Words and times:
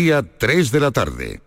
Día 0.00 0.24
3 0.38 0.72
de 0.72 0.80
la 0.80 0.92
tarde. 0.92 1.42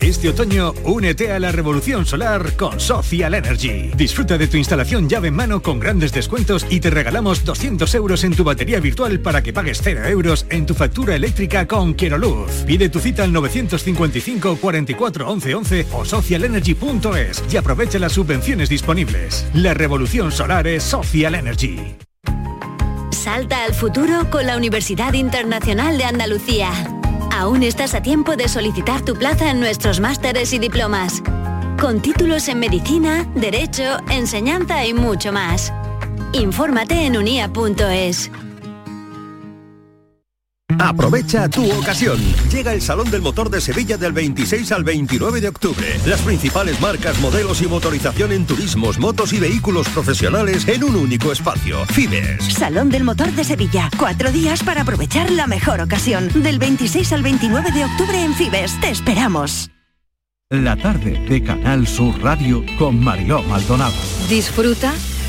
Este 0.00 0.28
otoño, 0.28 0.74
únete 0.82 1.30
a 1.30 1.38
la 1.38 1.52
revolución 1.52 2.04
solar 2.04 2.56
con 2.56 2.80
Social 2.80 3.34
Energy. 3.34 3.92
Disfruta 3.96 4.36
de 4.36 4.48
tu 4.48 4.56
instalación 4.56 5.08
llave 5.08 5.28
en 5.28 5.36
mano 5.36 5.62
con 5.62 5.78
grandes 5.78 6.12
descuentos 6.12 6.66
y 6.68 6.80
te 6.80 6.90
regalamos 6.90 7.44
200 7.44 7.94
euros 7.94 8.24
en 8.24 8.34
tu 8.34 8.42
batería 8.42 8.80
virtual 8.80 9.20
para 9.20 9.44
que 9.44 9.52
pagues 9.52 9.80
0 9.80 10.06
euros 10.08 10.44
en 10.50 10.66
tu 10.66 10.74
factura 10.74 11.14
eléctrica 11.14 11.68
con 11.68 11.94
Luz. 12.18 12.64
Pide 12.66 12.88
tu 12.88 12.98
cita 12.98 13.22
al 13.22 13.32
955 13.32 14.56
44 14.56 15.30
11 15.30 15.54
11 15.54 15.86
o 15.92 16.04
socialenergy.es 16.04 17.44
y 17.48 17.56
aprovecha 17.56 18.00
las 18.00 18.10
subvenciones 18.10 18.68
disponibles. 18.68 19.46
La 19.54 19.72
revolución 19.72 20.32
solar 20.32 20.66
es 20.66 20.82
Social 20.82 21.36
Energy. 21.36 21.78
Salta 23.12 23.62
al 23.62 23.72
futuro 23.72 24.28
con 24.30 24.48
la 24.48 24.56
Universidad 24.56 25.12
Internacional 25.12 25.96
de 25.96 26.04
Andalucía. 26.04 26.72
Aún 27.32 27.62
estás 27.62 27.94
a 27.94 28.02
tiempo 28.02 28.36
de 28.36 28.48
solicitar 28.48 29.02
tu 29.04 29.14
plaza 29.14 29.50
en 29.50 29.60
nuestros 29.60 30.00
másteres 30.00 30.52
y 30.52 30.58
diplomas. 30.58 31.22
Con 31.80 32.00
títulos 32.00 32.48
en 32.48 32.60
medicina, 32.60 33.24
derecho, 33.34 33.98
enseñanza 34.10 34.86
y 34.86 34.94
mucho 34.94 35.32
más. 35.32 35.72
Infórmate 36.32 37.06
en 37.06 37.16
unia.es. 37.16 38.30
Aprovecha 40.78 41.48
tu 41.48 41.70
ocasión. 41.72 42.18
Llega 42.50 42.72
el 42.72 42.82
Salón 42.82 43.10
del 43.10 43.22
Motor 43.22 43.50
de 43.50 43.60
Sevilla 43.60 43.96
del 43.96 44.12
26 44.12 44.72
al 44.72 44.84
29 44.84 45.40
de 45.40 45.48
octubre. 45.48 46.00
Las 46.06 46.20
principales 46.22 46.80
marcas, 46.80 47.18
modelos 47.20 47.62
y 47.62 47.66
motorización 47.66 48.32
en 48.32 48.46
turismos, 48.46 48.98
motos 48.98 49.32
y 49.32 49.40
vehículos 49.40 49.88
profesionales 49.88 50.66
en 50.68 50.84
un 50.84 50.96
único 50.96 51.32
espacio. 51.32 51.84
Fibes. 51.86 52.44
Salón 52.54 52.90
del 52.90 53.04
Motor 53.04 53.32
de 53.32 53.44
Sevilla. 53.44 53.90
Cuatro 53.98 54.32
días 54.32 54.62
para 54.62 54.82
aprovechar 54.82 55.30
la 55.30 55.46
mejor 55.46 55.80
ocasión. 55.80 56.28
Del 56.34 56.58
26 56.58 57.12
al 57.12 57.22
29 57.22 57.72
de 57.72 57.84
octubre 57.84 58.22
en 58.22 58.34
Fibes. 58.34 58.80
Te 58.80 58.90
esperamos. 58.90 59.70
La 60.50 60.76
tarde 60.76 61.18
de 61.28 61.42
Canal 61.42 61.86
Sur 61.86 62.22
Radio 62.22 62.64
con 62.78 63.02
Mariló 63.02 63.42
Maldonado. 63.44 63.94
Disfruta 64.28 64.92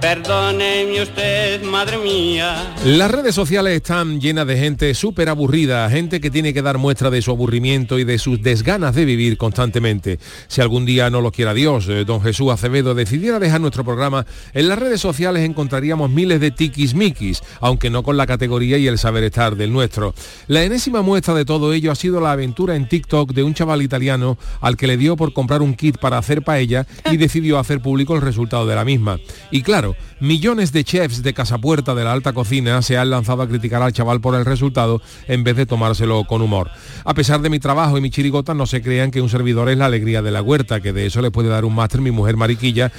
Perdóneme 0.00 1.00
usted, 1.00 1.62
madre 1.62 1.96
mía. 1.96 2.74
Las 2.84 3.10
redes 3.10 3.34
sociales 3.34 3.74
están 3.74 4.20
llenas 4.20 4.46
de 4.46 4.58
gente 4.58 4.92
súper 4.92 5.30
aburrida, 5.30 5.88
gente 5.88 6.20
que 6.20 6.30
tiene 6.30 6.52
que 6.52 6.60
dar 6.60 6.76
muestra 6.76 7.08
de 7.08 7.22
su 7.22 7.30
aburrimiento 7.30 7.98
y 7.98 8.04
de 8.04 8.18
sus 8.18 8.42
desganas 8.42 8.94
de 8.94 9.06
vivir 9.06 9.38
constantemente. 9.38 10.18
Si 10.48 10.60
algún 10.60 10.84
día 10.84 11.08
no 11.08 11.22
lo 11.22 11.32
quiera 11.32 11.54
Dios, 11.54 11.88
eh, 11.88 12.04
don 12.04 12.20
Jesús 12.20 12.52
Acevedo 12.52 12.94
decidiera 12.94 13.38
dejar 13.38 13.62
nuestro 13.62 13.84
programa, 13.84 14.26
en 14.52 14.68
las 14.68 14.78
redes 14.78 15.00
sociales 15.00 15.44
encontraríamos 15.44 16.10
miles 16.10 16.40
de 16.40 16.50
tiquismiquis, 16.50 17.42
aunque 17.60 17.88
no 17.88 18.02
con 18.02 18.18
la 18.18 18.26
categoría 18.26 18.76
y 18.76 18.86
el 18.86 18.98
saber 18.98 19.24
estar 19.24 19.56
del 19.56 19.72
nuestro. 19.72 20.14
La 20.46 20.62
enésima 20.62 21.00
muestra 21.00 21.32
de 21.32 21.46
todo 21.46 21.72
ello 21.72 21.90
ha 21.90 21.94
sido 21.96 22.20
la 22.20 22.32
aventura 22.32 22.76
en 22.76 22.86
TikTok 22.86 23.32
de 23.32 23.42
un 23.42 23.54
chaval 23.54 23.80
italiano 23.80 24.36
al 24.60 24.76
que 24.76 24.86
le 24.86 24.98
dio 24.98 25.16
por 25.16 25.32
comprar 25.32 25.62
un 25.62 25.74
kit 25.74 25.96
para 25.96 26.18
hacer 26.18 26.42
paella 26.42 26.86
y 27.10 27.16
decidió 27.16 27.58
hacer 27.58 27.80
público 27.80 28.14
el 28.14 28.20
resultado 28.20 28.66
de 28.66 28.74
la 28.74 28.84
misma. 28.84 29.18
Y 29.50 29.62
claro, 29.62 29.85
millones 30.20 30.72
de 30.72 30.82
chefs 30.82 31.22
de 31.22 31.34
casa 31.34 31.58
puerta 31.58 31.94
de 31.94 32.04
la 32.04 32.12
alta 32.12 32.32
cocina 32.32 32.82
se 32.82 32.96
han 32.96 33.10
lanzado 33.10 33.42
a 33.42 33.48
criticar 33.48 33.82
al 33.82 33.92
chaval 33.92 34.20
por 34.20 34.34
el 34.34 34.44
resultado 34.44 35.00
en 35.28 35.44
vez 35.44 35.56
de 35.56 35.66
tomárselo 35.66 36.24
con 36.24 36.42
humor. 36.42 36.70
A 37.04 37.14
pesar 37.14 37.40
de 37.40 37.50
mi 37.50 37.58
trabajo 37.58 37.98
y 37.98 38.00
mi 38.00 38.10
chirigota, 38.10 38.54
no 38.54 38.66
se 38.66 38.82
crean 38.82 39.10
que 39.10 39.20
un 39.20 39.28
servidor 39.28 39.68
es 39.68 39.78
la 39.78 39.86
alegría 39.86 40.22
de 40.22 40.30
la 40.30 40.42
huerta, 40.42 40.80
que 40.80 40.92
de 40.92 41.06
eso 41.06 41.20
le 41.20 41.30
puede 41.30 41.48
dar 41.48 41.64
un 41.64 41.74
máster 41.74 42.00
mi 42.00 42.10
mujer 42.10 42.36
mariquilla. 42.36 42.90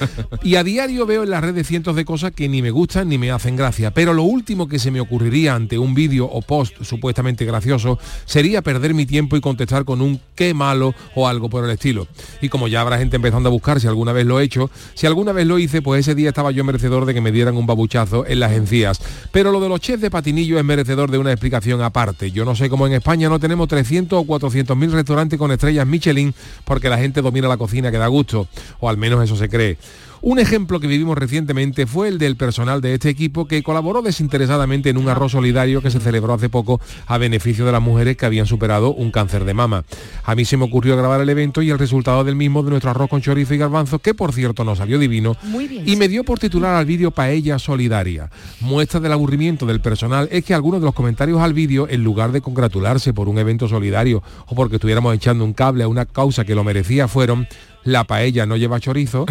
Y 0.43 0.55
a 0.55 0.63
diario 0.63 1.05
veo 1.05 1.23
en 1.23 1.29
las 1.29 1.41
redes 1.41 1.67
cientos 1.67 1.95
de 1.95 2.05
cosas 2.05 2.31
que 2.31 2.47
ni 2.47 2.61
me 2.61 2.71
gustan 2.71 3.09
ni 3.09 3.17
me 3.17 3.31
hacen 3.31 3.55
gracia. 3.55 3.91
Pero 3.91 4.13
lo 4.13 4.23
último 4.23 4.67
que 4.67 4.79
se 4.79 4.91
me 4.91 4.99
ocurriría 4.99 5.55
ante 5.55 5.77
un 5.77 5.93
vídeo 5.93 6.25
o 6.25 6.41
post 6.41 6.83
supuestamente 6.83 7.45
gracioso 7.45 7.99
sería 8.25 8.61
perder 8.61 8.93
mi 8.93 9.05
tiempo 9.05 9.35
y 9.35 9.41
contestar 9.41 9.85
con 9.85 10.01
un 10.01 10.19
qué 10.35 10.53
malo 10.53 10.93
o 11.15 11.27
algo 11.27 11.49
por 11.49 11.63
el 11.63 11.71
estilo. 11.71 12.07
Y 12.41 12.49
como 12.49 12.67
ya 12.67 12.81
habrá 12.81 12.97
gente 12.97 13.15
empezando 13.15 13.49
a 13.49 13.51
buscar 13.51 13.79
si 13.79 13.87
alguna 13.87 14.13
vez 14.13 14.25
lo 14.25 14.39
he 14.39 14.43
hecho, 14.43 14.69
si 14.93 15.07
alguna 15.07 15.31
vez 15.31 15.47
lo 15.47 15.59
hice, 15.59 15.81
pues 15.81 16.01
ese 16.01 16.15
día 16.15 16.29
estaba 16.29 16.51
yo 16.51 16.63
merecedor 16.77 17.05
de 17.05 17.15
que 17.15 17.21
me 17.21 17.31
dieran 17.31 17.57
un 17.57 17.65
babuchazo 17.65 18.23
en 18.27 18.39
las 18.39 18.51
encías. 18.51 19.01
Pero 19.31 19.51
lo 19.51 19.59
de 19.59 19.67
los 19.67 19.79
chefs 19.79 19.99
de 19.99 20.11
patinillo 20.11 20.59
es 20.59 20.63
merecedor 20.63 21.09
de 21.09 21.17
una 21.17 21.31
explicación 21.31 21.81
aparte. 21.81 22.29
Yo 22.31 22.45
no 22.45 22.55
sé 22.55 22.69
cómo 22.69 22.85
en 22.85 22.93
España 22.93 23.29
no 23.29 23.39
tenemos 23.39 23.67
300 23.67 24.19
o 24.19 24.23
400 24.25 24.77
mil 24.77 24.91
restaurantes 24.91 25.39
con 25.39 25.51
estrellas 25.51 25.87
Michelin 25.87 26.35
porque 26.65 26.87
la 26.87 26.99
gente 26.99 27.23
domina 27.23 27.47
la 27.47 27.57
cocina 27.57 27.89
que 27.89 27.97
da 27.97 28.05
gusto, 28.05 28.47
o 28.79 28.89
al 28.89 28.97
menos 28.97 29.23
eso 29.23 29.35
se 29.35 29.49
cree. 29.49 29.77
Un 30.27 30.39
ejemplo 30.39 30.81
que 30.81 30.87
vivimos 30.87 31.17
recientemente 31.17 31.87
fue 31.87 32.09
el 32.09 32.17
del 32.17 32.35
personal 32.35 32.81
de 32.81 32.93
este 32.93 33.07
equipo 33.07 33.47
que 33.47 33.63
colaboró 33.63 34.01
desinteresadamente 34.01 34.89
en 34.89 34.97
un 34.97 35.07
arroz 35.07 35.31
solidario 35.31 35.81
que 35.81 35.89
se 35.89 36.01
celebró 36.01 36.33
hace 36.33 36.49
poco 36.49 36.81
a 37.05 37.17
beneficio 37.17 37.65
de 37.65 37.71
las 37.71 37.81
mujeres 37.81 38.17
que 38.17 38.25
habían 38.25 38.45
superado 38.45 38.93
un 38.93 39.09
cáncer 39.09 39.45
de 39.45 39.53
mama. 39.53 39.85
A 40.25 40.35
mí 40.35 40.43
se 40.43 40.57
me 40.57 40.65
ocurrió 40.65 40.97
grabar 40.97 41.21
el 41.21 41.29
evento 41.29 41.61
y 41.61 41.69
el 41.69 41.79
resultado 41.79 42.25
del 42.25 42.35
mismo 42.35 42.61
de 42.61 42.71
nuestro 42.71 42.91
arroz 42.91 43.09
con 43.09 43.21
chorizo 43.21 43.53
y 43.53 43.57
garbanzo, 43.57 43.99
que 43.99 44.13
por 44.13 44.33
cierto 44.33 44.65
nos 44.65 44.79
salió 44.79 44.99
divino, 44.99 45.37
y 45.85 45.95
me 45.95 46.09
dio 46.09 46.25
por 46.25 46.39
titular 46.39 46.75
al 46.75 46.85
vídeo 46.85 47.11
Paella 47.11 47.57
Solidaria. 47.57 48.29
Muestra 48.59 48.99
del 48.99 49.13
aburrimiento 49.13 49.65
del 49.65 49.79
personal 49.79 50.27
es 50.29 50.43
que 50.43 50.53
algunos 50.53 50.81
de 50.81 50.87
los 50.87 50.93
comentarios 50.93 51.39
al 51.39 51.53
vídeo, 51.53 51.87
en 51.89 52.03
lugar 52.03 52.33
de 52.33 52.41
congratularse 52.41 53.13
por 53.13 53.29
un 53.29 53.37
evento 53.37 53.69
solidario 53.69 54.21
o 54.47 54.55
porque 54.55 54.75
estuviéramos 54.75 55.15
echando 55.15 55.45
un 55.45 55.53
cable 55.53 55.85
a 55.85 55.87
una 55.87 56.05
causa 56.05 56.43
que 56.43 56.53
lo 56.53 56.65
merecía, 56.65 57.07
fueron 57.07 57.47
la 57.87 58.03
paella 58.03 58.45
no 58.45 58.57
lleva 58.57 58.79
chorizo 58.81 59.25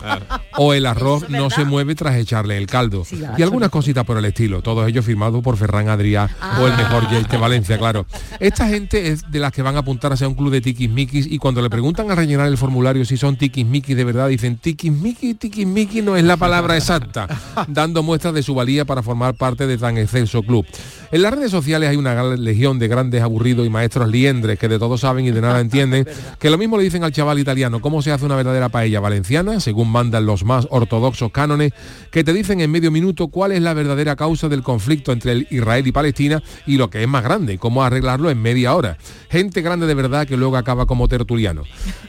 o 0.58 0.72
el 0.74 0.86
arroz 0.86 1.28
no 1.28 1.50
se 1.50 1.64
mueve 1.64 1.94
tras 1.94 2.16
echarle 2.16 2.56
el 2.56 2.66
caldo. 2.66 3.02
y 3.36 3.42
algunas 3.42 3.68
cositas 3.70 4.04
por 4.04 4.16
el 4.16 4.24
estilo, 4.24 4.62
todos 4.62 4.88
ellos 4.88 5.04
firmados 5.04 5.42
por 5.42 5.56
Ferran 5.56 5.88
Adrià 5.88 6.28
o 6.60 6.66
el 6.66 6.72
Ah. 6.72 6.76
mejor 6.76 7.10
Jake 7.10 7.28
de 7.30 7.36
Valencia, 7.36 7.78
claro. 7.78 8.06
Esta 8.38 8.68
gente 8.68 9.08
es 9.08 9.28
de 9.30 9.38
las 9.40 9.50
que 9.52 9.62
van 9.62 9.76
a 9.76 9.80
apuntarse 9.80 10.24
a 10.24 10.28
un 10.28 10.34
club 10.34 10.52
de 10.52 10.60
tiquismiquis 10.60 11.26
y 11.26 11.38
cuando 11.38 11.60
le 11.62 11.68
preguntan 11.70 12.10
a 12.10 12.14
rellenar 12.14 12.46
el 12.48 12.56
formulario 12.56 13.04
si 13.04 13.16
son 13.16 13.36
tiquismiquis 13.36 13.96
de 13.96 14.04
verdad, 14.04 14.28
dicen 14.28 14.56
tiquismiquis, 14.58 15.38
tiquismiquis 15.38 16.04
no 16.04 16.16
es 16.16 16.24
la 16.24 16.36
palabra 16.36 16.76
exacta, 16.76 17.26
dando 17.68 18.02
muestras 18.04 18.34
de 18.34 18.42
su 18.42 18.54
valía 18.54 18.84
para 18.84 19.02
formar 19.02 19.34
parte 19.34 19.66
de 19.66 19.78
tan 19.78 19.98
excelso 19.98 20.42
club. 20.42 20.64
En 21.10 21.22
las 21.22 21.32
redes 21.34 21.50
sociales 21.50 21.88
hay 21.88 21.96
una 21.96 22.14
gran 22.14 22.42
legión 22.44 22.78
de 22.78 22.88
grandes 22.88 23.22
aburridos 23.22 23.66
y 23.66 23.70
maestros 23.70 24.08
liendres 24.08 24.58
que 24.58 24.68
de 24.68 24.78
todo 24.78 24.96
saben 24.98 25.24
y 25.26 25.30
de 25.32 25.40
nada 25.40 25.60
entienden, 25.60 26.06
que 26.38 26.50
lo 26.50 26.58
mismo 26.58 26.76
le 26.76 26.84
dicen 26.84 27.02
al 27.04 27.12
chaval 27.12 27.38
italiano, 27.38 27.80
¿cómo 27.80 27.95
cómo 27.96 28.02
se 28.02 28.12
hace 28.12 28.26
una 28.26 28.36
verdadera 28.36 28.68
paella 28.68 29.00
valenciana, 29.00 29.58
según 29.58 29.90
mandan 29.90 30.26
los 30.26 30.44
más 30.44 30.66
ortodoxos 30.68 31.32
cánones, 31.32 31.72
que 32.10 32.24
te 32.24 32.34
dicen 32.34 32.60
en 32.60 32.70
medio 32.70 32.90
minuto 32.90 33.28
cuál 33.28 33.52
es 33.52 33.62
la 33.62 33.72
verdadera 33.72 34.16
causa 34.16 34.50
del 34.50 34.62
conflicto 34.62 35.12
entre 35.12 35.46
Israel 35.48 35.86
y 35.86 35.92
Palestina 35.92 36.42
y 36.66 36.76
lo 36.76 36.90
que 36.90 37.00
es 37.02 37.08
más 37.08 37.24
grande, 37.24 37.56
cómo 37.56 37.82
arreglarlo 37.82 38.28
en 38.28 38.42
media 38.42 38.74
hora. 38.74 38.98
Gente 39.30 39.62
grande 39.62 39.86
de 39.86 39.94
verdad 39.94 40.26
que 40.26 40.36
luego 40.36 40.58
acaba 40.58 40.84
como 40.84 41.08
tertuliano. 41.08 41.62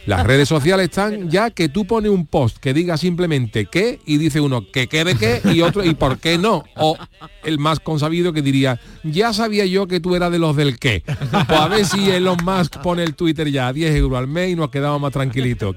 Las 0.06 0.28
redes 0.28 0.50
sociales 0.50 0.89
están 0.89 1.30
ya 1.30 1.51
que 1.51 1.69
tú 1.69 1.86
pones 1.86 2.12
un 2.12 2.25
post 2.25 2.57
que 2.57 2.74
diga 2.74 2.98
simplemente 2.98 3.68
qué 3.68 4.01
y 4.06 4.18
dice 4.18 4.42
uno 4.42 4.69
que 4.69 4.88
qué 4.88 5.06
de 5.06 5.16
qué 5.16 5.42
y 5.54 5.62
otro 5.62 5.86
y 5.86 5.94
por 5.94 6.18
qué 6.18 6.38
no. 6.38 6.66
O 6.75 6.98
el 7.45 7.60
más 7.60 7.80
consabido 7.80 8.33
que 8.33 8.42
diría, 8.42 8.78
ya 9.06 9.31
sabía 9.31 9.66
yo 9.66 9.88
que 9.88 10.01
tú 10.01 10.16
eras 10.16 10.33
de 10.33 10.40
los 10.40 10.54
del 10.57 10.80
qué. 10.80 11.04
Pues 11.06 11.60
a 11.60 11.69
ver 11.69 11.86
si 11.86 12.10
Elon 12.10 12.40
Musk 12.44 12.81
pone 12.81 13.04
el 13.04 13.16
Twitter 13.16 13.50
ya 13.50 13.69
a 13.69 13.74
10 13.74 13.95
euros 13.95 14.19
al 14.19 14.28
mes 14.28 14.51
y 14.51 14.56
nos 14.56 14.69
quedamos 14.69 15.00
más 15.00 15.13
tranquilitos. 15.13 15.77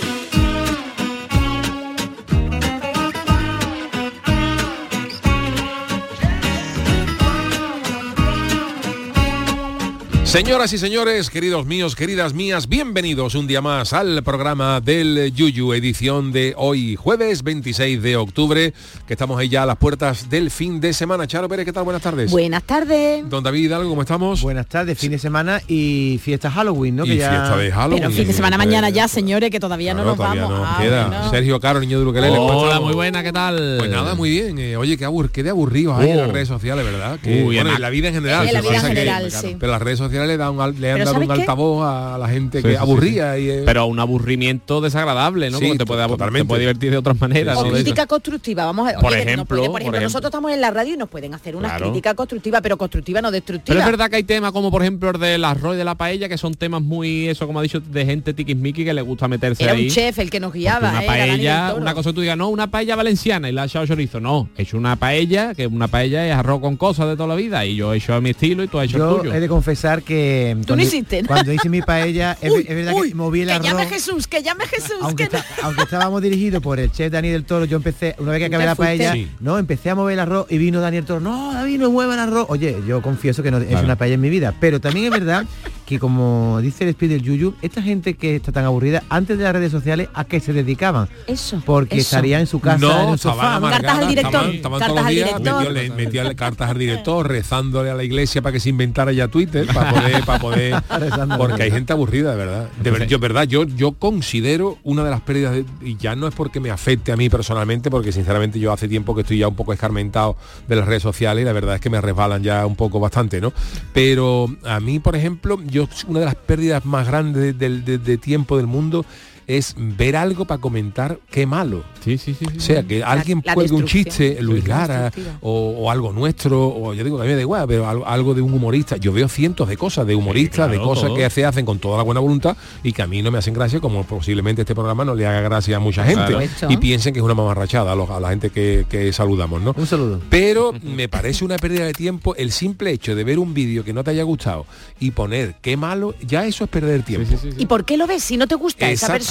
Señoras 10.31 10.71
y 10.71 10.77
señores, 10.77 11.29
queridos 11.29 11.65
míos, 11.65 11.93
queridas 11.93 12.33
mías, 12.33 12.69
bienvenidos 12.69 13.35
un 13.35 13.47
día 13.47 13.59
más 13.59 13.91
al 13.91 14.23
programa 14.23 14.79
del 14.79 15.33
Yuyu, 15.35 15.73
edición 15.73 16.31
de 16.31 16.53
hoy, 16.55 16.95
jueves 16.95 17.43
26 17.43 18.01
de 18.01 18.15
octubre, 18.15 18.73
que 19.05 19.13
estamos 19.13 19.37
ahí 19.37 19.49
ya 19.49 19.63
a 19.63 19.65
las 19.65 19.75
puertas 19.75 20.29
del 20.29 20.49
fin 20.49 20.79
de 20.79 20.93
semana. 20.93 21.27
Charo 21.27 21.49
Pérez, 21.49 21.65
¿qué 21.65 21.73
tal? 21.73 21.83
Buenas 21.83 22.01
tardes. 22.01 22.31
Buenas 22.31 22.63
tardes. 22.63 23.29
Don 23.29 23.43
David 23.43 23.65
Hidalgo, 23.65 23.89
¿cómo 23.89 24.03
estamos? 24.03 24.41
Buenas 24.41 24.67
tardes, 24.67 24.97
fin 24.97 25.11
de 25.11 25.19
semana 25.19 25.61
y 25.67 26.17
fiesta 26.23 26.49
Halloween, 26.49 26.95
¿no? 26.95 27.03
Y 27.05 27.09
fiesta 27.09 27.57
de 27.57 27.69
Halloween. 27.69 28.03
Pero 28.03 28.15
fin 28.15 28.27
de 28.27 28.33
semana 28.33 28.57
mañana 28.57 28.89
ya, 28.89 29.09
señores, 29.09 29.49
que 29.51 29.59
todavía 29.59 29.93
no 29.93 30.05
nos 30.05 30.15
todavía 30.15 30.43
vamos. 30.45 30.59
no 30.59 30.65
Ah, 30.65 30.77
queda. 30.81 31.29
Sergio 31.29 31.59
Caro, 31.59 31.81
niño 31.81 31.99
de 31.99 32.05
Ukelele. 32.05 32.37
¿cómo 32.37 32.57
Hola, 32.57 32.79
muy 32.79 32.93
buena, 32.93 33.21
¿qué 33.21 33.33
tal? 33.33 33.75
Pues 33.79 33.89
nada, 33.91 34.15
muy 34.15 34.29
bien. 34.29 34.57
Eh, 34.59 34.77
oye, 34.77 34.95
qué, 34.97 35.03
abur 35.03 35.29
qué 35.29 35.43
de 35.43 35.49
aburridos 35.49 35.99
hay 35.99 36.11
en 36.11 36.19
Oh. 36.19 36.21
las 36.21 36.31
redes 36.31 36.47
sociales, 36.47 36.85
¿verdad? 36.85 37.19
Que, 37.19 37.43
Uy, 37.43 37.55
bueno, 37.55 37.75
en 37.75 37.81
la 37.81 37.89
vida 37.89 38.07
en 38.07 38.13
general. 38.13 38.47
En 38.47 38.53
la 38.53 38.61
vida 38.61 38.75
en 38.75 38.81
que- 38.81 38.87
general, 38.87 39.27
claro, 39.27 39.45
sí. 39.49 39.57
Pero 39.59 39.71
las 39.73 39.81
redes 39.81 39.97
sociales 39.99 40.20
le, 40.27 40.37
dan 40.37 40.53
un 40.55 40.61
al- 40.61 40.79
le 40.79 40.91
han 40.91 41.03
dado 41.03 41.19
un 41.19 41.31
altavoz 41.31 41.83
a 41.85 42.17
la 42.17 42.27
gente 42.29 42.59
Sí, 42.59 42.63
que 42.63 42.69
sí, 42.69 42.75
sí, 42.75 42.81
aburría. 42.81 43.37
Y, 43.37 43.49
eh, 43.49 43.63
Pero 43.65 43.85
un 43.85 43.99
aburrimiento 43.99 44.81
desagradable, 44.81 45.49
¿no? 45.49 45.57
Sí, 45.59 45.65
Como 45.65 45.77
te 45.77 45.85
puede, 45.85 46.07
te 46.07 46.45
puede 46.45 46.59
divertir 46.61 46.91
de 46.91 46.97
otras 46.97 47.19
maneras. 47.19 47.57
O 47.57 47.69
crítica 47.69 48.05
constructiva, 48.07 48.65
vamos 48.65 48.89
a 48.89 48.93
Por 48.99 49.11
oye, 49.11 49.21
ejemplo, 49.21 49.45
puede- 49.45 49.61
por 49.63 49.71
por 49.71 49.81
ejemplo, 49.81 49.97
ejemplo. 49.97 50.01
nosotros 50.01 50.29
estamos 50.29 50.51
en 50.51 50.61
la 50.61 50.71
radio 50.71 50.93
y 50.93 50.97
nos 50.97 51.09
pueden 51.09 51.33
hacer 51.33 51.55
una 51.55 51.69
Claro. 51.69 51.85
crítica 51.87 52.13
constructiva, 52.13 52.61
pero 52.61 52.77
constructiva 52.77 53.21
no 53.21 53.31
destructiva. 53.31 53.73
Pero 53.75 53.79
es 53.79 53.85
verdad 53.85 54.09
que 54.09 54.17
hay 54.17 54.23
temas 54.23 54.51
como 54.51 54.71
por 54.71 54.81
ejemplo 54.81 55.09
el 55.11 55.19
del 55.19 55.45
arroz 55.45 55.75
y 55.75 55.77
de 55.77 55.83
la 55.85 55.95
paella, 55.95 56.27
que 56.29 56.37
son 56.37 56.53
temas 56.53 56.81
muy, 56.81 57.27
eso 57.27 57.47
como 57.47 57.59
ha 57.59 57.63
dicho, 57.63 57.79
de 57.79 58.05
gente 58.05 58.33
tiquismiqui 58.33 58.83
que 58.85 58.93
le 58.93 59.01
gusta 59.01 59.27
meterse 59.27 59.63
Era 59.63 59.73
ahí. 59.73 59.85
un 59.85 59.89
chef 59.89 60.19
el 60.19 60.29
que 60.29 60.39
nos 60.39 60.53
guiaba, 60.53 60.89
Una 60.91 61.03
¿eh? 61.03 61.07
Paella, 61.07 61.73
una 61.75 61.93
cosa 61.93 62.09
que 62.09 62.13
tú 62.15 62.21
digas, 62.21 62.37
no, 62.37 62.49
una 62.49 62.67
paella 62.69 62.95
valenciana 62.95 63.49
y 63.49 63.51
la 63.53 63.63
ha 63.63 63.65
echado 63.65 63.85
chorizo. 63.85 64.19
No, 64.19 64.49
he 64.57 64.63
hecho 64.63 64.77
una 64.77 64.95
paella, 64.95 65.53
que 65.55 65.67
una 65.67 65.87
paella 65.87 66.27
es 66.27 66.33
arroz 66.33 66.61
con 66.61 66.77
cosas 66.77 67.07
de 67.07 67.15
toda 67.15 67.27
la 67.27 67.35
vida. 67.35 67.65
Y 67.65 67.75
yo 67.75 67.93
he 67.93 67.97
hecho 67.97 68.13
a 68.13 68.21
mi 68.21 68.31
estilo 68.31 68.63
y 68.63 68.67
tú 68.67 68.79
has 68.79 68.85
hecho 68.85 68.97
el 68.97 69.03
Yo 69.03 69.17
tuyo. 69.17 69.33
he 69.33 69.39
de 69.39 69.47
confesar 69.47 70.03
que 70.03 70.10
Tú 70.11 70.59
no 70.59 70.65
cuando, 70.67 70.83
hiciste, 70.83 71.21
¿no? 71.21 71.27
cuando 71.27 71.53
hice 71.53 71.69
mi 71.69 71.81
paella, 71.81 72.37
es, 72.41 72.51
Uy, 72.51 72.65
es 72.67 72.75
verdad 72.75 72.93
uy, 72.95 73.09
que 73.09 73.15
moví 73.15 73.41
el 73.41 73.47
que 73.47 73.53
arroz. 73.53 73.67
llame 73.67 73.85
Jesús, 73.87 74.27
que 74.27 74.43
llame 74.43 74.65
Jesús. 74.67 74.91
Aunque, 75.01 75.27
que 75.27 75.37
está- 75.37 75.45
aunque 75.63 75.83
estábamos 75.83 76.21
dirigidos 76.21 76.61
por 76.61 76.79
el 76.79 76.91
chef 76.91 77.11
Daniel 77.11 77.33
del 77.33 77.45
Toro, 77.45 77.65
yo 77.65 77.77
empecé, 77.77 78.15
una 78.19 78.31
vez 78.31 78.39
que 78.39 78.49
¿Tú 78.49 78.55
acabé 78.55 78.65
la 78.65 78.75
paella? 78.75 79.13
Sí. 79.13 79.29
no, 79.39 79.57
empecé 79.57 79.89
a 79.89 79.95
mover 79.95 80.13
el 80.13 80.19
arroz 80.19 80.47
y 80.49 80.57
vino 80.57 80.81
Daniel 80.81 81.05
Toro, 81.05 81.19
no, 81.21 81.53
David, 81.53 81.79
no 81.79 81.89
mueva 81.91 82.13
el 82.15 82.19
arroz. 82.19 82.45
Oye, 82.49 82.77
yo 82.87 83.01
confieso 83.01 83.41
que 83.43 83.51
no 83.51 83.57
es 83.57 83.65
Claro. 83.67 83.85
una 83.85 83.95
paella 83.95 84.15
en 84.15 84.21
mi 84.21 84.29
vida, 84.29 84.53
pero 84.59 84.79
también 84.81 85.05
es 85.05 85.11
verdad 85.11 85.45
que 85.85 85.99
como 85.99 86.59
dice 86.61 86.83
el 86.85 86.89
espíritu 86.91 87.15
del 87.15 87.23
Yuyu, 87.23 87.55
esta 87.61 87.81
gente 87.81 88.13
que 88.15 88.35
está 88.35 88.51
tan 88.51 88.65
aburrida, 88.65 89.03
antes 89.09 89.37
de 89.37 89.43
las 89.43 89.53
redes 89.53 89.71
sociales, 89.71 90.07
¿a 90.13 90.23
qué 90.25 90.39
se 90.39 90.53
dedicaban? 90.53 91.09
Eso. 91.27 91.61
Porque 91.65 91.95
eso. 91.97 92.03
estaría 92.15 92.39
en 92.39 92.47
su 92.47 92.59
casa, 92.61 92.75
en 92.75 92.81
No, 92.81 93.07
un 93.09 93.15
estaban 93.15 93.17
sofá. 93.17 93.55
amargadas, 93.55 93.81
Cartas 93.81 93.99
al 94.01 94.07
director, 94.09 94.31
estaban- 94.33 94.55
estaban 94.55 94.79
cartas 94.79 94.87
todos 94.87 94.99
los 95.01 95.07
al 95.07 95.13
días, 95.15 95.27
director. 95.37 95.57
metió- 95.63 95.71
le 95.73 95.89
metía 96.05 96.35
cartas 96.35 96.69
al 96.69 96.77
director, 96.77 97.27
rezándole 97.27 97.89
a 97.89 97.93
la 97.95 98.03
iglesia 98.03 98.41
para 98.41 98.53
que 98.53 98.59
se 98.61 98.69
inventara 98.69 99.11
ya 99.11 99.27
Twitter, 99.27 99.65
para 99.67 99.91
poder, 100.03 100.25
para 100.25 100.39
poder 100.39 100.83
porque 101.37 101.63
hay 101.63 101.71
gente 101.71 101.93
aburrida, 101.93 102.31
de 102.31 102.37
verdad. 102.37 102.69
De 102.81 102.91
ver- 102.91 103.07
yo, 103.07 103.19
verdad, 103.19 103.43
yo, 103.43 103.63
yo 103.65 103.93
considero 103.93 104.77
una 104.83 105.03
de 105.03 105.09
las 105.11 105.21
pérdidas, 105.21 105.53
de- 105.53 105.65
y 105.81 105.97
ya 105.97 106.15
no 106.15 106.27
es 106.27 106.35
porque 106.35 106.59
me 106.59 106.69
afecte 106.71 107.11
a 107.11 107.17
mí 107.17 107.29
personalmente, 107.29 107.89
porque 107.89 108.11
sinceramente 108.11 108.59
yo 108.59 108.71
hace 108.71 108.87
tiempo 108.87 109.13
que 109.15 109.21
estoy 109.21 109.37
ya 109.39 109.47
un 109.47 109.55
poco 109.55 109.73
escarmentado 109.73 110.35
de 110.67 110.75
las 110.75 110.85
redes 110.87 111.03
sociales 111.03 111.41
y 111.43 111.45
la 111.45 111.53
verdad 111.53 111.75
es 111.75 111.81
que 111.81 111.89
me 111.89 111.99
resbalan 112.01 112.43
ya 112.43 112.65
un 112.65 112.75
poco 112.75 112.99
bastante, 112.99 113.39
¿no? 113.41 113.53
Pero 113.93 114.47
a 114.65 114.79
mí, 114.79 114.99
por 114.99 115.15
ejemplo, 115.15 115.59
yo 115.65 115.87
una 116.07 116.19
de 116.19 116.25
las 116.25 116.35
pérdidas 116.35 116.85
más 116.85 117.07
grandes 117.07 117.57
del- 117.57 117.83
de, 117.85 117.97
de 117.97 118.17
tiempo 118.17 118.57
del 118.57 118.67
mundo 118.67 119.05
es 119.47 119.75
ver 119.77 120.15
algo 120.15 120.45
para 120.45 120.61
comentar 120.61 121.19
qué 121.29 121.45
malo. 121.45 121.83
Sí, 122.03 122.17
sí, 122.17 122.33
sí. 122.33 122.45
sí. 122.51 122.57
O 122.57 122.59
sea, 122.61 122.83
que 122.83 123.03
alguien 123.03 123.41
la 123.45 123.53
cuelgue 123.53 123.75
un 123.75 123.85
chiste, 123.85 124.37
Luis 124.41 124.63
destructiva. 124.63 125.37
o, 125.41 125.75
o 125.79 125.91
algo 125.91 126.11
nuestro, 126.11 126.67
o 126.67 126.93
yo 126.93 127.03
digo, 127.03 127.19
a 127.19 127.23
mí 127.23 127.29
me 127.29 127.35
da 127.35 127.41
igual, 127.41 127.65
pero 127.67 127.87
algo, 127.87 128.05
algo 128.07 128.33
de 128.33 128.41
un 128.41 128.53
humorista. 128.53 128.97
Yo 128.97 129.11
veo 129.13 129.27
cientos 129.27 129.67
de 129.67 129.77
cosas 129.77 130.05
de 130.07 130.15
humoristas, 130.15 130.55
claro, 130.67 130.71
de 130.73 130.79
cosas 130.79 131.05
todo. 131.07 131.15
que 131.17 131.29
se 131.29 131.45
hacen 131.45 131.65
con 131.65 131.79
toda 131.79 131.97
la 131.97 132.03
buena 132.03 132.19
voluntad 132.21 132.55
y 132.83 132.91
que 132.93 133.01
a 133.01 133.07
mí 133.07 133.21
no 133.21 133.31
me 133.31 133.37
hacen 133.37 133.53
gracia, 133.53 133.79
como 133.79 134.03
posiblemente 134.03 134.61
este 134.61 134.73
programa 134.75 135.03
no 135.05 135.15
le 135.15 135.25
haga 135.27 135.41
gracia 135.41 135.77
a 135.77 135.79
mucha 135.79 136.03
gente. 136.05 136.25
Claro. 136.27 136.45
Y 136.69 136.77
piensen 136.77 137.13
que 137.13 137.19
es 137.19 137.25
una 137.25 137.33
mamarrachada 137.35 137.91
a, 137.91 137.95
los- 137.95 138.09
a 138.09 138.19
la 138.19 138.29
gente 138.29 138.49
que, 138.49 138.85
que 138.89 139.11
saludamos, 139.13 139.61
¿no? 139.61 139.73
Un 139.77 139.87
saludo. 139.87 140.21
Pero 140.29 140.73
me 140.83 141.07
parece 141.09 141.43
una 141.45 141.57
pérdida 141.57 141.85
de 141.85 141.93
tiempo 141.93 142.35
el 142.35 142.51
simple 142.51 142.91
hecho 142.91 143.15
de 143.15 143.23
ver 143.23 143.39
un 143.39 143.53
vídeo 143.53 143.83
que 143.83 143.93
no 143.93 144.03
te 144.03 144.11
haya 144.11 144.23
gustado 144.23 144.65
y 144.99 145.11
poner 145.11 145.55
qué 145.61 145.77
malo, 145.77 146.15
ya 146.25 146.45
eso 146.45 146.63
es 146.63 146.69
perder 146.69 147.03
tiempo. 147.03 147.27
Sí, 147.29 147.35
sí, 147.37 147.41
sí, 147.49 147.51
sí. 147.51 147.57
¿Y 147.63 147.65
por 147.65 147.85
qué 147.85 147.97
lo 147.97 148.07
ves 148.07 148.23
si 148.23 148.37
no 148.37 148.47
te 148.47 148.55
gusta 148.55 148.89
esa 148.89 149.07
persona? 149.07 149.30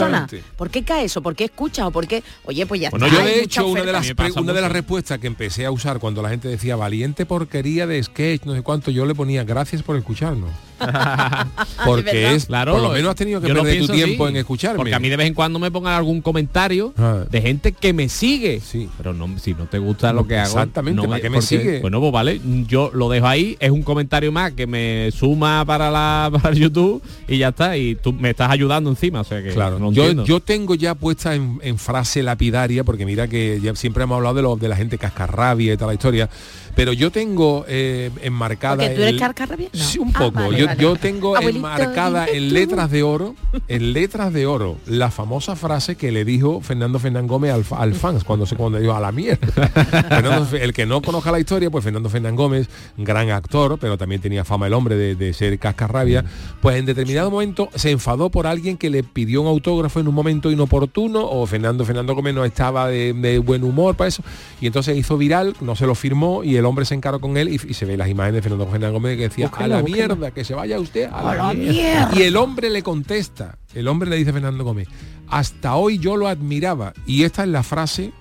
¿Por 0.56 0.70
qué 0.70 0.82
cae 0.82 1.04
eso? 1.04 1.22
¿Por 1.22 1.34
qué 1.34 1.44
escuchas? 1.44 1.86
¿O 1.86 1.90
por 1.90 2.06
qué? 2.06 2.22
Oye, 2.44 2.66
pues 2.66 2.80
ya 2.80 2.90
Bueno, 2.90 3.06
está. 3.06 3.18
Yo 3.18 3.24
de 3.24 3.32
mucha 3.32 3.44
hecho 3.44 3.66
una 3.66 3.82
de 3.82 3.92
las 3.92 4.12
una 4.36 4.52
de 4.52 4.60
las 4.60 4.72
respuestas 4.72 5.18
que 5.18 5.26
empecé 5.26 5.66
a 5.66 5.70
usar 5.70 5.98
cuando 5.98 6.22
la 6.22 6.30
gente 6.30 6.48
decía 6.48 6.76
valiente 6.76 7.26
porquería 7.26 7.86
de 7.86 8.02
sketch, 8.02 8.44
no 8.44 8.54
sé 8.54 8.62
cuánto, 8.62 8.90
yo 8.90 9.06
le 9.06 9.14
ponía 9.14 9.44
gracias 9.44 9.82
por 9.82 9.96
escucharnos. 9.96 10.50
Porque 11.84 12.12
verdad. 12.12 12.34
es, 12.34 12.46
Claro, 12.46 12.72
por 12.72 12.82
lo 12.82 12.90
menos 12.90 13.10
has 13.10 13.16
tenido 13.16 13.40
que 13.40 13.52
perder 13.52 13.86
tu 13.86 13.92
tiempo 13.92 14.28
en 14.28 14.36
escucharme. 14.36 14.76
Porque 14.78 14.94
a 14.94 14.98
mí 14.98 15.08
de 15.08 15.16
vez 15.16 15.26
en 15.26 15.34
cuando 15.34 15.58
me 15.58 15.70
pongan 15.70 15.94
algún 15.94 16.20
comentario 16.20 16.92
Ah. 16.98 17.24
de 17.30 17.40
gente 17.42 17.72
que 17.72 17.92
me 17.92 18.08
sigue. 18.08 18.60
Sí. 18.60 18.88
Pero 18.96 19.12
no, 19.12 19.38
si 19.38 19.54
no 19.54 19.66
te 19.66 19.78
gusta 19.78 20.12
lo 20.12 20.26
que 20.26 20.36
hago. 20.38 20.46
Exactamente, 20.48 20.96
no 21.02 21.08
¿para 21.08 21.20
qué 21.20 21.30
me 21.30 21.36
porque- 21.38 21.46
sigue? 21.46 21.80
Bueno, 21.80 22.00
pues 22.00 22.12
vale, 22.12 22.40
yo 22.66 22.90
lo 22.94 23.08
dejo 23.08 23.26
ahí, 23.26 23.56
es 23.60 23.70
un 23.70 23.82
comentario 23.82 24.32
más 24.32 24.52
que 24.52 24.66
me 24.66 25.10
suma 25.12 25.64
para 25.66 25.90
la 25.90 26.30
para 26.42 26.50
el 26.50 26.58
YouTube 26.60 27.02
y 27.28 27.38
ya 27.38 27.48
está. 27.48 27.76
Y 27.76 27.94
tú 27.94 28.12
me 28.12 28.30
estás 28.30 28.50
ayudando 28.50 28.90
encima, 28.90 29.20
o 29.20 29.24
sea 29.24 29.42
que 29.42 29.50
Claro, 29.50 29.78
no 29.78 29.92
yo, 29.92 30.24
yo 30.24 30.40
tengo 30.40 30.74
ya 30.74 30.94
puesta 30.94 31.34
en, 31.34 31.58
en 31.62 31.78
frase 31.78 32.22
lapidaria, 32.22 32.84
porque 32.84 33.04
mira 33.06 33.28
que 33.28 33.60
ya 33.62 33.74
siempre 33.74 34.02
hemos 34.04 34.16
hablado 34.16 34.34
de, 34.34 34.42
lo, 34.42 34.56
de 34.56 34.68
la 34.68 34.76
gente 34.76 34.98
cascarrabia 34.98 35.72
y 35.72 35.76
toda 35.76 35.88
la 35.88 35.94
historia, 35.94 36.28
pero 36.74 36.92
yo 36.92 37.10
tengo 37.10 37.64
eh, 37.68 38.10
enmarcada... 38.22 38.76
Porque 38.76 38.94
tú 38.94 39.00
eres 39.02 39.14
el- 39.14 39.18
cascarrabia, 39.20 39.68
no. 39.72 39.80
Sí, 39.84 39.98
un 39.98 40.10
Ah, 40.14 40.18
poco. 40.18 40.40
vale, 40.40 40.58
yo, 40.58 40.66
vale. 40.70 40.82
yo 40.82 40.96
tengo 40.96 41.36
Abuelito, 41.36 41.58
enmarcada 41.66 42.26
en 42.26 42.52
letras 42.52 42.90
de 42.90 43.02
oro, 43.02 43.34
en 43.68 43.92
letras 43.92 44.32
de 44.32 44.46
oro, 44.46 44.76
la 44.86 45.10
famosa 45.10 45.56
frase 45.56 45.96
que 45.96 46.10
le 46.10 46.24
dijo 46.24 46.60
Fernando 46.60 46.98
Fernán 46.98 47.26
Gómez 47.26 47.52
al, 47.52 47.64
fa- 47.64 47.78
al 47.78 47.94
fans 47.94 48.24
cuando 48.24 48.46
se 48.46 48.56
cuando 48.56 48.78
dijo 48.78 48.92
a 48.94 49.00
la 49.00 49.12
mierda. 49.12 49.46
Fernando 50.08 50.56
el 50.56 50.72
que 50.72 50.86
no 50.86 51.02
conozca 51.02 51.30
la 51.32 51.38
historia, 51.40 51.70
pues 51.70 51.84
Fernando 51.84 52.08
Fernán 52.08 52.36
Gómez, 52.36 52.68
gran 52.96 53.30
actor, 53.30 53.78
pero 53.78 53.96
también 53.98 54.20
tenía 54.20 54.44
fama 54.44 54.66
el 54.66 54.72
hombre 54.74 54.96
de, 54.96 55.14
de 55.14 55.32
ser 55.32 55.58
cascarrabia, 55.58 56.24
pues 56.60 56.76
en 56.76 56.86
determinado 56.86 57.30
momento 57.30 57.68
se 57.74 57.90
enfadó 57.90 58.30
por 58.30 58.46
alguien 58.46 58.76
que 58.76 58.90
le 58.90 59.02
pidió 59.02 59.42
un 59.42 59.48
autógrafo 59.48 60.00
en 60.00 60.08
un 60.08 60.14
momento 60.14 60.50
inoportuno, 60.50 61.24
o 61.24 61.46
Fernando 61.46 61.84
Fernando 61.84 62.14
Gómez 62.14 62.34
no 62.34 62.44
estaba 62.44 62.88
de, 62.88 63.12
de 63.12 63.38
buen 63.38 63.64
humor 63.64 63.94
para 63.96 64.08
eso, 64.08 64.22
y 64.60 64.66
entonces 64.66 64.96
hizo 64.96 65.16
viral, 65.16 65.54
no 65.60 65.76
se 65.76 65.86
lo 65.86 65.94
firmó, 65.94 66.44
y 66.44 66.56
el 66.56 66.64
hombre 66.64 66.84
se 66.84 66.94
encaró 66.94 67.20
con 67.20 67.36
él, 67.36 67.48
y, 67.48 67.54
y 67.54 67.74
se 67.74 67.84
ve 67.84 67.96
las 67.96 68.08
imágenes 68.08 68.36
de 68.36 68.42
Fernando 68.42 68.66
Fernán 68.70 68.92
Gómez 68.92 69.16
que 69.16 69.24
decía, 69.24 69.50
a 69.54 69.66
la 69.68 69.82
mierda, 69.82 70.30
que 70.30 70.44
se 70.44 70.54
vaya 70.60 70.78
usted 70.80 71.08
a 71.12 71.22
la, 71.22 71.30
A 71.30 71.34
la 71.34 71.52
mierda". 71.54 71.72
mierda. 71.72 72.10
Y 72.16 72.22
el 72.22 72.36
hombre 72.36 72.70
le 72.70 72.82
contesta, 72.82 73.58
el 73.74 73.88
hombre 73.88 74.08
le 74.08 74.16
dice 74.16 74.30
a 74.30 74.32
Fernando 74.32 74.64
Gómez, 74.64 74.88
hasta 75.28 75.74
hoy 75.76 75.98
yo 75.98 76.16
lo 76.16 76.28
admiraba, 76.28 76.92
y 77.06 77.24
esta 77.24 77.42
es 77.42 77.48
la 77.48 77.62
frase 77.62 78.12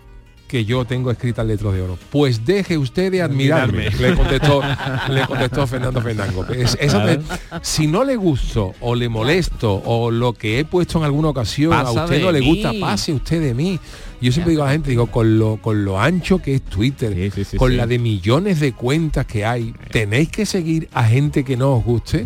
que 0.47 0.65
yo 0.65 0.83
tengo 0.83 1.11
escrita 1.11 1.43
en 1.43 1.49
letras 1.49 1.73
de 1.75 1.81
oro. 1.83 1.97
Pues 2.11 2.43
deje 2.43 2.75
usted 2.79 3.11
de 3.11 3.21
admirarme, 3.21 3.91
le 3.91 4.15
contestó, 4.15 4.61
le 5.09 5.21
contestó 5.27 5.67
Fernando 5.67 6.01
Fernando. 6.01 6.47
Es- 6.51 6.75
eso 6.81 6.99
de- 7.01 7.21
si 7.61 7.85
no 7.85 8.03
le 8.03 8.15
gusto 8.15 8.73
o 8.81 8.95
le 8.95 9.09
molesto 9.09 9.79
o 9.85 10.09
lo 10.09 10.33
que 10.33 10.57
he 10.59 10.65
puesto 10.65 10.97
en 10.97 11.03
alguna 11.05 11.29
ocasión 11.29 11.71
a 11.73 11.91
usted 11.91 12.21
no 12.23 12.31
le 12.31 12.39
gusta, 12.41 12.73
mí. 12.73 12.79
pase 12.79 13.13
usted 13.13 13.39
de 13.41 13.53
mí. 13.53 13.79
Yo 14.21 14.31
siempre 14.31 14.51
digo 14.51 14.63
a 14.63 14.67
la 14.67 14.71
gente, 14.73 14.89
digo, 14.89 15.07
con 15.07 15.37
lo, 15.39 15.57
con 15.57 15.83
lo 15.85 15.99
ancho 15.99 16.39
que 16.39 16.55
es 16.55 16.61
Twitter, 16.63 17.13
con 17.57 17.71
sí. 17.71 17.77
la 17.77 17.87
de 17.87 17.99
millones 17.99 18.59
de 18.59 18.73
cuentas 18.73 19.25
que 19.25 19.45
hay, 19.45 19.73
tenéis 19.91 20.29
que 20.29 20.45
seguir 20.45 20.89
a 20.93 21.03
gente 21.05 21.43
que 21.43 21.55
no 21.57 21.73
os 21.75 21.83
guste. 21.83 22.25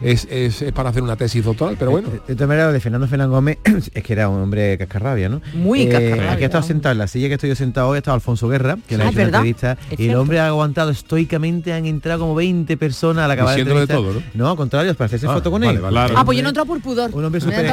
Es, 0.00 0.26
es- 0.30 0.62
es 0.62 0.72
para 0.72 0.90
hacer 0.90 1.02
una 1.02 1.16
tesis 1.16 1.44
doctoral, 1.44 1.76
pero 1.78 1.90
bueno. 1.90 2.08
De 2.26 2.34
todas 2.34 2.48
maneras, 2.48 2.72
de 2.72 2.80
Fernando 2.80 3.06
Fernán 3.08 3.30
Gómez 3.30 3.58
es 3.94 4.02
que 4.02 4.12
era 4.12 4.28
un 4.28 4.40
hombre 4.42 4.76
cascarrabia, 4.78 5.28
¿no? 5.28 5.40
Muy 5.54 5.86
cascarrabia, 5.88 6.32
Aquí 6.32 6.42
ha 6.44 6.46
estado 6.46 6.62
¿no? 6.62 6.68
sentado 6.68 6.92
en 6.92 6.98
la 6.98 7.06
silla 7.06 7.28
que 7.28 7.34
estoy 7.34 7.48
yo 7.50 7.56
sentado 7.56 7.88
hoy, 7.88 7.96
ha 7.96 7.98
estado 7.98 8.14
Alfonso 8.14 8.48
Guerra, 8.48 8.78
que 8.86 8.96
le 8.96 9.02
Ah, 9.04 9.06
ha 9.06 9.10
hecho 9.10 9.18
una 9.20 9.26
entrevista, 9.28 9.78
y 9.98 10.08
el 10.08 10.14
hombre 10.16 10.40
ha 10.40 10.46
aguantado 10.48 10.90
estoicamente, 10.90 11.72
han 11.72 11.86
entrado 11.86 12.20
como 12.20 12.34
20 12.34 12.76
personas 12.76 13.24
a 13.24 13.28
la 13.28 13.34
acabar 13.34 13.56
de 13.62 13.86
todo, 13.86 14.22
¿no? 14.34 14.50
al 14.50 14.56
contrario, 14.56 14.94
para 14.94 15.06
hacerse 15.06 15.26
Ah, 15.26 15.34
foto 15.34 15.50
con 15.50 15.60
vale, 15.62 15.74
él. 15.74 15.80
vale, 15.80 15.92
Claro. 15.94 16.14
Ah, 16.16 16.24
pues 16.24 16.36
yo 16.36 16.42
no 16.42 16.48
he 16.48 16.50
entrado 16.50 16.66
por 16.66 16.80
pudor. 16.80 17.10
Un 17.12 17.24
hombre 17.24 17.40
súper 17.40 17.64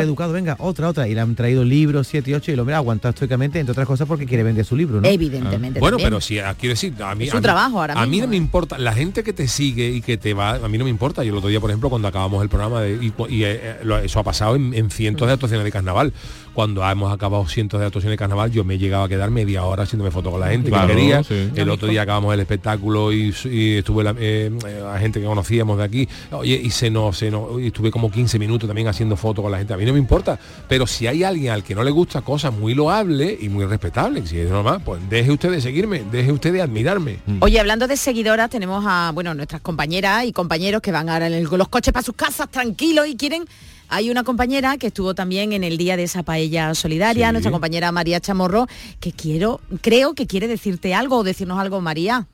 educado, 0.00 0.32
venga, 0.32 0.56
otra, 0.58 0.88
otra. 0.88 1.08
Y 1.08 1.14
le 1.14 1.20
han 1.20 1.34
traído 1.34 1.64
libros 1.64 2.06
7 2.08 2.30
y 2.30 2.34
8 2.34 2.50
y 2.50 2.54
el 2.54 2.60
hombre 2.60 2.74
ha 2.74 2.80
aguantado 2.90 3.10
estoicamente, 3.10 3.58
entre 3.58 3.72
otras 3.72 3.86
cosas 3.86 4.06
porque 4.06 4.26
quiere 4.26 4.42
vender 4.42 4.64
su 4.64 4.76
libro, 4.76 5.00
¿no? 5.00 5.08
Evidentemente. 5.08 5.80
Bueno, 5.80 5.96
también. 5.96 6.10
pero 6.10 6.20
si 6.20 6.38
ah, 6.38 6.54
quiero 6.58 6.72
decir, 6.74 6.94
a 7.02 7.14
mí, 7.14 7.24
Es 7.24 7.30
su 7.30 7.36
a 7.36 7.40
mí- 7.40 7.42
trabajo 7.42 7.80
ahora 7.80 7.94
A 8.00 8.06
mí 8.06 8.20
no 8.20 8.26
me 8.28 8.36
importa, 8.36 8.78
la 8.78 8.92
gente 8.92 9.22
que 9.24 9.32
te 9.32 9.48
sigue 9.48 9.88
y 9.90 10.00
que 10.00 10.16
te 10.16 10.34
va, 10.34 10.56
a 10.56 10.68
mí 10.68 10.78
no 10.78 10.84
me 10.84 10.90
importa. 10.90 11.22
Yo 11.24 11.30
el 11.32 11.38
otro 11.38 11.48
día, 11.48 11.60
por 11.60 11.70
ejemplo, 11.70 11.88
cuando 11.90 12.08
acabamos 12.08 12.42
el 12.42 12.48
programa 12.48 12.80
de, 12.82 12.92
y, 13.02 13.12
y, 13.28 13.44
eh, 13.44 13.76
lo- 13.84 13.98
eso 13.98 14.18
ha 14.20 14.24
pasado 14.24 14.56
en, 14.56 14.74
en 14.74 14.90
cientos 14.90 15.26
de 15.26 15.34
actuaciones 15.34 15.64
de 15.64 15.72
carnaval. 15.72 16.12
Cuando 16.54 16.88
hemos 16.88 17.12
acabado 17.12 17.46
cientos 17.46 17.78
de 17.80 17.86
actuaciones 17.86 18.14
de 18.14 18.18
carnaval, 18.18 18.50
yo 18.50 18.64
me 18.64 18.74
he 18.74 18.78
llegado 18.78 19.04
a 19.04 19.08
quedar 19.08 19.30
media 19.30 19.64
hora 19.64 19.84
haciéndome 19.84 20.10
fotos 20.10 20.32
con 20.32 20.40
la 20.40 20.48
gente 20.48 20.68
Claro, 20.70 20.88
que 20.88 20.94
quería. 20.94 21.22
sí. 21.22 21.50
El 21.54 21.70
otro 21.70 21.88
día 21.88 22.02
acabamos 22.02 22.34
el 22.34 22.40
espectáculo 22.40 23.12
y, 23.12 23.34
y 23.44 23.76
estuve 23.76 24.02
la, 24.04 24.14
eh, 24.18 24.50
a 24.92 24.98
gente 24.98 25.20
que 25.20 25.26
conocíamos 25.26 25.78
de 25.78 25.84
aquí. 25.84 26.08
Oye, 26.32 26.60
y 26.62 26.70
se 26.70 26.90
nos, 26.90 27.16
se 27.18 27.30
nos- 27.30 27.60
y 27.60 27.68
estuve 27.68 27.90
como 27.90 28.10
15 28.10 28.38
minutos 28.38 28.68
también 28.68 28.88
haciendo 28.88 29.16
fotos 29.16 29.42
con 29.42 29.52
la 29.52 29.58
gente. 29.58 29.72
A 29.74 29.76
mí 29.76 29.84
no 29.84 29.92
me 29.92 29.98
importa. 29.98 30.38
Pero 30.68 30.86
si 30.86 31.06
hay 31.06 31.22
alguien 31.24 31.52
al 31.52 31.62
que 31.62 31.74
no 31.74 31.82
le 31.84 31.90
gusta 31.90 32.20
cosas 32.22 32.52
muy 32.52 32.74
loables 32.74 33.40
y 33.42 33.48
muy 33.48 33.64
respetables, 33.64 34.28
si 34.28 34.38
es 34.38 34.50
normal, 34.50 34.82
pues 34.84 35.00
deje 35.08 35.30
usted 35.30 35.50
de 35.52 35.60
seguirme, 35.60 36.02
deje 36.10 36.32
usted 36.32 36.52
de 36.52 36.62
admirarme. 36.62 37.18
Oye, 37.40 37.60
hablando 37.60 37.86
de 37.86 37.96
seguidoras, 37.96 38.50
tenemos 38.50 38.84
a 38.86 39.12
bueno 39.14 39.32
nuestras 39.34 39.60
compañeras 39.60 40.24
y 40.24 40.32
compañeros 40.32 40.82
que 40.82 40.90
van 40.92 41.08
ahora 41.08 41.28
en 41.28 41.34
el- 41.34 41.48
con 41.48 41.58
los 41.58 41.68
coches 41.68 41.92
para 41.92 42.04
sus 42.04 42.14
casas 42.16 42.48
tranquilos 42.50 43.06
y 43.06 43.16
quieren. 43.16 43.44
Hay 43.90 44.08
una 44.10 44.22
compañera 44.24 44.76
que 44.78 44.86
estuvo 44.88 45.14
también 45.14 45.52
en 45.52 45.64
el 45.64 45.76
día 45.76 45.96
de 45.96 46.04
esa 46.04 46.22
paella 46.22 46.74
solidaria, 46.74 47.26
Sí. 47.28 47.32
nuestra 47.32 47.50
compañera 47.52 47.92
María 47.92 48.20
Chamorro, 48.20 48.66
que 49.00 49.12
quiero, 49.12 49.60
creo 49.82 50.14
que 50.14 50.26
quiere 50.26 50.46
decirte 50.48 50.94
algo 50.94 51.18
o 51.18 51.24
decirnos 51.24 51.58
algo, 51.58 51.80
María. 51.80 52.26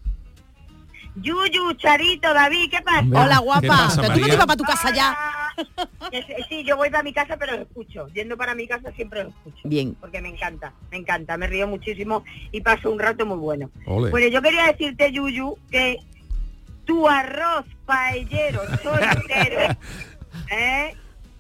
Yuyu, 1.17 1.73
Charito, 1.79 2.33
David, 2.35 2.71
¿qué 2.71 2.83
pasa? 2.83 3.07
Hola, 3.11 3.39
guapa. 3.39 3.89
Pero 3.97 4.13
tú 4.13 4.21
no 4.21 4.27
te 4.27 4.35
ibas 4.35 4.47
para 4.47 4.57
tu 4.59 4.65
casa 4.65 4.95
ya. 4.95 5.17
Sí, 6.13 6.19
Sí, 6.51 6.65
yo 6.65 6.77
voy 6.77 6.91
para 6.91 7.03
mi 7.03 7.15
casa, 7.15 7.39
pero 7.39 7.57
lo 7.57 7.63
escucho. 7.63 8.07
Yendo 8.09 8.37
para 8.37 8.55
mi 8.55 8.69
casa 8.69 8.93
siempre 8.93 9.23
lo 9.25 9.31
escucho. 9.31 9.57
Bien. 9.65 9.97
Porque 9.99 10.21
me 10.21 10.29
encanta, 10.29 10.75
me 10.91 10.99
encanta, 10.99 11.39
me 11.39 11.47
río 11.47 11.67
muchísimo 11.67 12.23
y 12.53 12.61
paso 12.61 12.91
un 12.91 12.99
rato 12.99 13.25
muy 13.25 13.39
bueno. 13.39 13.71
Ole. 13.87 14.11
Bueno, 14.11 14.29
yo 14.29 14.43
quería 14.43 14.67
decirte, 14.67 15.11
Yuyu, 15.11 15.57
que 15.71 15.97
tu 16.85 17.09
arroz 17.09 17.65
paellero 17.87 18.61
soltero 18.83 19.75
¿eh? 20.51 20.95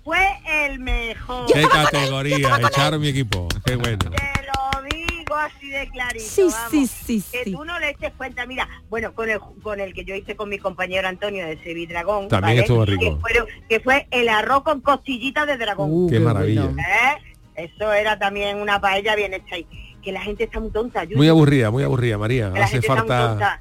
Fue 0.06 0.24
el 0.64 0.78
mejor. 0.78 1.52
Qué 1.52 1.62
categoría, 1.66 2.58
echar 2.62 2.96
mi 2.98 3.08
equipo. 3.08 3.48
Qué 3.64 3.74
bueno. 3.74 3.98
Te 3.98 4.06
lo 4.46 4.82
digo 4.88 5.34
así 5.34 5.68
de 5.68 5.88
clarito. 5.90 6.24
Sí, 6.24 6.42
vamos. 6.42 6.70
sí, 6.70 6.86
sí, 6.86 7.22
Que 7.32 7.42
sí. 7.44 7.52
tú 7.52 7.64
no 7.64 7.78
le 7.80 7.90
eches 7.90 8.12
cuenta. 8.16 8.46
Mira, 8.46 8.68
bueno, 8.88 9.12
con 9.14 9.28
el, 9.28 9.40
con 9.40 9.80
el 9.80 9.92
que 9.92 10.04
yo 10.04 10.14
hice 10.14 10.36
con 10.36 10.48
mi 10.48 10.58
compañero 10.58 11.08
Antonio 11.08 11.44
de 11.44 11.60
Sevidragón. 11.62 12.28
También 12.28 12.58
estuvo 12.58 12.84
rico. 12.84 13.00
Que, 13.16 13.20
fueron- 13.20 13.46
que 13.68 13.80
fue 13.80 14.06
el 14.12 14.28
arroz 14.28 14.62
con 14.62 14.80
costillitas 14.80 15.44
de 15.48 15.56
dragón. 15.56 15.90
Uh, 15.92 16.06
qué 16.08 16.14
Qué 16.14 16.20
maravilla. 16.20 16.64
¿Eh? 16.66 17.34
Eso 17.74 17.92
era 17.92 18.16
también 18.18 18.58
una 18.58 18.80
paella 18.80 19.16
bien 19.16 19.34
hecha. 19.34 19.58
Y 19.58 19.66
que 20.02 20.12
la 20.12 20.20
gente 20.20 20.44
está 20.44 20.60
muy 20.60 20.70
tonta. 20.70 21.02
Yuyu. 21.02 21.16
Muy 21.16 21.28
aburrida, 21.28 21.72
muy 21.72 21.82
aburrida, 21.82 22.16
María. 22.16 22.52
Que 22.52 22.58
la 22.60 22.64
Hace 22.66 22.72
gente 22.74 22.86
está 22.86 23.00
muy 23.02 23.08
falta... 23.08 23.28
tonta. 23.30 23.60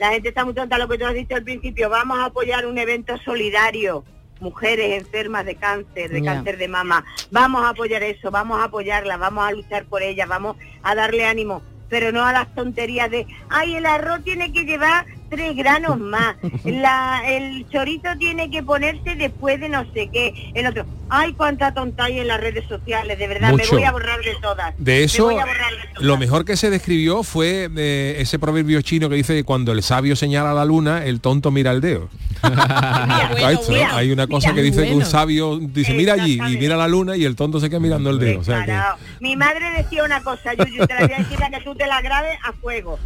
La 0.00 0.10
gente 0.10 0.28
está 0.30 0.44
muy 0.44 0.54
tonta, 0.54 0.76
lo 0.76 0.88
que 0.88 0.98
tú 0.98 1.06
has 1.06 1.14
dicho 1.14 1.36
al 1.36 1.44
principio. 1.44 1.88
Vamos 1.88 2.18
a 2.18 2.24
apoyar 2.24 2.66
un 2.66 2.76
evento 2.78 3.16
solidario. 3.24 4.04
Mujeres 4.44 5.00
enfermas 5.00 5.46
de 5.46 5.54
cáncer, 5.54 6.10
de 6.10 6.22
cáncer 6.22 6.58
de 6.58 6.68
mama. 6.68 7.02
Vamos 7.30 7.64
a 7.64 7.70
apoyar 7.70 8.02
eso, 8.02 8.30
vamos 8.30 8.60
a 8.60 8.64
apoyarlas, 8.64 9.18
vamos 9.18 9.42
a 9.42 9.52
luchar 9.52 9.86
por 9.86 10.02
ellas, 10.02 10.28
vamos 10.28 10.58
a 10.82 10.94
darle 10.94 11.24
ánimo. 11.24 11.62
Pero 11.88 12.12
no 12.12 12.22
a 12.22 12.30
las 12.30 12.54
tonterías 12.54 13.10
de, 13.10 13.26
ay, 13.48 13.76
el 13.76 13.86
arroz 13.86 14.22
tiene 14.22 14.52
que 14.52 14.64
llevar 14.64 15.06
tres 15.30 15.56
granos 15.56 15.98
más. 15.98 16.36
La, 16.64 17.22
el 17.26 17.66
chorizo 17.70 18.08
tiene 18.18 18.50
que 18.50 18.62
ponerse 18.62 19.14
después 19.16 19.60
de 19.60 19.68
no 19.68 19.84
sé 19.92 20.08
qué. 20.12 20.50
El 20.54 20.66
otro, 20.66 20.84
ay, 21.08 21.32
cuánta 21.32 21.72
tonta 21.74 22.04
hay 22.04 22.20
en 22.20 22.28
las 22.28 22.40
redes 22.40 22.64
sociales, 22.68 23.18
de 23.18 23.26
verdad, 23.26 23.52
me 23.52 23.66
voy 23.66 23.84
a 23.84 23.92
borrar 23.92 24.20
de 24.20 24.34
todas. 24.40 24.74
De 24.78 24.92
Me 24.92 25.02
eso, 25.04 25.24
voy 25.24 25.34
a 25.34 25.44
borrar 25.46 25.70
de 25.72 25.88
todas. 25.94 26.02
lo 26.02 26.16
mejor 26.16 26.44
que 26.44 26.56
se 26.56 26.70
describió 26.70 27.22
fue 27.22 27.68
eh, 27.76 28.16
ese 28.18 28.38
proverbio 28.38 28.80
chino 28.82 29.08
que 29.08 29.16
dice 29.16 29.34
que 29.34 29.44
cuando 29.44 29.72
el 29.72 29.82
sabio 29.82 30.16
señala 30.16 30.50
a 30.52 30.54
la 30.54 30.64
luna, 30.64 31.04
el 31.04 31.20
tonto 31.20 31.50
mira 31.50 31.70
el 31.72 31.80
dedo. 31.80 32.08
¿Has 32.42 33.58
visto, 33.58 33.72
no? 33.72 33.96
Hay 33.96 34.10
una 34.12 34.26
cosa 34.26 34.54
que 34.54 34.62
dice 34.62 34.84
que 34.86 34.94
un 34.94 35.04
sabio 35.04 35.58
dice, 35.58 35.94
mira 35.94 36.14
allí, 36.14 36.34
y 36.48 36.58
mira 36.58 36.76
la 36.76 36.88
luna 36.88 37.16
y 37.16 37.24
el 37.24 37.36
tonto 37.36 37.60
se 37.60 37.68
queda 37.70 37.80
mirando 37.80 38.10
el 38.10 38.18
dedo. 38.18 38.40
O 38.40 38.44
sea 38.44 38.60
que- 38.60 38.64
Claro. 38.66 38.96
Mi 39.20 39.36
madre 39.36 39.70
decía 39.76 40.04
una 40.04 40.22
cosa, 40.22 40.52
Yuyu, 40.54 40.86
te 40.86 40.94
la 40.94 41.00
voy 41.06 41.12
a 41.14 41.18
decir 41.18 41.38
que 41.38 41.60
tú 41.64 41.74
te 41.74 41.86
la 41.86 42.00
grabes 42.02 42.36
a 42.44 42.52
fuego. 42.52 42.98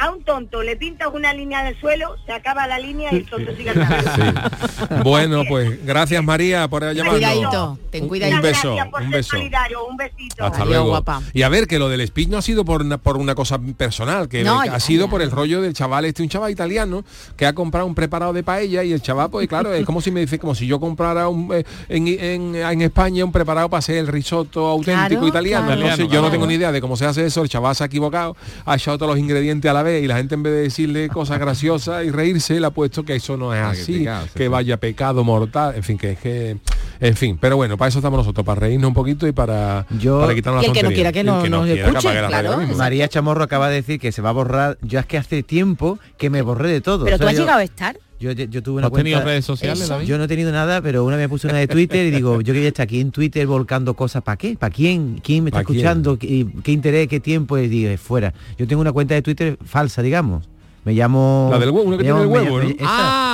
A 0.00 0.10
un 0.10 0.22
tonto 0.24 0.62
le 0.62 0.76
pintas 0.76 1.08
una 1.12 1.34
línea 1.34 1.62
del 1.62 1.78
suelo, 1.78 2.16
se 2.24 2.32
acaba 2.32 2.66
la 2.66 2.78
línea 2.78 3.12
y 3.12 3.16
el 3.16 3.26
tonto 3.26 3.54
sigue 3.54 3.70
andando. 3.70 5.00
Bueno, 5.04 5.42
pues 5.48 5.84
gracias 5.84 6.24
María 6.24 6.68
por 6.68 6.82
llamarnos. 6.82 7.14
Cuidadito, 7.20 7.78
ten 7.90 8.02
Un- 8.04 8.08
cuidadito. 8.08 8.36
Un 8.36 8.42
beso, 8.42 8.76
por 8.90 9.02
un 9.02 9.10
beso. 9.10 9.36
solidario, 9.36 9.84
un 9.84 9.96
besito. 9.96 10.44
Hasta 10.44 10.58
Adiós, 10.62 10.68
luego. 10.68 10.88
guapa. 10.88 11.20
Y 11.34 11.42
a 11.42 11.48
ver, 11.48 11.66
que 11.66 11.78
lo 11.78 11.88
del 11.88 12.06
speech 12.06 12.28
no 12.28 12.38
ha 12.38 12.42
sido 12.42 12.64
por 12.64 12.80
una, 12.80 12.96
por 12.98 13.16
una 13.18 13.34
cosa 13.34 13.58
personal, 13.76 14.28
que 14.28 14.42
No, 14.42 14.60
ha 14.60 14.66
ya, 14.66 14.80
sido 14.80 15.04
ya. 15.06 15.10
por 15.10 15.22
el 15.22 15.30
rollo 15.30 15.60
del 15.60 15.74
chaval, 15.74 16.04
este 16.06 16.22
un 16.22 16.28
chaval 16.28 16.50
italiano 16.50 17.04
que 17.36 17.46
ha 17.46 17.52
comprado 17.54 17.86
un 17.86 17.94
preparado 17.94 18.32
de 18.32 18.42
paella 18.42 18.82
y 18.82 18.92
el 18.92 19.02
chaval, 19.02 19.28
pues 19.30 19.48
claro, 19.48 19.74
es 19.74 19.84
como 19.84 20.00
si 20.00 20.10
me 20.10 20.20
dice, 20.20 20.38
como 20.38 20.54
si 20.54 20.66
yo 20.66 20.80
comprara 20.80 21.28
un, 21.28 21.50
eh, 21.52 21.64
en, 21.88 22.08
en- 22.08 22.54
en 22.56 22.82
España 22.82 23.24
un 23.24 23.32
preparado 23.32 23.68
para 23.68 23.80
hacer 23.80 23.96
el 23.98 24.06
risotto 24.06 24.66
auténtico 24.66 25.08
Claro, 25.20 25.26
italiano. 25.28 25.66
claro. 25.66 25.80
Entonces 25.82 26.08
yo 26.08 26.22
no 26.22 26.30
tengo 26.30 26.46
ni 26.46 26.54
idea 26.54 26.72
de 26.72 26.80
cómo 26.80 26.96
se 26.96 27.04
hace 27.04 27.26
eso, 27.26 27.42
el 27.42 27.48
chaval 27.50 27.74
se 27.76 27.82
ha 27.84 27.86
equivocado, 27.86 28.34
ha 28.64 28.76
echado 28.76 28.96
todos 28.96 29.10
los 29.12 29.18
ingredientes 29.18 29.70
a 29.70 29.74
la 29.74 29.82
vez 29.82 29.89
y 30.00 30.06
la 30.06 30.16
gente 30.16 30.34
en 30.36 30.42
vez 30.42 30.52
de 30.52 30.60
decirle 30.62 31.08
cosas 31.08 31.38
graciosas 31.40 32.04
y 32.04 32.10
reírse, 32.10 32.60
le 32.60 32.66
ha 32.66 32.70
puesto 32.70 33.04
que 33.04 33.16
eso 33.16 33.36
no 33.36 33.52
es 33.52 33.60
Ah, 33.60 33.72
que 33.74 33.80
así, 33.80 33.98
pecado, 33.98 34.26
que 34.34 34.48
vaya 34.48 34.76
pecado 34.76 35.24
mortal, 35.24 35.74
en 35.74 35.82
fin, 35.82 35.98
que 35.98 36.12
es 36.12 36.18
que, 36.18 36.56
en 37.00 37.16
fin, 37.16 37.36
pero 37.40 37.56
bueno, 37.56 37.76
para 37.76 37.88
eso 37.88 37.98
estamos 37.98 38.18
nosotros, 38.18 38.46
para 38.46 38.60
reírnos 38.60 38.88
un 38.88 38.94
poquito 38.94 39.26
y 39.26 39.32
para, 39.32 39.86
Yo- 39.98 40.20
para 40.20 40.34
quitarnos 40.34 40.62
Y 40.62 40.66
el 40.66 40.72
que 40.72 40.82
no 40.82 40.90
quiera 40.90 41.12
que 41.12 41.24
no- 41.24 41.44
nos 41.48 41.68
escuche, 41.68 42.08
claro. 42.28 42.58
María 42.76 43.08
Chamorro 43.08 43.42
acaba 43.44 43.68
de 43.68 43.76
decir 43.76 43.98
que 43.98 44.12
se 44.12 44.22
va 44.22 44.30
a 44.30 44.32
borrar. 44.32 44.78
Yo 44.82 44.98
es 45.00 45.06
que 45.06 45.18
hace 45.18 45.42
tiempo 45.42 45.98
que 46.18 46.30
me 46.30 46.42
borré 46.42 46.70
de 46.70 46.80
todo. 46.80 47.04
Pero 47.04 47.16
O 47.16 47.18
tú 47.18 47.26
has 47.26 47.32
yo- 47.34 47.40
llegado 47.40 47.58
a 47.58 47.64
estar. 47.64 47.98
Yo, 48.20 48.32
yo, 48.32 48.62
tuve 48.62 48.78
una 48.78 48.88
¿Has 48.88 48.92
tenido 48.92 49.22
redes 49.22 49.46
sociales. 49.46 49.88
David? 49.88 50.06
Yo 50.06 50.18
no 50.18 50.24
he 50.24 50.28
tenido 50.28 50.52
nada, 50.52 50.82
pero 50.82 51.06
una 51.06 51.16
vez 51.16 51.24
me 51.24 51.28
puse 51.30 51.46
una 51.46 51.56
de 51.56 51.66
Twitter 51.66 52.04
y 52.06 52.10
digo, 52.10 52.42
yo 52.42 52.52
quería 52.52 52.68
estar 52.68 52.84
aquí 52.84 53.00
en 53.00 53.10
Twitter 53.12 53.46
volcando 53.46 53.94
cosas, 53.94 54.22
¿para 54.22 54.36
qué? 54.36 54.56
¿Para 54.58 54.70
quién? 54.72 55.20
¿Quién 55.24 55.42
me 55.44 55.48
está 55.48 55.60
escuchando? 55.60 56.18
¿Qué, 56.18 56.46
qué 56.62 56.72
interés? 56.72 57.08
¿Qué 57.08 57.18
tiempo? 57.18 57.56
Y 57.56 57.66
digo, 57.68 57.96
fuera. 57.96 58.34
Yo 58.58 58.66
tengo 58.68 58.82
una 58.82 58.92
cuenta 58.92 59.14
de 59.14 59.22
Twitter 59.22 59.56
falsa, 59.64 60.02
digamos. 60.02 60.46
Me 60.84 60.92
llamo... 60.94 61.48
La 61.50 61.58
del 61.58 61.70
huevo, 61.70 61.88
una 61.88 61.96
que 61.98 62.04
tiene 62.04 62.18
llamo- 62.18 62.22
el 62.24 62.28
huevo, 62.48 62.60
¿no? 62.60 62.68
esa. 62.68 62.76
Ah, 62.86 63.29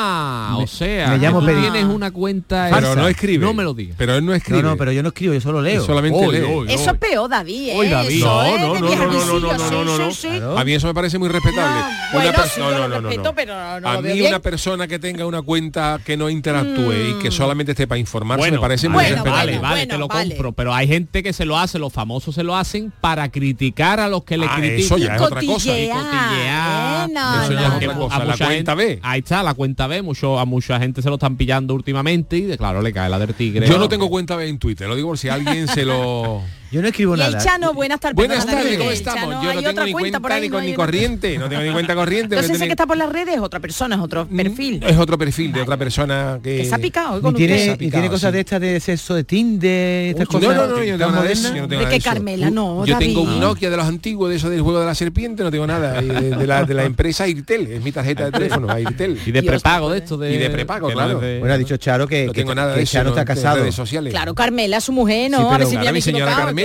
Me- 0.56 0.64
o 0.64 0.66
sea, 0.66 1.08
me 1.08 1.18
llamo 1.18 1.44
que 1.44 1.52
tú 1.52 1.60
tienes 1.60 1.84
una 1.84 2.10
cuenta 2.10 2.68
Pero 2.72 2.92
esa. 2.92 3.00
no 3.00 3.08
escribe. 3.08 3.44
No 3.44 3.54
me 3.54 3.62
lo 3.64 3.74
digas. 3.74 3.96
Pero 3.98 4.14
él 4.14 4.24
no 4.24 4.34
escribe. 4.34 4.62
No, 4.62 4.70
no, 4.70 4.76
pero 4.76 4.92
yo 4.92 5.02
no 5.02 5.08
escribo, 5.08 5.34
yo 5.34 5.40
solo 5.40 5.60
leo. 5.62 5.80
Él 5.80 5.86
solamente 5.86 6.18
Oy, 6.18 6.36
lee. 6.36 6.42
oy, 6.44 6.72
Eso 6.72 6.90
es 6.92 6.98
peor, 6.98 7.28
David, 7.28 7.68
¿eh? 7.70 7.76
Oye, 7.76 7.90
David. 7.90 8.24
No, 8.24 8.42
no, 8.58 8.58
no, 8.58 8.80
no, 8.80 8.96
no, 8.96 9.40
no, 9.40 9.40
no, 9.40 9.70
no, 9.70 9.84
no, 9.84 9.96
sí, 9.96 9.98
no. 10.02 10.10
sí, 10.10 10.16
sí. 10.22 10.28
Claro. 10.28 10.58
A 10.58 10.64
mí 10.64 10.72
eso 10.72 10.86
me 10.86 10.94
parece 10.94 11.18
muy 11.18 11.28
respetable. 11.28 11.80
No, 11.80 11.86
bueno, 12.12 12.32
per- 12.32 12.48
sí, 12.48 12.60
yo 12.60 12.88
lo 12.88 13.00
respeto, 13.00 13.32
pero 13.34 13.80
no 13.80 13.88
A 13.88 14.00
mí 14.02 14.12
bien. 14.12 14.28
una 14.28 14.38
persona 14.40 14.86
que 14.86 14.98
tenga 14.98 15.26
una 15.26 15.42
cuenta 15.42 16.00
que 16.04 16.16
no 16.16 16.28
interactúe 16.30 16.92
y 16.92 17.14
Mm. 17.14 17.18
que 17.20 17.30
solamente 17.30 17.72
esté 17.72 17.86
para 17.86 17.98
informarse 17.98 18.50
me 18.50 18.58
parece 18.58 18.88
muy 18.88 18.94
Bueno, 18.96 19.08
respetable. 19.16 19.36
vale, 19.38 19.52
bueno, 19.52 19.62
vale, 19.62 19.80
bueno, 19.80 19.94
te 19.94 19.98
lo 19.98 20.08
vale. 20.08 20.28
compro, 20.30 20.52
pero 20.52 20.74
hay 20.74 20.86
gente 20.88 21.22
que 21.22 21.32
se 21.32 21.44
lo 21.44 21.58
hace, 21.58 21.78
los 21.78 21.92
famosos 21.92 22.34
se 22.34 22.42
lo 22.42 22.56
hacen 22.56 22.92
para 23.00 23.28
criticar 23.30 24.00
a 24.00 24.08
los 24.08 24.24
que 24.24 24.36
le 24.36 24.46
Ah, 24.46 24.54
critican. 24.56 24.78
eso 24.80 24.98
ya 24.98 25.16
es 25.16 25.20
otra 25.22 25.40
cosa. 25.40 25.78
Y 25.78 25.88
cotillear. 25.88 27.08
Eh, 27.10 27.12
no, 27.12 27.42
Eso 27.42 27.52
ya 27.52 27.60
no, 27.60 27.66
es 27.66 27.74
otra 27.76 27.94
no. 27.94 28.00
cosa. 28.00 28.16
a 28.16 28.18
La 28.20 28.24
mucha 28.32 28.44
cuenta 28.46 28.72
gente- 28.76 28.94
B. 28.94 29.00
Ahí 29.02 29.18
está, 29.20 29.42
la 29.42 29.54
cuenta 29.54 29.86
B. 29.86 30.02
A 30.24 30.44
mucha 30.44 30.78
gente 30.78 31.02
se 31.02 31.08
lo 31.08 31.14
están 31.14 31.36
pillando 31.36 31.74
últimamente 31.74 32.36
y 32.38 32.56
claro 32.56 32.82
le 32.82 32.92
cae 32.92 33.08
la 33.08 33.18
del 33.18 33.34
tigre. 33.34 33.68
Yo 33.68 33.78
no 33.78 33.88
tengo 33.88 34.08
cuenta 34.08 34.42
en 34.44 34.58
Twitter, 34.58 34.88
lo 34.88 34.96
digo 34.96 35.08
por 35.08 35.18
si 35.18 35.28
alguien 35.28 35.68
se 35.68 35.84
lo... 35.84 36.42
Yo 36.72 36.82
no 36.82 36.88
escribo 36.88 37.16
Y 37.16 37.20
el 37.20 37.30
nada. 37.32 37.44
Chano, 37.44 37.72
buenas 37.74 38.00
tardes. 38.00 38.16
Buenas 38.16 38.44
tardes, 38.44 38.76
¿cómo 38.78 38.90
estamos? 38.90 39.20
Chano, 39.20 39.32
Yo 39.36 39.42
no 39.44 39.50
hay 39.50 39.56
tengo 39.58 39.70
otra 39.70 39.84
ni 39.84 39.92
cuenta 39.92 40.18
cuenta 40.18 40.20
por 40.20 40.32
ahí, 40.32 40.40
ni, 40.42 40.48
no 40.48 40.60
ni 40.60 40.74
corriente, 40.74 41.38
no 41.38 41.48
tengo 41.48 41.62
ni 41.62 41.70
cuenta 41.72 41.94
corriente. 41.94 42.34
Entonces 42.34 42.56
ese 42.56 42.64
que 42.66 42.72
está 42.72 42.86
por 42.86 42.96
las 42.96 43.08
redes 43.10 43.34
es 43.36 43.40
otra 43.40 43.60
persona, 43.60 43.94
es 43.96 44.00
otro 44.02 44.26
ni- 44.28 44.42
perfil. 44.42 44.82
Es 44.86 44.96
otro 44.98 45.16
perfil 45.16 45.52
de 45.52 45.62
otra 45.62 45.76
persona 45.76 46.40
que... 46.42 46.56
Que 46.58 46.64
se 46.64 46.74
ha 46.74 46.78
picado 46.78 47.22
con 47.22 47.34
tiene, 47.34 47.54
usted. 47.54 47.68
Ha 47.68 47.72
ni 47.72 47.78
tiene 47.78 47.90
picado, 47.92 48.10
cosas 48.10 48.30
sí. 48.30 48.34
de 48.34 48.40
estas 48.40 48.60
de 48.60 48.80
sexo 48.80 49.14
de 49.14 49.24
Tinder, 49.24 50.06
estas 50.10 50.26
No, 50.28 50.40
cosas. 50.40 50.56
no, 50.56 50.66
no, 50.66 50.82
yo 50.84 50.92
no 50.92 50.98
tan 50.98 50.98
tengo 50.98 51.10
nada 51.12 51.22
de 51.24 51.32
eso, 51.32 51.48
yo 51.54 51.62
no 51.62 51.68
tengo 51.68 51.68
De 51.68 51.76
nada 51.76 51.90
de 51.90 51.96
eso. 51.96 52.10
Carmela, 52.10 52.50
no, 52.50 52.84
Yo 52.84 52.98
tengo 52.98 53.20
un 53.20 53.26
David. 53.28 53.40
Nokia 53.40 53.70
de 53.70 53.76
los 53.76 53.86
antiguos, 53.86 54.30
de 54.30 54.36
eso 54.36 54.50
del 54.50 54.60
juego 54.62 54.80
de 54.80 54.86
la 54.86 54.94
serpiente, 54.94 55.42
no 55.44 55.50
tengo 55.52 55.66
nada. 55.66 56.02
y 56.02 56.06
De, 56.08 56.30
de 56.36 56.46
la, 56.46 56.64
de 56.64 56.74
la 56.74 56.84
empresa 56.84 57.28
Irtel, 57.28 57.68
es 57.68 57.82
mi 57.82 57.92
tarjeta 57.92 58.24
de 58.24 58.32
teléfono, 58.32 58.68
Airtel. 58.70 59.18
Y 59.24 59.30
de 59.30 59.42
prepago 59.42 59.86
no 59.86 59.92
de 59.92 59.98
esto 59.98 60.16
de. 60.16 60.34
Y 60.34 60.38
de 60.38 60.50
prepago, 60.50 60.90
claro. 60.90 61.20
Bueno, 61.20 61.54
ha 61.54 61.58
dicho 61.58 61.76
Charo 61.76 62.08
que, 62.08 62.26
No 62.26 62.32
que- 62.32 62.40
tengo 62.40 62.54
nada 62.54 62.72
que 62.72 62.78
de 62.78 62.82
eso 62.84 62.92
Charo 62.94 63.10
no, 63.10 63.16
está 63.16 63.24
casado. 63.24 63.58
redes 63.58 63.74
sociales. 63.74 64.10
Claro, 64.12 64.34
Carmela, 64.34 64.80
su 64.80 64.90
mujer, 64.92 65.30
¿no? 65.30 65.52
A 65.52 65.58
ver 65.58 65.66
si 65.68 65.76
me 65.76 65.86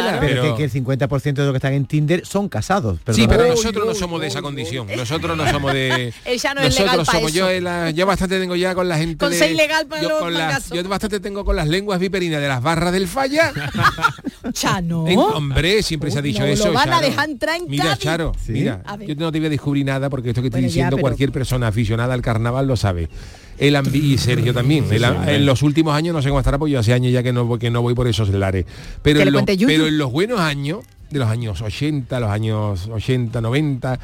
tela, 0.05 0.20
Pero, 0.20 0.41
pero... 0.41 0.55
que, 0.55 0.70
que 0.70 0.77
el 0.77 0.86
50% 0.86 1.34
de 1.34 1.43
los 1.43 1.51
que 1.51 1.58
están 1.58 1.74
en 1.74 1.86
Tinder 1.86 2.25
son 2.25 2.50
casados. 2.50 3.00
Sí, 3.12 3.25
pero 3.27 3.48
nosotros 3.48 3.86
no 3.86 3.93
somos 3.96 4.22
de 4.22 4.27
esa 4.27 4.41
condición. 4.41 4.88
Nosotros 4.96 5.36
no 5.38 5.50
somos 5.50 5.74
de. 5.74 6.13
Él 6.25 6.39
ya 6.39 6.53
no 6.53 6.62
es 6.62 6.77
legal 6.79 7.05
somos. 7.05 7.34
Yo, 7.34 7.50
la- 7.60 7.91
yo 7.91 8.05
bastante 8.05 8.39
tengo 8.39 8.55
ya 8.55 8.74
con 8.75 8.88
la 8.88 8.98
gente. 8.98 9.17
Con 9.17 9.31
de- 9.31 9.38
ser 9.38 9.51
ilegal 9.51 9.88
para 9.88 10.01
yo, 10.01 10.10
los 10.10 10.20
con 10.20 10.34
las- 10.34 10.41
mangazos. 10.43 10.72
yo 10.77 10.89
bastante 10.89 11.20
tengo 11.20 11.46
con 11.46 11.55
las 11.55 11.67
lenguas 11.67 12.00
viperinas 12.00 12.41
de 12.41 12.48
las 12.48 12.62
barras 12.62 12.91
del 12.91 13.08
falla. 13.08 13.51
Chano. 14.53 15.08
En- 15.08 15.20
hombre, 15.20 15.84
siempre 15.84 16.12
se 16.12 16.20
ha 16.20 16.22
dicho 16.22 16.39
No, 16.41 16.46
eso. 16.48 16.67
lo 16.67 16.74
van 16.74 16.89
a 16.89 16.93
Charo. 16.96 17.08
dejar 17.08 17.29
entrar 17.29 17.55
en 17.58 17.67
Mira, 17.70 17.84
Cádiz. 17.86 18.00
Charo, 18.00 18.31
¿Sí? 18.43 18.51
mira, 18.53 18.81
A 18.86 18.98
yo 18.98 19.15
no 19.15 19.31
te 19.31 19.39
voy 19.39 19.48
a 19.48 19.50
descubrir 19.50 19.86
nada 19.86 20.10
porque 20.10 20.29
esto 20.29 20.41
que 20.41 20.48
estoy 20.48 20.62
Bueno, 20.62 20.67
ya, 20.70 20.74
diciendo 20.74 20.96
pero- 20.98 21.01
cualquier 21.01 21.31
persona 21.31 21.67
aficionada 21.67 22.13
al 22.13 22.22
carnaval 22.22 22.67
lo 22.67 22.75
sabe. 22.75 23.10
El 23.62 23.80
y 23.96 24.18
Sergio 24.18 24.53
también. 24.53 24.86
El- 24.91 25.03
en 25.03 25.46
los 25.46 25.62
últimos 25.62 25.94
años 25.96 26.15
no 26.15 26.22
sé 26.22 26.30
cómo 26.30 26.39
estará, 26.39 26.58
porque 26.58 26.72
yo 26.74 26.80
hace 26.80 26.94
años 26.94 27.13
ya 27.13 27.22
que 27.22 27.32
no, 27.32 27.60
que 27.60 27.70
no 27.70 27.82
voy 27.84 27.94
por 27.94 28.08
esos 28.08 28.27
lares. 28.30 28.65
Pero, 29.03 29.22
en 29.22 29.32
los, 29.32 29.44
pero 29.46 29.86
en 29.88 29.98
los 30.00 30.12
buenos 30.12 30.39
años, 30.39 30.80
de 31.12 31.20
los 31.20 31.27
años 31.30 31.62
80, 31.62 32.20
los 32.20 32.30
años 32.32 32.88
80, 32.91 33.39
90, 33.39 34.00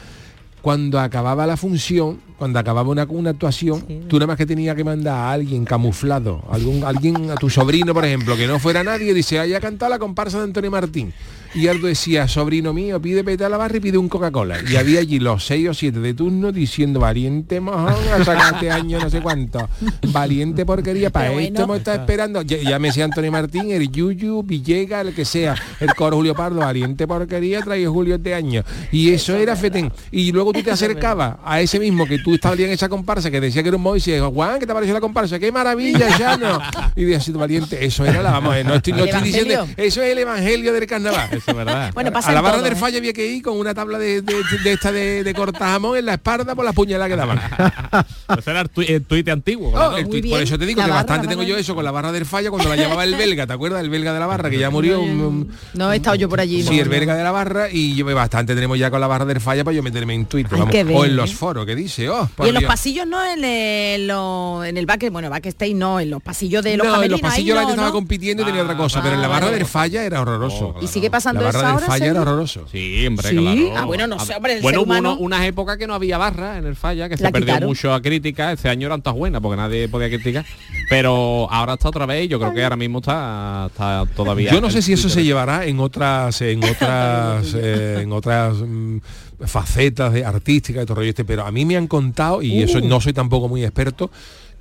cuando 0.61 0.99
acababa 0.99 1.47
la 1.47 1.57
función, 1.57 2.19
cuando 2.37 2.59
acababa 2.59 2.89
una, 2.89 3.05
una 3.05 3.31
actuación, 3.31 3.83
tú 4.07 4.17
nada 4.17 4.27
más 4.27 4.37
que 4.37 4.45
tenías 4.45 4.75
que 4.75 4.83
mandar 4.83 5.15
a 5.15 5.31
alguien 5.31 5.65
camuflado, 5.65 6.43
algún, 6.51 6.83
alguien, 6.83 7.31
a 7.31 7.35
tu 7.35 7.49
sobrino, 7.49 7.93
por 7.93 8.05
ejemplo, 8.05 8.37
que 8.37 8.47
no 8.47 8.59
fuera 8.59 8.83
nadie, 8.83 9.13
dice, 9.13 9.39
haya 9.39 9.59
cantado 9.59 9.89
la 9.89 9.99
comparsa 9.99 10.37
de 10.37 10.45
Antonio 10.45 10.71
Martín. 10.71 11.13
Y 11.55 11.67
Aldo 11.69 11.87
decía, 11.87 12.27
sobrino 12.27 12.73
mío, 12.73 13.01
pide 13.01 13.23
peta 13.23 13.47
a 13.47 13.49
la 13.49 13.57
barra 13.57 13.77
y 13.77 13.79
pide 13.79 13.97
un 13.97 14.09
Coca-Cola. 14.09 14.57
Y 14.69 14.75
había 14.75 14.99
allí 14.99 15.17
los 15.17 15.45
seis 15.45 15.67
o 15.67 15.73
siete 15.73 15.99
de 15.99 16.13
turno 16.13 16.51
diciendo, 16.51 16.99
valiente 16.99 17.59
mojón, 17.59 17.95
a 18.13 18.23
sacarte 18.23 18.69
año 18.69 18.99
no 18.99 19.09
sé 19.09 19.21
cuánto. 19.21 19.67
Valiente 20.11 20.65
porquería, 20.65 21.09
para 21.09 21.29
Pero 21.29 21.39
esto 21.39 21.53
bueno. 21.53 21.63
hemos 21.63 21.77
estado 21.77 22.01
esperando. 22.01 22.41
Ya, 22.41 22.57
llámese 22.57 23.01
Antonio 23.01 23.31
Martín, 23.31 23.71
el 23.71 23.89
Yuyu, 23.89 24.43
Villega, 24.43 25.01
el 25.01 25.15
que 25.15 25.25
sea, 25.25 25.55
el 25.79 25.95
coro 25.95 26.17
Julio 26.17 26.35
Pardo, 26.35 26.59
valiente 26.59 27.07
porquería, 27.07 27.61
trae 27.61 27.87
Julio 27.87 28.15
este 28.15 28.35
año. 28.35 28.63
Y 28.91 29.11
eso 29.11 29.35
era 29.35 29.55
fetén. 29.55 29.91
Y 30.11 30.31
luego 30.33 30.51
tú 30.51 30.61
te 30.61 30.71
acercabas 30.71 31.37
a 31.43 31.61
ese 31.61 31.79
mismo 31.79 32.05
que 32.05 32.19
tú 32.19 32.26
estabas 32.35 32.59
en 32.59 32.69
esa 32.71 32.89
comparsa 32.89 33.31
que 33.31 33.39
decía 33.39 33.61
que 33.63 33.69
era 33.69 33.77
un 33.77 33.83
Moisés, 33.83 34.07
y 34.09 34.13
dijo, 34.13 34.31
Juan, 34.31 34.59
¿qué 34.59 34.65
te 34.67 34.73
pareció 34.73 34.93
la 34.93 34.99
comparsa? 35.01 35.39
¡Qué 35.39 35.51
maravilla, 35.51 36.07
ya 36.19 36.37
no! 36.37 36.59
Y 36.95 37.03
decía, 37.03 37.19
sido 37.21 37.39
valiente, 37.39 37.83
eso 37.85 38.05
era 38.05 38.21
la, 38.21 38.31
vamos, 38.31 38.55
no 38.65 38.75
estoy, 38.75 38.93
no 38.93 38.99
¿El 39.03 39.09
estoy 39.09 39.23
diciendo, 39.23 39.67
eso 39.77 40.01
es 40.01 40.11
el 40.11 40.17
evangelio 40.19 40.73
del 40.73 40.85
carnaval. 40.87 41.29
Eso 41.31 41.51
es 41.51 41.55
verdad. 41.57 41.91
Bueno, 41.93 42.11
pasa 42.11 42.29
a 42.29 42.33
la 42.33 42.41
barra 42.41 42.55
todo, 42.57 42.63
del 42.65 42.73
¿eh? 42.73 42.75
falla 42.75 42.97
había 42.97 43.13
que 43.13 43.25
ir 43.27 43.41
con 43.43 43.57
una 43.57 43.73
tabla 43.73 43.97
de, 43.99 44.21
de, 44.21 44.35
de 44.63 44.73
esta 44.73 44.91
de, 44.91 45.23
de 45.23 45.33
corta 45.33 45.67
jamón 45.67 45.97
en 45.97 46.05
la 46.05 46.13
espalda 46.15 46.55
por 46.55 46.65
la 46.65 46.73
puñalada 46.73 47.09
que 47.09 47.15
daban. 47.15 47.39
Ese 48.37 48.51
era 48.51 48.61
el, 48.61 48.69
tui- 48.71 48.89
el 48.89 49.03
tuit 49.03 49.27
antiguo. 49.29 49.71
Oh, 49.73 49.95
el 49.95 50.07
tuit, 50.09 50.29
por 50.29 50.41
eso 50.41 50.57
te 50.57 50.65
digo 50.65 50.79
La 50.79 50.85
que 50.85 50.91
barra, 50.91 51.03
bastante 51.03 51.27
tengo 51.27 51.43
yo 51.43 51.57
eso 51.57 51.75
con 51.75 51.83
la 51.85 51.91
barra 51.91 52.11
del 52.11 52.25
falla 52.25 52.49
cuando 52.49 52.69
la 52.69 52.75
llevaba 52.75 53.03
el 53.03 53.15
belga, 53.15 53.47
¿te 53.47 53.53
acuerdas? 53.53 53.81
El 53.81 53.89
belga 53.89 54.13
de 54.13 54.19
la 54.19 54.25
barra, 54.27 54.49
que 54.49 54.57
ya 54.57 54.69
murió. 54.69 54.99
un- 55.01 55.19
un- 55.21 55.51
No 55.73 55.91
he 55.91 55.97
estado 55.97 56.15
yo 56.15 56.29
por 56.29 56.39
allí. 56.39 56.63
Sí, 56.63 56.75
no, 56.77 56.83
el 56.83 56.89
belga 56.89 57.15
de 57.15 57.23
la 57.23 57.31
barra 57.31 57.69
y 57.71 57.95
yo 57.95 58.05
bastante 58.15 58.55
tenemos 58.55 58.77
ya 58.79 58.89
con 58.89 58.99
la 59.01 59.07
barra 59.07 59.25
del 59.25 59.39
falla 59.41 59.63
para 59.63 59.75
yo 59.75 59.83
meterme 59.83 60.13
en 60.13 60.25
Twitter. 60.25 60.57
Vamos. 60.57 60.73
o 60.93 61.05
en 61.05 61.15
los 61.15 61.31
¿eh? 61.31 61.35
foros, 61.35 61.65
que 61.65 61.75
dice, 61.75 62.09
oh, 62.21 62.45
Y 62.45 62.49
en 62.49 62.53
los 62.55 62.63
pasillos 62.63 63.05
no 63.07 63.23
en 63.25 63.43
el, 63.43 64.07
lo- 64.07 64.63
en 64.63 64.77
el 64.77 64.85
back, 64.85 65.09
bueno, 65.11 65.29
backstage 65.29 65.73
no, 65.75 65.99
en 65.99 66.09
los 66.09 66.21
pasillos 66.21 66.63
de 66.63 66.77
los 66.77 66.87
no, 66.87 67.01
en 67.03 67.11
los 67.11 67.21
pasillos 67.21 67.55
la 67.55 67.61
gente 67.61 67.71
no, 67.71 67.73
estaba 67.75 67.87
¿no? 67.89 67.93
compitiendo 67.93 68.43
y 68.43 68.45
tenía 68.45 68.63
otra 68.63 68.77
cosa, 68.77 68.99
Ah, 68.99 69.01
pero 69.03 69.15
en 69.15 69.21
la 69.21 69.27
barra 69.27 69.51
del 69.51 69.65
falla 69.65 70.03
era 70.03 70.21
horroroso. 70.21 70.75
Oh, 70.77 70.83
¿Y 70.83 70.87
sigue 70.87 71.09
pasando 71.11 71.41
la 71.41 71.49
eso 71.49 71.57
barra 71.61 71.77
del 71.77 71.85
falla 71.85 72.05
era 72.07 72.21
horroroso. 72.21 72.65
Sí, 72.71 73.05
hombre, 73.07 73.29
¿Sí? 73.29 73.35
claro. 73.37 73.73
Ah, 73.77 73.85
bueno, 73.85 74.07
no 74.07 74.19
sé, 74.19 74.35
hombre, 74.35 74.53
el 74.53 74.61
bueno, 74.61 74.79
ser 74.79 74.85
hubo 74.87 74.91
humano- 74.93 75.17
unas 75.19 75.45
épocas 75.45 75.77
que 75.77 75.87
no 75.87 75.93
había 75.93 76.17
barra 76.17 76.57
en 76.57 76.65
el 76.65 76.75
falla, 76.75 77.09
que 77.09 77.17
se 77.17 77.23
La 77.23 77.31
perdió 77.31 77.47
quitaron. 77.47 77.69
mucho 77.69 77.93
a 77.93 78.01
crítica. 78.01 78.51
Este 78.51 78.69
año 78.69 78.87
eran 78.87 79.01
todas 79.01 79.17
buenas 79.17 79.41
porque 79.41 79.57
nadie 79.57 79.87
podía 79.89 80.07
criticar. 80.09 80.45
Pero 80.89 81.47
ahora 81.51 81.73
está 81.73 81.89
otra 81.89 82.05
vez 82.05 82.25
y 82.25 82.27
yo 82.29 82.39
creo 82.39 82.53
que 82.53 82.63
ahora 82.63 82.75
mismo 82.77 82.99
está, 82.99 83.65
está 83.67 84.05
todavía. 84.15 84.51
Yo 84.51 84.61
no 84.61 84.69
sé 84.69 84.81
si 84.81 84.93
eso 84.93 85.09
se 85.09 85.23
llevará 85.23 85.65
en 85.65 85.79
otras 85.79 86.41
en 86.41 86.63
otras 86.63 87.53
eh, 87.55 87.99
en 88.01 88.11
otras 88.11 88.55
mm, 88.57 88.97
facetas 89.45 90.13
de 90.13 90.25
artística 90.25 90.79
de 90.79 90.85
todo 90.85 90.95
rollo 90.95 91.09
este, 91.09 91.25
pero 91.25 91.45
a 91.45 91.51
mí 91.51 91.65
me 91.65 91.77
han 91.77 91.87
contado 91.87 92.41
y 92.41 92.61
eso 92.61 92.79
Uh. 92.79 92.87
no 92.87 92.99
soy 93.01 93.13
tampoco 93.13 93.47
muy 93.47 93.63
experto 93.63 94.09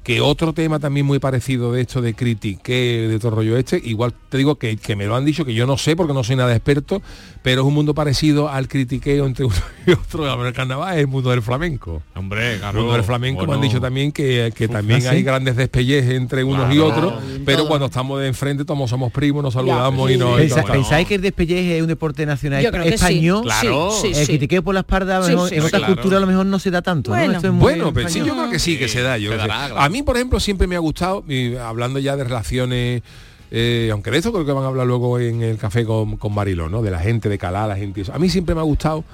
que 0.03 0.21
otro 0.21 0.53
tema 0.53 0.79
también 0.79 1.05
muy 1.05 1.19
parecido 1.19 1.73
de 1.73 1.81
esto 1.81 2.01
de 2.01 2.15
critiqué 2.15 3.09
de 3.09 3.19
todo 3.19 3.33
rollo 3.33 3.57
este, 3.57 3.81
igual 3.85 4.15
te 4.29 4.39
digo 4.39 4.55
que, 4.55 4.77
que 4.77 4.95
me 4.95 5.07
lo 5.07 5.17
han 5.17 5.25
dicho 5.25 5.45
que 5.45 5.53
yo 5.55 5.67
no 5.67 5.77
sé 5.77 5.97
porque 5.97 6.13
no 6.13 6.23
soy 6.23 6.37
nada 6.37 6.55
experto, 6.55 7.03
pero 7.47 7.61
es 7.63 7.69
un 7.69 7.75
mundo 7.75 7.95
parecido 7.95 8.49
al 8.49 8.67
critiqueo 8.67 9.25
entre 9.25 9.45
uno 9.45 9.55
y 9.87 9.93
otro, 9.93 10.45
el 10.45 10.53
carnaval 10.53 10.95
es 10.95 10.99
el 11.03 11.07
mundo 11.07 11.31
del 11.31 11.43
flamenco. 11.43 12.03
Hombre, 12.17 12.55
El 12.55 12.75
mundo 12.75 12.95
del 12.95 13.05
flamenco 13.05 13.39
me 13.39 13.43
han 13.45 13.47
bueno. 13.61 13.63
dicho 13.63 13.81
también 13.81 14.11
que, 14.11 14.53
que 14.53 14.67
también 14.67 15.07
¿ah, 15.07 15.11
hay 15.11 15.23
grandes 15.23 15.55
despellejes 15.55 16.11
entre 16.17 16.43
unos 16.43 16.75
y 16.75 16.81
otros, 16.81 17.15
pero 17.45 17.59
todo. 17.59 17.69
cuando 17.69 17.87
estamos 17.87 18.19
de 18.21 18.27
enfrente 18.27 18.65
todos 18.65 18.91
somos 18.91 19.13
primos, 19.13 19.45
nos 19.45 19.55
saludamos 19.55 20.11
y 20.11 20.15
sí. 20.15 20.19
nos... 20.19 20.41
Pensa-. 20.41 20.65
¿Pensáis 20.65 21.07
que 21.07 21.15
el 21.15 21.23
despelleje 21.23 21.77
es 21.77 21.83
un 21.83 21.87
deporte 21.89 22.27
nacional 22.27 22.65
Yo 22.65 22.73
creo 22.73 22.83
que 22.83 22.89
sí. 22.89 22.95
español? 22.97 23.43
Claro. 23.45 23.91
Sí, 23.93 24.13
sí, 24.13 24.21
el 24.23 24.27
critiqueo 24.27 24.65
por 24.65 24.75
la 24.75 24.81
espalda 24.81 25.19
a 25.19 25.21
lo 25.21 25.27
Sí, 25.27 25.31
mejor, 25.31 25.49
sí, 25.49 25.55
en 25.55 25.61
sí. 25.61 25.67
otra 25.69 25.79
Claro. 25.79 25.95
cultura 25.95 26.17
a 26.17 26.21
lo 26.23 26.27
mejor 26.27 26.47
no 26.47 26.59
se 26.59 26.73
da 26.73 26.83
tanto. 26.83 27.13
¿no? 27.13 27.17
Bueno. 27.17 27.35
Esto 27.35 27.47
es 27.47 27.53
muy 27.53 27.63
Bueno, 27.63 27.93
pero 27.95 28.09
sí, 28.09 28.19
español. 28.19 28.37
yo 28.39 28.43
creo 28.43 28.51
que 28.55 28.59
sí, 28.59 28.77
que 28.77 28.89
se 28.89 29.03
da. 29.03 29.19
Yo 29.19 29.31
Se 29.31 29.37
qué 29.37 29.43
sé. 29.43 29.49
dará, 29.49 29.67
claro. 29.69 29.81
A 29.83 29.89
mí, 29.89 30.03
por 30.03 30.17
ejemplo, 30.17 30.41
siempre 30.41 30.67
me 30.67 30.75
ha 30.75 30.81
gustado, 30.81 31.23
y 31.29 31.55
hablando 31.55 32.01
ya 32.01 32.17
de 32.17 32.25
relaciones, 32.25 33.03
eh, 33.51 33.89
aunque 33.93 34.11
de 34.11 34.19
esto 34.19 34.33
creo 34.33 34.45
que 34.45 34.53
van 34.53 34.65
a 34.65 34.69
hablar 34.69 34.87
luego 34.87 35.19
en 35.19 35.43
el 35.43 35.59
café 35.59 35.85
con, 35.85 36.17
con 36.17 36.35
Mariló, 36.35 36.69
¿no? 36.69 36.83
De 36.83 36.91
la 36.91 36.99
gente 36.99 37.29
de 37.29 37.39
Calá, 37.39 37.67
la 37.67 37.77
gente. 37.77 38.01
eso. 38.01 38.13
A 38.13 38.19
mí 38.19 38.29
siempre 38.29 38.55
me 38.55 38.61
ha 38.61 38.65
gustado 38.65 39.05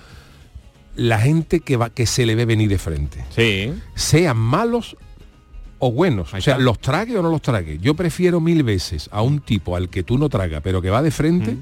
la 0.97 1.19
gente 1.19 1.61
que 1.61 1.77
va, 1.77 1.91
que 1.91 2.07
se 2.07 2.27
le 2.27 2.35
ve 2.35 2.45
venir 2.45 2.69
de 2.69 2.79
frente. 2.79 3.25
Sí. 3.31 3.73
Sean 3.95 4.37
malos 4.37 4.97
o 5.79 5.91
buenos. 5.91 6.33
O 6.33 6.41
sea, 6.41 6.59
los 6.59 6.79
trague 6.79 7.19
o 7.19 7.23
no 7.23 7.31
los 7.31 7.43
trague. 7.43 7.79
Yo 7.79 7.95
prefiero 7.95 8.41
mil 8.41 8.63
veces 8.63 9.09
a 9.13 9.23
un 9.23 9.41
tipo 9.41 9.75
al 9.75 9.89
que 9.89 10.03
tú 10.03 10.19
no 10.19 10.29
tragas, 10.29 10.61
pero 10.63 10.81
que 10.81 10.91
va 10.91 11.03
de 11.03 11.11
frente. 11.11 11.57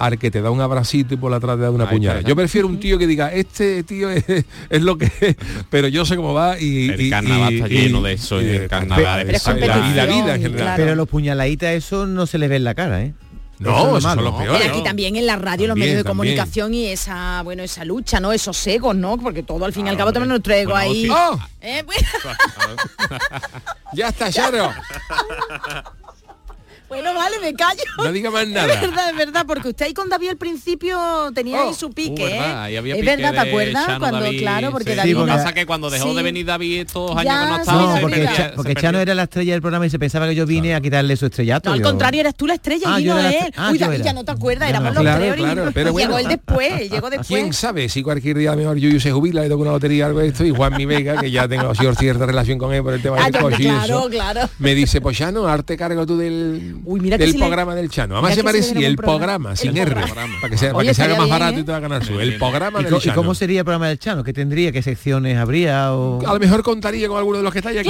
Al 0.00 0.18
que 0.18 0.30
te 0.30 0.40
da 0.42 0.50
un 0.50 0.60
abracito 0.60 1.14
y 1.14 1.16
por 1.16 1.32
atrás 1.32 1.56
te 1.56 1.62
da 1.62 1.70
una 1.70 1.84
Ahí 1.84 1.90
puñalada. 1.96 2.22
Yo 2.22 2.34
prefiero 2.34 2.66
un 2.66 2.80
tío 2.80 2.98
que 2.98 3.06
diga, 3.06 3.32
este 3.32 3.82
tío 3.84 4.10
es, 4.10 4.24
es 4.70 4.82
lo 4.82 4.98
que 4.98 5.12
es, 5.20 5.36
pero 5.70 5.86
yo 5.88 6.04
sé 6.04 6.16
cómo 6.16 6.34
va 6.34 6.58
y... 6.58 6.88
El 6.88 7.00
y- 7.02 7.10
carnaval 7.10 7.52
y- 7.52 7.56
está 7.60 7.68
y- 7.68 7.76
lleno 7.82 8.02
de 8.02 8.12
eso, 8.14 8.40
y 8.42 8.46
el 8.48 8.68
carnaval 8.68 9.22
Pero 9.26 9.36
es 9.36 9.46
la- 9.46 9.54
la 9.54 10.06
vida 10.06 10.34
en 10.34 10.42
general. 10.42 10.56
claro. 10.64 10.82
Pero 10.82 10.94
los 10.96 11.08
puñaladitas 11.08 11.70
eso 11.74 12.06
no 12.06 12.26
se 12.26 12.38
les 12.38 12.48
ve 12.48 12.56
en 12.56 12.64
la 12.64 12.74
cara, 12.74 13.02
¿eh? 13.02 13.12
No, 13.58 13.72
Eso 13.72 13.78
es 13.84 13.90
lo 13.92 13.98
esos 13.98 14.14
son 14.14 14.24
los 14.24 14.34
peores. 14.36 14.68
aquí 14.70 14.82
también 14.82 15.16
en 15.16 15.26
la 15.26 15.36
radio, 15.36 15.68
los 15.68 15.76
medios 15.76 15.96
de 15.98 16.02
también. 16.02 16.34
comunicación 16.34 16.72
y 16.72 16.86
esa, 16.86 17.42
bueno, 17.42 17.62
esa 17.62 17.84
lucha, 17.84 18.18
¿no? 18.18 18.32
Esos 18.32 18.66
egos, 18.66 18.96
¿no? 18.96 19.18
Porque 19.18 19.42
todo 19.42 19.66
al 19.66 19.74
fin 19.74 19.86
y 19.86 19.90
al 19.90 19.98
cabo 19.98 20.14
también 20.14 20.30
nuestro 20.30 20.54
ego 20.54 20.70
Bueno, 20.70 20.90
ahí. 20.90 21.02
sí. 21.04 21.10
¡Oh! 21.10 21.38
Eh, 21.60 21.82
bueno, 21.84 22.08
Ya 23.92 24.08
está, 24.08 24.30
Charo. 24.32 24.70
bueno, 26.90 27.14
vale, 27.14 27.36
me 27.40 27.54
callo. 27.54 27.82
No 27.96 28.12
diga 28.12 28.30
más 28.30 28.42
Es 28.42 28.48
nada. 28.50 28.66
verdad, 28.66 29.10
es 29.10 29.16
verdad, 29.16 29.44
porque 29.46 29.68
usted 29.68 29.86
ahí 29.86 29.94
con 29.94 30.08
David 30.10 30.30
al 30.30 30.36
principio 30.36 30.98
tenía 31.34 31.62
ahí 31.62 31.68
Oh, 31.70 31.74
su 31.74 31.90
pique, 31.92 32.22
Uh, 32.24 32.26
verdad, 32.30 32.62
ahí 32.64 32.74
¿eh? 32.74 32.78
había 32.78 32.94
Es 32.96 33.00
pique 33.00 33.16
verdad, 33.16 33.32
¿te 33.32 33.48
acuerdas? 33.48 33.86
Chano, 33.86 33.98
Cuando, 34.00 34.20
David, 34.20 34.38
claro, 34.40 34.70
porque 34.72 34.90
sí. 34.90 34.96
David 34.96 35.08
Sí, 35.08 35.12
Lo 35.14 35.18
que 35.18 35.20
porque- 35.30 35.36
pasa 35.38 35.48
es 35.48 35.54
que 35.54 35.66
cuando 35.66 35.90
dejó 35.90 36.10
Sí. 36.10 36.16
de 36.16 36.22
venir 36.22 36.46
David 36.46 36.80
estos 36.80 37.10
años 37.12 37.24
Ya, 37.24 37.40
que 37.44 37.46
no 37.50 37.56
estaba, 37.58 37.82
No, 37.82 37.94
se 37.94 38.00
porque, 38.00 38.16
perdía- 38.16 38.36
Cha- 38.36 38.52
porque. 38.56 38.74
Chano 38.74 38.98
era 39.00 39.14
la 39.14 39.22
estrella 39.22 39.52
del 39.52 39.62
programa 39.62 39.86
y 39.86 39.90
se 39.90 39.98
pensaba 39.98 40.26
que 40.28 40.34
yo 40.34 40.46
vine 40.46 40.74
a 40.74 40.80
quitarle 40.80 41.16
su 41.16 41.26
estrellato. 41.26 41.70
No, 41.70 41.74
al 41.74 41.82
contrario, 41.82 42.20
eras 42.20 42.34
tú 42.34 42.46
la 42.48 42.54
estrella 42.54 42.86
Ah, 42.88 43.00
y 43.00 43.04
yo 43.04 43.14
vino 43.16 43.28
él. 43.28 43.52
ah, 43.56 43.68
Uy, 43.70 43.78
yo 43.78 43.86
David, 43.86 44.02
ya 44.04 44.12
no 44.12 44.24
te 44.24 44.32
acuerdas, 44.32 44.68
Ya 44.68 44.80
no 44.80 44.88
éramos 44.88 45.04
me 45.04 45.04
los. 45.10 45.18
Claro, 45.20 45.34
claro, 45.36 45.70
pero 45.72 45.96
llegó 45.96 46.18
él 46.18 46.28
después, 46.28 46.90
llegó 46.90 47.08
después. 47.10 47.28
¿Quién 47.28 47.52
sabe 47.52 47.88
si 47.88 48.02
cualquier 48.02 48.36
día 48.38 48.50
a 48.50 48.56
lo 48.56 48.62
mejor 48.62 48.76
Yuyu 48.78 48.98
se 48.98 49.12
jubila, 49.12 49.42
le 49.42 49.48
toca 49.48 49.62
una 49.62 49.70
lotería 49.72 50.06
algo 50.06 50.18
de 50.20 50.28
esto 50.28 50.44
y 50.44 50.50
Juan 50.50 50.76
Mi 50.76 50.86
Vega, 50.86 51.20
que 51.20 51.30
ya 51.30 51.46
tengo 51.46 51.72
cierta 51.74 52.26
relación 52.26 52.58
con 52.58 52.72
él 52.74 52.82
por 52.82 52.94
el 52.94 53.02
tema 53.02 53.16
Ah, 53.20 53.24
del 53.24 53.32
ya, 53.34 53.40
coche 53.40 53.56
y 53.60 53.64
claro, 53.66 53.84
eso, 54.00 54.08
claro. 54.10 54.40
me 54.58 54.74
dice, 54.74 55.00
pues 55.00 55.16
Chano, 55.18 55.46
arte 55.46 55.76
cargo 55.76 56.04
tú 56.06 56.16
del, 56.16 56.76
Uy, 56.84 57.00
mira 57.00 57.16
que 57.18 57.24
del 57.24 57.32
si 57.32 57.38
le- 57.38 57.44
programa 57.44 57.74
del 57.74 57.90
Chano. 57.90 58.14
Además 58.16 58.34
se 58.34 58.42
parecía 58.44 58.86
el 58.86 58.96
programa. 58.96 59.54
sin 59.56 59.76
R, 59.76 59.94
para 59.94 60.50
que 60.50 60.56
sea, 60.58 60.68
para 60.70 60.78
Oye, 60.78 60.88
que 60.88 60.94
se 60.94 61.02
haga 61.02 61.14
más 61.16 61.24
bien, 61.26 61.30
barato 61.38 61.56
¿eh? 61.58 61.60
y 61.60 61.64
te 61.64 61.70
va 61.72 61.76
a 61.76 61.80
ganar 61.80 62.04
su. 62.04 62.18
El 62.20 62.38
programa 62.38 62.80
¿Y, 62.80 62.84
del 62.84 62.92
co- 62.92 62.98
y 62.98 63.02
Chano. 63.02 63.14
cómo 63.16 63.34
sería 63.34 63.58
el 63.60 63.64
programa 63.64 63.88
del 63.88 63.98
Chano? 63.98 64.24
¿Qué 64.24 64.32
tendría? 64.32 64.72
¿Qué 64.72 64.82
secciones 64.82 65.36
habría? 65.38 65.92
O... 65.94 66.26
A 66.26 66.32
lo 66.34 66.40
mejor 66.40 66.62
contaría 66.62 67.06
con 67.08 67.18
alguno 67.18 67.38
de 67.38 67.44
los 67.44 67.52
que 67.52 67.58
estáis 67.58 67.78
aquí. 67.80 67.88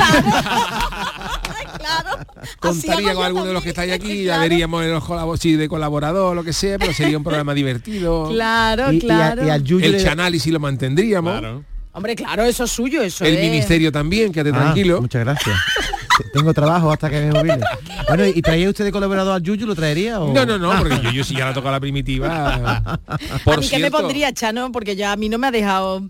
claro. 1.78 2.18
Contaría 2.60 3.14
con 3.14 3.24
alguno 3.24 3.46
de 3.46 3.52
los 3.52 3.62
que 3.62 3.70
estáis 3.70 3.92
aquí, 3.92 4.24
ya 4.24 4.38
veríamos 4.38 4.84
en 4.84 4.92
los 4.92 5.02
colabo- 5.04 5.36
sí, 5.36 5.56
de 5.56 5.68
colaborador, 5.68 6.34
lo 6.34 6.42
que 6.44 6.52
sea, 6.52 6.78
pero 6.78 6.92
sería 6.92 7.16
un 7.16 7.24
programa 7.24 7.54
divertido. 7.54 8.28
Claro, 8.30 8.92
Y- 8.92 8.96
y 8.96 8.98
a- 8.98 9.00
claro. 9.00 9.46
y 9.46 9.50
al 9.50 9.62
Yuyu 9.64 9.86
El 9.86 10.02
chanálisis 10.02 10.52
lo 10.52 10.60
mantendríamos. 10.60 11.38
Claro. 11.38 11.64
Hombre, 11.92 12.14
claro, 12.14 12.44
eso 12.44 12.64
es 12.64 12.70
suyo, 12.70 13.02
eso 13.02 13.24
El 13.24 13.34
es. 13.36 13.50
ministerio 13.50 13.90
también, 13.90 14.32
quédate 14.32 14.56
Ah, 14.56 14.60
tranquilo. 14.62 15.00
Muchas 15.00 15.24
gracias. 15.24 15.56
Tengo 16.32 16.52
trabajo 16.54 16.90
hasta 16.92 17.08
que 17.10 17.20
me 17.20 17.30
jubile. 17.38 17.60
Bueno, 18.08 18.26
¿y 18.26 18.42
traía 18.42 18.68
usted 18.68 18.84
de 18.84 18.90
colaborador 18.90 19.34
al 19.34 19.42
Yuyu? 19.42 19.66
¿Lo 19.66 19.76
traería? 19.76 20.20
O... 20.20 20.32
No, 20.32 20.44
no, 20.44 20.58
no, 20.58 20.72
porque 20.78 20.98
yo, 21.04 21.10
yo 21.12 21.22
si 21.24 21.36
ya 21.36 21.44
la 21.46 21.54
toca 21.54 21.70
la 21.70 21.78
primitiva. 21.78 22.98
Por 23.44 23.54
a 23.54 23.56
mí 23.58 23.68
que 23.68 23.78
me 23.78 23.90
pondría 23.90 24.32
Chano, 24.32 24.72
porque 24.72 24.96
ya 24.96 25.12
a 25.12 25.16
mí 25.16 25.28
no 25.28 25.38
me 25.38 25.46
ha 25.46 25.50
dejado. 25.52 26.08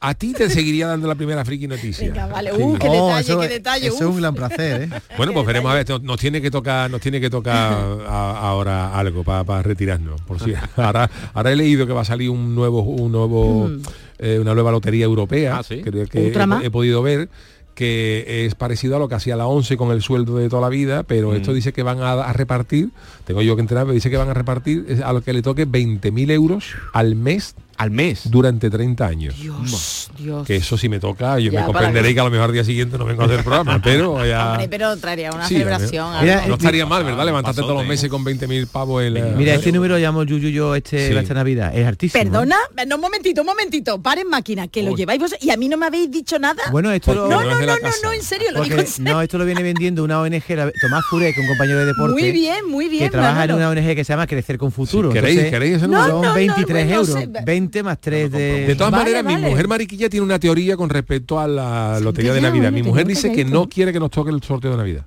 a 0.00 0.14
ti 0.14 0.32
te 0.32 0.50
seguiría 0.50 0.88
dando 0.88 1.06
la 1.06 1.14
primera 1.14 1.44
friki 1.44 1.68
noticia. 1.68 2.08
Venga, 2.08 2.26
vale. 2.26 2.50
Sí. 2.50 2.60
Uh, 2.60 2.76
qué 2.76 2.88
Oh, 2.88 3.06
detalle, 3.06 3.20
eso, 3.20 3.38
qué 3.38 3.44
es- 3.46 3.52
detalle. 3.52 3.86
eso 3.86 3.96
es 3.98 4.02
un 4.02 4.16
gran 4.16 4.34
placer, 4.34 4.82
¿eh? 4.82 4.90
Bueno, 5.16 5.32
pues 5.32 5.46
veremos 5.46 5.70
a 5.70 5.74
ver, 5.76 6.02
nos 6.02 6.18
tiene 6.18 6.42
que 6.42 6.50
tocar, 6.50 6.90
nos 6.90 7.00
tiene 7.00 7.20
que 7.20 7.30
tocar 7.30 7.72
a- 8.08 8.38
ahora 8.40 8.98
algo 8.98 9.22
para 9.22 9.62
retirarnos. 9.62 10.20
Por 10.22 10.40
si 10.40 10.54
ahora, 10.76 11.08
ahora 11.34 11.52
he 11.52 11.56
leído 11.56 11.86
que 11.86 11.92
va 11.92 12.00
a 12.00 12.04
salir 12.04 12.30
un 12.30 12.52
nuevo, 12.56 12.82
un 12.82 13.12
nuevo, 13.12 13.70
eh, 14.18 14.38
una 14.40 14.54
nueva 14.54 14.72
lotería 14.72 15.04
europea. 15.04 15.58
Ah, 15.58 15.62
¿sí? 15.62 15.82
Creo 15.82 16.04
que 16.08 16.30
¿Otra 16.30 16.42
he, 16.42 16.46
más? 16.48 16.64
he 16.64 16.70
podido 16.72 17.00
ver 17.00 17.28
que 17.74 18.46
es 18.46 18.54
parecido 18.54 18.96
a 18.96 18.98
lo 18.98 19.08
que 19.08 19.14
hacía 19.14 19.36
la 19.36 19.46
11 19.46 19.76
con 19.76 19.90
el 19.90 20.02
sueldo 20.02 20.36
de 20.36 20.48
toda 20.48 20.62
la 20.62 20.68
vida, 20.68 21.02
pero 21.02 21.34
esto 21.34 21.52
dice 21.52 21.72
que 21.72 21.82
van 21.82 22.00
a, 22.00 22.12
a 22.12 22.32
repartir, 22.32 22.90
tengo 23.24 23.42
yo 23.42 23.56
que 23.56 23.62
entrenar, 23.62 23.84
pero 23.84 23.94
dice 23.94 24.10
que 24.10 24.16
van 24.16 24.28
a 24.28 24.34
repartir 24.34 25.02
a 25.04 25.12
lo 25.12 25.22
que 25.22 25.32
le 25.32 25.42
toque 25.42 25.66
20.000 25.66 26.30
euros 26.30 26.74
al 26.92 27.14
mes 27.14 27.54
al 27.82 27.90
mes 27.90 28.30
durante 28.30 28.70
30 28.70 29.06
años. 29.06 29.34
Dios, 29.40 30.08
Dios. 30.18 30.46
Que 30.46 30.56
eso 30.56 30.78
si 30.78 30.88
me 30.88 31.00
toca, 31.00 31.38
yo 31.38 31.50
Ya, 31.50 31.60
me 31.60 31.66
comprenderéis 31.66 32.14
que- 32.14 32.20
a 32.20 32.24
lo 32.24 32.30
mejor 32.30 32.46
al 32.46 32.52
día 32.52 32.64
siguiente 32.64 32.96
no 32.98 33.04
vengo 33.04 33.22
a 33.22 33.26
hacer 33.26 33.42
programa, 33.42 33.80
pero 33.84 34.24
ya... 34.24 34.52
Hombre, 34.52 34.68
pero 34.68 34.96
traería 34.96 35.32
una 35.32 35.46
Sí, 35.48 35.54
celebración. 35.54 36.12
no 36.48 36.54
estaría 36.54 36.86
mal, 36.86 37.04
¿verdad? 37.04 37.24
Levantarte 37.24 37.60
todos 37.60 37.74
los 37.76 37.86
meses 37.86 38.08
con 38.08 38.24
20.000 38.24 38.66
pavos 38.68 39.02
en 39.02 39.14
la- 39.14 39.20
Mira, 39.36 39.54
este 39.54 39.72
número 39.72 39.98
llamo 39.98 40.22
Yuyu 40.24 40.48
yo 40.50 40.74
este, 40.74 41.08
Sí. 41.08 41.16
esta 41.16 41.34
Navidad. 41.34 41.76
Es 41.76 41.86
altísimo. 41.86 42.22
Perdona, 42.22 42.56
no, 42.86 42.94
un 42.96 43.00
momentito, 43.00 43.40
un 43.42 43.46
momentito, 43.48 44.00
paren 44.00 44.28
máquina, 44.28 44.68
que 44.68 44.82
lo 44.82 44.94
lleváis 44.94 45.20
vos 45.20 45.34
y 45.40 45.50
a 45.50 45.56
mí 45.56 45.68
no 45.68 45.76
me 45.76 45.86
habéis 45.86 46.10
dicho 46.10 46.38
nada. 46.38 46.62
Bueno, 46.70 46.90
esto 46.92 47.14
lo... 47.14 47.28
no, 47.28 47.40
no, 47.42 47.50
no, 47.60 47.66
no, 47.66 47.76
no, 48.04 48.12
en 48.12 48.22
serio, 48.22 48.48
lo 48.52 48.58
Porque, 48.58 48.70
digo 48.70 48.80
en 48.82 48.86
serio. 48.86 49.12
no, 49.14 49.22
esto 49.22 49.38
lo 49.38 49.44
viene 49.44 49.62
vendiendo 49.62 50.04
una 50.04 50.20
ONG, 50.20 50.42
la- 50.50 50.70
Tomás 50.80 51.04
es 51.12 51.38
un 51.38 51.46
compañero 51.46 51.78
de 51.80 51.86
deporte. 51.86 52.12
Muy 52.20 52.30
bien, 52.32 52.66
muy 52.68 52.88
bien, 52.88 53.04
Que 53.04 53.10
trabaja 53.10 53.44
en 53.44 53.52
una 53.54 53.68
ONG 53.70 53.94
que 53.94 54.04
se 54.04 54.12
llama 54.12 54.26
Crecer 54.26 54.58
con 54.58 54.70
Futuro. 54.72 55.10
¿queréis- 55.12 55.50
queréis 55.50 55.76
ese 55.76 55.86
número? 55.88 56.02
Son 56.06 56.12
No, 56.12 56.22
no, 56.22 56.28
no, 56.28 56.34
23 56.34 56.66
bueno, 56.86 57.00
euros. 57.00 57.08
sé. 57.08 57.28
20 57.44 57.71
más 57.82 58.00
3 58.00 58.30
de... 58.32 58.66
De 58.66 58.74
todas 58.74 58.90
Vale, 58.90 59.12
maneras, 59.12 59.24
mi 59.24 59.50
mujer 59.50 59.68
Mariquilla 59.68 60.08
tiene 60.10 60.24
una 60.26 60.40
teoría 60.40 60.76
con 60.76 60.90
respecto 60.90 61.38
a 61.38 61.46
la 61.46 62.00
lotería 62.00 62.32
de 62.32 62.40
Navidad. 62.40 62.72
Mi 62.72 62.82
mujer 62.82 63.06
dice 63.06 63.30
que 63.32 63.44
no 63.44 63.68
quiere 63.68 63.92
que 63.92 64.00
nos 64.00 64.10
toque 64.10 64.30
el 64.32 64.42
sorteo 64.42 64.72
de 64.72 64.76
Navidad. 64.78 65.06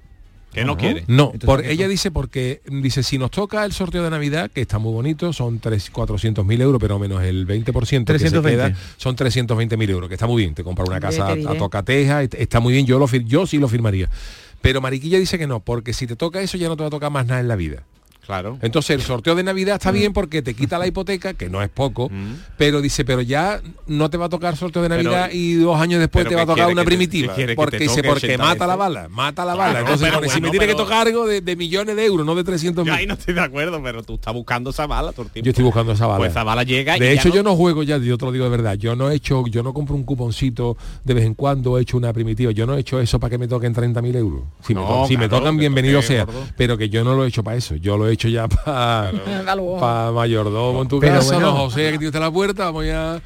que 0.54 0.64
no 0.64 0.78
quiere 0.78 1.04
No, 1.08 1.26
Entonces, 1.34 1.46
por, 1.46 1.62
¿qué 1.64 1.72
ella 1.74 1.90
dice 1.90 2.12
porque 2.12 2.62
dice 2.66 3.04
si 3.04 3.18
nos 3.18 3.30
toca 3.32 3.66
el 3.66 3.74
sorteo 3.74 4.04
de 4.06 4.10
Navidad, 4.10 4.50
que 4.50 4.62
está 4.62 4.78
muy 4.80 4.94
bonito, 4.94 5.34
son 5.34 5.60
3, 5.60 5.90
400 5.90 6.46
mil 6.46 6.62
euros, 6.62 6.80
pero 6.80 6.98
menos 6.98 7.22
el 7.24 7.46
20% 7.46 7.66
que 7.74 7.94
se 7.98 8.04
320. 8.06 8.50
queda, 8.52 8.74
son 8.96 9.18
320 9.18 9.76
mil 9.76 9.90
euros, 9.90 10.08
que 10.08 10.16
está 10.16 10.28
muy 10.28 10.44
bien, 10.44 10.56
te 10.56 10.64
compra 10.64 10.86
una 10.86 11.02
casa 11.02 11.28
a, 11.28 11.32
a 11.34 11.58
tocateja, 11.58 12.24
est- 12.24 12.36
está 12.36 12.62
muy 12.62 12.72
bien, 12.74 12.86
yo 12.86 12.98
lo 13.00 13.06
yo 13.08 13.46
sí 13.46 13.58
lo 13.58 13.68
firmaría. 13.68 14.10
Pero 14.62 14.80
Mariquilla 14.82 15.20
dice 15.20 15.38
que 15.38 15.46
no, 15.46 15.60
porque 15.60 15.92
si 15.94 16.08
te 16.08 16.16
toca 16.16 16.42
eso 16.42 16.58
ya 16.58 16.70
no 16.70 16.78
te 16.78 16.82
va 16.84 16.88
a 16.88 16.90
tocar 16.90 17.12
más 17.12 17.26
nada 17.28 17.40
en 17.42 17.48
la 17.50 17.56
vida. 17.58 17.84
Claro 18.26 18.58
Entonces 18.62 18.92
el 18.96 19.02
sorteo 19.02 19.36
de 19.36 19.44
Navidad 19.44 19.76
está 19.76 19.92
bien 19.92 20.14
porque 20.14 20.42
te 20.42 20.54
quita 20.54 20.78
la 20.78 20.88
hipoteca, 20.88 21.34
que 21.34 21.50
no 21.50 21.62
es 21.62 21.70
poco, 21.70 22.10
pero 22.58 22.82
dice, 22.82 23.06
pero 23.06 23.22
ya 23.22 23.62
no 23.88 24.10
te 24.10 24.18
va 24.18 24.26
a 24.26 24.30
tocar 24.30 24.56
sorteo 24.58 24.82
de 24.82 24.90
Pero- 24.90 25.04
Navidad 25.04 25.30
y 25.32 25.54
dos 25.56 25.80
años 25.80 26.00
después 26.00 26.28
te 26.28 26.36
va 26.36 26.42
a 26.42 26.46
¿qué 26.46 26.52
tocar 26.52 26.72
una 26.72 26.82
te- 26.82 26.86
primitiva. 26.88 27.36
que 27.36 27.56
porque 27.56 27.78
te 27.78 27.84
dice, 27.84 28.04
porque 28.04 28.28
80 28.28 28.44
mata 28.44 28.68
la 28.68 28.76
bala, 28.76 29.08
mata 29.10 29.46
la 29.46 29.56
bala. 29.56 29.80
Entonces, 29.82 30.10
pero 30.14 30.30
si 30.30 30.42
me 30.42 30.50
tiene 30.52 30.68
que 30.68 30.76
tocar 30.76 31.08
algo 31.08 31.26
de, 31.28 31.42
de 31.42 31.56
millones 31.56 31.96
de 31.96 32.06
euros, 32.06 32.26
no 32.26 32.36
de 32.36 32.44
300 32.44 32.86
yo 32.86 32.92
mil. 32.92 33.00
ahí 33.00 33.06
no 33.08 33.14
estoy 33.14 33.34
de 33.34 33.42
acuerdo 33.42 33.82
pero 33.84 34.04
tú 34.04 34.16
estás 34.16 34.34
buscando 34.34 34.70
esa 34.72 34.88
bala 34.88 35.12
todo 35.12 35.24
el 35.26 35.32
tiempo 35.32 35.46
Yo 35.46 35.50
estoy 35.52 35.64
buscando 35.66 35.92
esa 35.94 36.08
bala. 36.08 36.18
pues 36.20 36.32
esa 36.32 36.44
bala 36.44 36.64
llega 36.64 36.98
y 36.98 37.00
de 37.00 37.06
ya 37.08 37.22
hecho, 37.22 37.30
no- 37.30 37.36
yo 37.36 37.44
no 37.44 37.56
juego 37.56 37.84
ya, 37.84 37.98
yo 37.98 38.18
te 38.18 38.26
lo 38.26 38.32
digo 38.32 38.46
de 38.46 38.52
verdad. 38.52 38.76
Yo 38.76 38.96
no 38.96 39.10
he 39.12 39.16
hecho, 39.16 39.46
yo 39.48 39.62
no 39.64 39.74
compro 39.74 39.96
un 39.96 40.04
cuponcito 40.04 40.78
de 41.04 41.14
vez 41.14 41.26
en 41.26 41.34
cuando, 41.36 41.78
he 41.78 41.82
hecho 41.82 41.98
una 41.98 42.12
primitiva. 42.14 42.52
Yo 42.52 42.66
no 42.66 42.76
he 42.76 42.80
hecho 42.80 43.00
eso 43.00 43.20
para 43.20 43.32
que 43.32 43.38
me 43.38 43.48
toquen 43.48 43.74
30.000 43.74 44.16
euros. 44.16 44.42
Si, 44.66 44.74
me, 44.74 44.82
No, 44.82 44.88
to- 44.88 45.08
si 45.08 45.18
me 45.18 45.30
tocan, 45.30 45.58
bienvenido 45.58 46.02
sea. 46.02 46.26
gordo. 46.26 46.44
Pero 46.58 46.78
que 46.78 46.90
yo 46.90 47.04
no 47.04 47.16
lo 47.16 47.26
he 47.26 47.28
hecho 47.28 47.44
para 47.44 47.58
eso. 47.58 47.76
Yo 47.76 47.98
lo 47.98 48.08
he 48.08 48.14
hecho 48.16 48.28
ya 48.28 48.48
para 48.66 49.12
Algo. 49.48 49.80
mayordomo 50.12 50.82
en 50.82 50.88
tu 50.88 51.00
Pero 51.00 51.16
casa, 51.16 51.34
bueno. 51.36 51.52
no 51.52 51.58
José, 51.58 51.92
que 51.92 52.00
tienes 52.00 52.20
la 52.20 52.32
puerta, 52.32 52.66
vamos 52.66 52.86
ya. 52.86 53.22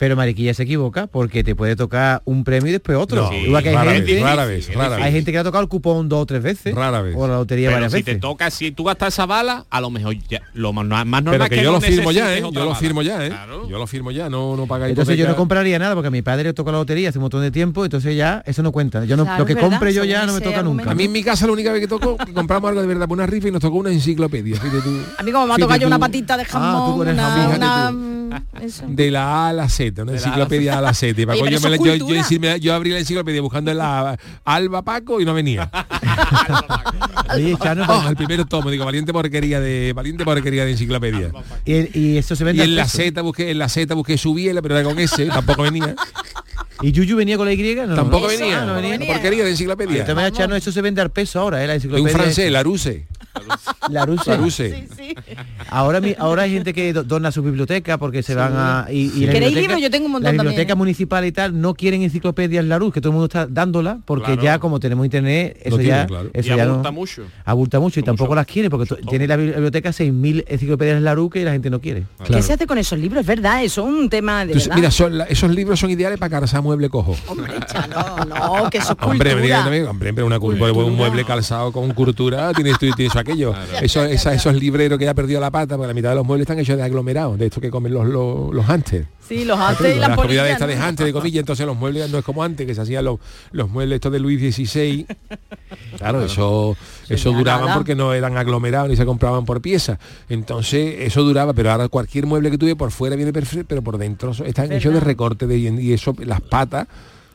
Pero 0.00 0.16
Mariquilla 0.16 0.54
se 0.54 0.62
equivoca 0.62 1.08
porque 1.08 1.44
te 1.44 1.54
puede 1.54 1.76
tocar 1.76 2.22
un 2.24 2.42
premio 2.42 2.70
y 2.70 2.72
después 2.72 2.96
otro. 2.96 3.24
No, 3.30 3.34
Igual 3.34 3.62
que 3.62 3.68
hay 3.68 3.74
rara 3.74 3.92
gente, 3.92 4.14
vez, 4.14 4.22
rara 4.22 4.44
vez, 4.46 4.74
rara 4.74 4.96
hay 4.96 5.02
vez. 5.02 5.12
gente 5.12 5.30
que 5.30 5.36
le 5.36 5.40
ha 5.40 5.44
tocado 5.44 5.60
el 5.62 5.68
cupón 5.68 6.08
dos 6.08 6.22
o 6.22 6.26
tres 6.26 6.42
veces. 6.42 6.74
Rara 6.74 7.02
vez. 7.02 7.14
O 7.18 7.28
la 7.28 7.34
lotería 7.34 7.68
pero 7.68 7.76
varias 7.76 7.92
si 7.92 7.98
veces. 7.98 8.14
te 8.14 8.18
toca 8.18 8.50
si 8.50 8.70
tú 8.70 8.84
gastas 8.84 9.12
esa 9.12 9.26
bala 9.26 9.66
a 9.68 9.78
lo 9.82 9.90
mejor 9.90 10.16
ya 10.26 10.40
lo 10.54 10.72
más, 10.72 10.86
más 10.86 11.22
normal 11.22 11.48
Pero 11.50 11.50
que, 11.50 11.56
yo 11.62 11.70
no 11.70 11.72
lo 11.72 11.80
firmo 11.82 12.12
ya, 12.12 12.34
¿eh? 12.34 12.40
Yo 12.40 12.64
lo 12.64 12.74
firmo 12.74 13.02
ya, 13.02 13.26
¿eh? 13.26 13.28
Claro. 13.28 13.68
Yo 13.68 13.76
lo 13.78 13.86
firmo 13.86 14.10
ya, 14.10 14.30
no, 14.30 14.56
no 14.56 14.66
paga 14.66 14.88
Entonces 14.88 15.18
yo 15.18 15.28
no 15.28 15.36
compraría 15.36 15.78
nada 15.78 15.94
porque 15.94 16.08
a 16.08 16.10
mi 16.10 16.22
padre 16.22 16.44
le 16.44 16.52
tocó 16.54 16.72
la 16.72 16.78
lotería 16.78 17.10
hace 17.10 17.18
un 17.18 17.24
montón 17.24 17.42
de 17.42 17.50
tiempo, 17.50 17.84
entonces 17.84 18.16
ya 18.16 18.42
eso 18.46 18.62
no 18.62 18.72
cuenta. 18.72 19.04
Yo 19.04 19.18
no, 19.18 19.24
Claro, 19.24 19.40
lo 19.40 19.44
que 19.44 19.54
verdad, 19.54 19.68
compre 19.68 19.92
yo 19.92 20.04
ya 20.04 20.24
no 20.24 20.32
me 20.32 20.40
toca 20.40 20.62
nunca. 20.62 20.90
A 20.90 20.94
mí 20.94 21.04
en 21.04 21.12
mi 21.12 21.22
casa 21.22 21.44
la 21.46 21.52
única 21.52 21.72
vez 21.72 21.82
que 21.82 21.88
tocó, 21.88 22.16
que 22.24 22.32
compramos 22.32 22.70
algo 22.70 22.80
de 22.80 22.86
verdad 22.86 23.06
por 23.06 23.18
una 23.18 23.26
rifa 23.26 23.48
y 23.48 23.50
nos 23.50 23.60
tocó 23.60 23.76
una 23.76 23.90
enciclopedia. 23.92 24.56
fíjate 24.58 24.80
tú. 24.80 24.98
A 25.18 25.22
mí 25.22 25.30
como 25.30 25.46
me 25.46 25.52
ha 25.52 25.56
tocado 25.58 25.78
yo 25.78 25.86
una 25.86 25.98
patita 25.98 26.38
de 26.38 26.44
Ah, 26.44 26.46
tú 26.46 26.52
jamón, 26.52 27.00
una, 27.08 27.90
eso. 28.62 28.84
De 28.88 29.10
la 29.10 29.24
A 29.46 29.48
a 29.48 29.52
la 29.52 29.68
Z, 29.68 30.02
una 30.02 30.12
De 30.12 30.20
la 30.20 30.26
A 30.26 30.28
a 30.32 30.36
la 30.36 30.40
enciclopedia 30.46 30.78
A 30.78 30.80
la 30.80 30.94
Z. 30.94 31.06
Y 31.20 31.24
Oye, 31.24 32.38
me 32.38 32.48
la- 32.48 32.56
yo, 32.58 32.74
abrí 32.74 32.90
la 32.90 32.98
enciclopedia 32.98 33.40
buscando 33.42 33.72
la 33.74 34.18
Alba 34.44 34.82
Paco 34.82 35.20
y 35.20 35.24
no 35.24 35.34
venía. 35.34 35.70
Oye, 37.34 37.56
Chano, 37.62 37.84
Oh, 37.88 38.08
el 38.08 38.16
primero 38.16 38.44
tomo, 38.46 38.70
digo, 38.70 38.84
valiente 38.84 39.12
porquería 39.12 39.60
de 39.60 39.92
valiente 39.92 40.24
porquería 40.24 40.64
de 40.64 40.72
enciclopedia. 40.72 41.30
y, 41.64 41.98
y 41.98 42.18
eso 42.18 42.34
se 42.36 42.42
Y 42.44 42.46
vende 42.46 42.64
en 42.64 42.70
al 42.70 42.76
la. 42.76 42.86
Z 42.88 43.20
busqué, 43.22 43.50
en 43.50 43.58
la 43.58 43.68
Z 43.68 43.94
busqué 43.94 44.18
su 44.18 44.34
biela, 44.34 44.62
pero 44.62 44.76
era 44.78 44.88
con 44.88 44.98
ese, 44.98 45.26
tampoco 45.26 45.62
venía. 45.62 45.94
¿Y 46.82 46.92
Yuyu 46.92 47.16
venía 47.16 47.36
con 47.36 47.46
la 47.46 47.52
Y? 47.52 47.74
No, 47.86 47.94
Tampoco 47.94 48.22
no. 48.22 48.28
venía. 48.28 48.62
Ah, 48.62 48.64
no 48.66 48.74
venía. 48.74 48.98
Porquería 49.12 49.44
de 49.44 49.50
enciclopedia. 49.50 50.04
De 50.04 50.14
maneras, 50.14 50.36
Chano, 50.38 50.56
eso 50.56 50.72
se 50.72 50.80
vende 50.80 51.00
al 51.02 51.10
peso 51.10 51.38
ahora, 51.40 51.62
¿eh? 51.62 51.66
La 51.66 51.72
De 51.74 51.76
enciclopedia. 51.76 52.06
un 52.16 52.20
francés, 52.20 52.50
Larousse. 52.50 53.06
Larousse. 53.90 54.30
Larousse. 54.30 54.88
Ahora, 55.68 56.00
mi- 56.00 56.14
ahora 56.18 56.42
hay 56.42 56.52
gente 56.52 56.72
que 56.72 56.92
do- 56.92 57.04
dona 57.04 57.30
su 57.32 57.42
biblioteca 57.42 57.98
porque 57.98 58.22
se 58.22 58.34
van 58.34 58.52
a... 58.56 58.86
Y, 58.90 59.12
y 59.16 59.26
la 59.26 59.32
¿Queréis 59.32 59.54
libros? 59.54 59.80
Yo 59.80 59.90
tengo 59.90 60.06
un 60.06 60.12
montón 60.12 60.36
La 60.36 60.42
biblioteca 60.42 60.74
municipal 60.74 61.24
y 61.24 61.32
tal 61.32 61.60
no 61.60 61.74
quieren 61.74 62.02
enciclopedias 62.02 62.64
Larousse, 62.64 62.94
que 62.94 63.00
todo 63.00 63.10
el 63.10 63.14
mundo 63.14 63.26
está 63.26 63.46
dándola, 63.46 64.00
porque 64.04 64.20
Claro. 64.32 64.42
ya 64.42 64.58
como 64.58 64.80
tenemos 64.80 65.04
internet, 65.04 65.58
eso 65.62 65.80
ya... 65.80 66.06
claro. 66.06 66.30
Eso 66.32 66.52
y 66.52 66.56
ya 66.56 66.62
abulta 66.64 66.90
no, 66.90 66.92
mucho 66.92 67.22
abulta 67.44 67.80
mucho 67.80 68.00
y 68.00 68.02
tampoco 68.02 68.34
las 68.34 68.46
quiere, 68.46 68.70
porque 68.70 68.94
tiene 69.08 69.26
la 69.26 69.36
bibli- 69.36 69.54
biblioteca 69.54 69.90
6.000 69.90 70.44
enciclopedias 70.48 71.02
Larousse 71.02 71.32
que 71.34 71.44
la 71.44 71.52
gente 71.52 71.70
no 71.70 71.80
quiere. 71.80 72.04
¿Qué 72.24 72.42
se 72.42 72.52
hace 72.54 72.66
con 72.66 72.78
esos 72.78 72.98
libros? 72.98 73.20
Es 73.22 73.26
verdad, 73.26 73.62
eso 73.64 73.86
es 73.86 73.92
un 73.94 74.08
tema 74.10 74.38
de 74.38 74.52
Entonces, 74.52 74.68
verdad. 74.68 74.76
mira, 74.76 74.90
son 74.90 75.18
la- 75.18 75.24
esos 75.24 75.50
libros 75.54 75.78
son 75.80 75.90
ideales 75.90 76.18
para 76.18 76.30
calzar 76.40 76.62
mueble 76.62 76.88
cojo. 76.88 77.16
Hombre, 77.28 77.52
Chano, 77.66 78.24
no, 78.26 78.70
que 78.70 78.78
eso 78.78 78.92
es 78.92 78.98
Hombre, 79.06 79.32
cultura. 79.32 79.88
hombre, 79.90 80.22
una 80.22 80.38
cultura, 80.38 80.72
un 80.72 80.96
mueble 80.96 81.24
calzado 81.24 81.72
con 81.72 81.92
cultura, 81.94 82.52
tienes 82.54 82.78
tienes 82.78 83.16
aquello. 83.20 83.54
Eso, 83.80 84.04
esa- 84.04 84.34
esos 84.34 84.54
libreros 84.54 84.98
que 84.98 85.04
ya 85.04 85.12
ha 85.12 85.14
perdido 85.14 85.40
la 85.40 85.50
pata, 85.50 85.76
porque 85.76 85.88
la 85.88 85.94
mitad 85.94 86.10
de 86.10 86.16
los 86.16 86.26
muebles 86.26 86.44
están 86.44 86.58
hechos 86.58 86.76
de 86.76 86.82
aglomerado, 86.82 87.36
de 87.36 87.46
esto 87.46 87.60
que 87.60 87.70
comen 87.70 87.92
los, 87.94 88.06
los, 88.06 88.52
los 88.54 88.68
hunters. 88.68 89.06
Sí, 89.28 89.44
los 89.44 89.58
antes 89.60 89.94
y 89.96 89.98
las 90.00 90.16
comidas 90.16 90.58
de 90.58 90.66
de 90.66 90.74
hunter, 90.88 91.06
de 91.06 91.12
comillas, 91.12 91.38
entonces 91.40 91.64
los 91.64 91.76
muebles 91.76 92.10
no 92.10 92.18
es 92.18 92.24
como 92.24 92.42
antes, 92.42 92.66
que 92.66 92.74
se 92.74 92.80
hacían 92.80 93.04
los, 93.04 93.20
los 93.52 93.70
muebles 93.70 93.96
estos 93.96 94.10
de 94.10 94.18
Luis 94.18 94.40
XVI. 94.54 95.06
Claro, 95.98 96.24
eso, 96.24 96.76
eso 97.08 97.32
duraban 97.32 97.74
porque 97.74 97.94
no 97.94 98.12
eran 98.12 98.36
aglomerados 98.36 98.88
ni 98.88 98.96
se 98.96 99.06
compraban 99.06 99.44
por 99.44 99.60
pieza. 99.60 99.98
Entonces, 100.28 100.96
eso 101.00 101.22
duraba, 101.22 101.52
pero 101.52 101.70
ahora 101.70 101.88
cualquier 101.88 102.26
mueble 102.26 102.50
que 102.50 102.58
tuve 102.58 102.74
por 102.74 102.90
fuera 102.90 103.14
viene 103.14 103.32
perfecto, 103.32 103.66
pero 103.68 103.82
por 103.82 103.98
dentro 103.98 104.32
están 104.44 104.72
hechos 104.72 104.92
de 104.94 105.00
recorte 105.00 105.46
de 105.46 105.58
y 105.58 105.92
eso, 105.92 106.14
las 106.24 106.40
patas 106.40 106.88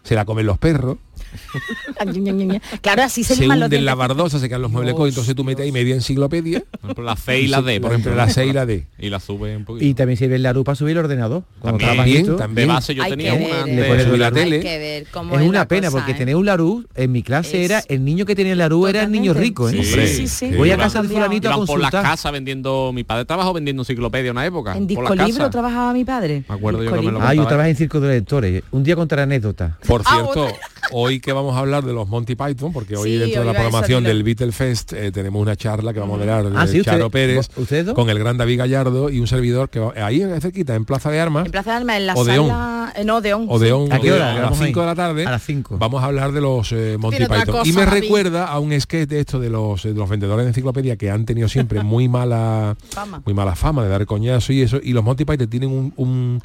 se 0.03 0.15
la 0.15 0.25
comen 0.25 0.45
los 0.45 0.57
perros, 0.57 0.97
Claro, 2.81 3.03
así 3.03 3.23
se, 3.23 3.35
se 3.35 3.47
hunden 3.47 3.85
la 3.85 3.95
bardosa, 3.95 4.39
se 4.39 4.47
quedan 4.47 4.61
los 4.61 4.71
muebles 4.71 4.93
cojos, 4.93 5.09
entonces 5.09 5.35
tú 5.35 5.43
metes 5.43 5.63
ahí 5.65 5.71
media 5.71 5.95
enciclopedia, 5.95 6.63
por 6.71 6.79
ejemplo 6.91 7.03
la 7.05 7.15
C 7.15 7.39
y 7.41 7.47
la 7.47 7.61
D 7.61 7.79
por 7.81 7.91
ejemplo 7.91 8.15
la 8.15 8.29
C 8.29 8.45
y 8.45 8.53
la 8.53 8.65
D. 8.65 8.85
y 8.99 9.09
la 9.09 9.19
sube 9.19 9.55
un 9.55 9.65
poquito 9.65 9.85
Y 9.85 9.93
también 9.93 10.17
sirve 10.17 10.35
el 10.35 10.43
Larousse 10.43 10.65
para 10.65 10.75
subir 10.75 10.91
el 10.93 10.97
ordenador. 10.99 11.43
Cuando 11.59 11.79
También, 11.85 12.35
también. 12.37 12.67
de 12.67 12.73
base 12.73 12.95
yo 12.95 13.03
Hay 13.03 13.11
tenía 13.11 13.37
que 13.37 13.45
una 13.45 13.63
ver, 13.65 13.97
de- 13.97 14.03
subir 14.05 14.19
la 14.19 14.31
tele. 14.31 14.55
Hay 14.57 14.61
que 14.61 14.77
ver 14.77 15.07
cómo 15.11 15.35
Es 15.35 15.41
es 15.41 15.47
una 15.49 15.59
la 15.59 15.67
pena 15.67 15.87
cosa, 15.87 15.97
porque 15.97 16.11
¿eh? 16.11 16.15
tener 16.15 16.35
un 16.35 16.45
Larousse 16.45 16.87
en 16.95 17.11
mi 17.11 17.23
clase 17.23 17.63
Es- 17.63 17.71
era 17.71 17.83
el 17.87 18.03
niño 18.05 18.25
que 18.25 18.35
tenía 18.35 18.53
el 18.53 18.59
Larousse 18.59 18.89
era 18.89 19.03
el 19.03 19.11
niño 19.11 19.33
rico, 19.33 19.69
¿eh? 19.69 19.83
Sí, 19.83 20.07
sí, 20.07 20.27
sí. 20.27 20.51
Voy 20.55 20.71
a 20.71 20.77
casa 20.77 21.01
de 21.01 21.07
fulanito 21.09 21.47
a 21.49 21.53
iban 21.55 21.65
por 21.65 21.79
las 21.79 21.91
consultar. 21.91 22.03
casas 22.11 22.31
vendiendo 22.31 22.91
mi 22.93 23.03
padre 23.03 23.25
trabajó 23.25 23.53
vendiendo 23.53 23.81
enciclopedia 23.81 24.31
una 24.31 24.45
época 24.45 24.71
En 24.75 24.79
por 24.87 24.87
disco 24.87 25.15
las 25.15 25.27
libro 25.27 25.49
trabajaba 25.49 25.93
mi 25.93 26.03
padre. 26.05 26.43
Me 26.47 26.55
acuerdo 26.55 26.83
yo 26.83 26.91
que 26.93 27.01
me 27.01 27.11
lo. 27.11 27.21
Ah, 27.21 27.33
yo 27.33 27.45
trabajé 27.47 27.69
en 27.69 27.75
Circo 27.75 27.99
de 27.99 28.09
Lectores. 28.15 28.63
Un 28.71 28.83
día 28.83 28.95
contaré 28.95 29.23
anécdota. 29.23 29.77
Por 29.87 30.01
Ah, 30.05 30.13
cierto. 30.13 30.47
Hoy 30.91 31.19
que 31.19 31.33
vamos 31.33 31.55
a 31.55 31.59
hablar 31.59 31.83
de 31.83 31.93
los 31.93 32.07
Monty 32.07 32.35
Python, 32.35 32.71
porque 32.73 32.95
hoy 32.95 33.11
Sí, 33.11 33.17
dentro 33.17 33.41
de 33.41 33.45
la 33.47 33.53
programación 33.53 34.03
del 34.03 34.23
Beatle 34.23 34.51
Fest 34.51 34.93
eh, 34.93 35.11
tenemos 35.11 35.41
una 35.41 35.55
charla 35.55 35.93
que 35.93 35.99
va 35.99 36.05
a 36.05 36.09
moderar 36.09 36.45
Ah, 36.55 36.65
eh, 36.65 36.67
sí, 36.67 36.81
Charo 36.81 37.09
Pérez 37.09 37.49
¿ustedes 37.55 37.85
dos? 37.87 37.95
con 37.95 38.09
el 38.09 38.19
gran 38.19 38.37
David 38.37 38.59
Gallardo 38.59 39.09
y 39.09 39.19
un 39.19 39.27
servidor 39.27 39.69
que 39.69 39.79
va- 39.79 39.93
ahí 40.05 40.21
cerquita, 40.41 40.75
en 40.75 40.85
Plaza 40.85 41.09
de 41.11 41.19
Armas, 41.19 41.45
En 41.45 41.51
Plaza 41.51 41.71
de 41.71 41.77
Armas, 41.77 41.97
en 41.97 42.05
la 42.07 42.13
Odeón. 42.15 42.47
sala... 42.49 42.93
eh, 42.95 43.03
no, 43.03 43.17
Odeón. 43.17 43.45
Odeón, 43.49 43.91
¿A 43.93 43.99
qué 43.99 44.11
hora? 44.11 44.31
a 44.31 44.33
las 44.33 44.43
Vamos 44.43 44.59
ahí. 44.61 44.67
5 44.67 44.79
de 44.81 44.85
la 44.85 44.95
tarde, 44.95 45.25
A 45.25 45.31
las 45.31 45.43
5. 45.43 45.77
vamos 45.77 46.03
a 46.03 46.05
hablar 46.05 46.31
de 46.31 46.41
los 46.41 46.71
eh, 46.71 46.97
Monty 46.99 47.25
Python. 47.25 47.45
cosa, 47.45 47.67
y 47.69 47.73
me 47.73 47.85
David. 47.85 48.01
recuerda 48.01 48.45
a 48.45 48.59
un 48.59 48.79
sketch 48.79 49.09
de 49.09 49.19
esto 49.19 49.39
de 49.39 49.49
los, 49.49 49.83
de 49.83 49.93
los 49.93 50.09
vendedores 50.09 50.45
de 50.45 50.49
enciclopedia 50.49 50.95
que 50.97 51.09
han 51.09 51.25
tenido 51.25 51.47
siempre 51.49 51.81
muy 51.83 52.07
mala 52.09 52.75
Fama. 52.89 53.21
muy 53.25 53.33
mala 53.33 53.55
fama 53.55 53.83
de 53.83 53.89
dar 53.89 54.05
coñazo 54.05 54.53
y 54.53 54.61
eso. 54.61 54.79
Y 54.81 54.93
los 54.93 55.03
Monty 55.03 55.25
Python 55.25 55.47
tienen 55.49 55.69
un, 55.71 55.93
un, 55.97 56.41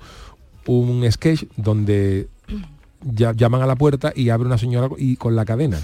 un 0.66 1.12
sketch 1.12 1.44
donde 1.56 2.28
llaman 3.02 3.62
a 3.62 3.66
la 3.66 3.76
puerta 3.76 4.12
y 4.14 4.28
abre 4.30 4.46
una 4.46 4.58
señora 4.58 4.88
y 4.98 5.16
con 5.16 5.36
la 5.36 5.44
cadena. 5.44 5.78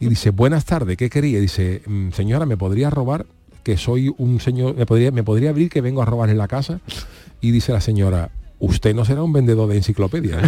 Y 0.00 0.08
dice, 0.08 0.30
buenas 0.30 0.64
tardes, 0.64 0.96
¿qué 0.96 1.10
quería? 1.10 1.40
Dice, 1.40 1.82
"Mm, 1.86 2.10
señora, 2.10 2.46
¿me 2.46 2.56
podría 2.56 2.90
robar? 2.90 3.26
Que 3.62 3.76
soy 3.76 4.12
un 4.18 4.40
señor, 4.40 4.74
¿me 4.76 4.86
podría, 4.86 5.10
¿me 5.12 5.22
podría 5.22 5.50
abrir 5.50 5.70
que 5.70 5.80
vengo 5.80 6.02
a 6.02 6.04
robarle 6.04 6.34
la 6.34 6.48
casa? 6.48 6.80
Y 7.40 7.50
dice 7.52 7.72
la 7.72 7.80
señora, 7.80 8.30
usted 8.62 8.94
no 8.94 9.04
será 9.04 9.22
un 9.22 9.32
vendedor 9.32 9.68
de 9.68 9.76
enciclopedia. 9.76 10.38
¿eh?". 10.38 10.42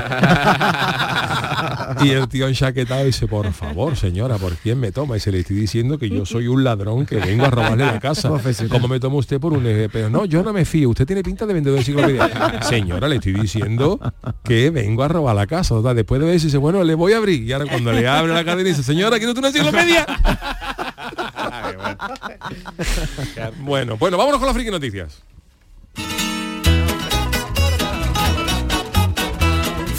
y 2.05 2.11
el 2.11 2.29
tío 2.29 2.49
enchaquetado 2.49 3.05
dice, 3.05 3.27
por 3.27 3.53
favor, 3.53 3.97
señora, 3.97 4.39
¿por 4.39 4.55
quién 4.55 4.79
me 4.79 4.93
toma? 4.93 5.17
Y 5.17 5.21
se 5.21 5.33
le 5.33 5.41
estoy 5.41 5.57
diciendo 5.57 5.99
que 5.99 6.09
yo 6.09 6.25
soy 6.25 6.47
un 6.47 6.65
ladrón 6.65 7.07
que 7.07 7.17
vengo 7.17 7.45
a 7.45 7.51
robarle 7.51 7.87
la 7.87 8.01
casa. 8.01 8.31
¿Cómo 8.71 8.89
me 8.89 9.01
toma 9.01 9.17
usted 9.17 9.41
por 9.41 9.53
un 9.53 9.67
eje? 9.67 9.89
Pero 9.89 10.11
no, 10.11 10.25
yo 10.25 10.43
no 10.43 10.53
me 10.53 10.65
fío, 10.65 10.91
usted 10.91 11.07
tiene 11.07 11.23
pinta 11.23 11.45
de 11.45 11.55
vendedor 11.55 11.77
de 11.77 11.83
enciclopedia. 11.83 12.63
Señora, 12.63 13.09
le 13.09 13.17
estoy 13.17 13.33
diciendo 13.33 13.99
que 14.45 14.71
vengo 14.71 15.03
a 15.03 15.09
robar 15.09 15.35
la 15.35 15.47
casa. 15.47 15.75
Total, 15.75 15.97
Después 15.97 16.21
de 16.21 16.35
eso 16.35 16.47
dice, 16.47 16.59
bueno, 16.59 16.85
le 16.85 16.95
voy 16.95 17.15
a 17.15 17.19
abrir. 17.19 17.43
Y 17.43 17.53
ahora 17.53 17.67
cuando 17.67 17.93
le 17.93 18.07
abre 18.07 18.33
la 18.33 18.45
cadena 18.45 18.69
dice, 18.69 18.83
señora, 18.83 19.19
¿quiere 19.19 19.33
usted 19.33 19.41
una 19.41 19.49
enciclopedia? 19.49 20.07
bueno, 23.61 23.97
bueno, 23.97 24.17
vámonos 24.17 24.39
con 24.39 24.47
las 24.47 24.55
friki 24.55 24.71
noticias. 24.71 25.23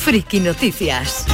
Friki 0.06 0.40
Noticias. 0.40 1.26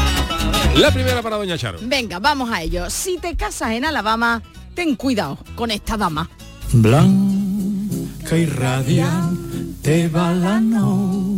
La 0.77 0.91
primera 0.91 1.21
para 1.21 1.35
Doña 1.35 1.57
Charo. 1.57 1.79
Venga, 1.81 2.19
vamos 2.19 2.49
a 2.49 2.61
ello. 2.61 2.89
Si 2.89 3.17
te 3.17 3.35
casas 3.35 3.71
en 3.71 3.83
Alabama, 3.83 4.41
ten 4.73 4.95
cuidado 4.95 5.37
con 5.55 5.71
esta 5.71 5.97
dama. 5.97 6.29
Blanca 6.71 8.37
y 8.37 8.45
radiante 8.45 10.07
va 10.07 10.31
la 10.31 10.61
noche. 10.61 11.30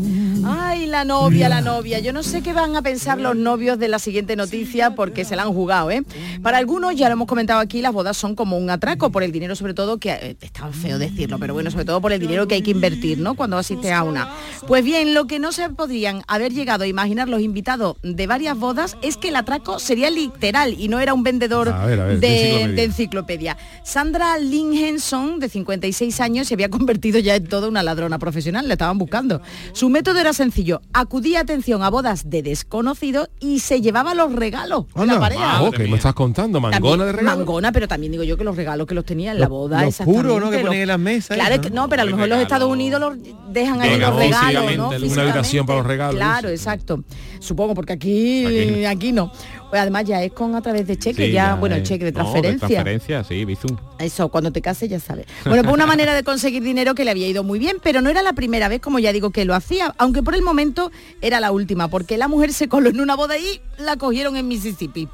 Ay, 0.46 0.86
la 0.88 1.06
novia, 1.06 1.50
la 1.50 1.62
novia. 1.62 2.00
Yo 2.00 2.14
no 2.14 2.24
sé 2.24 2.42
qué 2.42 2.54
van 2.54 2.76
a 2.76 2.82
pensar 2.82 3.20
los 3.20 3.36
novios 3.36 3.80
de 3.80 3.88
la 3.88 4.00
siguiente 4.00 4.36
noticia 4.36 4.96
porque 4.96 5.26
se 5.26 5.36
la 5.36 5.44
han 5.44 5.54
jugado, 5.54 5.92
¿eh? 5.92 6.04
Para 6.42 6.58
algunos, 6.58 6.96
ya 6.96 7.08
lo 7.08 7.14
hemos 7.14 7.28
comentado 7.28 7.60
aquí, 7.60 7.82
las 7.82 7.94
bodas 7.94 8.18
son 8.18 8.36
como 8.36 8.58
un 8.58 8.70
atraco 8.70 9.12
por 9.12 9.24
el 9.24 9.32
dinero, 9.32 9.56
sobre 9.56 9.74
todo, 9.74 9.98
que 9.98 10.12
eh, 10.12 10.38
está 10.42 10.68
feo 10.72 11.00
decirlo, 11.00 11.40
pero 11.40 11.54
bueno, 11.54 11.72
sobre 11.72 11.86
todo 11.86 12.02
por 12.02 12.12
el 12.12 12.20
dinero 12.20 12.48
que 12.48 12.56
hay 12.56 12.62
que 12.62 12.72
invertir, 12.72 13.20
¿no? 13.20 13.36
Cuando 13.36 13.58
asiste 13.58 13.92
a 13.94 14.04
una. 14.04 14.30
Pues 14.68 14.84
bien, 14.84 15.14
lo 15.14 15.28
que 15.28 15.40
no 15.40 15.52
se 15.52 15.70
podrían 15.70 16.24
haber 16.28 16.54
llegado 16.54 16.84
a 16.84 16.88
imaginar 16.88 17.30
los 17.30 17.42
invitados 17.42 17.98
de 18.04 18.28
varias 18.28 18.58
bodas 18.58 18.98
es 19.02 19.18
que 19.18 19.30
el 19.30 19.36
atraco 19.36 19.80
sería 19.80 20.10
literal 20.10 20.76
y 20.78 20.88
no 20.88 21.00
era 21.00 21.14
un 21.14 21.24
vendedor 21.24 21.70
A 21.70 21.86
ver, 21.86 22.00
a 22.00 22.06
ver, 22.06 22.20
de 22.20 22.28
de, 22.28 22.38
enciclopedia. 22.38 22.76
de 22.76 22.84
enciclopedia. 22.84 23.58
Sandra 23.84 24.38
Lynn 24.38 24.74
Henson, 24.74 25.40
de 25.40 25.50
56 25.50 26.20
años, 26.20 26.48
se 26.48 26.54
había 26.56 26.70
convertido 26.70 27.20
ya 27.20 27.36
en 27.36 27.48
toda 27.48 27.68
una 27.68 27.84
ladrona 27.84 28.20
profesional, 28.20 28.68
le 28.68 28.74
estaban 28.74 28.98
buscando. 28.98 29.42
Su 29.74 29.90
método 29.90 30.20
era 30.20 30.33
sencillo, 30.34 30.82
acudía 30.94 31.42
atención 31.42 31.84
a 31.84 31.90
bodas 31.90 32.30
de 32.30 32.42
desconocidos 32.44 33.30
y 33.40 33.60
se 33.60 33.82
llevaba 33.82 34.14
los 34.16 34.34
regalos 34.34 34.86
de 34.96 35.06
la 35.06 35.20
pareja. 35.20 35.62
Oh, 35.64 35.72
¿qué 35.72 35.88
me 35.88 35.98
estás 35.98 36.14
contando? 36.14 36.60
¿Mangona 36.62 37.06
de 37.06 37.12
También- 37.12 37.16
regalo? 37.18 37.38
Mangona, 37.38 37.72
pero 37.72 37.88
también 37.88 38.12
digo 38.12 38.24
yo 38.24 38.38
que 38.38 38.44
los 38.44 38.56
regalos 38.56 38.88
que 38.88 38.96
los 38.96 39.06
tenía 39.06 39.32
en 39.32 39.40
la 39.40 39.48
boda, 39.48 39.84
los 39.84 39.96
puros, 39.98 40.40
¿no? 40.42 40.50
Que 40.52 40.60
ponen 40.60 40.82
en 40.82 40.88
las 40.88 41.00
mesas, 41.00 41.36
Claro, 41.38 41.56
¿no? 41.56 41.62
que- 41.62 41.70
no, 41.70 41.90
pero 41.90 42.02
a 42.02 42.06
lo 42.06 42.12
mejor 42.16 42.30
los 42.30 42.40
Estados 42.40 42.70
Unidos 42.70 43.00
los 43.00 43.18
dejan 43.54 43.82
ahí 43.82 43.98
los 43.98 44.16
regalos, 44.16 44.76
¿no? 44.78 44.90
una 44.90 45.22
habitación 45.24 45.66
para 45.66 45.80
los 45.80 45.88
regalos. 45.88 46.16
Claro, 46.16 46.50
exacto. 46.50 47.04
Supongo, 47.40 47.74
porque 47.76 47.94
aquí, 47.94 48.86
aquí 48.86 49.12
no. 49.12 49.32
Pues 49.74 49.82
además 49.82 50.04
ya 50.06 50.22
es 50.22 50.32
con 50.32 50.54
a 50.54 50.62
través 50.62 50.86
de 50.86 51.00
cheque, 51.00 51.26
Sí, 51.26 51.32
ya, 51.32 51.56
bueno, 51.56 51.76
es- 51.78 51.82
cheque 51.82 52.06
de 52.06 52.12
no, 52.12 52.20
transferencia. 52.20 52.68
transferencia, 52.68 53.24
sí, 53.24 53.44
Bizum. 53.44 53.76
Eso, 53.98 54.30
cuando 54.30 54.52
te 54.52 54.62
cases 54.62 54.88
ya 54.88 55.00
sabes. 55.00 55.26
Bueno, 55.46 55.64
pues 55.64 55.74
una 55.74 55.88
manera 55.88 56.14
de 56.14 56.22
conseguir 56.22 56.62
dinero 56.62 56.94
que 56.94 57.04
le 57.04 57.10
había 57.10 57.28
ido 57.28 57.44
muy 57.44 57.58
bien, 57.58 57.78
pero 57.82 58.00
no 58.00 58.12
era 58.12 58.22
la 58.22 58.34
primera 58.34 58.68
vez, 58.68 58.82
como 58.82 59.00
ya 59.00 59.12
digo, 59.12 59.32
que 59.32 59.46
lo 59.46 59.56
hacía, 59.56 59.96
aunque 59.98 60.22
por 60.22 60.36
el 60.36 60.44
momento 60.44 60.92
era 61.22 61.40
la 61.40 61.52
última, 61.52 61.88
porque 61.88 62.20
la 62.20 62.28
mujer 62.28 62.54
se 62.54 62.68
coló 62.68 62.92
en 62.92 63.00
una 63.02 63.16
boda 63.16 63.36
y 63.40 63.62
la 63.80 63.98
cogieron 63.98 64.36
en 64.38 64.48
Mississippi. 64.48 65.08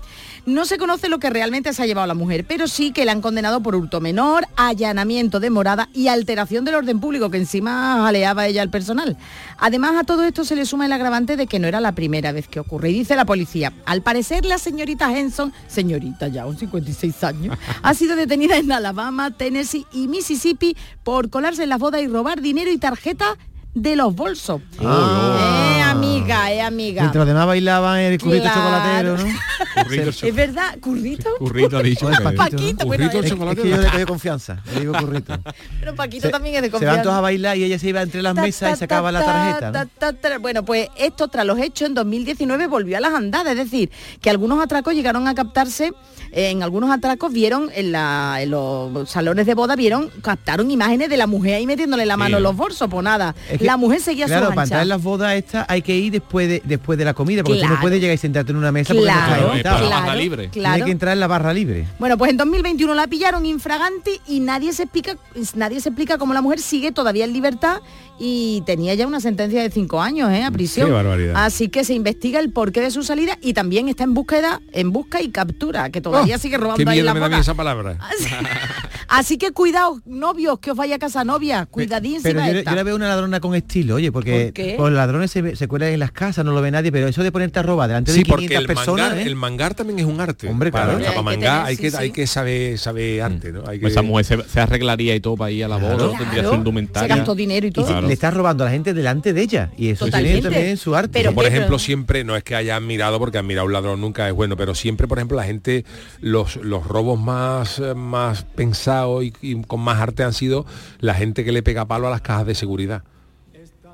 No 0.45 0.65
se 0.65 0.77
conoce 0.77 1.07
lo 1.09 1.19
que 1.19 1.29
realmente 1.29 1.71
se 1.73 1.83
ha 1.83 1.85
llevado 1.85 2.07
la 2.07 2.13
mujer, 2.13 2.43
pero 2.45 2.67
sí 2.67 2.91
que 2.91 3.05
la 3.05 3.11
han 3.13 3.21
condenado 3.21 3.61
por 3.61 3.75
hurto 3.75 4.01
menor, 4.01 4.45
allanamiento 4.57 5.39
de 5.39 5.49
morada 5.51 5.87
y 5.93 6.07
alteración 6.07 6.65
del 6.65 6.75
orden 6.75 6.99
público, 6.99 7.29
que 7.29 7.37
encima 7.37 8.01
jaleaba 8.03 8.47
ella 8.47 8.61
al 8.61 8.69
personal. 8.69 9.15
Además, 9.57 9.93
a 9.99 10.03
todo 10.03 10.23
esto 10.23 10.43
se 10.45 10.55
le 10.55 10.65
suma 10.65 10.85
el 10.85 10.91
agravante 10.93 11.37
de 11.37 11.45
que 11.47 11.59
no 11.59 11.67
era 11.67 11.79
la 11.79 11.91
primera 11.93 12.31
vez 12.31 12.47
que 12.47 12.59
ocurre. 12.59 12.89
Y 12.89 12.93
dice 12.93 13.15
la 13.15 13.25
policía, 13.25 13.73
al 13.85 14.01
parecer 14.01 14.45
la 14.49 14.57
señorita 14.57 15.17
Henson, 15.17 15.53
señorita 15.67 16.27
ya, 16.27 16.45
un 16.45 16.57
56 16.57 17.23
años, 17.23 17.57
ha 17.81 17.93
sido 17.93 18.15
detenida 18.15 18.57
en 18.57 18.71
Alabama, 18.71 19.31
Tennessee 19.31 19.85
y 19.93 20.07
Mississippi 20.07 20.75
por 21.03 21.29
colarse 21.29 21.63
en 21.63 21.69
las 21.69 21.79
bodas 21.79 22.01
y 22.01 22.07
robar 22.07 22.41
dinero 22.41 22.71
y 22.71 22.77
tarjetas 22.77 23.37
de 23.73 23.95
los 23.95 24.13
bolsos. 24.15 24.61
Eh, 24.79 25.81
amiga, 25.83 26.51
eh, 26.51 26.61
amiga. 26.61 27.01
Mientras 27.03 27.25
demás 27.27 27.45
bailaban 27.47 27.99
el 27.99 28.19
currito 28.19 28.43
Claro. 28.43 28.59
chocolatero, 28.61 29.17
¿no? 29.17 30.27
Es 30.27 30.35
verdad, 30.35 30.77
currito. 30.79 31.29
Currito 31.37 31.77
ha 31.77 31.83
dicho. 31.83 32.07
Paquito, 32.09 32.29
¿no? 32.31 32.35
Paquito, 32.35 32.85
bueno, 32.85 33.05
Es- 33.05 33.13
es- 33.15 33.31
es 33.31 33.31
que 33.31 33.69
yo 33.69 33.77
le 33.77 33.89
doy 33.89 34.05
confianza, 34.05 34.61
le 34.73 34.79
digo 34.81 34.93
currito. 34.93 35.33
Pero 35.79 35.95
Paquito 35.95 36.29
también 36.29 36.55
es 36.55 36.61
de 36.63 36.67
Se 36.67 36.73
van 36.73 36.79
todos 36.81 36.89
a 36.91 36.95
confianza. 36.97 37.21
bailar 37.21 37.57
y 37.57 37.63
ella 37.63 37.79
se 37.79 37.89
iba 37.89 38.01
entre 38.01 38.21
las 38.21 38.35
Ta, 38.35 38.41
mesas 38.41 38.69
ta, 38.71 38.75
y 38.75 38.79
sacaba 38.79 39.11
la 39.11 39.19
ta, 39.21 39.25
tarjeta. 39.25 39.71
ta, 39.71 39.83
¿no? 39.85 39.89
ta, 39.97 40.13
ta. 40.13 40.37
Bueno, 40.39 40.65
pues 40.65 40.89
esto 40.97 41.27
tras 41.27 41.45
los 41.45 41.59
hechos 41.59 41.87
en 41.87 41.93
2019 41.93 42.67
volvió 42.67 42.97
a 42.97 42.99
las 42.99 43.13
andadas, 43.13 43.51
es 43.53 43.57
decir, 43.57 43.91
que 44.21 44.29
algunos 44.29 44.61
atracos 44.63 44.93
llegaron 44.93 45.27
a 45.27 45.35
captarse, 45.35 45.93
eh, 46.31 46.49
en 46.49 46.63
algunos 46.63 46.91
atracos 46.91 47.31
vieron 47.31 47.69
en, 47.73 47.91
la- 47.91 48.37
en 48.41 48.51
los 48.51 49.09
salones 49.09 49.45
de 49.45 49.53
boda, 49.53 49.75
vieron, 49.75 50.09
captaron 50.21 50.69
imágenes 50.71 51.09
de 51.09 51.17
la 51.17 51.27
mujer 51.27 51.55
ahí 51.55 51.65
metiéndole 51.65 52.05
la 52.05 52.17
mano 52.17 52.37
en 52.37 52.43
los 52.43 52.55
bolsos, 52.55 52.87
pues 52.89 53.03
nada, 53.03 53.35
Es 53.49 53.58
que, 53.59 53.65
la 53.65 53.77
mujer 53.77 54.01
seguía 54.01 54.25
Claro, 54.25 54.47
su 54.47 54.53
para 54.53 54.63
entrar 54.63 54.81
en 54.81 54.89
las 54.89 55.03
bodas 55.03 55.35
estas 55.35 55.65
hay 55.69 55.81
que 55.81 55.95
ir 55.95 56.11
después 56.11 56.47
de 56.49 56.61
después 56.65 56.97
de 56.97 57.05
la 57.05 57.13
comida, 57.13 57.43
porque 57.43 57.59
tú 57.59 57.65
Claro. 57.65 57.75
no 57.75 57.81
puedes 57.81 57.99
llegar 58.01 58.15
y 58.15 58.17
sentarte 58.17 58.51
en 58.51 58.57
una 58.57 58.71
mesa 58.71 58.93
porque 58.93 59.05
no 59.07 59.13
Claro, 59.13 59.29
está 59.29 59.37
claro, 59.37 59.53
invitado. 59.53 59.89
claro, 59.89 60.19
Tiene 60.19 60.49
claro. 60.51 60.85
que 60.85 60.91
entrar 60.91 61.13
en 61.13 61.19
la 61.19 61.27
barra 61.27 61.53
libre. 61.53 61.85
Bueno, 61.99 62.17
pues 62.17 62.31
en 62.31 62.37
2021 62.37 62.93
la 62.95 63.07
pillaron 63.07 63.45
infragante 63.45 64.19
y 64.27 64.39
nadie 64.39 64.73
se 64.73 64.83
explica, 64.83 65.15
nadie 65.55 65.79
se 65.81 65.89
explica 65.89 66.17
cómo 66.17 66.33
la 66.33 66.41
mujer 66.41 66.59
sigue 66.59 66.91
todavía 66.91 67.25
en 67.25 67.33
libertad 67.33 67.81
y 68.19 68.61
tenía 68.65 68.93
ya 68.95 69.07
una 69.07 69.19
sentencia 69.21 69.61
de 69.61 69.69
cinco 69.71 70.01
años 70.01 70.29
¿eh? 70.31 70.43
a 70.43 70.51
prisión. 70.51 70.87
Qué 70.87 70.93
barbaridad. 70.93 71.33
Así 71.37 71.69
que 71.69 71.83
se 71.83 71.93
investiga 71.93 72.39
el 72.39 72.51
porqué 72.51 72.81
de 72.81 72.91
su 72.91 73.03
salida 73.03 73.37
y 73.41 73.53
también 73.53 73.87
está 73.87 74.03
en 74.03 74.13
búsqueda, 74.13 74.61
en 74.73 74.91
busca 74.91 75.21
y 75.21 75.29
captura, 75.29 75.89
que 75.89 76.01
todavía 76.01 76.35
Oh, 76.35 76.39
sigue 76.39 76.57
robando 76.57 76.83
Qué 76.83 76.89
ahí 76.89 76.97
miedo 76.97 77.05
la 77.05 77.13
me 77.13 77.19
da 77.29 77.39
esa 77.39 77.53
palabra. 77.53 77.97
Así 79.07 79.37
que 79.37 79.51
cuidado, 79.51 79.99
novios, 80.05 80.59
que 80.59 80.71
os 80.71 80.77
vaya 80.77 80.95
a 80.95 80.99
casa 80.99 81.23
novia, 81.23 81.65
cuidadín 81.65 82.19
Pero 82.21 82.39
yo, 82.41 82.45
esta. 82.59 82.71
yo 82.71 82.75
la 82.75 82.83
veo 82.83 82.95
una 82.95 83.07
ladrona 83.07 83.39
con 83.39 83.55
estilo, 83.55 83.95
oye, 83.95 84.11
porque 84.11 84.75
los 84.77 84.91
ladrones 84.91 85.31
se, 85.31 85.55
se 85.55 85.67
cuelan 85.67 85.89
en 85.93 85.99
las 85.99 86.11
casas, 86.11 86.45
no 86.45 86.51
lo 86.51 86.61
ve 86.61 86.69
nadie, 86.71 86.91
pero 86.91 87.07
eso 87.07 87.23
de 87.23 87.31
ponerte 87.31 87.57
a 87.59 87.63
robar 87.63 87.87
delante 87.87 88.11
Sí, 88.11 88.19
de 88.19 88.25
porque 88.25 88.47
500 88.47 88.61
el 88.61 88.67
personas, 88.75 89.05
mangar, 89.09 89.17
¿eh? 89.17 89.27
el 89.29 89.35
mangar 89.35 89.73
también 89.73 89.99
es 89.99 90.05
un 90.05 90.21
arte. 90.21 90.47
Hombre, 90.47 90.71
para, 90.71 90.85
claro. 90.85 90.99
o 90.99 91.01
sea, 91.01 91.09
para 91.15 91.19
Hay 91.31 91.37
que 91.37 91.37
mangar 91.45 91.53
tener- 91.65 91.67
hay 91.69 91.77
que, 91.77 91.91
sí, 91.91 91.97
hay 91.97 92.07
sí. 92.07 92.13
que 92.13 92.27
saber, 92.27 92.77
saber 92.77 93.21
arte, 93.23 93.51
¿no? 93.51 93.63
Hay 93.67 93.77
que... 93.77 93.81
Pues 93.81 93.93
Esa 93.93 94.01
mujer 94.03 94.25
se, 94.25 94.43
se 94.43 94.59
arreglaría 94.59 95.15
y 95.15 95.19
todo 95.21 95.35
para 95.37 95.49
ir 95.51 95.65
a 95.65 95.67
la 95.67 95.77
boda, 95.77 95.95
Claro. 95.95 96.11
tendría 96.11 96.33
Claro. 96.33 96.49
su 96.49 96.55
indumentaria. 96.55 97.07
Se 97.13 97.15
gastó 97.19 97.33
dinero 97.35 97.65
y 97.65 97.71
todo. 97.71 97.87
Le 98.09 98.13
estás 98.13 98.33
robando 98.33 98.63
a 98.63 98.65
la 98.65 98.71
gente 98.71 98.93
delante 98.93 99.33
de 99.33 99.41
ella. 99.41 99.71
Y 99.77 99.89
eso 99.89 100.07
tiene 100.07 100.41
también 100.41 100.77
su 100.77 100.95
arte. 100.95 101.11
Pero 101.13 101.33
por 101.33 101.45
ejemplo, 101.45 101.79
siempre, 101.79 102.23
no 102.23 102.35
es 102.35 102.43
que 102.43 102.55
haya 102.55 102.75
admirado, 102.75 103.19
porque 103.19 103.37
admirar 103.37 103.61
a 103.61 103.65
un 103.65 103.73
ladrón 103.73 104.01
nunca 104.01 104.27
es 104.27 104.33
bueno, 104.33 104.57
pero 104.57 104.75
siempre, 104.75 105.07
por 105.07 105.17
ejemplo, 105.17 105.37
la 105.37 105.43
gente, 105.43 105.85
los, 106.19 106.57
los 106.57 106.85
robos 106.85 107.19
más, 107.19 107.79
eh, 107.79 107.93
más 107.93 108.43
pensados 108.43 109.23
y, 109.23 109.33
y 109.41 109.61
con 109.61 109.79
más 109.79 109.99
arte 109.99 110.23
han 110.23 110.33
sido 110.33 110.65
la 110.99 111.13
gente 111.13 111.45
que 111.45 111.51
le 111.51 111.63
pega 111.63 111.85
palo 111.85 112.07
a 112.07 112.09
las 112.09 112.21
cajas 112.21 112.45
de 112.45 112.55
seguridad 112.55 113.03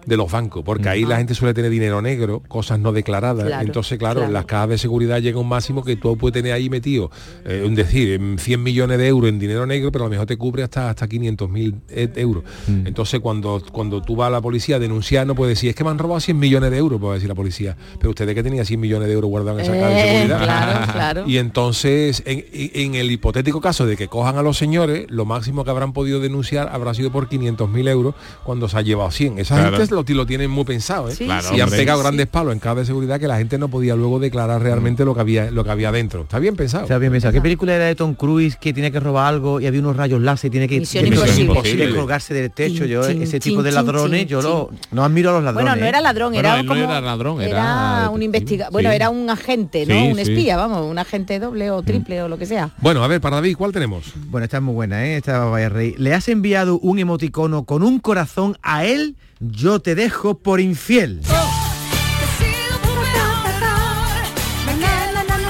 de 0.05 0.17
los 0.17 0.31
bancos, 0.31 0.63
porque 0.63 0.89
ahí 0.89 1.03
la 1.05 1.17
gente 1.17 1.33
suele 1.35 1.53
tener 1.53 1.71
dinero 1.71 2.01
negro, 2.01 2.41
cosas 2.47 2.79
no 2.79 2.91
declaradas. 2.91 3.45
Claro, 3.45 3.65
Entonces, 3.65 3.97
claro, 3.97 4.19
claro. 4.21 4.33
las 4.33 4.45
cajas 4.45 4.69
de 4.69 4.77
seguridad 4.77 5.19
llega 5.19 5.39
un 5.39 5.47
máximo 5.49 5.83
que 5.83 5.95
tú 5.95 6.15
puedes 6.17 6.33
tener 6.33 6.53
ahí 6.53 6.69
metido, 6.69 7.09
eh, 7.45 7.63
un 7.65 7.75
decir, 7.75 8.13
en 8.13 8.37
100 8.37 8.61
millones 8.63 8.97
de 8.97 9.07
euros 9.07 9.29
en 9.29 9.39
dinero 9.39 9.65
negro, 9.65 9.91
pero 9.91 10.05
a 10.05 10.07
lo 10.07 10.11
mejor 10.11 10.25
te 10.27 10.37
cubre 10.37 10.63
hasta, 10.63 10.89
hasta 10.89 11.07
500 11.07 11.49
mil 11.49 11.75
euros. 11.89 12.43
Entonces, 12.67 13.19
cuando, 13.19 13.61
cuando 13.71 14.01
tú 14.01 14.15
vas 14.15 14.27
a 14.27 14.31
la 14.31 14.41
policía 14.41 14.75
a 14.75 14.79
denunciar, 14.79 15.25
no 15.25 15.35
puedes 15.35 15.57
decir, 15.57 15.69
es 15.69 15.75
que 15.75 15.83
me 15.83 15.89
han 15.89 15.97
robado 15.97 16.19
100 16.19 16.37
millones 16.37 16.71
de 16.71 16.77
euros, 16.77 16.99
puede 16.99 17.15
decir 17.15 17.29
la 17.29 17.35
policía. 17.35 17.75
Pero 17.99 18.09
usted 18.11 18.27
de 18.27 18.35
que 18.35 18.43
tenía 18.43 18.63
100 18.65 18.79
millones 18.79 19.07
de 19.07 19.13
euros 19.13 19.29
guardados 19.29 19.61
en 19.61 19.65
esa 19.65 19.73
caja 19.73 19.89
de 19.89 19.99
Eh, 19.99 20.11
seguridad. 20.17 20.43
claro, 20.43 20.91
claro. 20.93 21.23
Y 21.27 21.37
entonces, 21.37 22.23
en, 22.25 22.45
en 22.53 22.95
el 22.95 23.11
hipotético 23.11 23.61
caso 23.61 23.85
de 23.85 23.97
que 23.97 24.07
cojan 24.07 24.37
a 24.37 24.41
los 24.43 24.57
señores, 24.57 25.05
lo 25.09 25.25
máximo 25.25 25.63
que 25.63 25.71
habrán 25.71 25.93
podido 25.93 26.19
denunciar 26.19 26.69
habrá 26.71 26.93
sido 26.93 27.11
por 27.11 27.27
500 27.27 27.69
mil 27.69 27.87
euros 27.87 28.13
cuando 28.43 28.67
se 28.69 28.77
ha 28.77 28.81
llevado 28.81 29.09
100. 29.11 29.39
Esa 29.39 29.55
Claro. 29.55 29.77
gente 29.77 29.94
lo, 29.95 30.03
lo 30.07 30.25
tienen 30.25 30.51
muy 30.51 30.63
pensado, 30.65 31.09
¿eh? 31.09 31.15
Sí, 31.15 31.25
Claro, 31.25 31.47
y 31.51 31.55
han 31.55 31.63
hombre. 31.63 31.79
pegado 31.79 31.99
Sí. 31.99 32.03
grandes 32.03 32.27
palos 32.27 32.53
en 32.53 32.59
cajas 32.59 32.77
de 32.79 32.85
seguridad 32.85 33.19
que 33.19 33.27
la 33.27 33.37
gente 33.37 33.57
no 33.57 33.69
podía 33.69 33.95
luego 33.95 34.19
declarar 34.19 34.61
realmente 34.61 35.05
lo 35.05 35.13
que 35.15 35.21
había 35.21 35.49
lo 35.51 35.63
que 35.63 35.71
había 35.71 35.91
dentro. 35.91 36.21
Está 36.23 36.39
bien 36.39 36.55
pensado. 36.55 36.83
Está 36.83 36.97
bien 36.97 37.11
pensado. 37.11 37.33
¿Qué 37.33 37.41
película 37.41 37.73
era 37.75 37.85
de 37.85 37.95
Tom 37.95 38.13
Cruise 38.13 38.55
que 38.57 38.73
tiene 38.73 38.91
que 38.91 38.99
robar 38.99 39.27
algo 39.27 39.59
y 39.59 39.65
había 39.67 39.79
unos 39.79 39.95
rayos 39.95 40.21
láser 40.21 40.49
y 40.49 40.51
tiene 40.51 40.67
que, 40.67 40.79
Misión 40.79 41.07
Imposible. 41.07 41.41
imposible 41.43 41.95
colgarse 41.95 42.33
del 42.33 42.51
techo? 42.51 42.85
Yo 42.85 43.05
ese 43.07 43.39
tipo 43.39 43.63
de 43.63 43.71
ladrones, 43.71 44.27
yo 44.27 44.41
lo 44.41 44.69
no 44.91 45.03
admiro 45.03 45.29
a 45.31 45.33
los 45.33 45.43
ladrones. 45.43 45.65
Bueno, 45.71 45.81
no 45.81 45.87
era 45.87 46.01
ladrón, 46.01 46.33
Bueno, 46.33 46.47
era 46.49 46.61
no 46.63 46.67
como 46.69 46.81
era 46.83 47.01
ladrón, 47.01 47.41
era 47.41 48.09
un 48.11 48.21
investigador, 48.21 48.71
bueno, 48.73 48.89
sí. 48.89 48.95
era 48.95 49.09
un 49.09 49.29
agente, 49.29 49.85
¿no? 49.85 49.93
Sí, 49.95 50.07
un 50.11 50.15
sí. 50.15 50.21
espía, 50.21 50.57
vamos, 50.57 50.85
un 50.85 50.97
agente 50.97 51.39
doble 51.39 51.71
o 51.71 51.81
triple 51.81 52.21
o 52.21 52.27
lo 52.27 52.37
que 52.37 52.45
sea. 52.45 52.69
Bueno, 52.81 53.03
a 53.03 53.07
ver, 53.07 53.21
para 53.21 53.37
David, 53.37 53.55
¿cuál 53.57 53.71
tenemos? 53.71 54.13
Bueno, 54.27 54.43
esta 54.45 54.57
es 54.57 54.63
muy 54.63 54.73
buena, 54.73 55.05
¿eh? 55.05 55.17
Esta 55.17 55.45
vaya 55.45 55.67
a 55.67 55.69
reír. 55.69 55.95
Le 55.99 56.13
has 56.13 56.27
enviado 56.27 56.79
un 56.79 56.99
emoticono 56.99 57.63
con 57.63 57.83
un 57.83 57.99
corazón 57.99 58.57
a 58.61 58.85
él, 58.85 59.15
yo 59.39 59.79
te 59.79 59.95
dejo 59.95 60.37
por 60.37 60.59
infiel. 60.59 61.21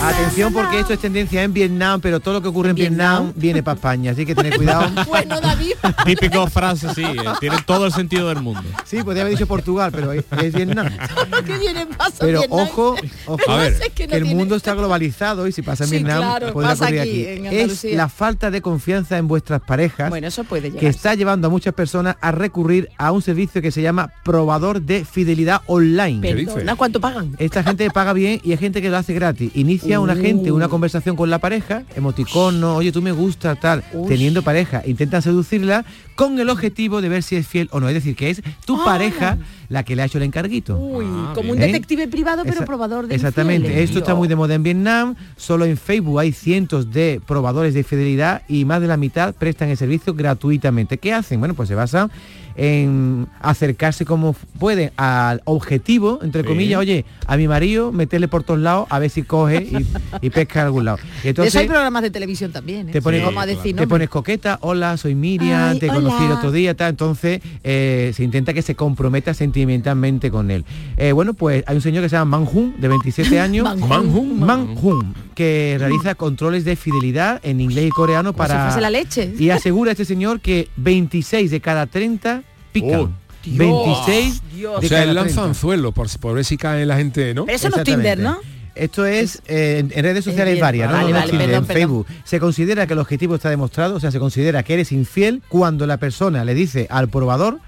Atención 0.07 0.53
porque 0.53 0.79
esto 0.79 0.93
es 0.93 0.99
tendencia 0.99 1.41
en 1.43 1.51
Vietnam, 1.51 1.99
pero 1.99 2.19
todo 2.19 2.35
lo 2.35 2.41
que 2.41 2.47
ocurre 2.47 2.69
en 2.69 2.75
Vietnam, 2.75 3.33
viene 3.35 3.63
para 3.63 3.75
España, 3.75 4.11
así 4.11 4.25
que 4.25 4.35
tened 4.35 4.55
cuidado. 4.55 4.85
Bueno, 5.07 5.39
David. 5.41 5.73
Típico 6.05 6.45
frase, 6.47 6.93
sí, 6.93 7.03
eh, 7.03 7.15
tiene 7.39 7.57
todo 7.65 7.85
el 7.85 7.91
sentido 7.93 8.27
del 8.29 8.41
mundo. 8.41 8.61
Sí, 8.85 9.01
podría 9.03 9.23
haber 9.23 9.33
dicho 9.33 9.47
Portugal, 9.47 9.91
pero 9.93 10.11
es, 10.11 10.23
es 10.43 10.53
Vietnam. 10.53 10.89
¿Qué 11.45 11.57
viene 11.57 11.85
pasa 11.87 12.17
Pero 12.19 12.39
Vietnam? 12.39 12.59
ojo, 12.59 12.95
ojo 13.25 13.51
A 13.51 13.57
ver. 13.57 13.73
Es 13.73 13.79
que 13.93 14.05
no 14.07 14.11
que 14.11 14.17
el 14.17 14.23
tiene- 14.23 14.35
mundo 14.35 14.55
está 14.55 14.73
globalizado 14.75 15.47
y 15.47 15.51
si 15.51 15.61
pasa 15.61 15.85
en 15.85 15.89
Sí, 15.89 15.95
Vietnam, 15.97 16.17
claro, 16.19 16.53
pasa 16.53 16.83
ocurrir 16.85 16.99
aquí, 17.01 17.25
aquí. 17.27 17.47
en 17.47 17.69
Es 17.69 17.83
la 17.85 18.09
falta 18.09 18.51
de 18.51 18.61
confianza 18.61 19.17
en 19.17 19.27
vuestras 19.27 19.61
parejas 19.61 20.09
Bueno, 20.09 20.27
eso 20.27 20.43
puede 20.43 20.63
llegar. 20.69 20.79
que 20.81 20.87
está 20.87 21.15
llevando 21.15 21.47
a 21.47 21.49
muchas 21.49 21.73
personas 21.73 22.15
a 22.21 22.31
recurrir 22.31 22.89
a 22.97 23.11
un 23.11 23.21
servicio 23.21 23.61
que 23.61 23.71
se 23.71 23.81
llama 23.81 24.11
probador 24.23 24.81
de 24.81 25.03
fidelidad 25.05 25.61
online. 25.67 26.21
Perdona, 26.21 26.75
¿cuánto 26.75 26.99
pagan? 26.99 27.35
Esta 27.39 27.63
gente 27.63 27.89
paga 27.89 28.13
bien 28.13 28.39
y 28.43 28.51
hay 28.51 28.57
gente 28.57 28.81
que 28.81 28.89
lo 28.89 28.97
hace 28.97 29.13
gratis. 29.13 29.51
Inicia 29.55 29.94
una 29.99 30.15
gente 30.15 30.51
una 30.51 30.67
conversación 30.67 31.15
con 31.15 31.29
la 31.29 31.39
pareja, 31.39 31.83
emoticono, 31.95 32.75
oye, 32.75 32.91
tú 32.91 33.01
me 33.01 33.11
gusta, 33.11 33.55
tal, 33.55 33.83
Uy. 33.93 34.07
teniendo 34.07 34.41
pareja, 34.41 34.81
intentan 34.85 35.21
seducirla 35.21 35.85
con 36.15 36.39
el 36.39 36.49
objetivo 36.49 37.01
de 37.01 37.09
ver 37.09 37.23
si 37.23 37.35
es 37.35 37.45
fiel 37.47 37.67
o 37.71 37.79
no. 37.79 37.87
Es 37.89 37.93
decir, 37.95 38.15
que 38.15 38.29
es 38.29 38.41
tu 38.65 38.75
Ah. 38.81 38.85
pareja 38.85 39.37
la 39.69 39.83
que 39.83 39.95
le 39.95 40.01
ha 40.03 40.05
hecho 40.05 40.17
el 40.17 40.23
encarguito. 40.23 40.77
Uy, 40.77 41.05
como 41.33 41.51
un 41.51 41.61
¿Eh? 41.61 41.65
detective 41.67 42.07
privado, 42.07 42.43
pero 42.43 42.55
Esa- 42.57 42.65
probador 42.65 43.07
de 43.07 43.15
Exactamente, 43.15 43.67
infieles. 43.67 43.89
esto 43.89 43.99
está 43.99 44.15
muy 44.15 44.27
de 44.27 44.35
moda 44.35 44.53
en 44.53 44.63
Vietnam, 44.63 45.15
solo 45.35 45.65
en 45.65 45.75
Facebook 45.77 46.19
hay 46.19 46.31
cientos 46.31 46.91
de 46.91 47.19
probadores 47.25 47.73
de 47.73 47.83
fidelidad 47.83 48.43
y 48.47 48.63
más 48.65 48.79
de 48.81 48.87
la 48.87 48.97
mitad 48.97 49.33
prestan 49.35 49.69
el 49.69 49.77
servicio 49.77 50.13
gratuitamente. 50.13 50.97
¿Qué 50.97 51.13
hacen? 51.13 51.39
Bueno, 51.39 51.53
pues 51.55 51.67
se 51.69 51.75
basan 51.75 52.11
en 52.55 53.27
acercarse 53.41 54.05
como 54.05 54.33
pueden 54.59 54.91
al 54.97 55.41
objetivo, 55.45 56.19
entre 56.21 56.41
Sí. 56.41 56.47
comillas, 56.47 56.79
oye, 56.79 57.05
a 57.27 57.37
mi 57.37 57.47
marido 57.47 57.91
meterle 57.91 58.27
por 58.27 58.43
todos 58.43 58.59
lados 58.59 58.87
a 58.89 58.99
ver 58.99 59.09
si 59.09 59.23
coge 59.23 59.63
y, 59.63 59.85
y 60.25 60.29
pesca 60.29 60.61
a 60.61 60.65
algún 60.65 60.85
lado. 60.85 60.97
Y 61.23 61.27
de 61.27 61.31
eso 61.31 61.41
hay 61.41 61.45
entonces 61.45 61.65
programas 61.67 62.01
de 62.03 62.11
televisión 62.11 62.51
también. 62.51 62.89
¿eh? 62.89 62.91
te 62.91 63.01
pones, 63.01 63.23
Vamos 63.23 63.41
a 63.43 63.45
decir 63.45 63.61
te 63.63 63.69
nombres. 63.71 63.87
pones 63.89 64.09
coqueta, 64.09 64.57
hola, 64.61 64.95
soy 64.97 65.15
Miriam, 65.15 65.71
Ay, 65.73 65.79
te 65.79 65.87
conocí 65.87 66.23
el 66.23 66.31
otro 66.31 66.51
día, 66.51 66.75
tal, 66.75 66.91
entonces 66.91 67.41
eh, 67.63 68.11
se 68.15 68.23
intenta 68.23 68.53
que 68.53 68.61
se 68.61 68.75
comprometa 68.75 69.33
sentimentalmente 69.33 70.29
con 70.31 70.51
él. 70.51 70.65
Eh, 70.97 71.11
bueno, 71.11 71.33
pues 71.33 71.63
hay 71.67 71.75
un 71.75 71.81
señor 71.81 72.03
que 72.03 72.09
se 72.09 72.15
llama 72.15 72.37
Manjun, 72.37 72.75
de 72.79 72.87
27 72.87 73.39
años, 73.39 73.63
Manjun. 73.87 74.39
Manjun, 74.39 75.13
que 75.35 75.75
realiza 75.77 76.15
controles 76.15 76.65
de 76.65 76.75
fidelidad 76.75 77.39
en 77.43 77.61
inglés 77.61 77.85
y 77.87 77.89
coreano 77.89 78.33
Como 78.33 78.47
para... 78.47 78.79
la 78.79 78.89
leche. 78.89 79.33
Y 79.37 79.51
asegura 79.51 79.91
este 79.91 80.05
señor 80.05 80.39
que 80.39 80.69
26 80.77 81.51
de 81.51 81.61
cada 81.61 81.85
30 81.85 82.41
pican. 82.71 83.01
Oh, 83.01 83.09
26 83.45 84.41
Dios. 84.55 84.81
de 84.81 84.87
O 84.87 84.89
sea, 84.89 85.03
él 85.03 85.13
lanza 85.13 85.33
30. 85.33 85.43
anzuelos 85.43 85.93
por, 85.93 86.07
por 86.19 86.33
ver 86.33 86.45
si 86.45 86.57
cae 86.57 86.85
la 86.85 86.97
gente, 86.97 87.33
¿no? 87.35 87.45
Pero 87.45 87.55
eso 87.55 87.69
no 87.69 87.77
es 87.77 87.83
Tinder, 87.83 88.17
¿no? 88.17 88.39
Esto 88.73 89.05
es 89.05 89.41
eh, 89.47 89.85
en, 89.89 90.03
redes 90.03 90.25
sociales 90.25 90.59
varias, 90.59 90.89
¿no? 90.89 90.97
Vale, 90.97 91.11
No 91.11 91.17
es 91.17 91.21
vale, 91.21 91.31
Tinder, 91.31 91.47
perdón, 91.47 91.63
en 91.63 91.67
perdón. 91.67 91.81
Facebook. 91.81 92.07
Se 92.25 92.39
considera 92.39 92.87
que 92.87 92.93
el 92.93 92.99
objetivo 92.99 93.35
está 93.35 93.49
demostrado, 93.49 93.95
o 93.95 93.99
sea, 93.99 94.11
se 94.11 94.19
considera 94.19 94.63
que 94.63 94.73
eres 94.73 94.91
infiel 94.91 95.41
cuando 95.47 95.87
la 95.87 95.97
persona 95.97 96.43
le 96.43 96.53
dice 96.53 96.87
al 96.89 97.07
probador 97.07 97.59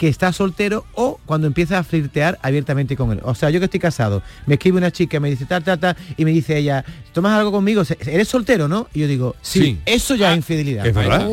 que 0.00 0.08
está 0.08 0.32
soltero 0.32 0.86
o 0.94 1.20
cuando 1.26 1.46
empieza 1.46 1.78
a 1.78 1.84
flirtear 1.84 2.38
abiertamente 2.40 2.96
con 2.96 3.12
él. 3.12 3.20
O 3.22 3.34
sea, 3.34 3.50
yo 3.50 3.58
que 3.60 3.66
estoy 3.66 3.80
casado, 3.80 4.22
me 4.46 4.54
escribe 4.54 4.78
una 4.78 4.90
chica, 4.90 5.20
me 5.20 5.28
dice 5.28 5.44
ta, 5.44 5.60
ta, 5.60 5.76
ta, 5.76 5.94
y 6.16 6.24
me 6.24 6.30
dice 6.30 6.56
ella, 6.56 6.82
¿tomas 7.12 7.38
algo 7.38 7.52
conmigo? 7.52 7.82
¿Eres 8.06 8.26
soltero, 8.26 8.66
no? 8.66 8.88
Y 8.94 9.00
yo 9.00 9.06
digo, 9.06 9.36
sí, 9.42 9.60
Sí. 9.60 9.78
eso 9.84 10.14
ya 10.14 10.30
es 10.30 10.38
infidelidad. 10.38 10.86
Es 10.86 10.94
verdad. 10.94 11.20
Eso 11.20 11.30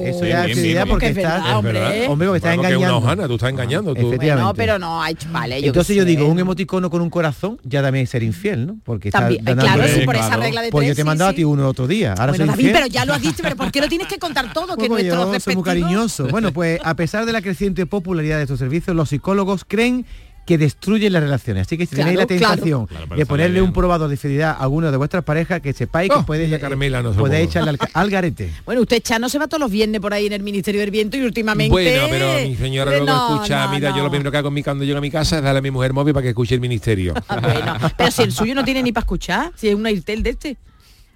Bien, 0.00 0.14
ya 0.14 0.20
bien, 0.20 0.34
es 0.42 0.48
infidelidad 0.48 0.84
bien, 0.84 0.88
porque 0.92 1.12
bien. 1.12 1.18
Es 1.18 1.24
estás... 1.24 1.42
verdad, 1.44 1.58
hombre. 1.58 2.06
Hombre, 2.08 2.26
porque 2.28 2.36
estás 2.38 2.58
una 2.58 2.68
engañando. 2.70 2.96
hojana, 2.96 3.26
tú 3.28 3.34
estás 3.34 3.50
engañando. 3.50 3.94
Tú. 3.94 4.00
Efectivamente. 4.08 4.42
No, 4.48 4.54
pero 4.54 4.78
no, 4.80 5.00
hay, 5.00 5.16
vale, 5.30 5.60
yo 5.60 5.68
Entonces 5.68 5.94
yo 5.96 6.02
sé. 6.02 6.08
digo, 6.08 6.26
un 6.26 6.38
emoticono 6.40 6.90
con 6.90 7.00
un 7.00 7.10
corazón 7.10 7.60
ya 7.62 7.82
también 7.82 8.02
es 8.02 8.10
ser 8.10 8.24
infiel, 8.24 8.66
¿no? 8.66 8.78
Porque 8.84 9.10
está 9.10 9.20
También, 9.20 9.44
dando- 9.44 9.62
claro, 9.62 9.84
sí, 9.86 10.00
por 10.04 10.16
esa 10.16 10.36
regla 10.36 10.62
de 10.62 10.70
Pues 10.72 10.86
yo 10.86 10.88
tres, 10.88 10.96
te 10.96 11.02
he 11.02 11.04
mandado 11.04 11.30
sí. 11.30 11.34
a 11.34 11.36
ti 11.36 11.44
uno 11.44 11.62
el 11.62 11.68
otro 11.68 11.86
día. 11.86 12.14
Ahora 12.14 12.32
Bueno, 12.32 12.36
soy 12.38 12.46
David, 12.48 12.60
infiel. 12.64 12.72
pero 12.74 12.86
ya 12.88 13.04
lo 13.04 13.14
has 13.14 13.22
dicho, 13.22 13.42
pero 13.44 13.54
¿por 13.54 13.70
qué 13.70 13.80
lo 13.80 13.88
tienes 13.88 14.08
que 14.08 14.18
contar 14.18 14.52
todo? 14.52 14.76
Que 14.76 14.88
Pues 14.88 15.04
nuestros 15.04 15.54
muy 15.54 15.62
cariñoso. 15.64 16.26
Bueno, 16.28 16.52
pues 16.52 16.80
a 16.84 16.94
pesar 16.96 17.26
de 17.26 17.32
la 17.32 17.42
creciente 17.42 17.84
popularidad 18.08 18.38
de 18.38 18.44
estos 18.44 18.58
servicios, 18.58 18.96
los 18.96 19.10
psicólogos 19.10 19.66
creen 19.68 20.06
que 20.46 20.56
destruyen 20.56 21.12
las 21.12 21.22
relaciones. 21.22 21.66
Así 21.66 21.76
que 21.76 21.84
si 21.84 21.94
tenéis 21.94 22.16
la 22.16 22.24
claro. 22.26 22.54
tentación 22.54 22.86
Claro, 22.86 23.14
de 23.14 23.26
ponerle 23.26 23.60
un 23.60 23.74
probador 23.74 24.08
de 24.08 24.16
fidelidad 24.16 24.52
a 24.52 24.62
alguno 24.62 24.90
de 24.90 24.96
vuestras 24.96 25.22
parejas, 25.22 25.60
que 25.60 25.74
sepáis 25.74 26.10
que 26.10 26.16
Oh, 26.16 26.24
podéis, 26.24 26.48
doña 26.48 26.58
Carmela, 26.58 27.02
no 27.02 27.12
podéis 27.12 27.50
echarle 27.50 27.76
al, 27.92 28.10
garete. 28.10 28.50
Bueno, 28.64 28.80
usted 28.80 29.02
Chano 29.02 29.28
se 29.28 29.38
va 29.38 29.46
todos 29.46 29.60
los 29.60 29.70
viernes 29.70 30.00
por 30.00 30.14
ahí 30.14 30.24
en 30.24 30.32
el 30.32 30.42
Ministerio 30.42 30.80
del 30.80 30.90
Viento 30.90 31.18
y 31.18 31.20
últimamente... 31.20 31.70
Bueno, 31.70 32.06
pero 32.08 32.48
mi 32.48 32.56
señora 32.56 32.92
luego 32.92 33.04
No, 33.04 33.34
escucha, 33.34 33.66
no, 33.66 33.74
mira, 33.74 33.94
yo 33.94 34.02
lo 34.02 34.08
primero 34.08 34.30
que 34.30 34.38
hago 34.38 34.50
cuando 34.64 34.84
llego 34.84 34.96
a 34.96 35.02
mi 35.02 35.10
casa 35.10 35.36
es 35.36 35.42
darle 35.42 35.58
a 35.58 35.62
mi 35.62 35.70
mujer 35.70 35.92
móvil 35.92 36.14
para 36.14 36.22
que 36.22 36.30
escuche 36.30 36.54
el 36.54 36.62
ministerio. 36.62 37.12
Bueno, 37.28 37.76
pero 37.98 38.10
si 38.10 38.22
el 38.22 38.32
suyo 38.32 38.54
no 38.54 38.64
tiene 38.64 38.82
ni 38.82 38.90
para 38.90 39.02
escuchar, 39.02 39.52
si 39.54 39.68
es 39.68 39.74
una 39.74 39.90
Irtel 39.90 40.22
de 40.22 40.30
este. 40.30 40.56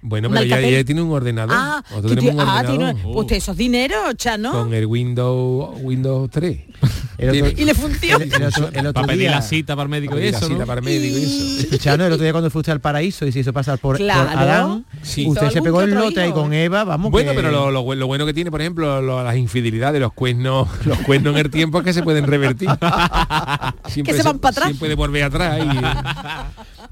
Bueno, 0.05 0.29
pero 0.29 0.41
ella, 0.41 0.59
ella 0.59 0.83
tiene 0.83 1.01
un 1.01 1.11
ordenador. 1.11 1.55
Ah, 1.57 1.81
Nosotros 1.89 2.15
tenemos 2.15 2.33
un 2.33 2.39
ah, 2.41 2.59
ordenador 2.59 2.77
tiene- 2.95 3.03
pues 3.03 3.15
usted 3.23 3.35
eso 3.37 3.51
es 3.53 3.57
dinero, 3.57 3.95
Chano. 4.15 4.51
con 4.51 4.73
el 4.73 4.85
Windows 4.85 5.77
Windows 5.81 6.29
3. 6.29 6.59
El 7.17 7.29
otro- 7.29 7.61
Y 7.61 7.65
le 7.65 7.73
funciona. 7.75 8.25
El 8.25 8.43
otro, 8.43 8.67
el 8.73 8.79
otro 8.87 8.93
Para 8.93 9.07
pedir 9.07 9.19
día, 9.21 9.31
la 9.31 9.41
cita 9.41 9.75
para 9.75 9.83
el 9.83 9.89
médico 9.89 10.15
y 10.15 10.19
Pedir 10.19 10.31
la 10.33 10.37
eso, 10.39 10.47
cita 10.47 10.59
¿no? 10.59 10.65
para 10.65 10.79
el 10.79 10.85
médico 10.85 11.17
y 11.17 11.23
eso. 11.23 11.59
Escuchando 11.61 12.05
el 12.07 12.11
otro 12.11 12.23
día 12.23 12.31
cuando 12.33 12.49
fuiste 12.49 12.71
al 12.71 12.81
paraíso 12.81 13.25
y 13.25 13.31
se 13.31 13.39
hizo 13.39 13.53
pasar 13.53 13.77
por, 13.79 13.97
por 13.97 14.05
Claro. 14.05 14.29
Adán, 14.39 14.85
Sí. 15.03 15.25
usted 15.27 15.49
se 15.51 15.61
pegó 15.61 15.81
el 15.83 15.91
otro 15.93 16.05
lote 16.05 16.21
ahí 16.21 16.31
con 16.33 16.51
Eva, 16.53 16.83
vamos 16.83 17.11
Bueno, 17.11 17.31
que- 17.31 17.37
pero 17.37 17.51
lo, 17.51 17.71
lo 17.71 17.83
bu- 17.85 17.95
lo 17.95 18.07
bueno 18.07 18.25
que 18.25 18.33
tiene, 18.33 18.51
por 18.51 18.59
ejemplo, 18.59 19.01
lo- 19.01 19.23
las 19.23 19.37
infidelidades, 19.37 20.01
los 20.01 20.11
cuernos, 20.11 20.67
los 20.85 20.97
cuernos 20.99 21.33
en 21.35 21.39
el 21.45 21.49
tiempo 21.51 21.77
es 21.79 21.85
que 21.85 21.93
se 21.93 22.03
pueden 22.03 22.25
revertir. 22.27 22.67
Siempre 23.87 24.13
Que 24.15 24.17
se 24.21 24.23
van 24.27 24.39
para 24.39 24.51
atrás. 24.51 24.67
Siempre 24.69 24.89
de 24.89 24.95
volver 24.95 25.23
atrás. 25.23 25.59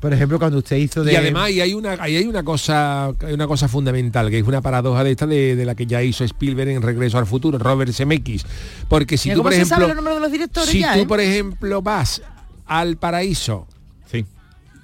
Por 0.01 0.11
ejemplo, 0.13 0.37
cuando 0.39 0.57
usted 0.57 0.75
hizo 0.77 1.03
de 1.05 1.13
y 1.13 1.15
además 1.15 1.51
y 1.51 1.61
hay 1.61 1.73
una 1.73 1.91
ahí 1.99 2.15
hay 2.17 2.25
una 2.25 2.43
cosa 2.43 3.05
hay 3.07 3.33
una 3.33 3.47
cosa 3.47 3.67
fundamental 3.69 4.29
que 4.29 4.39
es 4.39 4.43
una 4.45 4.59
paradoja 4.61 5.03
de 5.05 5.11
esta 5.11 5.27
de, 5.27 5.55
de 5.55 5.63
la 5.65 5.75
que 5.75 5.85
ya 5.85 6.01
hizo 6.03 6.23
Spielberg 6.25 6.71
en 6.71 6.81
Regreso 6.81 7.17
al 7.19 7.25
Futuro, 7.27 7.57
Robert 7.59 7.93
Zemeckis, 7.93 8.45
porque 8.89 9.15
si 9.17 9.29
Mira 9.29 9.35
tú 9.35 9.39
cómo 9.43 9.49
por 9.51 9.53
se 9.53 9.65
sabe 9.65 9.85
ejemplo 9.85 9.87
los 9.87 9.95
nombres 9.95 10.15
de 10.15 10.21
los 10.21 10.31
directores 10.31 10.69
si 10.69 10.79
ya, 10.79 10.93
tú 10.95 10.99
¿eh? 11.01 11.05
por 11.05 11.21
ejemplo 11.21 11.81
vas 11.81 12.21
al 12.65 12.97
paraíso 12.97 13.67
Sí. 14.11 14.25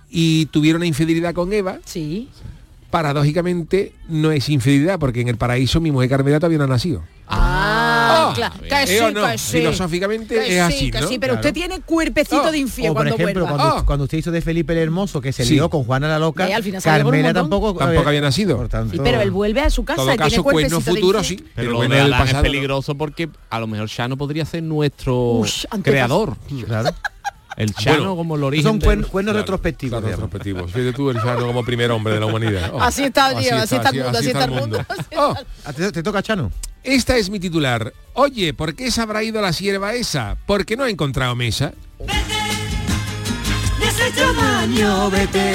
y 0.10 0.45
tuviera 0.47 0.77
una 0.77 0.86
infidelidad 0.86 1.34
con 1.34 1.51
Eva, 1.51 1.80
Sí. 1.84 2.30
paradójicamente 2.91 3.93
no 4.08 4.32
es 4.32 4.47
infidelidad 4.49 4.99
porque 4.99 5.21
en 5.21 5.27
el 5.30 5.38
paraíso 5.38 5.82
mi 5.82 5.91
mujer 5.91 6.10
Carmela 6.10 6.39
todavía 6.39 6.60
no 6.60 6.63
ha 6.65 6.67
nacido. 6.67 7.03
Claro. 8.38 8.56
¿eh 8.63 8.67
Que 8.69 8.88
sí, 8.88 8.97
o 9.00 9.12
no? 9.12 9.28
que 9.28 9.38
sí. 9.38 9.58
Filosóficamente 9.58 10.36
Que 10.36 10.41
es 10.41 10.47
sí, 10.54 10.60
así, 10.60 10.91
que 10.91 11.02
¿no? 11.02 11.08
sí, 11.08 11.19
pero 11.19 11.34
Claro. 11.34 11.47
usted 11.47 11.54
tiene 11.54 11.82
cuerpecito 11.82 12.43
Oh, 12.43 12.52
de 12.52 12.58
infiel 12.58 12.91
O 12.91 12.93
por 12.93 13.04
cuando 13.04 13.15
ejemplo, 13.15 13.45
vuelva. 13.45 13.58
cuando, 13.63 13.78
Ah. 13.80 13.86
cuando 13.86 14.04
usted 14.06 14.17
hizo 14.19 14.32
de 14.32 14.41
Felipe 14.41 14.73
el 14.73 14.80
Hermoso, 14.80 15.19
que 15.21 15.34
se 15.34 15.43
Sí. 15.45 15.56
lió 15.56 15.69
con 15.69 15.84
Juana 15.84 16.08
la 16.08 16.19
Loca, 16.19 16.45
al 16.45 16.63
final 16.63 16.82
Carmela 16.82 17.34
tampoco, 17.34 17.73
Tampoco 17.78 18.08
había 18.08 18.21
nacido. 18.21 18.58
Por 18.58 18.69
tanto, 18.69 18.93
Sí, 18.93 19.00
pero 19.04 19.19
él 19.21 19.32
vuelve 19.32 19.62
a 19.62 19.69
su 19.69 19.84
casa 19.84 19.97
todo 19.97 20.06
y 20.13 20.17
tiene 20.17 20.30
caso 20.32 20.43
cuerpecito 20.43 20.76
cuerno 20.82 20.91
de 20.93 21.00
futuro 21.02 21.19
infiel. 21.19 21.39
sí, 21.39 21.45
Pero 21.56 21.67
el 21.67 21.73
lo 21.73 21.95
de 21.95 22.00
Adán 22.02 22.28
es 22.28 22.34
¿no? 22.34 22.41
peligroso 22.41 22.95
porque 22.95 23.30
a 23.50 23.60
lo 23.60 23.67
mejor 23.67 23.89
Chano 23.89 24.17
podría 24.17 24.45
ser 24.45 24.63
nuestro 24.63 25.41
creador. 25.84 26.38
Claro. 26.65 26.89
El 27.57 27.73
Chano 27.73 27.97
Bueno, 27.97 28.15
como 28.15 28.35
el 28.35 28.43
origen. 28.43 28.63
Son 28.63 28.79
cuernos, 28.79 29.09
Claro, 29.11 29.33
retrospectivos. 29.33 29.99
claro, 29.99 30.15
retrospectivos. 30.15 30.71
Fíjate 30.71 30.93
tú, 30.93 31.09
el 31.09 31.17
Chano 31.17 31.47
como 31.47 31.65
primer 31.65 31.89
hombre 31.91 32.13
de 32.13 32.19
la 32.19 32.27
humanidad. 32.27 32.69
Oh. 32.73 32.81
Así 32.81 33.03
está, 33.03 33.29
tío, 33.37 33.55
así 33.55 33.75
está 33.75 33.89
el 33.89 34.03
mundo, 34.03 34.17
así 34.19 34.27
está 34.27 34.43
el 34.45 34.51
mundo. 34.51 34.85
Oh, 35.17 35.33
Ah, 35.65 35.73
¿Te, 35.73 35.91
te 35.91 36.03
toca, 36.03 36.21
Chano? 36.23 36.51
esta 36.83 37.17
es 37.17 37.29
mi 37.29 37.39
titular. 37.39 37.91
Oye, 38.13 38.53
¿por 38.53 38.75
qué 38.75 38.91
se 38.91 39.01
habrá 39.01 39.23
ido 39.23 39.41
la 39.41 39.51
sierva 39.53 39.93
esa? 39.95 40.37
Porque 40.45 40.77
no 40.77 40.83
ha 40.85 40.89
encontrado 40.89 41.35
mesa. 41.35 41.73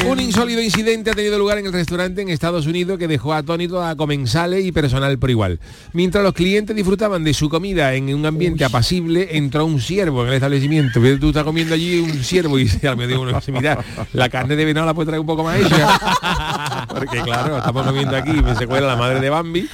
Un 0.09 0.20
insólido 0.20 0.62
incidente 0.62 1.11
ha 1.11 1.14
tenido 1.14 1.38
lugar 1.38 1.59
en 1.59 1.66
el 1.66 1.72
restaurante 1.72 2.22
en 2.22 2.31
Estados 2.31 2.66
Unidos 2.66 2.98
que 2.98 3.07
dejó 3.07 3.35
atónito 3.35 3.85
a 3.85 3.94
comensales 3.94 4.64
y 4.64 4.72
personal 4.72 5.18
por 5.18 5.31
igual. 5.31 5.61
Mientras 5.92 6.25
los 6.25 6.33
clientes 6.33 6.75
disfrutaban 6.75 7.22
de 7.22 7.35
su 7.35 7.51
comida 7.51 7.94
en 7.94 8.14
un 8.14 8.25
ambiente 8.25 8.64
apacible, 8.64 9.37
entró 9.37 9.66
un 9.66 9.81
ciervo 9.81 10.22
en 10.22 10.29
el 10.29 10.35
establecimiento. 10.35 11.01
Tú 11.20 11.29
estás 11.29 11.44
comiendo 11.44 11.75
allí 11.75 12.01
un 12.01 12.25
ciervo 12.25 12.59
y 12.59 12.70
al 12.87 12.96
me 12.96 13.07
digo 13.07 13.27
mira, 13.48 13.85
la 14.14 14.29
carne 14.31 14.57
de 14.57 14.64
venado 14.64 14.87
la 14.87 14.94
puede 14.94 15.09
traer 15.09 15.20
un 15.20 15.27
poco 15.27 15.44
más 15.44 15.61
hecha. 15.61 16.87
Porque 16.88 17.20
claro, 17.20 17.59
estamos 17.59 17.87
comiendo 17.87 18.16
aquí, 18.16 18.33
me 18.33 18.55
se 18.55 18.66
cuela 18.66 18.87
la 18.87 18.96
madre 18.96 19.20
de 19.20 19.29
Bambi 19.29 19.68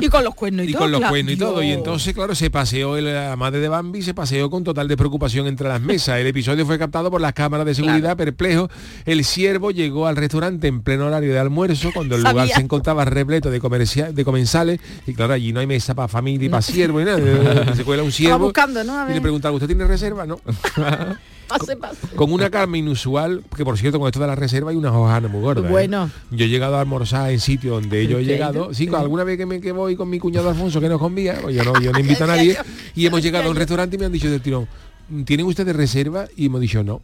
Y 0.00 0.08
con 0.08 0.24
los 0.24 0.34
cuernos 0.34 0.66
y, 0.66 0.70
y 0.70 0.72
todo. 0.72 0.82
con 0.82 0.90
los 0.90 0.98
claro. 0.98 1.12
cuernos 1.12 1.34
y 1.34 1.36
todo. 1.36 1.62
Y 1.62 1.70
entonces, 1.70 2.14
claro, 2.14 2.34
se 2.34 2.50
paseó 2.50 3.00
la 3.00 3.36
madre 3.36 3.60
de 3.60 3.68
Bambi, 3.68 4.02
se 4.02 4.12
paseó 4.12 4.50
con 4.50 4.64
total 4.64 4.88
despreocupación 4.88 5.46
entre 5.46 5.68
las 5.68 5.80
mesas. 5.80 6.18
El 6.18 6.26
episodio 6.26 6.66
fue 6.66 6.78
captado 6.78 7.10
por 7.10 7.20
las 7.20 7.32
cámaras 7.32 7.64
de 7.64 7.74
seguridad 7.74 8.16
perplejo. 8.16 8.55
El 9.04 9.24
siervo 9.24 9.70
llegó 9.70 10.06
al 10.06 10.16
restaurante 10.16 10.66
en 10.68 10.82
pleno 10.82 11.06
horario 11.06 11.32
de 11.32 11.38
almuerzo, 11.38 11.90
cuando 11.92 12.16
el 12.16 12.22
lugar 12.22 12.48
se 12.48 12.60
encontraba 12.60 13.04
repleto 13.04 13.50
de, 13.50 13.60
de 14.12 14.24
comensales. 14.24 14.80
Y 15.06 15.14
claro, 15.14 15.34
allí 15.34 15.52
no 15.52 15.60
hay 15.60 15.66
mesa 15.66 15.94
para 15.94 16.08
familia 16.08 16.46
y 16.46 16.48
para 16.48 16.62
siervo 16.62 17.00
y 17.00 17.04
nada. 17.04 17.74
Se 17.74 17.84
cuela 17.84 18.02
un 18.02 18.12
siervo. 18.12 18.38
buscando, 18.38 18.82
¿no? 18.84 19.10
Y 19.10 19.14
le 19.14 19.20
preguntaba, 19.20 19.54
¿usted 19.54 19.66
tiene 19.66 19.84
reserva? 19.86 20.26
No. 20.26 20.40
Pase, 21.46 21.76
pase. 21.76 22.08
Con 22.16 22.32
una 22.32 22.50
calma 22.50 22.76
inusual, 22.76 23.44
que 23.56 23.64
por 23.64 23.78
cierto, 23.78 24.00
con 24.00 24.08
esto 24.08 24.18
de 24.18 24.26
la 24.26 24.34
reserva 24.34 24.70
hay 24.70 24.76
unas 24.76 24.92
hojanas 24.92 25.30
muy 25.30 25.40
gordas. 25.40 25.66
¿eh? 25.66 25.68
Bueno. 25.70 26.10
Yo 26.30 26.44
he 26.44 26.48
llegado 26.48 26.76
a 26.76 26.80
almorzar 26.80 27.30
en 27.30 27.38
sitios 27.38 27.80
donde 27.80 28.06
yo 28.06 28.18
he 28.18 28.24
llegado. 28.24 28.74
Sí. 28.74 28.88
alguna 28.92 29.22
vez 29.22 29.38
que 29.38 29.46
me 29.46 29.60
que 29.60 29.72
voy 29.72 29.94
con 29.96 30.10
mi 30.10 30.18
cuñado 30.18 30.48
Alfonso, 30.48 30.80
que 30.80 30.88
nos 30.88 30.98
convía, 30.98 31.38
pues 31.40 31.54
yo 31.54 31.62
no, 31.62 31.80
yo 31.80 31.92
no 31.92 32.00
invito 32.00 32.24
a 32.24 32.26
nadie. 32.34 32.56
Y 32.94 33.06
hemos 33.06 33.22
llegado 33.22 33.46
a 33.46 33.50
un 33.50 33.56
restaurante 33.56 33.94
y 33.96 33.98
me 33.98 34.06
han 34.06 34.12
dicho 34.12 34.28
del 34.28 34.40
tirón, 34.40 34.66
¿tienen 35.24 35.46
ustedes 35.46 35.74
reserva? 35.76 36.26
Y 36.36 36.46
hemos 36.46 36.60
dicho 36.60 36.82
no. 36.82 37.00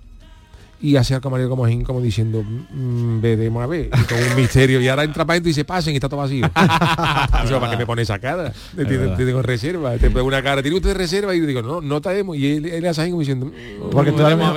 Y 0.83 0.97
hace 0.97 1.14
al 1.14 1.21
camarero 1.21 1.49
como, 1.49 1.64
como 1.85 2.01
diciendo, 2.01 2.42
"Mm, 2.42 3.21
veremos 3.21 3.62
a 3.62 3.66
ver, 3.66 3.87
y 3.87 4.05
con 4.05 4.18
un 4.18 4.37
misterio. 4.37 4.81
Y 4.81 4.88
ahora 4.88 5.05
entra 5.05 5.25
para 5.25 5.35
adentro 5.35 5.51
y 5.51 5.55
se 5.55 5.64
pasen 5.64 5.92
y 5.92 5.97
está 5.97 6.09
todo 6.09 6.21
vacío. 6.21 6.45
Eso, 7.45 7.61
¿Para 7.61 7.71
qué 7.73 7.77
me 7.79 7.87
pone 7.87 8.03
esa 8.03 8.18
cara? 8.18 8.53
Te, 8.77 8.85
te- 8.85 8.99
tengo 9.25 9.42
reserva, 9.42 9.97
te 9.97 10.11
pongo 10.11 10.27
una 10.27 10.42
cara, 10.42 10.61
¿tiene 10.62 10.77
usted 10.77 10.95
reserva? 10.97 11.35
Y 11.35 11.40
yo 11.40 11.47
digo, 11.47 11.62
no, 11.62 11.81
no 11.81 12.01
traemos. 12.01 12.37
Y 12.37 12.57
él, 12.57 12.64
él 12.66 12.87
hace 12.87 13.01
así 13.03 13.11
como 13.11 13.21
diciendo, 13.21 13.47
"Mm, 13.47 13.90
Porque 13.90 14.12
todavía 14.12 14.37
no- 14.37 14.49
nos 14.53 14.57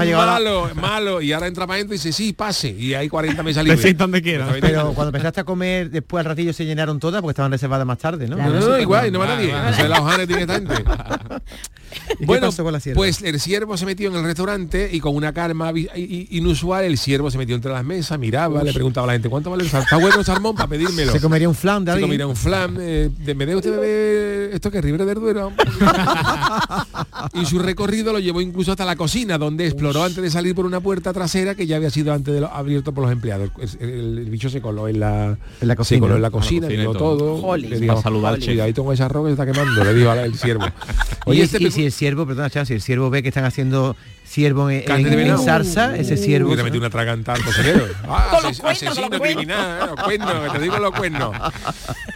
ha 0.00 0.04
llegado 0.04 0.26
la- 0.26 0.32
Malo, 0.32 0.70
malo. 0.74 1.20
Y 1.22 1.32
ahora 1.32 1.46
entra 1.46 1.66
para 1.66 1.76
adentro 1.76 1.94
y 1.94 1.98
dice, 1.98 2.12
sí, 2.12 2.32
pase. 2.32 2.70
Y 2.70 2.94
hay 2.94 3.08
40 3.08 3.42
mesas 3.42 3.64
libres. 3.64 3.96
donde 3.98 4.22
quiera. 4.22 4.48
Pero 4.60 4.92
cuando 4.94 5.08
empezaste 5.10 5.40
a 5.40 5.44
comer, 5.44 5.90
después 5.90 6.20
al 6.20 6.26
ratillo 6.30 6.52
se 6.52 6.64
llenaron 6.64 6.98
todas 6.98 7.20
porque 7.20 7.32
estaban 7.32 7.52
reservadas 7.52 7.86
más 7.86 7.98
tarde, 7.98 8.26
¿no? 8.28 8.36
No, 8.36 8.48
no, 8.48 8.68
no, 8.68 8.78
igual, 8.80 9.12
no 9.12 9.18
va 9.18 9.26
nadie. 9.26 9.52
No 9.52 9.72
sé 9.74 9.88
la 9.88 10.00
hojana 10.00 10.26
tiene 10.26 10.46
gente. 10.46 10.74
¿Y 12.14 12.16
qué 12.18 12.26
Bueno, 12.26 12.46
pasó 12.48 12.64
con 12.64 12.72
la 12.72 12.80
sierva? 12.80 12.98
pues 12.98 13.22
el 13.22 13.38
siervo 13.40 13.76
se 13.76 13.86
metió 13.86 14.08
en 14.10 14.16
el 14.16 14.24
restaurante 14.24 14.90
y 14.92 15.00
con 15.00 15.14
una 15.16 15.32
calma 15.32 15.72
inusual 15.94 16.84
el 16.84 16.98
siervo 16.98 17.30
se 17.30 17.38
metió 17.38 17.54
entre 17.54 17.72
las 17.72 17.84
mesas, 17.84 18.18
miraba, 18.18 18.62
le 18.62 18.72
preguntaba 18.72 19.04
a 19.04 19.08
la 19.08 19.12
gente, 19.14 19.28
¿cuánto 19.28 19.50
vale 19.50 19.64
el 19.64 19.70
salmón? 19.70 19.84
¿Está 19.84 19.96
bueno 19.98 20.18
el 20.18 20.24
salmón 20.24 20.54
para 20.56 20.68
pedírmelo? 20.68 21.12
Se 21.12 21.20
comería 21.20 21.48
un 21.48 21.54
flan, 21.54 21.82
Se 21.82 21.86
David. 21.86 22.02
comería 22.02 22.26
un 22.26 22.36
flan. 22.36 22.76
eh, 22.80 23.10
de- 23.18 23.34
¿Me 23.34 23.46
debe 23.46 23.56
usted 23.56 23.70
beber 23.70 24.54
esto 24.54 24.70
que 24.70 24.78
es 24.78 24.84
Ribera 24.84 25.04
del 25.04 25.18
Duero? 25.18 25.52
y 27.34 27.44
su 27.46 27.58
recorrido 27.58 28.12
lo 28.12 28.18
llevó 28.18 28.40
incluso 28.40 28.70
hasta 28.72 28.84
la 28.84 28.96
cocina, 28.96 29.38
donde 29.38 29.66
exploró 29.66 30.02
antes 30.04 30.22
de 30.22 30.30
salir 30.30 30.54
por 30.54 30.66
una 30.66 30.80
puerta 30.80 31.12
trasera 31.12 31.54
que 31.54 31.66
ya 31.66 31.76
había 31.76 31.90
sido 31.90 32.12
antes 32.12 32.34
de 32.34 32.40
lo, 32.40 32.48
abierto 32.48 32.92
por 32.92 33.04
los 33.04 33.12
empleados. 33.12 33.50
El, 33.80 33.88
el- 33.88 34.18
el 34.18 34.30
bicho 34.30 34.48
se 34.50 34.60
coló 34.60 34.88
en 34.88 35.00
la, 35.00 35.36
En 35.60 35.68
la 35.68 35.74
se 35.74 35.76
cocina. 35.76 36.00
coló 36.00 36.16
en 36.16 36.22
la 36.22 36.28
la 36.28 36.32
cocina, 36.32 36.70
y 36.70 36.76
vio 36.76 36.92
todo. 36.92 37.16
todo. 37.16 37.38
Jolín. 37.40 37.70
Le 37.70 37.80
dijo, 37.80 38.00
saludar 38.02 38.34
ahí 38.34 38.72
tengo 38.72 38.92
ese 38.92 39.02
arroz 39.02 39.26
que 39.26 39.32
está 39.32 39.46
quemando, 39.46 39.82
le 39.84 39.94
dijo 39.94 40.10
al 40.10 40.34
siervo. 40.34 40.64
Oye, 41.26 41.38
y 41.40 41.42
este 41.42 41.62
y 41.62 41.70
si 41.78 41.84
el 41.84 41.92
siervo, 41.92 42.26
perdona, 42.26 42.50
Chava, 42.50 42.66
si 42.66 42.74
el 42.74 42.80
siervo 42.80 43.08
ve 43.08 43.22
que 43.22 43.28
están 43.28 43.44
haciendo 43.44 43.94
ciervo 44.28 44.70
en, 44.70 44.82
en- 44.90 45.02
de 45.04 46.00
ese 46.00 46.16
ciervo... 46.16 46.50
Uy, 46.50 46.56
te 46.56 46.62
metí 46.62 46.78
una 46.78 46.86
al 46.88 47.42
cocinero. 47.44 47.86
Ah, 48.08 48.38
ases- 48.42 48.60
asesino 48.64 49.10
criminal, 49.20 49.80
eh, 49.82 49.86
los 49.94 50.04
cuernos, 50.04 50.52
que 50.52 50.58
te 50.58 50.64
digo 50.64 50.78
los 50.78 50.92
cuernos. 50.92 51.36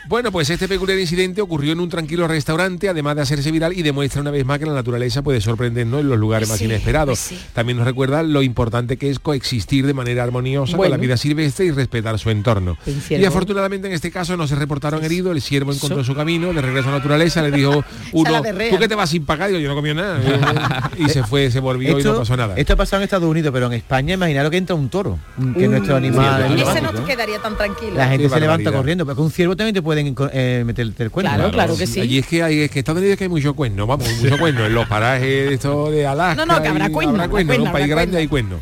Bueno, 0.09 0.31
pues 0.31 0.51
este 0.51 0.69
peculiar 0.69 0.99
incidente 0.99 1.41
ocurrió 1.41 1.73
en 1.73 1.81
un 1.81 1.89
tranquilo 1.89 2.29
restaurante, 2.29 2.87
además 2.91 3.17
de 3.17 3.23
hacerse 3.23 3.51
viral 3.51 3.73
y 3.73 3.81
demuestra 3.81 4.21
una 4.21 4.31
vez 4.31 4.45
más 4.45 4.59
que 4.59 4.67
la 4.67 4.75
naturaleza 4.75 5.23
puede 5.23 5.41
sorprendernos 5.41 6.03
en 6.03 6.09
los 6.11 6.19
lugares 6.19 6.51
más 6.51 6.59
Sí, 6.59 6.67
inesperados. 6.67 7.19
pues 7.19 7.41
sí. 7.41 7.47
También 7.55 7.79
nos 7.79 7.87
recuerda 7.87 8.23
lo 8.23 8.43
importante 8.43 8.99
que 8.99 9.09
es 9.09 9.19
coexistir 9.19 9.87
de 9.87 9.95
manera 9.95 10.23
armoniosa 10.23 10.77
con 10.77 10.91
la 10.91 10.99
vida 10.99 11.17
silvestre 11.17 11.65
y 11.65 11.71
respetar 11.71 12.19
su 12.19 12.29
entorno. 12.29 12.77
Y 13.09 13.25
afortunadamente 13.25 13.87
en 13.89 13.95
este 13.95 14.11
caso 14.11 14.37
no 14.37 14.47
se 14.47 14.55
reportaron 14.55 15.03
heridos, 15.03 15.35
el 15.35 15.41
siervo 15.41 15.73
encontró 15.73 16.05
su 16.05 16.15
camino 16.15 16.53
de 16.53 16.61
regreso 16.61 16.91
a 16.91 16.93
la 16.93 16.99
naturaleza, 16.99 17.41
le 17.41 17.51
dijo 17.51 17.83
uno, 18.13 18.43
tú 18.71 18.79
que 18.79 18.89
te 18.89 18.95
vas 18.95 19.09
sin 19.09 19.25
pagar, 19.25 19.49
Digo, 19.49 19.61
yo 19.61 19.69
no 19.71 19.75
comió 19.77 19.95
nada. 19.95 20.91
y 20.99 21.09
se 21.09 21.23
fue, 21.23 21.51
se 21.51 21.61
volvió 21.61 21.97
y 22.03 22.13
no 22.13 22.19
pasó 22.19 22.37
nada. 22.37 22.55
Esto 22.57 22.73
ha 22.75 22.77
pasado 22.77 23.01
en 23.01 23.05
Estados 23.05 23.29
Unidos, 23.29 23.51
pero 23.53 23.67
en 23.67 23.73
España 23.75 24.15
imaginaros 24.15 24.51
que 24.51 24.57
entra 24.57 24.75
un 24.75 24.89
toro, 24.89 25.19
que 25.57 25.65
es 25.65 25.71
nuestro 25.71 25.97
animal. 25.97 26.43
Ese 26.43 26.47
emblemático, 26.53 26.93
no 26.93 27.01
¿no? 27.01 27.07
quedaría 27.07 27.39
tan 27.39 27.57
tranquilo. 27.57 27.95
La 27.97 28.09
gente 28.09 28.25
Qué 28.25 28.31
se 28.31 28.41
levanta 28.41 28.73
corriendo, 28.73 29.05
pero 29.07 29.17
con 29.17 29.25
un 29.27 29.31
ciervo 29.31 29.57
también 29.57 29.75
te 29.75 29.83
pueden 29.83 30.15
eh, 30.33 30.63
meterte 30.67 31.03
el 31.05 31.11
cuerno. 31.11 31.33
Claro, 31.35 31.51
claro 31.51 31.77
que 31.77 31.87
sí. 31.87 32.01
Allí 32.01 32.19
es 32.19 32.27
que 32.27 32.43
hay, 32.43 32.61
es 32.63 32.71
que 32.71 32.81
Estados 32.81 33.01
Unidos 33.01 33.17
que 33.19 33.25
hay 33.25 33.31
mucho 33.31 33.55
cuerno, 33.55 33.87
vamos, 33.87 34.09
mucho 34.21 34.39
cuerno. 34.39 34.67
En 34.67 34.75
los 34.75 34.87
parajes 34.87 35.53
esto 35.53 35.91
de 35.91 36.07
Alaska. 36.07 36.45
No, 36.45 36.55
no, 36.55 36.63
que 36.63 36.69
habrá 36.69 36.89
y- 36.89 36.93
cuerno, 36.93 37.15
habrá 37.15 37.29
cuerno, 37.29 37.53
en 37.55 37.61
un 37.63 37.73
país 37.73 37.89
grande 37.89 38.19
hay 38.19 38.29
cuerno. 38.29 38.61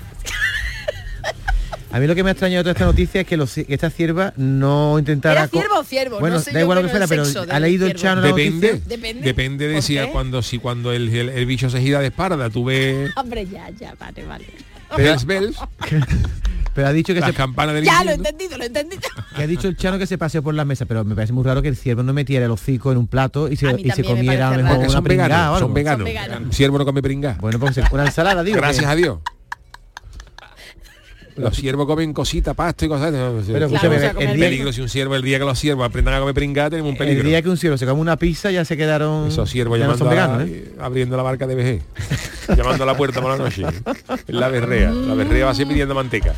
A 1.93 1.99
mí 1.99 2.07
lo 2.07 2.15
que 2.15 2.23
me 2.23 2.31
ha 2.31 2.33
extrañado 2.33 2.59
de 2.59 2.63
toda 2.65 2.73
esta 2.73 2.85
noticia 2.87 3.21
es 3.23 3.27
que, 3.27 3.37
los, 3.37 3.53
que 3.53 3.67
esta 3.69 3.91
cierva 3.91 4.33
no 4.37 4.97
intentara... 4.99 5.41
¿Era 5.41 5.49
ciervo 5.49 5.79
o 5.81 5.85
ciervo? 5.85 6.21
Bueno, 6.21 6.37
No 6.37 6.43
sé 6.43 6.53
da 6.53 6.61
igual 6.61 6.77
lo 6.79 6.83
que 6.89 6.93
pero 6.93 7.07
fuera, 7.07 7.25
pero 7.45 7.53
ha 7.53 7.59
leído 7.61 7.87
el 7.87 7.95
chano 7.95 8.23
Depende, 8.23 8.69
noticia. 8.75 8.89
Depende. 8.97 9.23
depende 9.23 9.69
de 9.69 9.75
¿Por 9.75 9.83
si 9.83 9.99
cuando 10.13 10.43
si 10.43 10.59
cuando 10.59 10.93
el, 10.93 11.09
el- 11.15 11.29
el 11.31 11.47
bicho 11.47 11.69
se 11.69 11.81
gira 11.81 11.99
de 12.01 12.07
espalda, 12.09 12.49
tú 12.49 12.65
ves 12.65 13.11
Hombre, 13.17 13.45
ya, 13.47 13.71
ya, 13.71 13.95
vale, 13.99 14.25
vale. 14.25 14.47
bells, 14.97 15.25
bells, 15.27 15.57
Pero 16.75 16.87
ha 16.87 16.93
dicho 16.93 17.13
que, 17.13 17.19
las 17.19 17.31
se, 17.31 17.35
campanas 17.37 17.75
del 17.75 17.85
Ya, 17.85 18.05
lo 18.05 18.13
he 18.13 18.15
entendido, 18.15 18.57
lo 18.57 18.63
he 18.63 18.67
entendido. 18.69 19.03
que 19.37 19.43
ha 19.43 19.47
dicho 19.49 19.67
el 19.67 19.77
chano 19.77 19.99
que 19.99 20.07
se 20.07 20.17
paseó 20.17 20.41
por 20.45 20.55
la 20.55 20.65
mesa, 20.65 20.87
pero 20.87 21.05
me 21.05 21.17
parece 21.17 21.33
muy 21.33 21.43
raro 21.43 21.61
que 21.63 21.69
el 21.69 21.75
ciervo 21.77 22.05
no 22.05 22.13
metiera 22.13 22.45
el 22.47 22.53
hocico 22.53 22.93
en 22.93 22.99
un 22.99 23.09
plato 23.09 23.49
y 23.51 23.57
se, 23.57 23.67
y 23.81 23.91
se 23.91 24.05
comiera 24.05 24.47
a 24.49 24.57
lo 24.57 24.63
parece 24.63 24.63
mejor 24.69 24.79
una 24.85 24.89
son 24.91 25.03
pringada 25.05 25.51
o 25.51 25.55
veganos, 25.55 25.57
algo. 25.57 25.67
son 25.99 26.05
veganos. 26.05 26.57
ciervo 26.57 26.79
no 26.79 26.85
come 26.85 27.03
pringá. 27.03 27.37
Bueno, 27.41 27.59
pues 27.59 27.77
una 27.91 28.05
ensalada, 28.07 28.45
digo. 28.45 28.57
Gracias 28.59 28.85
que- 28.87 28.93
a 28.93 28.95
Dios. 28.95 29.19
Los 31.41 31.57
ciervos 31.57 31.87
comen 31.87 32.13
cositas, 32.13 32.55
pasto 32.55 32.85
y 32.85 32.89
cosas. 32.89 33.11
Pero 33.13 33.43
Claro, 33.43 33.67
escúchame, 33.67 33.97
o 33.97 33.99
sea, 34.01 34.11
el 34.19 34.39
peligro 34.39 34.73
si 34.73 34.81
un 34.81 34.89
ciervo, 34.89 35.15
el 35.15 35.23
día 35.23 35.39
que 35.39 35.45
los 35.45 35.59
ciervos 35.59 35.87
aprendan 35.87 36.15
a 36.15 36.19
comer 36.21 36.35
pringá, 36.35 36.71
tenemos 36.71 36.91
un 36.93 36.99
peligro. 36.99 37.21
El 37.23 37.27
día 37.29 37.43
que 37.43 37.49
un 37.49 37.57
ciervo 37.57 37.77
se 37.79 37.87
come 37.87 38.01
una 38.01 38.17
pizza 38.17 38.51
ya 38.51 38.65
se 38.65 38.77
quedaron... 38.77 39.29
Esos 39.29 39.49
siervos 39.51 39.79
ya 39.79 39.87
no 39.87 39.95
llamando 39.95 40.11
a 40.11 40.15
la- 40.15 40.37
veganos, 40.39 40.49
¿eh? 40.49 40.73
abriendo 40.81 41.17
la 41.17 41.23
barca 41.23 41.47
de 41.47 41.55
VG, 41.55 42.57
llamando 42.57 42.85
a 42.85 42.87
la 42.87 42.97
puerta 42.97 43.21
por 43.21 43.31
la 43.31 43.37
noche. 43.45 43.63
La 44.29 44.49
berrea. 44.49 44.91
La 44.91 45.15
berrea 45.15 45.47
va 45.47 45.51
a 45.53 45.55
ser 45.55 45.67
pidiendo 45.67 45.95
manteca. 45.95 46.35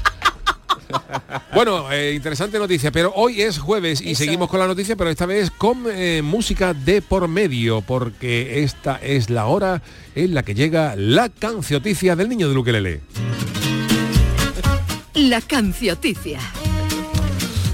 Bueno, 1.55 1.91
eh, 1.91 2.13
interesante 2.15 2.59
noticia, 2.59 2.91
pero 2.93 3.13
hoy 3.15 3.41
es 3.41 3.59
jueves 3.59 4.01
y 4.03 4.11
Eso. 4.13 4.25
seguimos 4.25 4.49
con 4.51 4.61
la 4.61 4.67
noticia, 4.67 4.95
pero 4.97 5.09
esta 5.11 5.25
vez 5.27 5.51
con 5.51 5.85
eh, 5.91 6.21
música 6.23 6.75
de 6.75 7.01
por 7.01 7.29
medio, 7.29 7.81
porque 7.81 8.63
esta 8.63 8.97
es 9.03 9.31
la 9.31 9.47
hora 9.47 9.81
en 10.15 10.35
la 10.35 10.43
que 10.43 10.55
llega 10.55 10.95
la 10.97 11.29
cancioticia 11.31 12.15
del 12.17 12.29
niño 12.29 12.49
de 12.49 12.55
Luquelele. 12.55 13.01
La 15.23 15.41
cancioticia. 15.41 16.41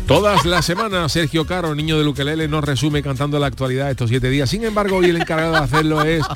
Todas 0.07 0.45
las 0.45 0.67
semanas 0.67 1.11
Sergio 1.13 1.47
Caro, 1.47 1.75
niño 1.75 1.97
de 1.97 2.05
Luquelele, 2.05 2.47
nos 2.47 2.63
resume 2.63 3.03
cantando 3.03 3.39
la 3.39 3.47
actualidad 3.47 3.91
estos 3.91 4.11
siete 4.11 4.29
días. 4.29 4.51
Sin 4.51 4.65
embargo, 4.65 4.97
hoy 4.97 5.07
el 5.07 5.17
encargado 5.17 5.53
de 5.53 5.59
hacerlo 5.59 6.03
es 6.03 6.27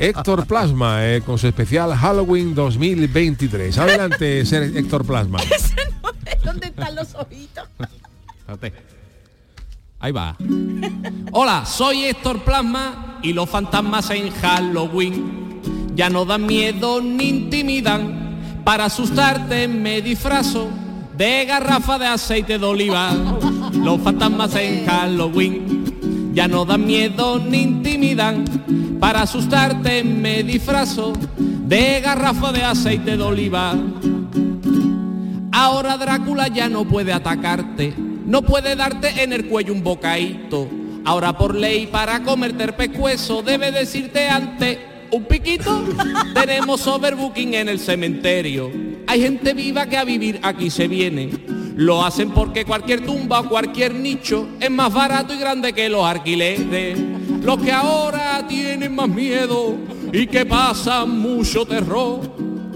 Héctor 0.00 0.46
Plasma, 0.46 1.06
eh, 1.06 1.20
con 1.20 1.36
su 1.36 1.46
especial 1.46 1.94
Halloween 1.94 2.54
2023. 2.54 3.76
Adelante, 3.76 4.46
ser 4.46 4.74
Héctor 4.74 5.04
Plasma. 5.04 5.40
¿Dónde 6.42 6.68
están 6.68 6.94
los 6.94 7.14
ojitos? 7.16 7.68
Espérate. 8.48 8.72
Ahí 10.00 10.12
va. 10.12 10.38
Hola, 11.32 11.66
soy 11.66 12.04
Héctor 12.06 12.44
Plasma 12.44 13.18
y 13.22 13.34
los 13.34 13.50
fantasmas 13.50 14.08
en 14.08 14.30
Halloween 14.30 15.60
ya 15.94 16.08
no 16.08 16.24
dan 16.24 16.46
miedo 16.46 17.02
ni 17.02 17.28
intimidan. 17.28 18.31
Para 18.64 18.84
asustarte 18.84 19.66
me 19.66 20.00
disfrazo 20.02 20.68
de 21.16 21.44
garrafa 21.46 21.98
de 21.98 22.06
aceite 22.06 22.58
de 22.58 22.64
oliva. 22.64 23.12
Los 23.74 24.00
fantasmas 24.00 24.54
en 24.54 24.86
Halloween 24.86 26.32
ya 26.32 26.46
no 26.46 26.64
dan 26.64 26.86
miedo 26.86 27.40
ni 27.40 27.62
intimidan. 27.62 28.44
Para 29.00 29.22
asustarte 29.22 30.04
me 30.04 30.44
disfrazo 30.44 31.12
de 31.36 32.00
garrafa 32.00 32.52
de 32.52 32.62
aceite 32.62 33.16
de 33.16 33.22
oliva. 33.22 33.74
Ahora 35.50 35.96
Drácula 35.96 36.46
ya 36.46 36.68
no 36.68 36.84
puede 36.84 37.12
atacarte, 37.12 37.92
no 37.96 38.42
puede 38.42 38.76
darte 38.76 39.24
en 39.24 39.32
el 39.32 39.48
cuello 39.48 39.72
un 39.72 39.82
bocaíto. 39.82 40.68
Ahora 41.04 41.36
por 41.36 41.56
ley 41.56 41.88
para 41.88 42.22
comerte 42.22 42.62
el 42.62 42.74
pescuezo 42.74 43.42
debe 43.42 43.72
decirte 43.72 44.28
antes 44.28 44.78
un 45.12 45.24
piquito. 45.24 45.84
Tenemos 46.34 46.86
overbooking 46.86 47.54
en 47.54 47.68
el 47.68 47.78
cementerio. 47.78 48.70
Hay 49.06 49.20
gente 49.20 49.54
viva 49.54 49.86
que 49.86 49.96
a 49.96 50.04
vivir 50.04 50.40
aquí 50.42 50.70
se 50.70 50.88
viene. 50.88 51.30
Lo 51.76 52.04
hacen 52.04 52.30
porque 52.30 52.64
cualquier 52.64 53.04
tumba 53.04 53.40
o 53.40 53.48
cualquier 53.48 53.94
nicho 53.94 54.48
es 54.58 54.70
más 54.70 54.92
barato 54.92 55.34
y 55.34 55.38
grande 55.38 55.72
que 55.72 55.88
los 55.88 56.04
alquileres. 56.04 56.98
Los 57.42 57.58
que 57.62 57.72
ahora 57.72 58.44
tienen 58.48 58.94
más 58.94 59.08
miedo 59.08 59.76
y 60.12 60.26
que 60.26 60.44
pasan 60.46 61.18
mucho 61.18 61.64
terror 61.64 62.20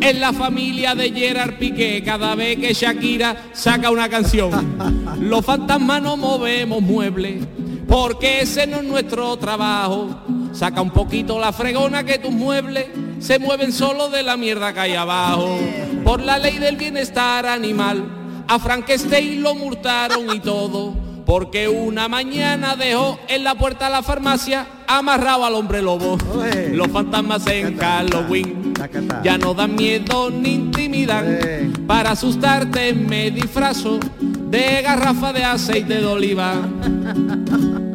en 0.01 0.21
la 0.21 0.33
familia 0.33 0.95
de 0.95 1.11
Gerard 1.11 1.59
Piqué 1.59 2.03
cada 2.05 2.35
vez 2.35 2.59
que 2.59 2.75
Shakira 2.75 3.49
saca 3.53 3.91
una 3.91 4.09
canción. 4.09 4.77
Los 5.21 5.45
fantasmas 5.45 6.03
no 6.03 6.17
movemos 6.17 6.83
muebles 6.83 7.45
porque 7.87 8.41
ese 8.41 8.67
no 8.67 8.79
es 8.79 8.85
nuestro 8.85 9.37
trabajo. 9.37 10.23
Saca 10.57 10.81
un 10.81 10.91
poquito 10.91 11.39
la 11.39 11.53
fregona 11.53 12.03
que 12.03 12.19
tus 12.19 12.33
muebles 12.33 12.87
se 13.19 13.39
mueven 13.39 13.73
solo 13.73 14.09
de 14.09 14.23
la 14.23 14.39
mierda 14.39 14.73
que 14.73 14.81
hay 14.81 14.95
abajo. 14.95 15.59
Por 16.03 16.23
la 16.23 16.39
ley 16.39 16.57
del 16.57 16.77
bienestar 16.77 17.45
animal, 17.45 18.43
a 18.49 18.59
Frankenstein 18.59 19.43
lo 19.43 19.55
multaron 19.55 20.35
y 20.35 20.41
todo. 20.41 20.95
Porque 21.27 21.69
una 21.69 22.09
mañana 22.09 22.75
dejó 22.75 23.19
en 23.29 23.45
la 23.45 23.55
puerta 23.55 23.87
de 23.87 23.91
la 23.91 24.03
farmacia 24.03 24.67
amarrado 24.87 25.45
al 25.45 25.55
hombre 25.57 25.83
lobo. 25.83 26.17
Los 26.73 26.89
fantasmas 26.89 27.47
en 27.49 27.77
Halloween 27.77 28.73
ya 29.23 29.37
no 29.37 29.53
dan 29.53 29.75
miedo 29.75 30.31
ni 30.31 30.55
intimidan. 30.55 31.75
Para 31.87 32.13
asustarte 32.13 32.95
me 32.95 33.31
disfrazo 33.31 34.01
de 34.21 34.81
garrafa 34.81 35.35
de 35.35 35.45
aceite 35.45 36.01
de 36.01 36.07
oliva. 36.07 36.55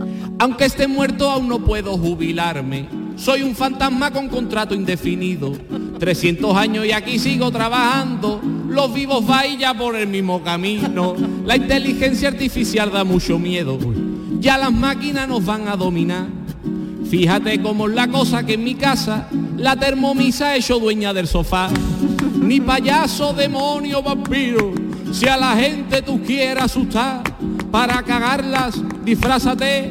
Aunque 0.42 0.66
esté 0.66 0.88
muerto 0.88 1.30
aún 1.30 1.48
no 1.48 1.60
puedo 1.60 1.96
jubilarme. 2.00 2.90
Soy 3.16 3.44
un 3.44 3.56
fantasma 3.56 4.10
con 4.10 4.28
contrato 4.28 4.74
indefinido. 4.74 5.52
300 6.00 6.58
años 6.58 6.84
y 6.84 6.94
aquí 6.94 7.20
sigo 7.20 7.52
trabajando. 7.52 8.42
Los 8.68 8.92
vivos 8.92 9.24
van 9.28 9.60
ya 9.60 9.76
por 9.76 9.96
el 9.96 10.08
mismo 10.08 10.42
camino. 10.42 11.16
La 11.46 11.58
inteligencia 11.58 12.30
artificial 12.30 12.92
da 12.92 13.04
mucho 13.04 13.38
miedo. 13.38 13.78
Ya 14.40 14.58
las 14.58 14.74
máquinas 14.74 15.28
nos 15.28 15.46
van 15.46 15.68
a 15.68 15.76
dominar. 15.76 16.26
Fíjate 17.08 17.62
cómo 17.62 17.88
es 17.88 17.94
la 17.94 18.08
cosa 18.08 18.44
que 18.44 18.56
en 18.56 18.64
mi 18.64 18.74
casa 18.74 19.28
la 19.58 19.76
termomisa 19.76 20.48
ha 20.48 20.56
hecho 20.56 20.80
dueña 20.80 21.14
del 21.14 21.28
sofá. 21.28 21.70
Ni 22.42 22.60
payaso, 22.60 23.32
demonio, 23.34 24.02
vampiro, 24.02 24.74
si 25.12 25.28
a 25.28 25.38
la 25.38 25.56
gente 25.56 26.02
tú 26.02 26.20
quieras 26.24 26.64
asustar, 26.64 27.22
para 27.70 28.02
cagarlas, 28.02 28.82
disfrázate 29.06 29.88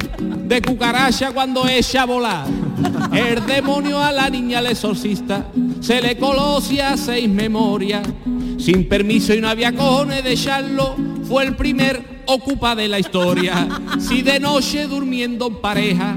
de 0.50 0.60
cucaracha 0.60 1.30
cuando 1.30 1.68
echa 1.68 2.02
a 2.02 2.06
volar. 2.06 2.44
El 3.12 3.46
demonio 3.46 4.02
a 4.02 4.10
la 4.10 4.28
niña 4.28 4.58
el 4.58 4.66
exorcista 4.66 5.46
se 5.80 6.02
le 6.02 6.18
colosia 6.18 6.96
seis 6.96 7.28
memorias. 7.28 8.02
Sin 8.58 8.88
permiso 8.88 9.32
y 9.32 9.40
no 9.40 9.48
había 9.48 9.72
cojones 9.72 10.24
de 10.24 10.32
echarlo, 10.32 10.96
fue 11.28 11.44
el 11.44 11.54
primer 11.54 12.22
ocupa 12.26 12.74
de 12.74 12.88
la 12.88 12.98
historia. 12.98 13.68
Si 14.00 14.22
de 14.22 14.40
noche 14.40 14.88
durmiendo 14.88 15.46
en 15.46 15.60
pareja, 15.60 16.16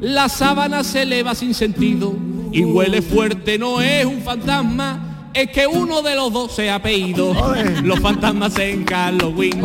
la 0.00 0.28
sábana 0.28 0.84
se 0.84 1.02
eleva 1.02 1.34
sin 1.34 1.52
sentido 1.52 2.14
y 2.52 2.62
huele 2.62 3.02
fuerte, 3.02 3.58
no 3.58 3.82
es 3.82 4.04
un 4.06 4.22
fantasma, 4.22 5.11
es 5.34 5.50
que 5.50 5.66
uno 5.66 6.02
de 6.02 6.14
los 6.14 6.32
dos 6.32 6.54
se 6.54 6.70
ha 6.70 6.76
apellido. 6.76 7.34
Los 7.82 8.00
fantasmas 8.00 8.58
en 8.58 8.84
Halloween 8.86 9.60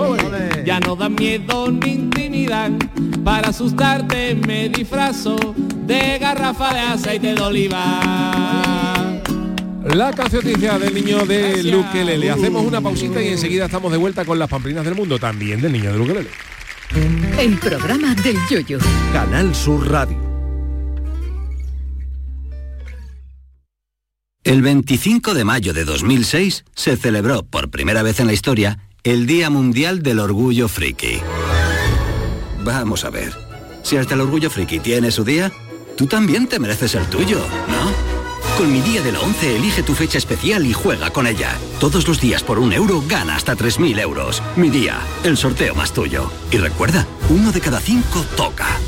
ya 0.65 0.79
no 0.79 0.95
dan 0.95 1.15
miedo 1.15 1.71
ni 1.71 1.91
intimidad. 1.91 2.71
Para 3.23 3.49
asustarte 3.49 4.35
me 4.35 4.69
disfrazo 4.69 5.35
de 5.55 6.17
garrafa 6.19 6.73
de 6.73 6.79
aceite 6.79 7.35
de 7.35 7.41
oliva. 7.41 8.01
La 9.83 10.11
cancioticia 10.11 10.77
del 10.77 10.93
niño 10.93 11.25
de 11.25 11.63
Luque 11.63 12.03
Le 12.03 12.29
Hacemos 12.29 12.65
una 12.65 12.81
pausita 12.81 13.21
y 13.21 13.29
enseguida 13.29 13.65
estamos 13.65 13.91
de 13.91 13.97
vuelta 13.97 14.25
con 14.25 14.37
las 14.37 14.49
pamplinas 14.49 14.83
del 14.83 14.95
mundo, 14.95 15.17
también 15.17 15.61
del 15.61 15.71
niño 15.71 15.93
de 15.93 15.97
Luque 15.97 16.27
El 17.37 17.57
programa 17.57 18.13
del 18.15 18.37
yoyo. 18.49 18.79
Canal 19.13 19.55
Sur 19.55 19.89
Radio. 19.89 20.26
El 24.47 24.61
25 24.61 25.33
de 25.33 25.43
mayo 25.43 25.73
de 25.73 25.83
2006 25.83 26.63
se 26.73 26.95
celebró 26.95 27.43
por 27.43 27.69
primera 27.69 28.01
vez 28.01 28.21
en 28.21 28.27
la 28.27 28.33
historia 28.33 28.79
el 29.03 29.27
Día 29.27 29.49
Mundial 29.49 30.01
del 30.01 30.19
Orgullo 30.19 30.69
Friki. 30.69 31.19
Vamos 32.63 33.03
a 33.03 33.09
ver, 33.09 33.33
si 33.83 33.97
hasta 33.97 34.13
el 34.13 34.21
Orgullo 34.21 34.49
Friki 34.49 34.79
tiene 34.79 35.11
su 35.11 35.25
día, 35.25 35.51
tú 35.97 36.07
también 36.07 36.47
te 36.47 36.59
mereces 36.59 36.95
el 36.95 37.05
tuyo, 37.07 37.39
¿no? 37.67 38.57
Con 38.57 38.71
mi 38.71 38.79
día 38.79 39.01
de 39.01 39.11
la 39.11 39.19
11 39.19 39.57
elige 39.57 39.83
tu 39.83 39.93
fecha 39.93 40.17
especial 40.17 40.65
y 40.65 40.71
juega 40.71 41.09
con 41.09 41.27
ella. 41.27 41.57
Todos 41.81 42.07
los 42.07 42.21
días 42.21 42.41
por 42.41 42.57
un 42.57 42.71
euro 42.71 43.03
gana 43.05 43.35
hasta 43.35 43.57
3.000 43.57 43.99
euros. 43.99 44.41
Mi 44.55 44.69
día, 44.69 45.01
el 45.25 45.35
sorteo 45.35 45.75
más 45.75 45.91
tuyo. 45.91 46.31
Y 46.51 46.57
recuerda, 46.57 47.05
uno 47.29 47.51
de 47.51 47.59
cada 47.59 47.81
cinco 47.81 48.23
toca. 48.37 48.79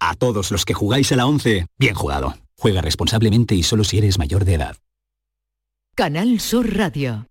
A 0.00 0.16
todos 0.16 0.50
los 0.50 0.64
que 0.64 0.74
jugáis 0.74 1.12
a 1.12 1.16
la 1.16 1.26
11, 1.26 1.66
bien 1.78 1.94
jugado. 1.94 2.34
Juega 2.58 2.80
responsablemente 2.80 3.54
y 3.54 3.62
solo 3.62 3.84
si 3.84 3.98
eres 3.98 4.18
mayor 4.18 4.44
de 4.44 4.54
edad. 4.54 4.76
Canal 5.96 6.40
Sur 6.40 6.76
Radio. 6.76 7.26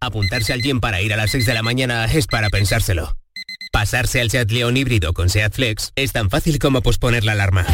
Apuntarse 0.00 0.52
al 0.52 0.62
gym 0.62 0.78
para 0.78 1.02
ir 1.02 1.12
a 1.12 1.16
las 1.16 1.32
6 1.32 1.46
de 1.46 1.52
la 1.52 1.64
mañana 1.64 2.04
es 2.04 2.28
para 2.28 2.48
pensárselo. 2.48 3.16
Pasarse 3.72 4.20
al 4.20 4.30
Seat 4.30 4.52
León 4.52 4.76
híbrido 4.76 5.12
con 5.12 5.28
Seat 5.28 5.52
Flex 5.52 5.90
es 5.96 6.12
tan 6.12 6.30
fácil 6.30 6.60
como 6.60 6.80
posponer 6.80 7.24
la 7.24 7.32
alarma. 7.32 7.66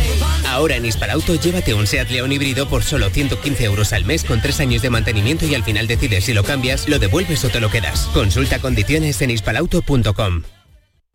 Ahora 0.48 0.76
en 0.76 0.86
Hispalauto 0.86 1.34
llévate 1.34 1.74
un 1.74 1.86
Seat 1.86 2.08
León 2.08 2.32
híbrido 2.32 2.70
por 2.70 2.84
solo 2.84 3.10
115 3.10 3.64
euros 3.64 3.92
al 3.92 4.06
mes 4.06 4.24
con 4.24 4.40
3 4.40 4.60
años 4.60 4.80
de 4.80 4.88
mantenimiento 4.88 5.44
y 5.44 5.54
al 5.54 5.62
final 5.62 5.86
decides 5.86 6.24
si 6.24 6.32
lo 6.32 6.42
cambias, 6.42 6.88
lo 6.88 6.98
devuelves 6.98 7.44
o 7.44 7.50
te 7.50 7.60
lo 7.60 7.70
quedas. 7.70 8.08
Consulta 8.14 8.60
condiciones 8.60 9.20
en 9.20 9.30
hispalauto.com. 9.30 10.42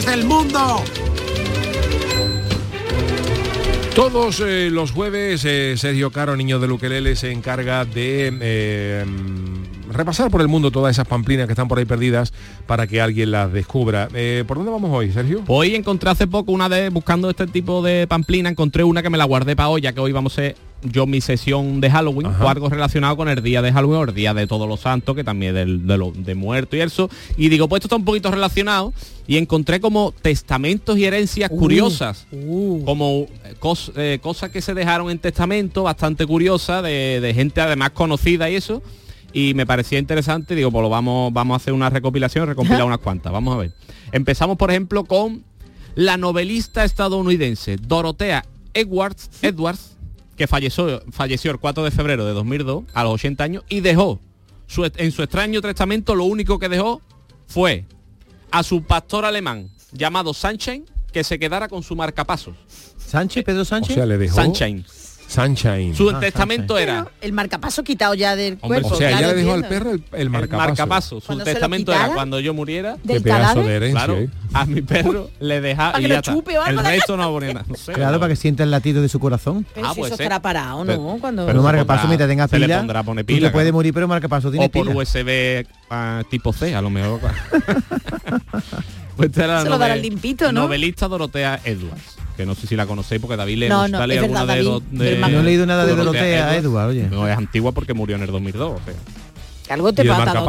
¡Pamplinas 0.00 0.06
del 0.06 0.24
mundo! 0.24 0.82
Todos 3.94 4.40
eh, 4.40 4.70
los 4.70 4.92
jueves 4.92 5.44
eh, 5.44 5.74
Sergio 5.76 6.10
Caro, 6.10 6.36
niño 6.36 6.58
de 6.58 6.68
Luquelele, 6.68 7.16
se 7.16 7.32
encarga 7.32 7.84
de 7.84 8.32
eh, 8.40 9.04
mm, 9.04 9.90
repasar 9.90 10.30
por 10.30 10.40
el 10.40 10.48
mundo 10.48 10.70
todas 10.70 10.92
esas 10.92 11.06
pamplinas 11.06 11.46
que 11.46 11.52
están 11.52 11.68
por 11.68 11.78
ahí 11.78 11.84
perdidas 11.84 12.32
para 12.66 12.86
que 12.86 13.00
alguien 13.00 13.30
las 13.30 13.52
descubra. 13.52 14.08
Eh, 14.14 14.44
¿Por 14.46 14.58
dónde 14.58 14.72
vamos 14.72 14.90
hoy, 14.92 15.12
Sergio? 15.12 15.42
Hoy 15.48 15.74
encontré 15.74 16.10
hace 16.10 16.26
poco 16.26 16.52
una 16.52 16.68
de, 16.68 16.88
buscando 16.88 17.28
este 17.28 17.46
tipo 17.46 17.82
de 17.82 18.06
pamplina, 18.06 18.48
encontré 18.48 18.84
una 18.84 19.02
que 19.02 19.10
me 19.10 19.18
la 19.18 19.24
guardé 19.24 19.56
para 19.56 19.68
hoy, 19.68 19.82
ya 19.82 19.92
que 19.92 20.00
hoy 20.00 20.12
vamos 20.12 20.38
a 20.38 20.54
yo 20.82 21.06
mi 21.06 21.20
sesión 21.20 21.80
de 21.80 21.90
Halloween 21.90 22.28
o 22.40 22.48
algo 22.48 22.68
relacionado 22.68 23.16
con 23.16 23.28
el 23.28 23.42
día 23.42 23.60
de 23.62 23.72
Halloween 23.72 24.00
o 24.00 24.04
el 24.04 24.14
día 24.14 24.32
de 24.34 24.46
todos 24.46 24.68
los 24.68 24.80
santos, 24.80 25.14
que 25.14 25.24
también 25.24 25.54
del, 25.54 25.86
de, 25.86 25.98
lo, 25.98 26.10
de 26.12 26.34
muerto 26.34 26.76
y 26.76 26.80
eso. 26.80 27.10
Y 27.36 27.48
digo, 27.48 27.68
pues 27.68 27.78
esto 27.80 27.86
está 27.88 27.96
un 27.96 28.04
poquito 28.04 28.30
relacionado 28.30 28.92
y 29.26 29.36
encontré 29.36 29.80
como 29.80 30.12
testamentos 30.22 30.96
y 30.98 31.04
herencias 31.04 31.50
Uh, 31.52 31.56
curiosas, 31.56 32.26
como 32.30 33.26
eh, 33.44 33.54
cos- 33.60 33.92
eh, 33.96 34.18
cosas 34.22 34.50
que 34.50 34.60
se 34.62 34.74
dejaron 34.74 35.10
en 35.10 35.18
testamento, 35.18 35.82
bastante 35.82 36.26
curiosas, 36.26 36.82
de, 36.82 37.20
de 37.20 37.34
gente 37.34 37.60
además 37.60 37.90
conocida 37.90 38.48
y 38.48 38.54
eso. 38.56 38.82
Y 39.32 39.54
me 39.54 39.64
parecía 39.66 39.98
interesante, 39.98 40.54
digo, 40.56 40.72
pues 40.72 40.82
lo 40.82 40.88
vamos, 40.88 41.32
vamos 41.32 41.54
a 41.54 41.56
hacer 41.58 41.72
una 41.72 41.88
recopilación, 41.90 42.48
recompilar 42.48 42.84
unas 42.84 42.98
cuantas. 42.98 43.32
Vamos 43.32 43.54
a 43.54 43.58
ver. 43.58 43.72
Empezamos, 44.10 44.56
por 44.56 44.70
ejemplo, 44.70 45.04
con 45.04 45.44
la 45.94 46.16
novelista 46.16 46.84
estadounidense 46.84 47.76
Dorothea 47.76 48.44
Edwards, 48.74 49.30
Edwards 49.42 49.96
que 50.40 50.46
falleció, 50.46 51.02
falleció 51.12 51.50
el 51.50 51.58
4 51.58 51.84
de 51.84 51.90
febrero 51.90 52.24
de 52.24 52.32
2002 52.32 52.84
a 52.94 53.04
los 53.04 53.12
80 53.12 53.44
años 53.44 53.62
y 53.68 53.80
dejó 53.80 54.18
su- 54.66 54.90
en 54.96 55.12
su 55.12 55.22
extraño 55.22 55.60
testamento 55.60 56.14
lo 56.14 56.24
único 56.24 56.58
que 56.58 56.70
dejó 56.70 57.02
fue 57.46 57.84
a 58.50 58.62
su 58.62 58.82
pastor 58.82 59.26
alemán 59.26 59.68
llamado 59.92 60.32
Sunshine 60.32 60.86
que 61.12 61.24
se 61.24 61.38
quedara 61.38 61.68
con 61.68 61.82
su 61.82 61.94
marcapasos. 61.94 62.54
¿Sánchez? 62.96 63.44
¿Pedro 63.44 63.66
Sánchez? 63.66 63.90
O 63.90 63.94
sea, 63.96 64.06
le 64.06 64.16
dejó 64.16 64.36
Sunshine. 64.42 64.86
Sunshine. 65.30 65.94
Su 65.94 66.10
Ah, 66.10 66.18
testamento 66.18 66.76
era 66.76 67.06
El 67.20 67.32
marcapaso 67.32 67.84
quitado 67.84 68.14
ya 68.14 68.34
del 68.34 68.58
Hombre, 68.60 68.80
cuerpo. 68.80 68.96
o 68.96 68.98
sea, 68.98 69.10
ya 69.12 69.28
le 69.28 69.34
dejó 69.34 69.52
al 69.52 69.64
perro 69.68 69.90
el, 69.92 70.02
el 70.12 70.20
el 70.22 70.30
marcapaso. 70.30 70.68
marcapaso. 70.68 71.20
Su 71.20 71.38
testamento 71.38 71.92
era 71.92 72.08
cuando 72.08 72.40
yo 72.40 72.52
muriera. 72.52 72.96
Qué 73.06 73.14
del 73.14 73.22
pedazo 73.22 73.42
cadáver. 73.54 73.64
de 73.66 73.76
herencia, 73.76 74.04
Claro, 74.06 74.18
¿eh? 74.20 74.28
a 74.52 74.66
mi 74.66 74.82
perro 74.82 75.30
le 75.38 75.60
deja 75.60 75.92
Para 75.92 76.00
y 76.04 76.08
que 76.08 76.14
lo 76.14 76.20
chupe 76.20 76.58
o 76.58 76.62
algo 76.62 76.80
El 76.80 76.86
resto 76.86 77.16
no 77.16 77.30
ponía 77.30 77.54
nada. 77.54 77.66
No 77.68 77.76
sé, 77.76 77.92
Claro, 77.92 78.12
no- 78.12 78.18
para 78.20 78.30
que 78.30 78.36
sienta 78.36 78.64
el 78.64 78.70
latido 78.72 79.00
de 79.02 79.08
su 79.08 79.20
corazón. 79.20 79.64
Pero 79.72 79.86
Ah, 79.86 79.94
si 79.94 80.00
puede 80.00 80.14
eso 80.14 80.22
estará 80.22 80.42
parado, 80.42 80.84
Pero- 80.84 80.98
¿no? 81.00 81.18
Cuando... 81.20 81.46
Pero 81.46 81.62
marcapaso, 81.62 82.06
mientras 82.08 82.28
tenga 82.28 82.48
se 82.48 82.58
le 82.58 82.66
pila, 82.66 82.78
pondrá, 82.78 83.02
pone 83.04 83.22
pila, 83.24 83.48
te 83.48 83.52
puede 83.52 83.70
morir, 83.72 83.94
pero 83.94 84.08
marcapaso 84.08 84.50
tiene 84.50 84.66
o 84.66 84.68
por 84.70 84.86
pila. 84.88 84.96
USB 84.98 85.64
ah, 85.90 86.22
tipo 86.28 86.52
C, 86.52 86.74
a 86.74 86.82
lo 86.82 86.90
mejor. 86.90 87.20
pues 89.16 89.30
Se 89.32 89.46
lo 89.46 89.78
dará 89.78 89.96
limpito, 89.96 90.50
¿no? 90.52 90.62
Novelista 90.62 91.06
Dorotea 91.08 91.60
Edwards, 91.64 92.16
que 92.40 92.46
no 92.46 92.54
sé 92.54 92.66
si 92.66 92.74
la 92.74 92.86
conocéis 92.86 93.20
porque 93.20 93.36
David 93.36 93.68
no, 93.68 93.86
no, 93.86 94.06
le 94.06 94.18
alguna 94.18 94.44
verdad, 94.44 94.56
de, 94.56 94.64
David, 94.64 94.82
de, 94.92 95.16
de, 95.16 95.18
No 95.20 95.40
he 95.40 95.42
leído 95.42 95.66
nada 95.66 95.84
de 95.84 95.94
Dorotea, 95.94 96.56
Edward, 96.56 96.88
oye. 96.88 97.06
No 97.10 97.28
es 97.28 97.36
antigua 97.36 97.72
porque 97.72 97.92
murió 97.92 98.16
en 98.16 98.22
el 98.22 98.28
2002. 98.28 98.80
O 98.80 98.84
sea. 98.84 99.74
Algo 99.74 99.92
te 99.92 100.06
pasa. 100.06 100.42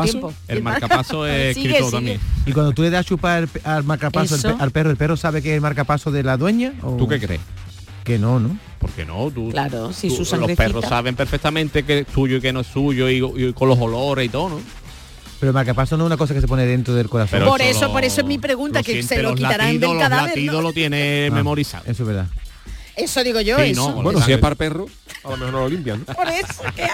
El 0.47 0.63
marcapaso 0.63 1.27
es 1.27 1.57
escrito 1.57 1.91
también. 1.91 2.19
Y 2.45 2.53
cuando 2.53 2.71
tú 2.71 2.81
le 2.81 2.89
das 2.89 3.05
chupar 3.05 3.49
al 3.65 3.83
marcapaso 3.83 4.35
al, 4.57 4.71
perro, 4.71 4.89
¿el 4.89 4.95
perro 4.95 5.17
sabe 5.17 5.41
que 5.41 5.49
es 5.49 5.55
el 5.55 5.61
marcapaso 5.61 6.11
de 6.11 6.23
la 6.23 6.37
dueña? 6.37 6.73
O? 6.81 6.95
¿Tú 6.95 7.09
qué 7.09 7.19
crees? 7.19 7.41
Que 8.05 8.17
no, 8.17 8.39
¿no? 8.39 8.57
Porque 8.79 9.05
no, 9.05 9.29
tú. 9.29 9.49
Claro, 9.49 9.91
si 9.91 10.07
tú, 10.07 10.25
Los 10.37 10.51
perros 10.53 10.85
saben 10.85 11.15
perfectamente 11.15 11.83
que 11.83 11.99
es 11.99 12.07
suyo 12.11 12.37
y 12.37 12.41
que 12.41 12.53
no 12.53 12.61
es 12.61 12.67
suyo 12.67 13.09
y, 13.09 13.17
y 13.17 13.53
con 13.53 13.67
los 13.67 13.77
olores 13.77 14.25
y 14.25 14.29
todo, 14.29 14.49
¿no? 14.49 14.59
Pero 15.41 15.49
el 15.49 15.53
marcapaso 15.55 15.97
no 15.97 16.03
es 16.03 16.05
una 16.05 16.17
cosa 16.17 16.35
que 16.35 16.41
se 16.41 16.47
pone 16.47 16.67
dentro 16.67 16.93
del 16.93 17.09
corazón. 17.09 17.43
Por 17.45 17.63
eso, 17.63 17.91
por 17.91 18.03
eso 18.03 18.21
es 18.21 18.27
mi 18.27 18.37
pregunta, 18.37 18.83
que 18.83 19.01
se 19.01 19.23
lo 19.23 19.33
quitarán 19.33 19.73
latidos, 19.73 19.89
del 19.89 19.99
cadáver. 19.99 20.37
El 20.37 20.45
¿no? 20.45 20.61
lo 20.61 20.71
tiene 20.71 21.29
ah, 21.31 21.33
memorizado. 21.33 21.83
Eso 21.87 22.03
es 22.03 22.07
verdad. 22.07 22.27
Eso 22.95 23.23
digo 23.23 23.41
yo, 23.41 23.57
sí, 23.57 23.71
eso. 23.71 23.89
No, 23.89 24.03
bueno, 24.03 24.21
si 24.21 24.33
es 24.33 24.37
para 24.37 24.53
perro, 24.53 24.85
a 25.23 25.31
lo 25.31 25.37
mejor 25.37 25.51
no 25.51 25.59
lo 25.61 25.69
limpian. 25.69 26.01
Por 26.05 26.27
eso, 26.27 26.61
¿qué? 26.75 26.87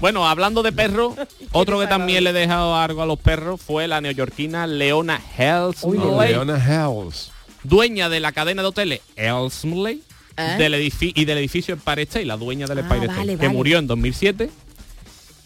Bueno, 0.00 0.26
hablando 0.26 0.62
de 0.62 0.72
perros, 0.72 1.16
otro 1.52 1.78
que 1.78 1.86
también 1.86 2.24
le 2.24 2.30
he 2.30 2.32
dejado 2.32 2.76
algo 2.76 3.02
a 3.02 3.06
los 3.06 3.18
perros 3.18 3.60
fue 3.60 3.88
la 3.88 4.00
neoyorquina 4.00 4.66
Leona 4.66 5.20
Helsmley. 5.36 6.28
Leona 6.30 6.56
Hells. 6.56 7.30
Dueña 7.62 8.08
de 8.08 8.20
la 8.20 8.32
cadena 8.32 8.62
de 8.62 8.68
hoteles 8.68 9.00
Helsmley 9.16 10.00
¿Eh? 10.38 10.56
del 10.56 10.92
y 11.14 11.24
del 11.26 11.36
edificio 11.36 11.74
Empire 11.74 12.02
State, 12.04 12.24
la 12.24 12.38
dueña 12.38 12.66
del 12.66 12.78
ah, 12.78 12.80
Empire 12.80 13.04
State, 13.04 13.36
que 13.36 13.48
murió 13.50 13.76
en 13.76 13.86
2007 13.86 14.48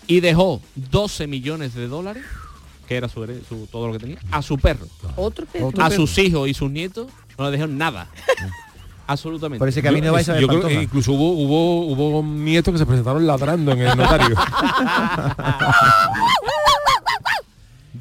y 0.09 0.21
dejó 0.21 0.61
12 0.75 1.29
millones 1.29 1.75
de 1.75 1.87
dólares, 1.87 2.25
que 2.89 2.97
era 2.97 3.09
su, 3.09 3.25
su 3.49 3.69
todo 3.71 3.87
lo 3.87 3.93
que 3.93 4.01
tenía, 4.01 4.19
a 4.33 4.43
su 4.43 4.59
perro. 4.59 4.87
¿Otro 5.15 5.47
perro? 5.47 5.71
A 5.79 5.91
sus 5.91 6.19
hijos 6.19 6.49
y 6.49 6.55
sus 6.55 6.71
nietos 6.71 7.07
no 7.39 7.45
le 7.45 7.53
dejaron 7.53 7.79
nada. 7.79 8.09
Absolutamente. 9.07 9.59
Por 9.59 9.69
ese 9.69 9.83
camino 9.83 10.07
yo, 10.07 10.13
vais 10.13 10.29
a 10.29 10.33
ver 10.33 10.43
yo 10.43 10.49
creo 10.49 10.63
que 10.63 10.83
incluso 10.83 11.13
hubo, 11.13 11.33
hubo, 11.33 11.87
hubo 11.87 12.23
nietos 12.23 12.73
que 12.73 12.79
se 12.79 12.85
presentaron 12.85 13.27
ladrando 13.27 13.73
en 13.73 13.81
el 13.81 13.97
notario. 13.97 14.37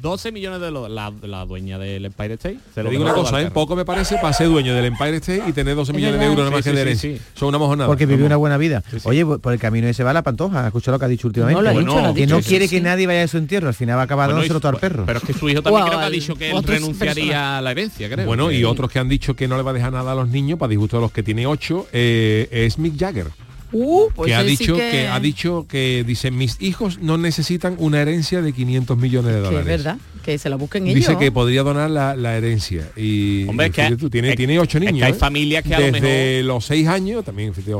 12 0.00 0.32
millones 0.32 0.60
de 0.60 0.70
dólares. 0.70 1.12
La, 1.22 1.44
dueña 1.44 1.78
del 1.78 2.04
Empire 2.04 2.34
State. 2.34 2.58
Se 2.74 2.82
digo 2.82 3.02
una 3.02 3.14
cosa, 3.14 3.40
en 3.40 3.48
¿eh? 3.48 3.50
poco 3.50 3.76
me 3.76 3.84
parece 3.84 4.16
para 4.16 4.32
ser 4.32 4.48
dueño 4.48 4.74
del 4.74 4.86
Empire 4.86 5.16
State 5.16 5.44
y 5.46 5.52
tener 5.52 5.74
12 5.74 5.92
millones 5.92 6.20
de 6.20 6.26
euros 6.26 6.40
en 6.40 6.46
sí, 6.46 6.52
margen 6.52 6.98
sí, 6.98 7.08
de 7.08 7.20
Son 7.34 7.48
una 7.48 7.58
mojonada. 7.58 7.86
Porque 7.86 8.06
vivió 8.06 8.26
una 8.26 8.36
buena 8.36 8.56
vida. 8.56 8.82
Oye, 9.04 9.24
pues, 9.24 9.40
por 9.40 9.52
el 9.52 9.58
camino 9.58 9.86
ese 9.88 10.04
va 10.04 10.12
la 10.12 10.22
pantoja. 10.22 10.66
Escucha 10.66 10.90
lo 10.90 10.98
que 10.98 11.04
ha 11.04 11.08
dicho 11.08 11.28
últimamente. 11.28 11.84
No, 11.84 12.14
que 12.14 12.26
no 12.26 12.40
quiere 12.40 12.68
que 12.68 12.80
nadie 12.80 13.06
vaya 13.06 13.24
a 13.24 13.28
su 13.28 13.38
entierro. 13.38 13.68
Al 13.68 13.74
final 13.74 13.96
va 13.96 14.02
a 14.02 14.04
acabar 14.04 14.28
bueno, 14.28 14.40
dándoselo 14.40 14.68
al 14.68 14.80
perro. 14.80 15.04
Pero 15.06 15.18
es 15.18 15.24
que 15.24 15.32
su 15.32 15.48
hijo 15.48 15.62
también 15.62 15.86
creo 15.86 15.98
que 15.98 16.04
ha 16.04 16.10
dicho 16.10 16.34
que 16.34 16.50
él 16.50 16.62
renunciaría 16.62 17.58
a 17.58 17.60
la 17.60 17.70
herencia, 17.70 18.08
creo. 18.08 18.26
Bueno, 18.26 18.50
y 18.50 18.64
otros 18.64 18.90
que 18.90 18.98
han 18.98 19.08
dicho 19.08 19.34
que 19.34 19.48
no 19.48 19.56
le 19.56 19.62
va 19.62 19.70
a 19.70 19.74
dejar 19.74 19.92
nada 19.92 20.12
a 20.12 20.14
los 20.14 20.28
niños, 20.28 20.58
para 20.58 20.70
disgusto 20.70 20.96
de 20.96 21.02
los 21.02 21.12
que 21.12 21.22
tiene 21.22 21.46
8, 21.46 21.88
eh, 21.92 22.48
es 22.50 22.78
Mick 22.78 22.98
Jagger. 22.98 23.28
Uh, 23.72 24.08
que 24.08 24.14
pues 24.14 24.32
ha 24.32 24.42
dicho 24.42 24.76
que... 24.76 25.08
ha 25.08 25.20
dicho 25.20 25.66
que 25.68 26.04
dice 26.06 26.30
mis 26.30 26.56
hijos 26.60 26.98
no 27.00 27.18
necesitan 27.18 27.76
una 27.78 28.00
herencia 28.00 28.40
de 28.40 28.52
500 28.52 28.96
millones 28.96 29.34
de 29.34 29.40
dólares. 29.40 29.66
Verdad, 29.66 29.98
que 30.24 30.38
se 30.38 30.48
la 30.48 30.56
busquen 30.56 30.84
dice. 30.84 30.96
Dice 30.96 31.18
que 31.18 31.30
podría 31.30 31.62
donar 31.62 31.90
la, 31.90 32.16
la 32.16 32.36
herencia 32.36 32.90
y 32.96 33.46
Hombre, 33.48 33.70
que, 33.70 33.96
tiene, 34.10 34.36
tiene 34.36 34.58
ocho 34.58 34.80
niños. 34.80 35.06
Hay 35.06 35.12
familias 35.12 35.64
que 35.64 35.74
a 35.74 35.80
lo 35.80 35.86
Desde 35.86 36.36
mejor... 36.40 36.44
los 36.46 36.64
seis 36.64 36.88
años 36.88 37.24
también 37.24 37.52
tiene, 37.52 37.74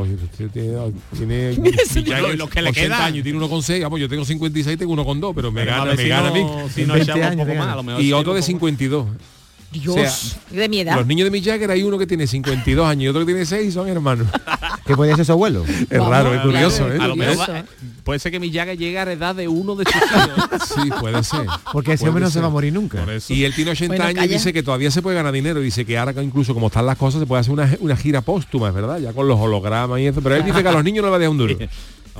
tiene 1.16 2.36
los 2.36 2.50
que 2.50 2.62
le 2.62 2.72
quedan 2.72 3.02
años, 3.02 3.22
tiene 3.22 3.38
uno 3.38 3.48
con 3.48 3.62
seis, 3.62 3.84
ah, 3.84 3.90
pues 3.90 4.00
yo 4.00 4.08
tengo 4.08 4.24
56, 4.24 4.78
tengo 4.78 4.92
uno 4.92 5.04
con 5.04 5.20
dos, 5.20 5.34
pero 5.34 5.50
me 5.50 5.64
gana, 5.64 5.94
me 5.94 6.08
gana 6.08 6.28
a 6.28 6.32
mí. 6.32 6.44
Si 6.74 6.84
no, 6.84 6.94
años, 6.94 7.06
poco 7.36 7.54
más, 7.54 7.68
a 7.68 7.76
lo 7.76 7.82
mejor 7.82 8.02
y 8.02 8.12
otro 8.12 8.34
de 8.34 8.42
52. 8.42 9.06
Dios, 9.70 10.36
de 10.50 10.68
mi 10.68 10.80
edad. 10.80 10.96
Los 10.96 11.06
niños 11.06 11.26
de 11.26 11.30
Mick 11.30 11.44
Jagger 11.44 11.70
hay 11.70 11.82
uno 11.82 11.98
que 11.98 12.06
tiene 12.06 12.26
52 12.26 12.86
años 12.86 13.04
y 13.04 13.08
otro 13.08 13.20
que 13.20 13.26
tiene 13.26 13.44
6 13.44 13.74
son 13.74 13.88
hermanos. 13.88 14.26
¿Qué 14.86 14.96
puede 14.96 15.14
ser 15.14 15.26
su 15.26 15.32
abuelo? 15.32 15.64
Es 15.66 15.98
raro, 15.98 16.34
es 16.34 16.40
curioso. 16.40 16.88
¿eh? 16.90 16.96
¿eh? 16.96 17.36
¿eh? 17.48 17.64
Puede 18.02 18.18
ser 18.18 18.32
que 18.32 18.40
mi 18.40 18.50
Jagger 18.50 18.78
llegue 18.78 18.98
a 18.98 19.04
la 19.04 19.12
edad 19.12 19.34
de 19.34 19.46
uno 19.46 19.76
de 19.76 19.84
sus 19.84 19.96
hijos. 19.96 20.68
sí, 20.82 20.90
puede 20.98 21.22
ser. 21.22 21.46
Porque 21.72 21.92
ese 21.92 22.08
hombre 22.08 22.24
no 22.24 22.30
se 22.30 22.40
va 22.40 22.46
a 22.46 22.50
morir 22.50 22.72
nunca. 22.72 23.04
Y 23.28 23.44
él 23.44 23.54
tiene 23.54 23.72
80 23.72 24.06
años 24.06 24.24
y 24.24 24.28
dice 24.28 24.52
que 24.54 24.62
todavía 24.62 24.90
se 24.90 25.02
puede 25.02 25.16
ganar 25.16 25.32
dinero. 25.32 25.60
Dice 25.60 25.84
que 25.84 25.98
ahora 25.98 26.14
incluso 26.22 26.54
como 26.54 26.68
están 26.68 26.86
las 26.86 26.96
cosas 26.96 27.20
se 27.20 27.26
puede 27.26 27.40
hacer 27.40 27.52
una, 27.52 27.76
una 27.80 27.96
gira 27.96 28.22
póstuma, 28.22 28.70
¿verdad? 28.70 28.98
Ya 28.98 29.12
con 29.12 29.28
los 29.28 29.38
hologramas 29.38 30.00
y 30.00 30.06
eso. 30.06 30.22
Pero 30.22 30.36
él 30.36 30.44
dice 30.44 30.62
que 30.62 30.68
a 30.68 30.72
los 30.72 30.82
niños 30.82 31.02
no 31.02 31.08
le 31.08 31.10
va 31.10 31.16
a 31.16 31.18
dejar 31.18 31.32
un 31.32 31.38
duro. 31.38 31.58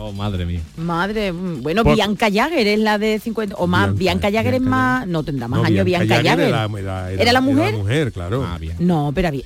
Oh, 0.01 0.13
madre 0.13 0.47
mía. 0.47 0.61
Madre, 0.77 1.33
mm, 1.33 1.63
bueno, 1.63 1.83
Bianca 1.83 2.29
Jagger 2.33 2.67
es 2.67 2.79
la 2.79 2.99
de 2.99 3.19
50 3.19 3.57
o 3.57 3.67
más 3.67 3.95
Bianca, 3.97 4.29
Bianca 4.29 4.39
Jagger 4.39 4.55
es 4.55 4.61
más, 4.61 5.07
no 5.07 5.23
tendrá 5.23 5.49
más 5.49 5.65
años 5.65 5.85
Bianca, 5.85 6.17
Jagger. 6.17 6.41
Era, 6.41 7.33
la 7.33 7.41
mujer? 7.41 7.75
mujer, 7.75 8.13
claro. 8.13 8.45
Ah, 8.47 8.59
no, 8.79 9.13
pero 9.15 9.29
había, 9.29 9.43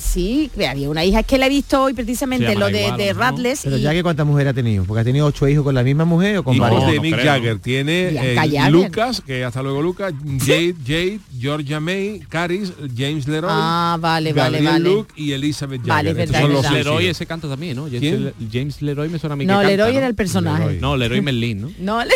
sí. 0.00 0.50
Había 0.68 0.90
una 0.90 1.04
hija, 1.04 1.20
es 1.20 1.26
que 1.26 1.38
la 1.38 1.46
he 1.46 1.48
visto 1.48 1.82
hoy 1.82 1.94
precisamente 1.94 2.54
lo 2.54 2.68
de. 2.68 3.12
Rattles. 3.14 3.60
Pero 3.64 3.78
y... 3.78 3.82
Jagger 3.82 4.02
cuántas 4.02 4.26
mujeres 4.26 4.50
ha 4.50 4.54
tenido? 4.54 4.84
Porque 4.84 5.00
ha 5.00 5.04
tenido 5.04 5.26
ocho 5.26 5.48
hijos 5.48 5.64
con 5.64 5.74
la 5.74 5.82
misma 5.82 6.04
mujer 6.04 6.38
o 6.38 6.44
con 6.44 6.58
varios. 6.58 6.82
No, 6.82 6.90
de 6.90 7.00
Mick 7.00 7.16
Jagger 7.16 7.58
tiene. 7.58 8.08
Eh, 8.34 8.70
Lucas, 8.70 9.20
que 9.20 9.44
hasta 9.44 9.62
luego 9.62 9.80
Lucas, 9.80 10.12
Jade, 10.40 10.74
Jade, 10.84 11.20
Georgia 11.38 11.80
May, 11.80 12.20
Caris, 12.28 12.72
James 12.96 13.26
Leroy. 13.26 13.50
Ah, 13.52 13.96
vale, 14.00 14.32
vale, 14.32 14.60
vale. 14.60 14.80
Luke 14.80 15.12
y 15.16 15.32
Elizabeth 15.32 15.80
Jagger. 15.80 15.94
Vale, 15.94 16.14
verdad, 16.14 16.40
son 16.40 16.52
los 16.52 16.70
Leroy 16.70 17.06
ese 17.06 17.26
canta 17.26 17.48
también, 17.48 17.76
¿no? 17.76 17.86
James, 17.88 18.82
Leroy 18.82 19.08
me 19.08 19.18
suena 19.18 19.34
a 19.34 19.36
mí. 19.36 19.46
No, 19.46 19.62
Leroy 19.62 19.85
Leroy 19.86 20.00
¿no? 20.02 20.06
el 20.08 20.14
personaje. 20.14 20.58
Leroy. 20.60 20.80
No, 20.80 20.96
Leroy 20.96 21.20
Merlin, 21.20 21.62
¿no? 21.62 21.70
no 21.78 22.04
le... 22.04 22.14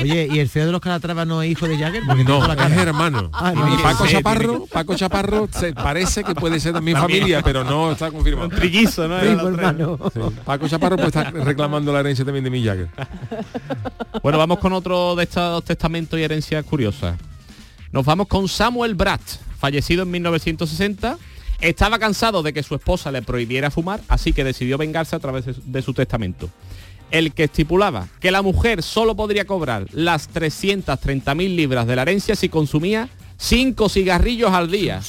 Oye, 0.00 0.28
¿y 0.32 0.38
el 0.38 0.48
feo 0.48 0.66
de 0.66 0.72
los 0.72 0.80
Calatrava 0.80 1.24
no 1.24 1.42
es 1.42 1.50
hijo 1.50 1.68
de 1.68 1.76
Jagger? 1.78 2.04
No, 2.06 2.52
es 2.52 2.72
hermano. 2.78 3.30
Ah, 3.32 3.52
y 3.54 3.82
Paco 3.82 4.06
Chaparro, 4.06 4.66
Paco 4.66 4.94
Chaparro 4.94 5.48
se 5.52 5.72
parece 5.72 6.24
que 6.24 6.34
puede 6.34 6.60
ser 6.60 6.72
también 6.72 6.96
familia, 6.96 7.42
pero 7.42 7.64
no 7.64 7.92
está 7.92 8.10
confirmado. 8.10 8.48
Un 8.48 8.54
trillizo, 8.54 9.06
¿no? 9.06 10.30
Paco 10.44 10.68
Chaparro 10.68 10.96
pues 10.96 11.08
está 11.08 11.30
reclamando 11.30 11.92
la 11.92 12.00
herencia 12.00 12.24
también 12.24 12.44
de 12.44 12.50
mi 12.50 12.64
Jagger. 12.64 12.88
Bueno, 14.22 14.38
vamos 14.38 14.58
con 14.58 14.72
otro 14.72 15.16
de 15.16 15.24
estos 15.24 15.64
testamentos 15.64 16.18
y 16.18 16.22
herencias 16.22 16.64
curiosas. 16.64 17.16
Nos 17.90 18.04
vamos 18.04 18.28
con 18.28 18.46
Samuel 18.46 18.94
Bratt, 18.94 19.20
fallecido 19.58 20.04
en 20.04 20.10
1960. 20.12 21.18
Estaba 21.60 21.98
cansado 21.98 22.42
de 22.42 22.52
que 22.52 22.62
su 22.62 22.74
esposa 22.74 23.10
le 23.10 23.22
prohibiera 23.22 23.70
fumar, 23.70 24.00
así 24.08 24.32
que 24.32 24.44
decidió 24.44 24.78
vengarse 24.78 25.16
a 25.16 25.18
través 25.18 25.44
de 25.64 25.82
su 25.82 25.92
testamento 25.92 26.50
el 27.12 27.32
que 27.32 27.44
estipulaba 27.44 28.08
que 28.20 28.30
la 28.30 28.42
mujer 28.42 28.82
solo 28.82 29.14
podría 29.14 29.44
cobrar 29.44 29.86
las 29.92 30.32
330.000 30.32 31.54
libras 31.54 31.86
de 31.86 31.96
la 31.96 32.02
herencia 32.02 32.34
si 32.34 32.48
consumía 32.48 33.08
5 33.36 33.88
cigarrillos 33.88 34.52
al 34.52 34.70
día. 34.70 35.00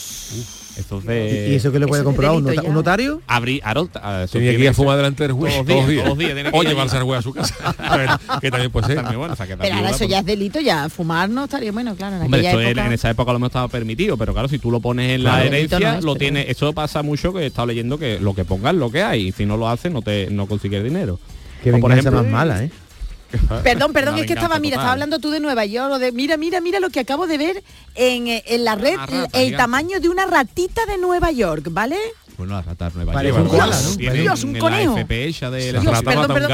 Entonces, 0.76 1.50
¿Y 1.52 1.56
eso 1.56 1.72
qué 1.72 1.80
le 1.80 1.88
puede 1.88 2.04
comprar 2.04 2.32
un, 2.32 2.48
un, 2.48 2.74
notario? 2.74 3.22
Abrir, 3.28 3.62
a, 3.64 3.74
ah, 3.96 4.26
tenía 4.32 4.52
que 4.56 4.60
ir 4.60 4.70
a 4.70 4.74
fumar 4.74 4.98
delante 4.98 5.24
del 5.24 5.34
juez 5.34 5.54
todos, 5.66 5.88
días. 5.88 6.10
O 6.52 6.64
llevarse 6.64 6.98
al 6.98 7.04
juez 7.04 7.20
a 7.20 7.22
su 7.22 7.32
casa. 7.32 7.56
que 8.42 8.50
también 8.50 8.72
puede 8.72 8.88
ser. 8.88 9.04
Pero 9.06 9.76
ahora 9.76 9.92
eso 9.92 10.06
ya 10.06 10.08
pues. 10.08 10.20
es 10.20 10.26
delito, 10.26 10.60
ya 10.60 10.90
fumar 10.90 11.30
no 11.30 11.44
estaría 11.44 11.72
bueno, 11.72 11.96
claro. 11.96 12.16
En, 12.16 12.24
Hombre, 12.24 12.72
en 12.72 12.94
esa 12.94 13.12
época 13.12 13.32
lo 13.32 13.38
hemos 13.38 13.50
estado 13.50 13.70
permitido, 13.70 14.18
pero 14.18 14.34
claro, 14.34 14.48
si 14.48 14.58
tú 14.58 14.72
lo 14.72 14.80
pones 14.80 15.12
en 15.12 15.24
la 15.24 15.44
herencia, 15.44 16.02
lo 16.02 16.16
tiene. 16.16 16.50
Eso 16.50 16.74
pasa 16.74 17.04
mucho 17.04 17.34
que 17.34 17.42
he 17.42 17.46
estado 17.48 17.68
leyendo 17.68 17.98
que 17.98 18.20
lo 18.20 18.34
que 18.34 18.44
pongas 18.44 18.74
lo 18.74 18.92
que 18.92 19.04
hay. 19.04 19.28
Y 19.28 19.32
si 19.32 19.46
no 19.46 19.58
lo 19.58 19.70
haces, 19.70 19.92
no 19.92 20.02
te 20.02 20.30
no 20.32 20.48
consigues 20.48 20.84
dinero. 20.84 21.20
Qué 21.64 21.72
o 21.72 21.80
por 21.80 21.92
ejemplo, 21.92 22.24
más 22.24 22.32
mala, 22.32 22.64
¿eh? 22.64 22.72
Perdón, 23.64 23.94
perdón, 23.94 24.20
es 24.20 24.28
que 24.28 24.34
estaba, 24.34 24.60
mira, 24.60 24.76
estaba 24.76 24.92
hablando 24.92 25.18
tú 25.18 25.32
de 25.32 25.40
Nueva 25.40 25.66
York, 25.66 25.94
o 25.94 26.00
de, 26.00 26.12
mira, 26.12 26.38
mira, 26.38 26.62
mira 26.62 26.80
lo 26.80 26.90
que 26.90 27.00
acabo 27.00 27.26
de 27.26 27.38
ver 27.38 27.64
en, 27.96 28.28
eh, 28.28 28.44
en 28.46 28.64
la 28.64 28.76
red, 28.76 28.98
el 29.34 29.58
tamaño 29.58 30.00
de 30.00 30.10
una 30.10 30.26
ratita 30.26 30.86
de 30.86 31.00
Nueva 31.00 31.32
York, 31.32 31.68
¿vale? 31.72 31.98
Bueno, 32.38 32.54
las 32.54 32.66
ratas 32.66 32.94
Nueva 32.96 33.24
York. 33.24 33.52
Un. 33.52 33.98
Dios, 33.98 34.44
un 34.44 34.60
conejo. 34.60 34.96
De 34.96 35.72
Dios, 35.74 35.86
rata 35.86 36.02
perdón, 36.04 36.34
perdón. 36.34 36.52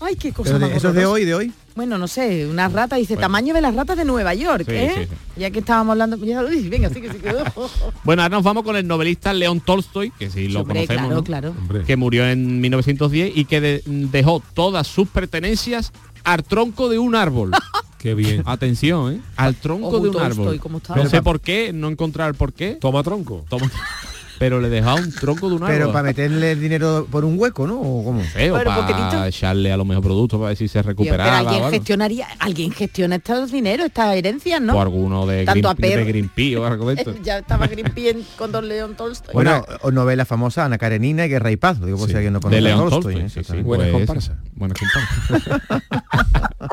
ay, 0.00 0.16
qué 0.16 0.28
¿eh? 0.28 0.32
cosa. 0.32 0.58
De, 0.58 0.76
eso 0.76 0.88
es 0.88 0.94
de 0.94 1.06
hoy, 1.06 1.24
de 1.24 1.34
hoy 1.34 1.52
bueno, 1.74 1.98
no 1.98 2.06
sé, 2.06 2.46
una 2.46 2.68
rata, 2.68 2.96
dice, 2.96 3.14
bueno. 3.14 3.26
tamaño 3.26 3.54
de 3.54 3.60
las 3.60 3.74
ratas 3.74 3.96
de 3.96 4.04
Nueva 4.04 4.34
York, 4.34 4.66
¿eh? 4.68 5.08
Ya 5.36 5.50
que 5.50 5.58
estábamos 5.58 5.92
hablando, 5.92 6.16
venga, 6.18 6.88
sí 6.90 7.00
que 7.00 7.10
se 7.10 7.18
quedó. 7.18 7.44
bueno, 8.04 8.22
ahora 8.22 8.36
nos 8.36 8.44
vamos 8.44 8.62
con 8.62 8.76
el 8.76 8.86
novelista 8.86 9.32
León 9.32 9.60
Tolstoy, 9.60 10.12
que 10.12 10.30
sí 10.30 10.48
lo 10.48 10.64
conocemos, 10.64 11.22
claro, 11.24 11.54
claro. 11.54 11.84
Que 11.84 11.96
murió 11.96 12.28
en 12.28 12.60
1910 12.60 13.36
y 13.36 13.44
que 13.44 13.82
dejó 13.86 14.42
todas 14.54 14.86
sus 14.86 15.08
pertenencias 15.08 15.92
al 16.22 16.44
tronco 16.44 16.88
de 16.88 16.98
un 16.98 17.14
árbol. 17.14 17.50
Qué 17.98 18.14
bien. 18.14 18.42
Atención, 18.44 19.14
¿eh? 19.14 19.20
Al 19.36 19.54
tronco 19.54 19.98
de 19.98 20.08
un 20.08 20.12
Tolstoy, 20.12 20.26
árbol. 20.26 20.60
¿cómo? 20.60 20.82
No 20.94 21.08
sé 21.08 21.22
por 21.22 21.40
qué, 21.40 21.72
no 21.72 21.88
encontrar 21.88 22.34
por 22.34 22.52
qué. 22.52 22.76
Toma 22.78 23.02
tronco. 23.02 23.46
Toma 23.48 23.66
tronco. 23.66 23.76
pero 24.38 24.60
le 24.60 24.68
dejaba 24.68 24.96
un 24.96 25.12
tronco 25.12 25.48
de 25.48 25.56
un 25.56 25.62
árbol. 25.62 25.76
Pero 25.76 25.92
para 25.92 26.04
meterle 26.04 26.52
el 26.52 26.60
dinero 26.60 27.06
por 27.10 27.24
un 27.24 27.38
hueco, 27.38 27.66
¿no? 27.66 27.80
¿O 27.80 28.04
cómo? 28.04 28.22
Para 28.52 29.28
echarle 29.28 29.72
a 29.72 29.76
los 29.76 29.86
mejores 29.86 30.06
productos 30.06 30.38
para 30.38 30.48
ver 30.48 30.56
si 30.56 30.68
se 30.68 30.82
recuperaba. 30.82 31.38
Pero 31.38 31.50
alguien 31.50 31.70
gestionaría, 31.70 32.28
alguien 32.38 32.70
gestiona 32.72 33.16
estos 33.16 33.52
dineros, 33.52 33.86
estas 33.86 34.14
herencias, 34.16 34.60
¿no? 34.60 34.74
O 34.74 34.80
alguno 34.80 35.26
de, 35.26 35.44
Tanto 35.44 35.68
a 35.68 35.74
de 35.74 36.56
o 36.56 36.64
algo 36.64 36.88
de 36.90 36.94
esto. 36.94 37.14
ya 37.22 37.38
estaba 37.38 37.66
Greenpeace 37.66 38.22
con 38.36 38.52
Don 38.52 38.68
León 38.68 38.94
Tolstoy. 38.96 39.32
Bueno, 39.32 39.64
o 39.82 39.90
novela 39.90 40.24
famosa, 40.24 40.64
Ana 40.64 40.78
Karenina 40.78 41.26
y 41.26 41.28
Guerra 41.28 41.50
y 41.50 41.56
Paz, 41.56 41.80
digo, 41.80 41.98
por 41.98 42.06
sí. 42.06 42.12
si 42.12 42.16
alguien 42.16 42.32
no 42.32 42.40
conoce. 42.40 42.56
De 42.56 42.62
León 42.62 42.90
Tolstoy, 42.90 43.14
Tolstoy 43.14 43.42
¿eh? 43.42 43.44
sí, 43.44 43.52
sí, 43.52 43.62
pues 43.62 43.92
comparsa. 43.92 44.38
Buena 44.54 44.74
comparsa. 44.74 45.78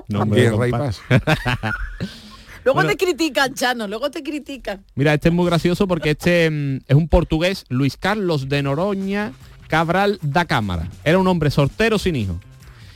Guerra 0.36 0.68
y 0.68 0.72
Paz. 0.72 1.02
Luego 2.64 2.84
te 2.86 2.98
critican, 2.98 3.54
Chano, 3.54 3.88
luego 3.88 4.12
te 4.12 4.24
critican. 4.24 4.84
Mira, 4.96 5.14
este 5.14 5.30
es 5.30 5.36
muy 5.36 5.46
gracioso 5.46 5.88
porque 5.88 6.12
este 6.12 6.50
mm, 6.50 6.80
es 6.88 6.96
un 6.96 7.08
portugués, 7.08 7.66
Luis 7.70 7.98
Carlos 7.98 8.50
de 8.50 8.62
Noroña 8.64 9.32
Cabral 9.68 10.20
da 10.22 10.46
Cámara. 10.46 10.90
Era 11.04 11.18
un 11.18 11.28
hombre 11.28 11.50
soltero 11.50 11.98
sin 11.98 12.16
hijos 12.16 12.38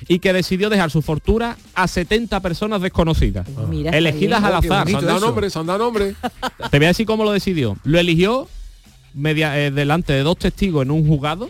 y 0.08 0.20
que 0.20 0.34
decidió 0.34 0.70
dejar 0.70 0.92
su 0.92 1.02
fortuna 1.02 1.58
a 1.74 1.88
70 1.88 2.40
personas 2.42 2.82
desconocidas, 2.82 3.48
elegidas 3.92 4.44
al 4.44 4.56
azar. 4.56 4.88
Se 4.88 4.98
han 4.98 5.06
dado 5.06 5.20
nombre, 5.20 5.50
se 5.50 5.60
han 5.60 5.66
dado 5.66 5.80
nombre. 5.80 6.16
Te 6.72 6.78
voy 6.78 6.86
a 6.86 6.90
decir 6.90 7.06
cómo 7.06 7.24
lo 7.24 7.32
decidió. 7.32 7.78
Lo 7.84 8.00
eligió 8.00 8.48
eh, 9.24 9.72
delante 9.74 10.14
de 10.14 10.24
dos 10.24 10.38
testigos 10.38 10.84
en 10.84 10.92
un 10.92 11.08
juzgado 11.08 11.50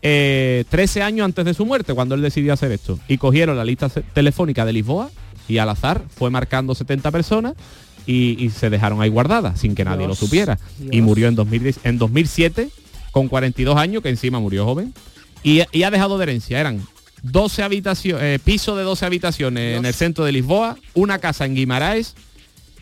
eh, 0.00 0.64
13 0.70 1.02
años 1.02 1.24
antes 1.24 1.44
de 1.44 1.54
su 1.54 1.66
muerte, 1.66 1.94
cuando 1.94 2.14
él 2.14 2.22
decidió 2.22 2.52
hacer 2.52 2.72
esto. 2.72 2.98
Y 3.08 3.18
cogieron 3.18 3.56
la 3.56 3.64
lista 3.64 3.88
telefónica 3.88 4.64
de 4.64 4.72
Lisboa 4.72 5.10
y 5.48 5.58
al 5.58 5.68
azar 5.70 6.04
fue 6.14 6.30
marcando 6.30 6.74
70 6.74 7.10
personas 7.10 7.54
y, 8.06 8.42
y 8.42 8.50
se 8.50 8.70
dejaron 8.70 9.00
ahí 9.00 9.08
guardadas 9.08 9.60
sin 9.60 9.74
que 9.74 9.84
nadie 9.84 10.06
lo 10.06 10.14
Dios, 10.14 10.18
supiera. 10.18 10.58
Y 10.90 11.00
murió 11.00 11.28
en, 11.28 11.34
2010 11.34 11.80
en 11.84 11.98
2007 11.98 12.70
con 13.10 13.28
42 13.28 13.76
años, 13.76 14.02
que 14.02 14.08
encima 14.08 14.38
murió 14.40 14.64
joven. 14.64 14.94
Y, 15.42 15.62
y 15.72 15.82
ha 15.82 15.90
dejado 15.90 16.18
de 16.18 16.24
herencia. 16.24 16.60
Eran 16.60 16.80
12 17.22 17.62
habitaciones, 17.62 18.40
piso 18.40 18.76
de 18.76 18.84
12 18.84 19.06
habitaciones 19.06 19.78
en 19.78 19.86
el 19.86 19.94
centro 19.94 20.24
de 20.24 20.32
Lisboa, 20.32 20.76
una 20.94 21.18
casa 21.18 21.44
en 21.44 21.54
Guimaraes 21.54 22.14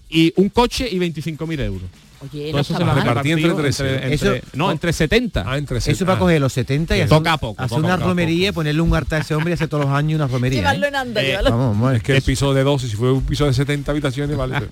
y 0.08 0.32
un 0.36 0.48
coche 0.48 0.88
y 0.90 0.98
25.000 0.98 1.60
euros. 1.60 1.88
Oye, 2.22 2.44
Todo 2.46 2.52
no 2.52 2.60
eso 2.60 2.72
está 2.72 2.78
se 2.78 2.84
lo 2.84 2.94
repartido 2.94 3.36
entre 3.36 3.50
entre, 3.50 3.62
13. 3.64 3.94
entre- 3.94 4.14
Eso- 4.14 4.34
no, 4.54 4.72
entre 4.72 4.92
70. 4.92 5.44
Ah, 5.46 5.58
entre 5.58 5.78
Eso 5.78 6.06
para 6.06 6.18
coger 6.18 6.40
los 6.40 6.52
70 6.52 6.96
y 6.96 7.00
hacer, 7.00 7.10
Toca 7.10 7.34
a 7.34 7.38
poco, 7.38 7.62
hacer 7.62 7.76
toca 7.76 7.84
una 7.86 7.94
a 7.94 7.96
poco. 7.98 8.08
romería, 8.08 8.52
ponerle 8.54 8.80
un 8.80 8.94
altar 8.94 9.18
a 9.20 9.22
ese 9.22 9.34
hombre 9.34 9.50
y 9.50 9.54
hacer 9.54 9.68
todos 9.68 9.84
los 9.84 9.92
años 9.94 10.16
una 10.16 10.26
romería. 10.26 10.60
Llevarlo 10.60 10.86
¿eh? 10.86 10.88
en 10.88 10.96
anda, 10.96 11.22
Eh. 11.22 11.38
Vamos, 11.44 11.94
Es 11.94 12.02
que 12.02 12.16
el 12.16 12.22
piso 12.22 12.54
de 12.54 12.62
12, 12.64 12.88
si 12.88 12.96
fue 12.96 13.12
un 13.12 13.22
piso 13.22 13.44
de 13.44 13.52
70 13.52 13.90
habitaciones, 13.92 14.36
vale. 14.36 14.54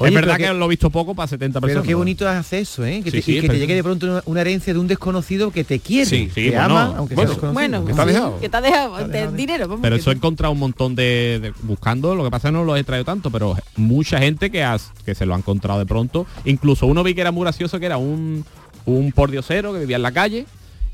Oye, 0.00 0.08
es 0.08 0.14
verdad 0.16 0.34
pero 0.38 0.52
que, 0.54 0.58
lo 0.58 0.64
he 0.66 0.68
visto 0.68 0.90
poco 0.90 1.14
para 1.14 1.28
70 1.28 1.60
Pero 1.60 1.68
personas. 1.68 1.86
qué 1.86 1.94
bonito 1.94 2.28
es 2.28 2.34
hacer 2.36 2.60
eso, 2.62 2.84
¿eh? 2.84 3.00
Que 3.02 3.10
Sí, 3.12 3.16
te, 3.18 3.22
sí, 3.22 3.32
y 3.32 3.34
que 3.36 3.40
pero- 3.42 3.52
te 3.54 3.58
llegue 3.60 3.74
de 3.76 3.82
pronto 3.84 4.06
una, 4.06 4.22
una 4.26 4.40
herencia 4.40 4.72
de 4.74 4.80
un 4.80 4.88
desconocido 4.88 5.52
que 5.52 5.62
te 5.62 5.78
quiere, 5.78 6.04
Sí, 6.10 6.28
sí, 6.34 6.50
te 6.50 6.50
bueno, 6.50 6.64
ama, 6.64 6.94
aunque 6.98 7.14
bueno, 7.14 7.30
sea 7.30 7.34
desconocido. 7.40 7.52
Bueno, 7.54 7.86
¿Qué 7.86 7.92
te 7.94 8.00
ha 8.00 8.04
sí, 8.04 8.10
dejado? 8.12 8.40
que 8.40 8.48
te 8.48 8.56
ha 8.56 8.60
dejado 8.60 9.08
de 9.08 9.32
dinero. 9.32 9.68
vamos, 9.68 9.82
Pero 9.82 9.94
que 9.96 10.00
eso 10.00 10.10
he 10.10 10.14
encontrado 10.14 10.52
un 10.52 10.58
montón 10.58 10.96
de, 10.96 11.38
de- 11.40 11.52
buscando, 11.62 12.14
lo 12.16 12.24
que 12.24 12.30
pasa 12.30 12.48
es 12.48 12.52
que 12.52 12.58
no 12.58 12.64
lo 12.64 12.76
he 12.76 12.82
traído 12.82 13.04
tanto, 13.04 13.30
pero 13.30 13.56
mucha 13.76 14.18
gente 14.18 14.50
que, 14.50 14.64
has, 14.64 14.90
que 15.06 15.14
se 15.14 15.26
lo 15.26 15.34
ha 15.34 15.38
encontrado 15.38 15.78
de 15.78 15.86
pronto. 15.86 16.26
Incluso 16.44 16.86
uno 16.86 17.02
vi 17.02 17.14
que 17.14 17.20
era 17.20 17.32
muy 17.32 17.42
gracioso, 17.42 17.78
que 17.80 17.86
era 17.86 17.96
un, 17.96 18.44
un 18.86 19.12
pordiosero 19.12 19.72
que 19.72 19.80
vivía 19.80 19.96
en 19.96 20.02
la 20.02 20.12
calle 20.12 20.46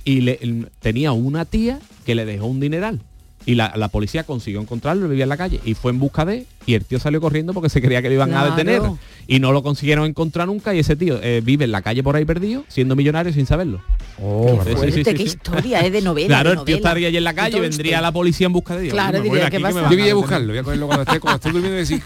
y 0.04 0.36
tenía 0.80 1.12
una 1.12 1.44
tía 1.44 1.78
que 2.06 2.14
le 2.14 2.24
dejó 2.24 2.46
un 2.46 2.60
dineral. 2.60 3.00
Y 3.46 3.54
la, 3.54 3.72
la 3.76 3.88
policía 3.88 4.24
consiguió 4.24 4.60
encontrarlo, 4.60 5.08
vivía 5.08 5.24
en 5.24 5.30
la 5.30 5.36
calle 5.36 5.60
y 5.64 5.74
fue 5.74 5.92
en 5.92 5.98
busca 5.98 6.24
de 6.24 6.46
y 6.70 6.74
el 6.74 6.84
tío 6.84 6.98
salió 7.00 7.20
corriendo 7.20 7.52
porque 7.52 7.68
se 7.68 7.80
creía 7.82 8.00
que 8.02 8.08
lo 8.08 8.14
iban 8.14 8.30
Claro. 8.30 8.52
a 8.52 8.56
detener 8.56 8.82
y 9.26 9.38
no 9.40 9.52
lo 9.52 9.62
consiguieron 9.62 10.06
encontrar 10.06 10.46
nunca 10.46 10.74
y 10.74 10.78
ese 10.80 10.96
tío 10.96 11.18
eh, 11.22 11.40
vive 11.44 11.64
en 11.64 11.72
la 11.72 11.82
calle 11.82 12.02
por 12.02 12.16
ahí 12.16 12.24
perdido 12.24 12.64
siendo 12.68 12.96
millonario 12.96 13.32
sin 13.32 13.46
saberlo. 13.46 13.80
Oh, 14.22 14.60
Sí, 14.64 14.70
sí, 14.70 14.76
Fuerte, 14.76 14.92
sí, 14.92 15.04
sí, 15.04 15.14
qué 15.14 15.22
historia, 15.22 15.80
es 15.80 15.92
de 15.92 16.02
novela. 16.02 16.26
Claro, 16.28 16.50
de 16.50 16.56
el 16.56 16.64
tío 16.64 16.74
novela. 16.76 16.88
estaría 16.88 17.08
allí 17.08 17.16
en 17.16 17.24
la 17.24 17.34
calle, 17.34 17.50
Tolstoy. 17.52 17.68
vendría 17.70 18.00
la 18.00 18.12
policía 18.12 18.46
en 18.46 18.52
busca 18.52 18.76
de 18.76 18.82
Dios. 18.82 18.92
Claro, 18.92 19.20
diría, 19.22 19.44
de 19.44 19.50
¿qué 19.50 19.60
pasa? 19.60 19.82
Yo 19.90 19.96
voy 19.98 20.08
a 20.10 20.14
buscarlo, 20.14 20.48
voy 20.48 20.58
a 20.58 20.62
cogerlo 20.62 20.86
cuando 20.86 21.02
esté, 21.04 21.20
cuando 21.20 21.36
esté 21.36 21.50
durmiendo 21.50 21.76
y 21.76 21.80
decir, 21.80 22.02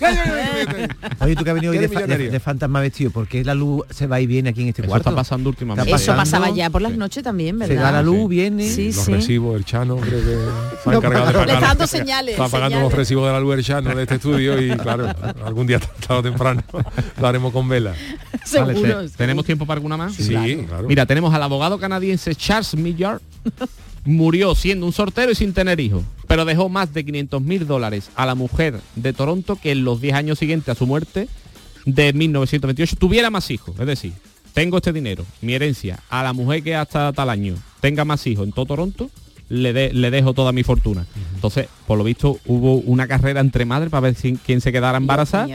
Oye, 1.20 1.36
tú 1.36 1.44
que 1.44 1.50
has 1.50 1.54
venido 1.54 1.72
hoy 1.72 1.78
¿Quién 1.78 1.90
de, 1.90 1.96
fa- 2.00 2.06
de- 2.06 2.30
de 2.30 2.40
fantasma 2.40 2.80
vestido, 2.80 3.10
¿por 3.10 3.26
qué 3.26 3.44
la 3.44 3.54
luz 3.54 3.82
se 3.90 4.06
va 4.06 4.20
y 4.20 4.26
viene 4.26 4.50
aquí 4.50 4.62
en 4.62 4.68
este 4.68 4.82
Eso 4.82 4.88
cuarto? 4.88 5.08
está 5.10 5.16
pasando 5.16 5.48
últimamente. 5.50 5.90
Está 5.90 5.96
Eso 6.02 6.12
pasando, 6.12 6.38
pasaba 6.40 6.56
ya 6.56 6.70
por 6.70 6.82
las 6.82 6.96
noches 6.96 7.22
también, 7.22 7.58
Se 7.58 7.66
¿verdad? 7.68 7.82
da 7.84 7.92
la 7.92 8.02
luz, 8.02 8.22
Sí. 8.22 8.28
viene. 8.28 8.68
Sí, 8.68 8.86
los 8.92 9.04
sí. 9.04 9.12
recibos, 9.12 9.56
el 9.56 9.64
Chano, 9.64 9.96
creo 9.96 10.20
que 10.20 10.26
se 10.90 10.96
encargado 10.96 11.40
de 11.40 11.46
le 11.46 11.52
está 11.54 11.66
dando 11.68 11.86
señales, 11.86 12.32
Está 12.34 12.48
pagando 12.48 12.80
los 12.80 12.92
recibos 12.92 13.26
de 13.26 13.32
la 13.32 13.40
luz 13.40 13.54
el 13.56 13.64
Chano 13.64 13.94
de 13.94 14.02
este 14.02 14.14
estudio 14.16 14.53
y 14.61 14.70
claro, 14.76 15.09
algún 15.44 15.66
día 15.66 15.78
tarde 16.07 16.18
o 16.20 16.22
temprano 16.22 16.62
lo 17.20 17.26
haremos 17.26 17.52
con 17.52 17.68
vela. 17.68 17.94
Vale, 18.55 18.74
Seguro. 18.74 19.02
te- 19.05 19.09
¿Tenemos 19.16 19.44
tiempo 19.44 19.66
para 19.66 19.78
alguna 19.78 19.96
más? 19.96 20.14
Sí, 20.14 20.34
claro. 20.66 20.88
Mira, 20.88 21.07
tenemos 21.07 21.32
al 21.34 21.42
abogado 21.42 21.78
canadiense 21.78 22.34
Charles 22.34 22.74
Millard. 22.74 23.20
Murió 24.07 24.55
siendo 24.55 24.84
un 24.84 24.92
sortero 24.92 25.32
y 25.32 25.34
sin 25.34 25.55
tener 25.55 25.80
hijos, 25.80 26.05
pero 26.26 26.44
dejó 26.44 26.68
más 26.68 26.92
de 26.92 27.05
500 27.07 27.40
mil 27.40 27.66
dólares 27.66 28.11
a 28.16 28.26
la 28.26 28.34
mujer 28.34 28.80
de 28.96 29.12
Toronto 29.14 29.57
que 29.57 29.70
en 29.72 29.82
los 29.84 30.00
10 30.02 30.14
años 30.14 30.38
siguientes 30.38 30.68
a 30.68 30.74
su 30.74 30.86
muerte 30.86 31.26
de 31.86 32.12
1928 32.12 32.96
tuviera 32.96 33.30
más 33.30 33.50
hijos. 33.50 33.74
Es 33.80 33.86
decir, 33.86 34.12
tengo 34.52 34.76
este 34.76 34.92
dinero, 34.92 35.24
mi 35.40 35.55
herencia, 35.55 36.00
a 36.11 36.22
la 36.22 36.34
mujer 36.34 36.62
que 36.62 36.76
hasta 36.76 37.12
tal 37.14 37.30
año 37.30 37.55
tenga 37.80 38.05
más 38.05 38.26
hijos 38.26 38.44
en 38.46 38.52
todo 38.52 38.66
Toronto, 38.66 39.11
le, 39.49 39.72
de- 39.72 39.92
le 39.92 40.11
dejo 40.11 40.32
toda 40.34 40.53
mi 40.53 40.62
fortuna. 40.62 41.07
Entonces, 41.34 41.68
por 41.86 41.99
lo 41.99 42.05
visto, 42.05 42.38
hubo 42.47 42.76
una 42.76 43.07
carrera 43.07 43.40
entre 43.40 43.64
madres 43.64 43.90
para 43.90 44.01
ver 44.01 44.14
si- 44.14 44.36
quién 44.45 44.61
se 44.61 44.72
quedara 44.72 44.97
embarazada 44.99 45.47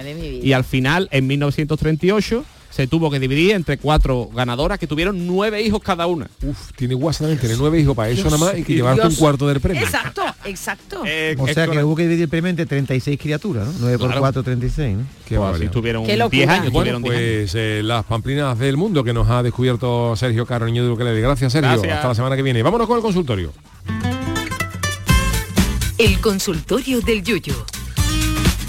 y 0.43 0.53
al 0.53 0.63
final, 0.63 1.07
en 1.11 1.27
1938, 1.27 2.45
se 2.69 2.87
tuvo 2.87 3.09
que 3.09 3.19
dividir 3.19 3.51
entre 3.51 3.77
cuatro 3.77 4.29
ganadoras 4.33 4.77
que 4.79 4.87
tuvieron 4.87 5.25
nueve 5.27 5.61
hijos 5.61 5.81
cada 5.81 6.05
una. 6.07 6.29
Uf, 6.43 6.71
tiene 6.75 6.93
guasa 6.93 7.19
también, 7.19 7.39
tiene 7.39 7.55
nueve 7.57 7.79
hijos 7.79 7.95
para 7.95 8.09
eso 8.09 8.21
Dios, 8.21 8.33
nada 8.39 8.45
más 8.51 8.59
y 8.59 8.63
que 8.63 8.73
Dios. 8.73 8.85
llevarte 8.87 9.07
un 9.07 9.15
cuarto 9.15 9.47
del 9.47 9.59
premio. 9.59 9.81
Exacto, 9.81 10.21
exacto. 10.45 11.03
Eh, 11.05 11.35
O 11.39 11.47
sea 11.47 11.67
que 11.67 11.83
hubo 11.83 11.95
que 11.95 12.03
dividir 12.03 12.23
el 12.23 12.29
premio 12.29 12.49
entre 12.49 12.65
36 12.65 13.19
criaturas, 13.19 13.65
¿no? 13.67 13.73
9 13.79 13.97
por 13.97 14.07
Claro. 14.07 14.21
4, 14.21 14.43
36, 14.43 14.97
¿no? 14.97 15.03
Qué 15.03 15.35
pues 15.35 15.39
barbaridad. 15.39 15.71
tuvieron 15.71 16.03
Qué 16.03 16.09
10 16.13 16.19
locura. 16.19 16.53
años. 16.53 16.71
Bueno, 16.71 16.97
tuvieron 16.99 17.01
10 17.03 17.15
años. 17.15 17.51
pues 17.51 17.55
eh, 17.55 17.81
las 17.83 18.05
pamplinas 18.05 18.57
del 18.59 18.77
mundo 18.77 19.03
que 19.03 19.13
nos 19.13 19.29
ha 19.29 19.41
descubierto 19.43 20.15
Sergio 20.15 20.45
Caro, 20.45 20.65
niño 20.65 20.83
de 20.85 20.91
Ukelele. 20.91 21.21
Gracias, 21.21 21.51
Sergio. 21.51 21.71
Gracias. 21.71 21.95
Hasta 21.95 22.07
la 22.09 22.15
semana 22.15 22.35
que 22.35 22.43
viene. 22.43 22.61
Vámonos 22.63 22.87
con 22.87 22.97
el 22.97 23.01
consultorio. 23.03 23.51
El 25.97 26.19
consultorio 26.21 27.01
del 27.01 27.23
Yuyu. 27.23 27.53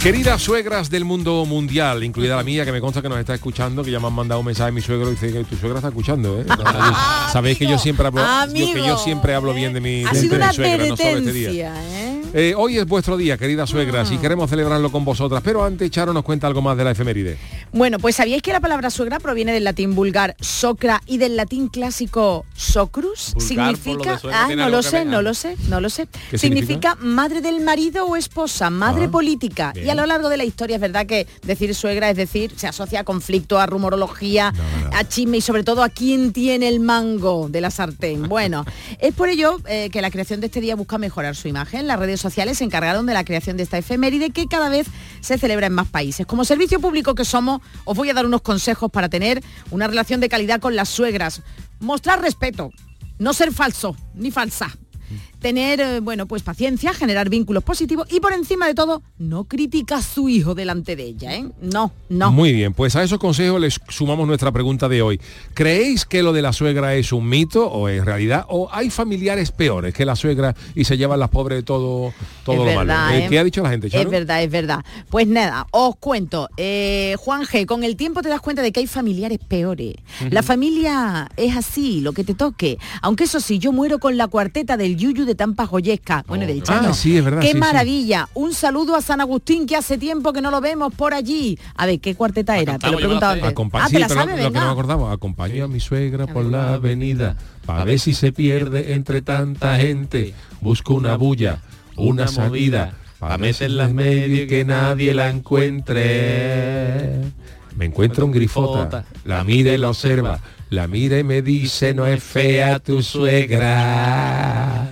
Queridas 0.01 0.41
suegras 0.41 0.89
del 0.89 1.05
mundo 1.05 1.45
mundial, 1.45 2.03
incluida 2.03 2.35
la 2.35 2.43
mía, 2.43 2.65
que 2.65 2.73
me 2.73 2.81
consta 2.81 3.03
que 3.03 3.09
nos 3.11 3.19
está 3.19 3.35
escuchando, 3.35 3.85
que 3.85 3.91
ya 3.91 4.01
me 4.01 4.07
han 4.07 4.15
mandado 4.15 4.41
un 4.41 4.47
mensaje 4.47 4.73
mi 4.73 4.81
suegro 4.81 5.11
dice 5.11 5.31
que 5.31 5.45
tu 5.45 5.57
suegra 5.57 5.77
está 5.79 5.89
escuchando, 5.89 6.41
¿eh? 6.41 6.47
Sabéis 7.33 7.59
que 7.59 7.67
yo 7.67 7.79
siempre 7.79 8.07
hablo, 8.07 8.23
yo, 8.55 8.73
que 8.73 8.79
yo 8.79 8.97
siempre 8.97 9.35
hablo 9.35 9.53
bien 9.53 9.75
de 9.75 9.81
mi, 9.83 10.03
Ha 10.05 10.13
de 10.13 10.23
mi 10.23 10.29
una 10.37 10.55
suegra, 10.55 10.87
no 10.87 10.97
solo 10.97 11.09
este 11.19 11.33
día. 11.35 11.75
¿eh? 11.85 12.17
Eh, 12.33 12.55
hoy 12.57 12.79
es 12.79 12.87
vuestro 12.87 13.17
día, 13.19 13.37
queridas 13.37 13.69
suegras, 13.69 14.09
Ah. 14.11 14.15
y 14.15 14.19
queremos 14.19 14.49
celebrarlo 14.49 14.91
con 14.91 15.05
vosotras, 15.05 15.43
pero 15.45 15.65
antes 15.65 15.91
Charo 15.91 16.15
nos 16.15 16.23
cuenta 16.23 16.47
algo 16.47 16.63
más 16.63 16.77
de 16.79 16.85
la 16.85 16.93
efeméride. 16.93 17.37
Bueno, 17.73 17.99
pues 17.99 18.17
¿sabíais 18.17 18.41
que 18.41 18.53
la 18.53 18.61
palabra 18.61 18.89
suegra 18.89 19.19
proviene 19.19 19.53
del 19.53 19.65
latín 19.65 19.95
vulgar 19.95 20.35
socra 20.41 21.03
y 21.07 21.19
del 21.19 21.37
latín 21.37 21.69
clásico 21.69 22.47
socrus? 22.55 23.35
Vulgar, 23.35 23.77
significa, 23.77 24.21
de 24.23 24.33
ah, 24.33 24.49
no 24.57 24.69
lo 24.71 24.83
sé, 24.83 25.05
no 25.05 25.21
lo 25.23 25.35
sé, 25.35 25.57
no 25.69 25.81
lo 25.81 25.91
sé. 25.91 26.07
¿Qué 26.31 26.39
Significa? 26.39 26.95
madre 27.01 27.41
del 27.43 27.61
marido 27.61 28.07
o 28.07 28.17
esposa, 28.17 28.71
madre 28.71 29.05
Ah, 29.07 29.11
política. 29.11 29.73
Y 29.75 29.90
a 29.91 29.95
lo 29.95 30.07
largo 30.07 30.29
de 30.29 30.37
la 30.37 30.45
historia 30.45 30.77
es 30.77 30.81
verdad 30.81 31.07
que 31.07 31.27
decir 31.43 31.75
suegra 31.75 32.11
es 32.11 32.17
decir, 32.17 32.53
se 32.57 32.67
asocia 32.67 33.01
a 33.01 33.05
conflicto, 33.05 33.59
a 33.59 33.67
rumorología, 33.67 34.53
a 34.93 35.05
chisme 35.05 35.39
y 35.39 35.41
sobre 35.41 35.65
todo 35.65 35.83
a 35.83 35.89
quién 35.89 36.33
tiene 36.33 36.69
el 36.69 36.81
mango 36.81 37.49
de 37.49 37.61
la 37.61 37.71
sartén. 37.71 38.29
Bueno, 38.29 38.65
es 38.99 39.15
por 39.15 39.29
ello 39.29 39.59
eh, 39.67 39.91
que 39.91 40.03
la 40.03 40.11
creación 40.11 40.41
de 40.41 40.47
este 40.47 40.61
día 40.61 40.77
busca 40.77 40.99
mejorar 40.99 41.37
su 41.37 41.49
imagen. 41.49 41.87
Las 41.87 41.99
redes 41.99 42.21
sociales 42.21 42.59
se 42.59 42.65
encargaron 42.65 43.07
de 43.07 43.15
la 43.15 43.25
creación 43.25 43.57
de 43.57 43.63
esta 43.63 43.79
efeméride 43.79 44.31
que 44.31 44.47
cada 44.47 44.69
vez 44.69 44.87
se 45.21 45.39
celebra 45.39 45.67
en 45.67 45.73
más 45.73 45.89
países. 45.89 46.27
Como 46.27 46.45
servicio 46.45 46.81
público 46.81 47.15
que 47.15 47.25
somos, 47.25 47.61
os 47.85 47.97
voy 47.97 48.11
a 48.11 48.15
dar 48.15 48.27
unos 48.27 48.43
consejos 48.43 48.91
para 48.91 49.09
tener 49.09 49.43
una 49.71 49.87
relación 49.87 50.21
de 50.21 50.29
calidad 50.29 50.61
con 50.61 50.77
las 50.77 50.89
suegras. 50.89 51.43
Mostrar 51.81 52.21
respeto, 52.21 52.71
no 53.19 53.33
ser 53.33 53.53
falso 53.53 53.97
ni 54.15 54.31
falsa. 54.31 54.71
Tener, 55.41 55.81
eh, 55.81 56.01
bueno, 56.01 56.27
pues 56.27 56.43
paciencia, 56.43 56.93
generar 56.93 57.29
vínculos 57.29 57.65
positivos 57.65 58.07
y 58.11 58.21
por 58.21 58.33
encima 58.33 58.67
de 58.67 58.75
todo, 58.75 59.03
no 59.19 59.45
critica 59.45 59.97
a 59.97 60.03
su 60.03 60.29
hijo 60.29 60.55
delante 60.55 60.97
de 60.97 61.05
ella, 61.05 61.35
¿eh? 61.35 61.47
No, 61.61 61.93
no. 62.09 62.31
Muy 62.31 62.53
bien, 62.53 62.75
pues 62.75 62.95
a 62.97 63.03
esos 63.03 63.19
consejos 63.19 63.61
les 63.61 63.81
sumamos 63.89 64.27
nuestra 64.27 64.53
pregunta 64.53 64.89
de 64.89 65.03
hoy. 65.03 65.21
¿Creéis 65.55 66.05
que 66.05 66.23
lo 66.23 66.33
de 66.33 66.43
la 66.43 66.53
suegra 66.53 66.95
es 66.95 67.13
un 67.13 67.29
mito 67.29 67.67
o 67.67 67.89
es 67.89 68.05
realidad? 68.05 68.45
¿O 68.49 68.69
hay 68.71 68.91
familiares 68.91 69.51
peores 69.51 69.95
que 69.95 70.05
la 70.05 70.17
suegra 70.17 70.55
y 70.75 70.85
se 70.85 70.97
llevan 70.97 71.21
las 71.21 71.31
pobres 71.31 71.65
todo, 71.65 72.13
todo 72.45 72.55
Es 72.55 72.59
lo 72.59 72.65
verdad, 72.65 72.85
malo? 72.87 73.17
Eh, 73.17 73.25
¿eh? 73.25 73.27
¿Qué 73.29 73.39
ha 73.39 73.45
dicho 73.45 73.63
la 73.63 73.71
gente, 73.71 73.91
Charo? 73.91 74.05
Es 74.05 74.11
verdad, 74.11 74.43
es 74.43 74.51
verdad. 74.51 74.85
Pues 75.09 75.27
nada, 75.27 75.67
os 75.71 75.97
cuento. 75.97 76.49
Eh, 76.57 77.17
Juan 77.19 77.43
G, 77.43 77.67
con 77.67 77.85
el 77.85 77.97
tiempo 77.97 78.23
te 78.23 78.29
das 78.29 78.41
cuenta 78.41 78.63
de 78.63 78.73
que 78.73 78.81
hay 78.81 78.87
familiares 78.87 79.39
peores. 79.39 79.95
La 80.31 80.43
familia 80.43 81.31
es 81.37 81.57
así, 81.57 82.01
lo 82.01 82.13
que 82.13 82.25
te 82.25 82.35
toque. 82.35 82.79
Aunque 83.03 83.25
eso 83.25 83.41
sí, 83.41 83.59
yo 83.59 83.73
muero 83.73 83.99
con 83.99 84.17
la 84.17 84.29
cuarteta 84.29 84.77
del 84.77 84.97
Yuyu 84.97 85.25
de 85.25 85.30
Tampa 85.35 85.67
Joyesca. 85.67 86.25
Bueno, 86.27 86.45
y 86.45 86.47
del 86.49 86.61
Ah, 86.61 86.65
Chano. 86.65 86.95
sí, 86.95 87.17
es 87.17 87.25
verdad, 87.25 87.41
Qué 87.41 87.49
sí, 87.49 87.53
sí. 87.55 87.59
maravilla. 87.59 88.29
Un 88.35 88.55
saludo 88.55 88.95
a 88.97 89.03
San 89.03 89.21
Agustín, 89.21 89.67
que 89.67 89.77
hace 89.77 89.99
tiempo 89.99 90.33
que 90.33 90.41
no 90.41 90.51
lo 90.51 90.61
vemos 90.61 90.93
por 90.95 91.15
allí. 91.15 91.59
A 91.77 91.87
ver, 91.87 92.01
¿qué 92.01 92.15
cuarteta 92.15 92.57
era? 92.59 92.79
Te 92.79 92.87
lo 92.89 92.95
he 92.95 92.97
preguntado 92.97 93.33
antes. 93.33 93.49
Acompa- 93.51 93.81
Ah, 93.83 93.87
sí, 93.89 93.95
¿te 93.95 93.99
la 94.01 94.09
pero 94.09 94.21
sabes? 94.21 94.35
lo 94.35 94.37
que 94.39 94.43
no 94.45 94.51
Venga. 94.51 94.65
me 94.67 94.71
acordaba, 94.73 95.13
acompaño 95.13 95.65
a 95.65 95.69
mi 95.69 95.81
suegra 95.81 96.27
por 96.27 96.45
la 96.45 96.75
avenida 96.75 97.37
para 97.67 97.85
ver 97.85 97.99
si 97.99 98.15
se 98.15 98.33
pierde 98.33 98.95
entre 98.95 99.23
tanta 99.23 99.77
gente. 99.79 100.35
Busco 100.61 100.95
una 100.95 101.17
bulla, 101.17 101.61
una 101.97 102.27
salida, 102.29 102.93
para 103.19 103.37
meterla 103.39 103.85
en 103.85 103.95
medio 103.95 104.43
y 104.45 104.47
que 104.47 104.65
nadie 104.65 105.13
la 105.15 105.29
encuentre. 105.31 107.21
Me 107.77 107.85
encuentro 107.87 108.27
un 108.27 108.33
grifota, 108.33 109.05
la 109.25 109.45
mira 109.45 109.73
y 109.73 109.79
la 109.79 109.89
observa, 109.91 110.41
la 110.71 110.87
mira 110.87 111.19
y 111.19 111.25
me 111.25 111.41
dice 111.43 111.95
no 111.95 112.07
es 112.07 112.23
fea 112.23 112.79
tu 112.79 113.03
suegra. 113.03 114.91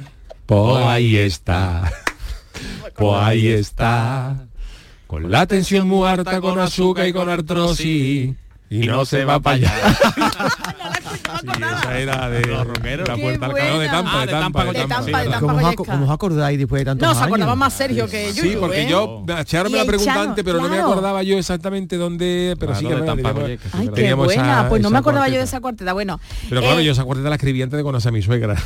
Pues 0.49 0.77
ahí 0.79 1.15
está, 1.19 1.93
pues 2.97 3.15
ahí 3.21 3.49
está. 3.49 4.47
Con 5.07 5.31
la 5.31 5.47
tensión 5.47 5.87
muerta, 5.87 6.41
con 6.41 6.59
azúcar 6.59 7.07
y 7.07 7.13
con 7.13 7.29
artrosis. 7.29 8.35
Y, 8.71 8.87
no, 8.87 9.05
se 9.05 9.25
va 9.25 9.41
para 9.41 9.57
allá. 9.57 9.73
esa 11.83 11.99
era 11.99 12.29
de 12.31 12.47
los 12.47 12.67
rockeros. 12.67 13.09
La 13.09 13.17
puerta 13.17 13.47
al 13.47 13.55
cagado 13.55 13.79
de 13.81 13.89
Tampa, 13.89 14.11
Ah, 14.15 14.27
de 14.27 14.33
Tampa, 14.33 14.65
de 14.65 14.73
Tampa. 14.73 15.03
de 15.03 15.13
Tampa, 15.13 15.41
¿Cómo 15.41 15.53
os, 15.57 15.63
Vallecas. 15.63 15.73
aco- 15.73 15.85
cómo 15.87 16.05
os 16.05 16.11
acordáis 16.11 16.59
después 16.59 16.81
de 16.81 16.85
tantos 16.85 17.09
No, 17.09 17.15
se 17.15 17.19
años? 17.21 17.27
acordaba 17.29 17.55
más 17.55 17.73
Sergio 17.73 18.07
que 18.09 18.33
Sí, 18.33 18.41
Yuyu, 18.43 18.61
porque 18.61 18.83
¿eh? 18.83 18.89
yo, 18.91 19.25
Charo 19.45 19.71
me 19.71 19.77
la 19.77 19.83
el 19.83 19.89
pregunta 19.89 20.13
Chano, 20.15 20.29
antes, 20.31 20.45
pero 20.45 20.59
no 20.59 20.65
me 20.69 20.77
claro. 20.77 20.91
acordaba 20.91 21.23
yo 21.23 21.39
exactamente 21.39 21.97
dónde, 21.97 22.57
pero 22.59 22.75
sí 22.75 22.83
que 22.83 22.89
Claro, 22.89 23.01
de 23.03 23.07
Tampa, 23.07 23.33
teníamos- 23.35 23.61
Ay, 23.73 23.87
qué 23.89 23.93
teníamos 23.95 24.25
buena. 24.27 24.43
esa- 24.61 24.69
pues 24.69 24.83
no 24.83 24.91
me 24.91 24.99
acordaba 24.99 25.27
yo 25.29 25.33
de 25.33 25.39
cuarteta. 25.39 25.57
esa 25.57 25.61
cuarteta. 25.61 25.93
Bueno, 25.93 26.21
Pero 26.49 26.61
claro, 26.61 26.79
eh, 26.81 26.85
yo 26.85 26.93
esa 26.93 27.05
cuarteta 27.05 27.29
la 27.31 27.35
escribí 27.37 27.63
antes 27.63 27.77
de 27.77 27.83
conocer 27.83 28.09
a 28.09 28.13
mi 28.13 28.23
suegra. 28.23 28.57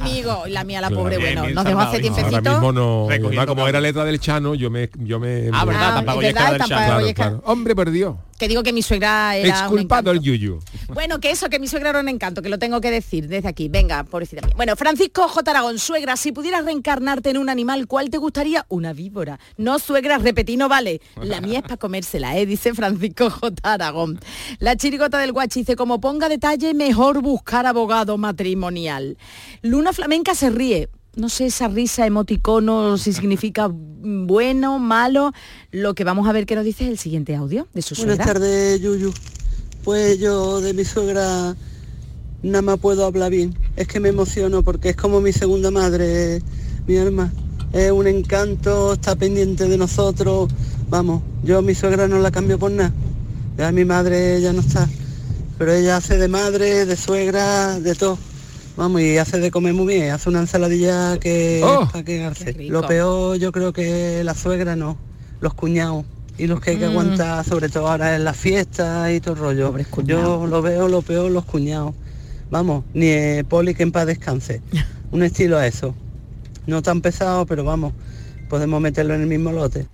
amigo, 0.00 0.44
la 0.48 0.64
mía, 0.64 0.80
la 0.80 0.88
Claro. 0.88 1.02
pobre, 1.02 1.18
bueno, 1.18 1.48
nos 1.50 1.64
dejó 1.64 1.80
hace 1.80 2.00
tiempecito. 2.00 2.36
Ahora 2.36 2.50
mismo 2.52 2.72
no, 2.72 3.46
como 3.46 3.68
era 3.68 3.80
letra 3.80 4.04
del 4.04 4.20
Chano, 4.20 4.54
yo 4.54 4.70
me 4.70 4.88
yo 4.98 5.18
me 5.20 5.50
Ah, 5.52 5.64
verdad, 5.64 5.90
Ah, 5.90 5.94
Tampa 5.96 6.14
del 6.16 6.34
Tampa 6.34 6.58
Chano. 6.66 6.66
Claro, 6.86 7.14
claro. 7.14 7.42
Hombre 7.46 7.74
perdió. 7.76 8.18
Que 8.38 8.48
digo 8.48 8.62
que 8.62 8.72
mi 8.72 8.82
suegra 8.82 9.36
era 9.36 9.48
un 9.48 9.60
Exculpado 9.62 10.10
el 10.10 10.16
encanto. 10.18 10.30
yuyu. 10.34 10.58
Bueno, 10.92 11.20
que 11.20 11.30
eso, 11.30 11.48
que 11.48 11.58
mi 11.60 11.68
suegra 11.68 11.90
era 11.90 12.00
un 12.00 12.08
encanto, 12.08 12.42
que 12.42 12.48
lo 12.48 12.58
tengo 12.58 12.80
que 12.80 12.90
decir 12.90 13.28
desde 13.28 13.48
aquí. 13.48 13.68
Venga, 13.68 14.02
pobrecita 14.04 14.44
mía. 14.44 14.54
Bueno, 14.56 14.74
Francisco 14.76 15.28
J. 15.28 15.50
Aragón, 15.50 15.78
suegra, 15.78 16.16
si 16.16 16.32
pudieras 16.32 16.64
reencarnarte 16.64 17.30
en 17.30 17.38
un 17.38 17.48
animal, 17.48 17.86
¿cuál 17.86 18.10
te 18.10 18.18
gustaría? 18.18 18.66
Una 18.68 18.92
víbora. 18.92 19.38
No, 19.56 19.78
suegra, 19.78 20.18
repetí, 20.18 20.56
no 20.56 20.68
vale. 20.68 21.00
La 21.22 21.40
mía 21.40 21.58
es 21.58 21.62
para 21.62 21.76
comérsela, 21.76 22.36
¿eh? 22.36 22.44
Dice 22.46 22.74
Francisco 22.74 23.30
J. 23.30 23.54
Aragón. 23.62 24.18
La 24.58 24.76
chirigota 24.76 25.18
del 25.18 25.32
guachi 25.32 25.60
dice, 25.60 25.76
como 25.76 26.00
ponga 26.00 26.28
detalle, 26.28 26.74
mejor 26.74 27.22
buscar 27.22 27.66
abogado 27.66 28.18
matrimonial. 28.18 29.16
Luna 29.62 29.92
Flamenca 29.92 30.34
se 30.34 30.50
ríe. 30.50 30.88
No 31.16 31.28
sé 31.28 31.46
esa 31.46 31.68
risa 31.68 32.06
emoticono 32.06 32.98
si 32.98 33.12
significa 33.12 33.70
bueno, 33.70 34.78
malo. 34.78 35.32
Lo 35.70 35.94
que 35.94 36.04
vamos 36.04 36.28
a 36.28 36.32
ver 36.32 36.46
que 36.46 36.56
nos 36.56 36.64
dice 36.64 36.84
es 36.84 36.90
el 36.90 36.98
siguiente 36.98 37.36
audio 37.36 37.68
de 37.72 37.82
su 37.82 37.94
Buenas 37.94 38.16
suegra. 38.16 38.32
tardes, 38.32 38.80
Yuyu. 38.80 39.12
Pues 39.84 40.18
yo 40.18 40.60
de 40.60 40.74
mi 40.74 40.84
suegra 40.84 41.54
nada 42.42 42.62
más 42.62 42.78
puedo 42.78 43.04
hablar 43.04 43.30
bien. 43.30 43.56
Es 43.76 43.86
que 43.86 44.00
me 44.00 44.08
emociono 44.08 44.62
porque 44.62 44.90
es 44.90 44.96
como 44.96 45.20
mi 45.20 45.32
segunda 45.32 45.70
madre, 45.70 46.42
mi 46.86 46.96
alma. 46.96 47.32
Es 47.72 47.90
un 47.90 48.06
encanto, 48.06 48.94
está 48.94 49.14
pendiente 49.16 49.68
de 49.68 49.76
nosotros. 49.76 50.50
Vamos, 50.88 51.22
yo 51.42 51.58
a 51.58 51.62
mi 51.62 51.74
suegra 51.74 52.08
no 52.08 52.18
la 52.18 52.30
cambio 52.30 52.58
por 52.58 52.70
nada. 52.70 52.92
Ya 53.56 53.70
mi 53.72 53.84
madre 53.84 54.40
ya 54.40 54.52
no 54.52 54.60
está. 54.60 54.88
Pero 55.58 55.72
ella 55.72 55.96
hace 55.98 56.18
de 56.18 56.28
madre, 56.28 56.86
de 56.86 56.96
suegra, 56.96 57.78
de 57.78 57.94
todo. 57.94 58.18
Vamos, 58.76 59.00
y 59.02 59.18
hace 59.18 59.38
de 59.38 59.50
comer 59.50 59.72
muy 59.74 59.86
bien. 59.94 60.10
Hace 60.10 60.28
una 60.28 60.40
ensaladilla 60.40 61.18
que 61.18 61.60
Oh. 61.64 61.88
para 61.90 62.04
quedarse. 62.04 62.52
Lo 62.54 62.86
peor 62.86 63.38
yo 63.38 63.52
creo 63.52 63.72
que 63.72 64.22
la 64.24 64.34
suegra 64.34 64.74
no, 64.74 64.96
los 65.40 65.54
cuñados. 65.54 66.04
Y 66.36 66.48
los 66.48 66.60
que 66.60 66.72
hay 66.72 66.78
que 66.78 66.86
Mm. 66.86 66.90
aguantar, 66.90 67.44
sobre 67.44 67.68
todo 67.68 67.86
ahora 67.88 68.16
en 68.16 68.24
las 68.24 68.36
fiestas 68.36 69.12
y 69.12 69.20
todo 69.20 69.34
el 69.34 69.40
rollo. 69.40 69.74
Yo 70.04 70.46
lo 70.48 70.62
veo 70.62 70.88
lo 70.88 71.02
peor 71.02 71.30
los 71.30 71.44
cuñados. 71.44 71.94
Vamos, 72.50 72.84
ni 72.92 73.06
eh, 73.06 73.44
Poli 73.48 73.74
que 73.74 73.84
en 73.84 73.92
paz 73.92 74.06
descanse. 74.06 74.60
Un 75.12 75.22
estilo 75.22 75.56
a 75.56 75.66
eso. 75.66 75.94
No 76.66 76.82
tan 76.82 77.00
pesado, 77.00 77.46
pero 77.46 77.62
vamos, 77.62 77.92
podemos 78.48 78.80
meterlo 78.80 79.14
en 79.14 79.20
el 79.20 79.26
mismo 79.28 79.52
lote. 79.52 79.86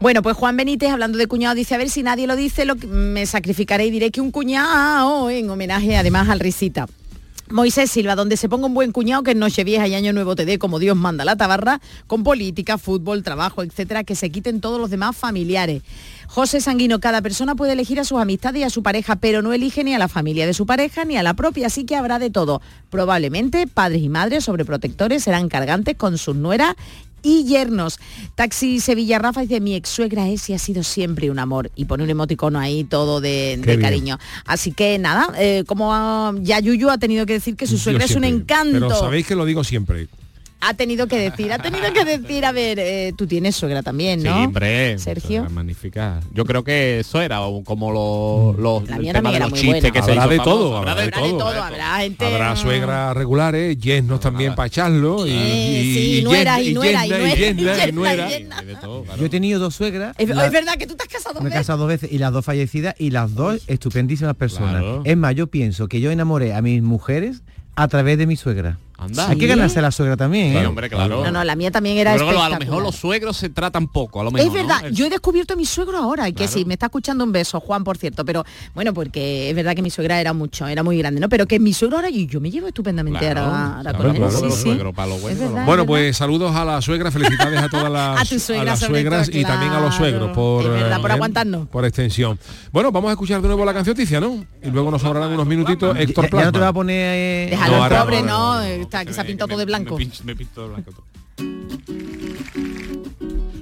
Bueno, 0.00 0.22
pues 0.22 0.36
Juan 0.36 0.56
Benítez, 0.56 0.90
hablando 0.90 1.18
de 1.18 1.26
cuñado, 1.26 1.54
dice, 1.54 1.74
a 1.74 1.78
ver 1.78 1.90
si 1.90 2.02
nadie 2.02 2.26
lo 2.26 2.34
dice, 2.34 2.64
lo 2.64 2.76
que- 2.76 2.86
me 2.86 3.26
sacrificaré 3.26 3.84
y 3.86 3.90
diré 3.90 4.10
que 4.10 4.20
un 4.22 4.30
cuñado, 4.30 5.28
en 5.28 5.50
homenaje 5.50 5.96
además 5.96 6.28
al 6.30 6.40
Risita. 6.40 6.88
Moisés 7.52 7.90
Silva, 7.90 8.16
donde 8.16 8.36
se 8.36 8.48
ponga 8.48 8.66
un 8.66 8.74
buen 8.74 8.92
cuñado 8.92 9.22
que 9.22 9.32
en 9.32 9.38
Nochevieja 9.38 9.86
y 9.86 9.94
Año 9.94 10.12
Nuevo 10.12 10.34
te 10.34 10.44
dé 10.44 10.58
como 10.58 10.78
Dios 10.78 10.96
manda 10.96 11.24
la 11.24 11.36
tabarra, 11.36 11.80
con 12.06 12.24
política, 12.24 12.78
fútbol, 12.78 13.22
trabajo, 13.22 13.62
etcétera, 13.62 14.04
que 14.04 14.14
se 14.14 14.30
quiten 14.30 14.60
todos 14.60 14.80
los 14.80 14.90
demás 14.90 15.16
familiares. 15.16 15.82
José 16.26 16.60
Sanguino, 16.60 16.98
cada 16.98 17.20
persona 17.20 17.54
puede 17.54 17.72
elegir 17.72 18.00
a 18.00 18.04
sus 18.04 18.18
amistades 18.18 18.62
y 18.62 18.64
a 18.64 18.70
su 18.70 18.82
pareja, 18.82 19.16
pero 19.16 19.42
no 19.42 19.52
elige 19.52 19.84
ni 19.84 19.94
a 19.94 19.98
la 19.98 20.08
familia 20.08 20.46
de 20.46 20.54
su 20.54 20.64
pareja 20.64 21.04
ni 21.04 21.16
a 21.16 21.22
la 21.22 21.34
propia, 21.34 21.66
así 21.66 21.84
que 21.84 21.94
habrá 21.94 22.18
de 22.18 22.30
todo. 22.30 22.62
Probablemente 22.88 23.66
padres 23.66 24.02
y 24.02 24.08
madres 24.08 24.44
sobreprotectores 24.44 25.22
serán 25.22 25.48
cargantes 25.48 25.96
con 25.96 26.16
sus 26.16 26.36
nueras 26.36 26.74
y 27.22 27.44
yernos. 27.44 27.98
Taxi 28.34 28.80
Sevilla 28.80 29.18
Rafa 29.18 29.42
dice, 29.42 29.60
mi 29.60 29.74
ex 29.74 29.88
suegra 29.88 30.28
es 30.28 30.48
y 30.50 30.54
ha 30.54 30.58
sido 30.58 30.82
siempre 30.82 31.30
un 31.30 31.38
amor. 31.38 31.70
Y 31.76 31.84
pone 31.84 32.04
un 32.04 32.10
emoticono 32.10 32.58
ahí 32.58 32.84
todo 32.84 33.20
de, 33.20 33.60
cariño. 33.80 34.18
Así 34.44 34.72
que 34.72 34.98
nada, 34.98 35.28
eh, 35.38 35.64
como 35.66 36.34
ya 36.40 36.60
Yuyu 36.60 36.90
ha 36.90 36.98
tenido 36.98 37.26
que 37.26 37.34
decir 37.34 37.56
que 37.56 37.66
su 37.66 37.76
Yo 37.76 37.82
suegra 37.82 38.04
es 38.04 38.16
un 38.16 38.24
encanto. 38.24 38.72
Pero 38.72 38.90
sabéis 38.90 39.26
que 39.26 39.34
lo 39.34 39.44
digo 39.44 39.64
siempre. 39.64 40.08
Ha 40.64 40.74
tenido 40.74 41.08
que 41.08 41.18
decir, 41.18 41.52
ha 41.52 41.58
tenido 41.58 41.92
que 41.92 42.04
decir, 42.04 42.44
a 42.44 42.52
ver, 42.52 42.78
eh, 42.78 43.12
tú 43.16 43.26
tienes 43.26 43.56
suegra 43.56 43.82
también, 43.82 44.22
¿no? 44.22 44.32
Sí, 44.32 44.44
hombre. 44.44 44.96
Sergio. 44.98 45.50
Magnífica. 45.50 46.20
Yo 46.32 46.44
creo 46.44 46.62
que 46.62 47.00
eso 47.00 47.20
era 47.20 47.40
como 47.64 47.90
los, 47.90 48.56
los 48.58 48.88
La 48.88 48.96
el 48.96 49.12
tema 49.12 49.32
de 49.32 49.40
los 49.40 49.52
chistes 49.54 49.82
buena. 49.82 49.90
que 49.90 50.02
se 50.02 50.10
Habrá 50.12 50.24
hizo 50.24 50.28
de 50.30 50.38
todo, 50.38 50.76
Habrá 50.76 50.94
de 50.94 51.02
Habrá 51.02 51.16
de 51.16 51.22
todo. 51.28 51.38
todo, 51.38 51.62
habrá 51.62 51.96
gente... 51.98 52.24
Habrá 52.24 52.54
suegras 52.54 53.16
regulares, 53.16 53.76
yernos 53.76 54.20
también 54.20 54.54
para 54.54 54.68
echarlo. 54.68 55.26
Y, 55.26 55.30
Eh, 55.32 55.82
y, 55.82 55.94
sí, 55.94 56.18
y 56.18 56.22
nuera, 56.22 56.60
y 56.62 56.72
nuera, 56.74 57.06
y 57.06 57.10
nuera. 57.92 58.28
Yo 59.18 59.26
he 59.26 59.28
tenido 59.28 59.58
dos 59.58 59.74
suegras. 59.74 60.14
Es, 60.18 60.28
la- 60.28 60.46
es 60.46 60.52
verdad 60.52 60.76
que 60.76 60.86
tú 60.86 60.94
te 60.94 61.02
has 61.02 61.08
casado 61.08 61.40
me 61.40 61.40
he 61.40 61.42
dos 61.42 61.50
veces. 61.50 61.60
casado 61.60 61.78
dos 61.80 61.88
veces 61.88 62.12
y 62.12 62.18
las 62.18 62.32
dos 62.32 62.44
fallecidas 62.44 62.94
y 62.98 63.10
las 63.10 63.34
dos 63.34 63.62
estupendísimas 63.66 64.36
personas. 64.36 64.80
Claro. 64.82 65.02
Es 65.04 65.16
más, 65.16 65.34
yo 65.34 65.46
pienso 65.48 65.88
que 65.88 66.00
yo 66.00 66.10
enamoré 66.10 66.54
a 66.54 66.62
mis 66.62 66.82
mujeres 66.82 67.42
a 67.74 67.88
través 67.88 68.18
de 68.18 68.26
mi 68.26 68.36
suegra. 68.36 68.78
Anda. 69.04 69.28
Hay 69.28 69.36
que 69.36 69.42
¿Sí? 69.42 69.48
ganarse 69.48 69.78
a 69.78 69.82
la 69.82 69.90
suegra 69.90 70.16
también, 70.16 70.52
Sí, 70.52 70.58
¿eh? 70.58 70.66
hombre, 70.66 70.88
claro. 70.88 71.24
No, 71.24 71.30
no, 71.30 71.44
la 71.44 71.56
mía 71.56 71.70
también 71.70 71.98
era 71.98 72.16
Yo 72.16 72.28
que 72.28 72.36
a 72.36 72.48
lo 72.48 72.58
mejor 72.58 72.82
los 72.82 72.96
suegros 72.96 73.36
se 73.36 73.50
tratan 73.50 73.88
poco, 73.88 74.20
a 74.20 74.24
lo 74.24 74.30
mejor. 74.30 74.46
Es 74.48 74.52
verdad, 74.54 74.82
¿no? 74.82 74.88
yo 74.90 75.06
he 75.06 75.10
descubierto 75.10 75.54
a 75.54 75.56
mi 75.56 75.64
suegro 75.66 75.98
ahora, 75.98 76.28
y 76.28 76.32
que 76.32 76.44
Claro. 76.44 76.52
sí, 76.52 76.64
me 76.64 76.74
está 76.74 76.86
escuchando 76.86 77.24
un 77.24 77.32
beso, 77.32 77.60
Juan, 77.60 77.84
por 77.84 77.96
cierto, 77.98 78.24
pero 78.24 78.44
bueno, 78.74 78.92
porque 78.94 79.50
es 79.50 79.56
verdad 79.56 79.74
que 79.74 79.82
mi 79.82 79.90
suegra 79.90 80.20
era 80.20 80.32
mucho, 80.32 80.66
era 80.66 80.82
muy 80.82 80.98
grande, 80.98 81.20
¿no? 81.20 81.28
Pero 81.28 81.46
que 81.46 81.58
mi 81.60 81.72
suegro 81.72 81.96
ahora, 81.98 82.10
y 82.10 82.26
yo 82.26 82.40
me 82.40 82.50
llevo 82.50 82.66
estupendamente 82.68 83.20
Claro, 83.20 83.42
ahora, 83.42 83.76
ahora 83.76 83.92
claro, 83.92 84.14
con 84.14 84.16
él, 84.24 84.30
sí, 84.30 84.50
sí. 84.50 84.62
suegros, 84.62 84.94
para 84.94 85.08
lo 85.08 85.18
bueno, 85.18 85.54
para 85.54 85.76
lo 85.76 85.86
pues 85.86 86.16
saludos 86.16 86.54
a 86.56 86.64
la 86.64 86.80
suegra, 86.82 87.10
felicidades 87.10 87.60
a 87.62 87.68
todas 87.68 87.90
las, 87.92 88.20
A 88.20 88.24
tu 88.24 88.38
suegra, 88.38 88.64
las 88.64 88.80
suegras 88.80 89.28
todo, 89.30 89.38
y 89.38 89.44
también 89.44 89.72
a 89.72 89.80
los 89.80 89.94
suegros 89.94 90.30
por, 90.32 90.68
verdad, 90.68 91.00
por 91.00 91.10
eh, 91.10 91.14
aguantarnos. 91.14 91.68
por 91.68 91.84
extensión. 91.84 92.38
Bueno, 92.72 92.90
vamos 92.92 93.08
a 93.08 93.12
escuchar 93.12 93.40
de 93.42 93.48
nuevo 93.48 93.64
la 93.64 93.74
canción 93.74 93.96
Ticia, 93.96 94.20
¿no? 94.20 94.44
Y 94.62 94.70
luego 94.70 94.90
nos 94.90 95.02
sobrarán 95.02 95.32
unos 95.32 95.46
minutitos 95.46 95.96
Héctor 95.98 96.30
Ya, 96.30 96.38
ya 96.38 96.44
no 96.46 96.52
te 96.52 96.58
va 96.60 96.68
a 96.68 96.72
poner... 96.72 97.50
Déjalo, 97.50 97.88
No, 97.88 98.04
pobre, 98.04 98.22
está, 98.92 99.04
que 99.04 99.12
se 99.12 99.20
ha 99.20 99.24
pintado 99.24 99.48
todo 99.48 99.58
de 99.58 99.64
blanco. 99.64 99.96
Me, 100.24 100.36
pinto 100.36 100.62
de 100.62 100.68
blanco 100.68 100.92
todo. 100.92 101.04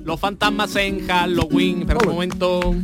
Los 0.05 0.19
fantasmas 0.19 0.75
en 0.77 1.07
Halloween, 1.07 1.85
pero 1.87 2.01
un 2.01 2.15
momento. 2.15 2.75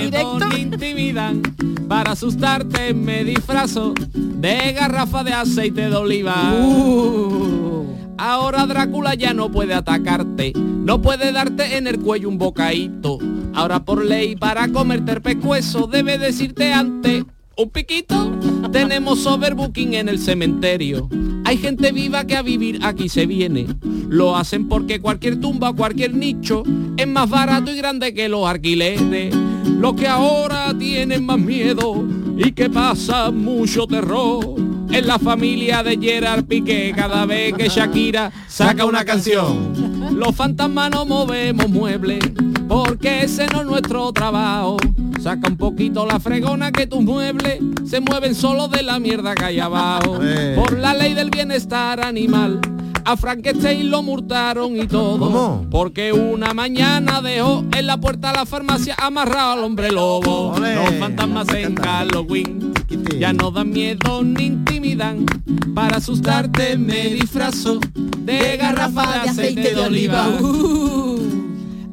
Directo. 0.00 0.56
intimidan. 0.56 1.42
Para 1.88 2.12
asustarte 2.12 2.94
me 2.94 3.24
disfrazo 3.24 3.94
de 4.14 4.72
garrafa 4.72 5.24
de 5.24 5.32
aceite 5.32 5.90
de 5.90 5.96
oliva. 5.96 6.54
Uh. 6.54 7.86
Ahora 8.16 8.66
Drácula 8.66 9.14
ya 9.14 9.34
no 9.34 9.50
puede 9.50 9.74
atacarte, 9.74 10.52
no 10.54 11.00
puede 11.00 11.32
darte 11.32 11.76
en 11.76 11.86
el 11.86 11.98
cuello 11.98 12.28
un 12.28 12.38
bocaíto. 12.38 13.18
Ahora 13.54 13.84
por 13.84 14.04
ley 14.04 14.36
para 14.36 14.68
comerte 14.68 15.12
el 15.12 15.22
pescuezo 15.22 15.86
debe 15.86 16.18
decirte 16.18 16.72
antes 16.72 17.24
un 17.56 17.70
piquito. 17.70 18.38
Tenemos 18.72 19.26
overbooking 19.26 19.94
en 19.94 20.08
el 20.08 20.18
cementerio. 20.18 21.08
Hay 21.44 21.56
gente 21.56 21.90
viva 21.90 22.24
que 22.24 22.36
a 22.36 22.42
vivir 22.42 22.78
aquí 22.82 23.08
se 23.08 23.26
viene. 23.26 23.66
Lo 24.08 24.36
hacen 24.36 24.68
porque 24.68 25.00
cualquier 25.00 25.40
tumba, 25.40 25.72
cualquier 25.72 26.14
nicho 26.14 26.62
es 26.96 27.06
más 27.08 27.28
barato 27.28 27.72
y 27.72 27.76
grande 27.76 28.14
que 28.14 28.28
los 28.28 28.46
alquileres. 28.46 29.34
Los 29.64 29.94
que 29.94 30.06
ahora 30.06 30.72
tienen 30.78 31.26
más 31.26 31.38
miedo 31.38 32.04
y 32.36 32.52
que 32.52 32.70
pasa 32.70 33.32
mucho 33.32 33.88
terror. 33.88 34.54
En 34.92 35.06
la 35.06 35.18
familia 35.18 35.82
de 35.82 35.96
Gerard 35.96 36.44
Piqué 36.44 36.92
cada 36.94 37.26
vez 37.26 37.54
que 37.54 37.68
Shakira 37.68 38.30
saca 38.48 38.84
una 38.84 39.04
canción. 39.04 40.14
Los 40.14 40.36
fantasmas 40.36 40.90
no 40.92 41.06
movemos 41.06 41.68
muebles 41.68 42.20
porque 42.68 43.24
ese 43.24 43.46
no 43.48 43.62
es 43.62 43.66
nuestro 43.66 44.12
trabajo. 44.12 44.76
Saca 45.20 45.48
un 45.48 45.56
poquito 45.56 46.06
la 46.06 46.18
fregona 46.18 46.72
que 46.72 46.86
tus 46.86 47.02
muebles 47.02 47.58
se 47.84 48.00
mueven 48.00 48.34
solo 48.34 48.68
de 48.68 48.82
la 48.82 48.98
mierda 48.98 49.34
que 49.34 49.44
hay 49.44 49.60
abajo. 49.60 50.18
Eh. 50.32 50.54
Por 50.54 50.78
la 50.78 50.94
ley 50.94 51.14
del 51.14 51.30
bienestar 51.30 52.00
animal. 52.00 52.60
A 53.04 53.16
Frankenstein 53.16 53.90
lo 53.90 54.02
multaron 54.02 54.76
y 54.76 54.86
todo. 54.86 55.18
¿Cómo? 55.18 55.66
Porque 55.70 56.12
una 56.12 56.52
mañana 56.52 57.20
dejó 57.22 57.64
en 57.76 57.86
la 57.86 57.96
puerta 57.96 58.30
de 58.30 58.36
la 58.36 58.46
farmacia 58.46 58.94
amarrado 58.98 59.52
al 59.52 59.64
hombre 59.64 59.90
lobo. 59.90 60.54
Los 60.58 60.94
fantasmas 60.98 61.48
en 61.54 61.74
Halloween 61.76 62.72
ya 63.18 63.32
no 63.32 63.50
dan 63.50 63.70
miedo 63.70 64.22
ni 64.22 64.46
intimidan. 64.46 65.26
Para 65.74 65.96
asustarte 65.96 66.76
me 66.76 67.08
disfrazo 67.08 67.80
de 67.94 68.56
garrafa 68.56 69.22
de 69.24 69.30
aceite 69.30 69.74
de 69.74 69.80
oliva. 69.80 70.28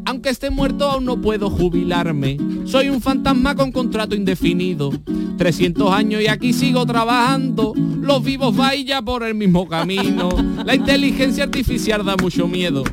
Aunque 0.07 0.29
esté 0.29 0.49
muerto 0.49 0.89
aún 0.89 1.03
no 1.03 1.19
puedo 1.19 1.49
jubilarme. 1.49 2.37
Soy 2.63 2.87
un 2.87 3.01
fantasma 3.01 3.55
con 3.55 3.73
contrato 3.73 4.15
indefinido. 4.15 4.93
300 5.37 5.91
años 5.91 6.21
y 6.21 6.27
aquí 6.27 6.53
sigo 6.53 6.85
trabajando. 6.85 7.73
Los 7.75 8.23
vivos 8.23 8.55
vayan 8.55 9.03
por 9.03 9.23
el 9.23 9.35
mismo 9.35 9.67
camino. 9.67 10.29
La 10.63 10.75
inteligencia 10.75 11.43
artificial 11.43 12.05
da 12.05 12.15
mucho 12.15 12.47
miedo. 12.47 12.85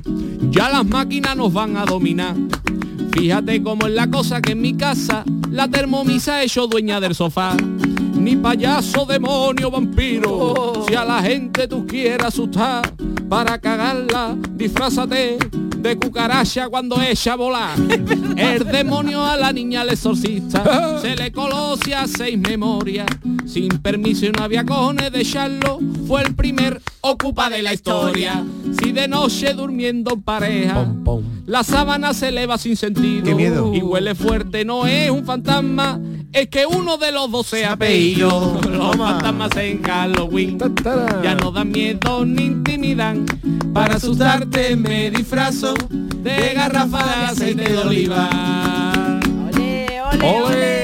Ya 0.50 0.68
las 0.68 0.84
máquinas 0.84 1.36
nos 1.36 1.52
van 1.52 1.76
a 1.76 1.84
dominar. 1.84 2.34
Fíjate 3.12 3.62
cómo 3.62 3.86
es 3.86 3.92
la 3.92 4.10
cosa 4.10 4.42
que 4.42 4.50
en 4.50 4.60
mi 4.60 4.74
casa 4.74 5.22
la 5.52 5.68
termomisa 5.68 6.34
ha 6.34 6.42
hecho 6.42 6.66
dueña 6.66 6.98
del 6.98 7.14
sofá. 7.14 7.56
Ni 8.18 8.34
payaso, 8.34 9.06
demonio, 9.06 9.70
vampiro. 9.70 10.84
Si 10.88 10.96
a 10.96 11.04
la 11.04 11.22
gente 11.22 11.68
tú 11.68 11.86
quieras 11.86 12.34
asustar 12.34 12.92
para 13.28 13.56
cagarla, 13.60 14.36
disfrázate 14.56 15.38
de 15.84 15.98
cucaracha 15.98 16.68
cuando 16.70 17.00
echa 17.00 17.34
a 17.34 17.36
volar. 17.36 17.78
El 18.36 18.64
demonio 18.64 19.22
a 19.22 19.36
la 19.36 19.52
niña 19.52 19.84
le 19.84 19.92
exorcista. 19.92 20.98
Se 21.02 21.14
le 21.14 21.30
coló 21.30 21.76
seis 22.06 22.38
memorias. 22.38 23.06
Sin 23.46 23.68
permiso 23.68 24.24
y 24.24 24.32
no 24.32 24.42
había 24.42 24.64
cojones 24.64 25.12
de 25.12 25.20
echarlo. 25.20 25.78
Fue 26.08 26.22
el 26.22 26.34
primer 26.34 26.80
ocupa 27.02 27.50
de 27.50 27.62
la 27.62 27.74
historia. 27.74 28.42
Si 28.80 28.92
de 28.92 29.06
noche 29.06 29.52
durmiendo 29.52 30.14
en 30.14 30.22
pareja. 30.22 30.90
La 31.46 31.62
sábana 31.62 32.14
se 32.14 32.28
eleva 32.28 32.56
sin 32.56 32.76
sentido. 32.76 33.24
Qué 33.24 33.34
miedo. 33.34 33.74
Y 33.74 33.82
huele 33.82 34.14
fuerte, 34.14 34.64
no 34.64 34.86
es 34.86 35.10
un 35.10 35.26
fantasma. 35.26 36.00
Es 36.34 36.48
que 36.48 36.66
uno 36.66 36.96
de 36.96 37.12
los 37.12 37.30
dos 37.30 37.46
se 37.46 37.64
ha 37.64 37.76
pedido. 37.76 38.60
Los 38.68 38.96
fantasmas 38.96 39.56
en 39.56 39.80
Halloween 39.84 40.58
ya 41.22 41.36
no 41.36 41.52
dan 41.52 41.70
miedo 41.70 42.24
ni 42.24 42.46
intimidan. 42.46 43.24
Para 43.72 43.94
asustarte 43.94 44.74
me 44.74 45.12
disfrazo 45.12 45.74
de 45.90 46.54
garrafa 46.54 47.04
de 47.06 47.24
aceite 47.26 47.68
de 47.68 47.78
oliva. 47.78 48.28
Ole, 50.24 50.83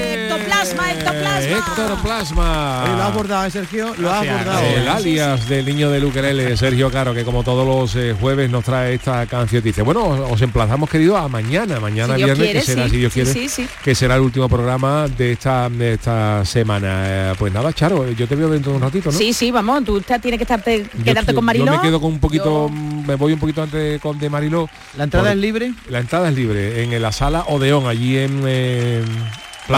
ectoplasma. 0.91 1.57
Ectoplasma. 1.57 2.83
Oye, 2.83 2.93
lo 2.95 3.01
ha 3.01 3.05
abordado, 3.07 3.45
¿eh, 3.45 3.51
Sergio? 3.51 3.93
Lo 3.97 4.09
ha 4.11 4.19
abordado. 4.19 4.61
El 4.61 4.87
alias 4.87 5.47
del 5.49 5.65
niño 5.65 5.89
de 5.89 5.99
Luquerele, 5.99 6.55
Sergio 6.57 6.89
Caro, 6.91 7.13
que 7.13 7.23
como 7.23 7.43
todos 7.43 7.65
los 7.65 7.95
eh, 7.95 8.15
jueves 8.19 8.49
nos 8.49 8.63
trae 8.63 8.95
esta 8.95 9.25
canción. 9.25 9.63
Dice, 9.63 9.81
bueno, 9.81 10.03
os 10.05 10.31
os 10.31 10.41
emplazamos, 10.41 10.89
querido, 10.89 11.17
a 11.17 11.27
mañana, 11.27 11.79
mañana 11.79 12.15
Si 12.15 12.23
viernes, 12.23 12.37
quiere, 12.45 12.59
que 12.59 12.65
será, 12.65 12.83
sí. 12.85 12.89
si 12.91 12.97
Dios 12.97 13.13
quiere, 13.13 13.31
sí, 13.33 13.49
sí. 13.49 13.67
que 13.83 13.93
será 13.95 14.15
el 14.15 14.21
último 14.21 14.47
programa 14.49 15.07
de 15.07 15.33
esta, 15.33 15.69
de 15.69 15.93
esta 15.93 16.43
semana. 16.45 17.03
Eh, 17.05 17.33
pues 17.37 17.53
nada, 17.53 17.71
Charo, 17.73 18.09
yo 18.11 18.27
te 18.27 18.35
veo 18.35 18.49
dentro 18.49 18.71
de 18.71 18.77
un 18.77 18.83
ratito, 18.83 19.11
¿no? 19.11 19.17
Sí, 19.17 19.33
sí, 19.33 19.51
vamos, 19.51 19.83
tú 19.83 20.01
tienes 20.01 20.37
que 20.37 20.43
estarte, 20.43 20.85
quedarte 21.03 21.31
yo- 21.31 21.35
con 21.35 21.45
Mariló. 21.45 21.65
Yo 21.65 21.71
me 21.73 21.81
quedo 21.81 22.01
con 22.01 22.13
un 22.13 22.19
poquito, 22.19 22.69
me 22.69 23.15
voy 23.15 23.33
un 23.33 23.39
poquito 23.39 23.61
antes 23.63 23.79
de, 23.93 23.99
con, 23.99 24.17
de 24.19 24.29
Mariló. 24.29 24.69
¿La 24.97 25.03
entrada 25.03 25.25
Por- 25.27 25.33
es 25.35 25.37
libre? 25.41 25.73
La 25.89 25.99
entrada 25.99 26.29
es 26.29 26.35
libre, 26.35 26.83
en 26.83 27.01
la 27.01 27.11
sala 27.11 27.43
Odeón, 27.47 27.87
allí 27.87 28.17
en... 28.17 28.41
eh, 28.45 29.03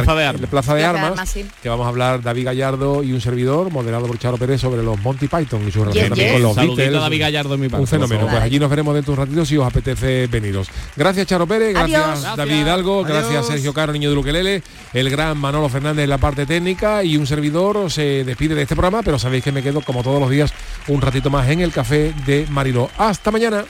Plaza 0.02 0.16
de 0.16 0.26
Armas. 0.26 0.40
Plaza 0.42 0.42
de 0.42 0.48
Plaza 0.48 0.76
de 0.76 0.86
Armas, 0.86 1.12
Armas, 1.12 1.30
sí. 1.30 1.46
que 1.62 1.70
vamos 1.70 1.86
a 1.86 1.90
hablar 1.90 2.22
David 2.22 2.46
Gallardo 2.46 3.04
y 3.04 3.14
un 3.14 3.22
servidor, 3.22 3.72
moderado 3.72 4.08
por 4.08 4.18
Charo 4.20 4.38
Pérez, 4.38 4.62
sobre 4.62 4.84
los 4.84 5.00
Monty 5.02 5.28
Python 5.28 5.68
y 5.68 5.72
su 5.72 5.80
relación 5.84 6.04
Yes, 6.06 6.10
también 6.10 6.28
yes. 6.28 6.34
con 6.34 6.42
los 6.44 6.56
Saludito 6.56 6.76
Beatles. 6.78 6.98
a 7.00 7.02
David 7.02 7.20
Gallardo 7.22 7.54
en 7.56 7.62
mi 7.62 7.70
parte, 7.70 7.82
Un 7.82 7.88
fenómeno. 7.88 8.28
Pues 8.28 8.42
allí 8.42 8.60
nos 8.60 8.70
veremos 8.70 8.94
dentro 8.96 9.14
de 9.16 9.22
un 9.22 9.26
ratito 9.28 9.46
si 9.46 9.58
os 9.58 9.66
apetece 9.68 10.28
veniros. 10.28 10.68
Gracias 10.96 11.28
Charo 11.28 11.48
Pérez, 11.48 11.74
gracias, 11.74 12.02
Adiós. 12.24 12.38
David 12.38 12.56
Hidalgo, 12.62 13.04
Adiós. 13.06 13.08
gracias 13.18 13.48
Sergio 13.48 13.74
Caro, 13.74 13.94
niño 13.94 14.10
de 14.10 14.16
Luquelele, 14.16 14.64
el 14.94 15.10
gran 15.10 15.38
Manolo 15.38 15.70
Fernández 15.70 16.04
en 16.04 16.10
la 16.10 16.18
parte 16.18 16.46
técnica 16.46 17.04
y 17.04 17.18
un 17.18 17.28
servidor 17.28 17.92
se 17.92 18.24
despide 18.24 18.56
de 18.56 18.62
este 18.64 18.76
programa, 18.76 19.02
pero 19.04 19.20
sabéis 19.20 19.44
que 19.44 19.52
me 19.52 19.62
quedo 19.64 19.82
como 19.82 20.04
todos 20.04 20.20
los 20.20 20.30
días 20.30 20.54
un 20.88 21.02
ratito 21.02 21.30
más 21.30 21.48
en 21.50 21.62
el 21.62 21.72
café 21.72 22.14
de 22.26 22.46
Mariló. 22.50 22.90
Hasta 22.98 23.32
mañana. 23.32 23.66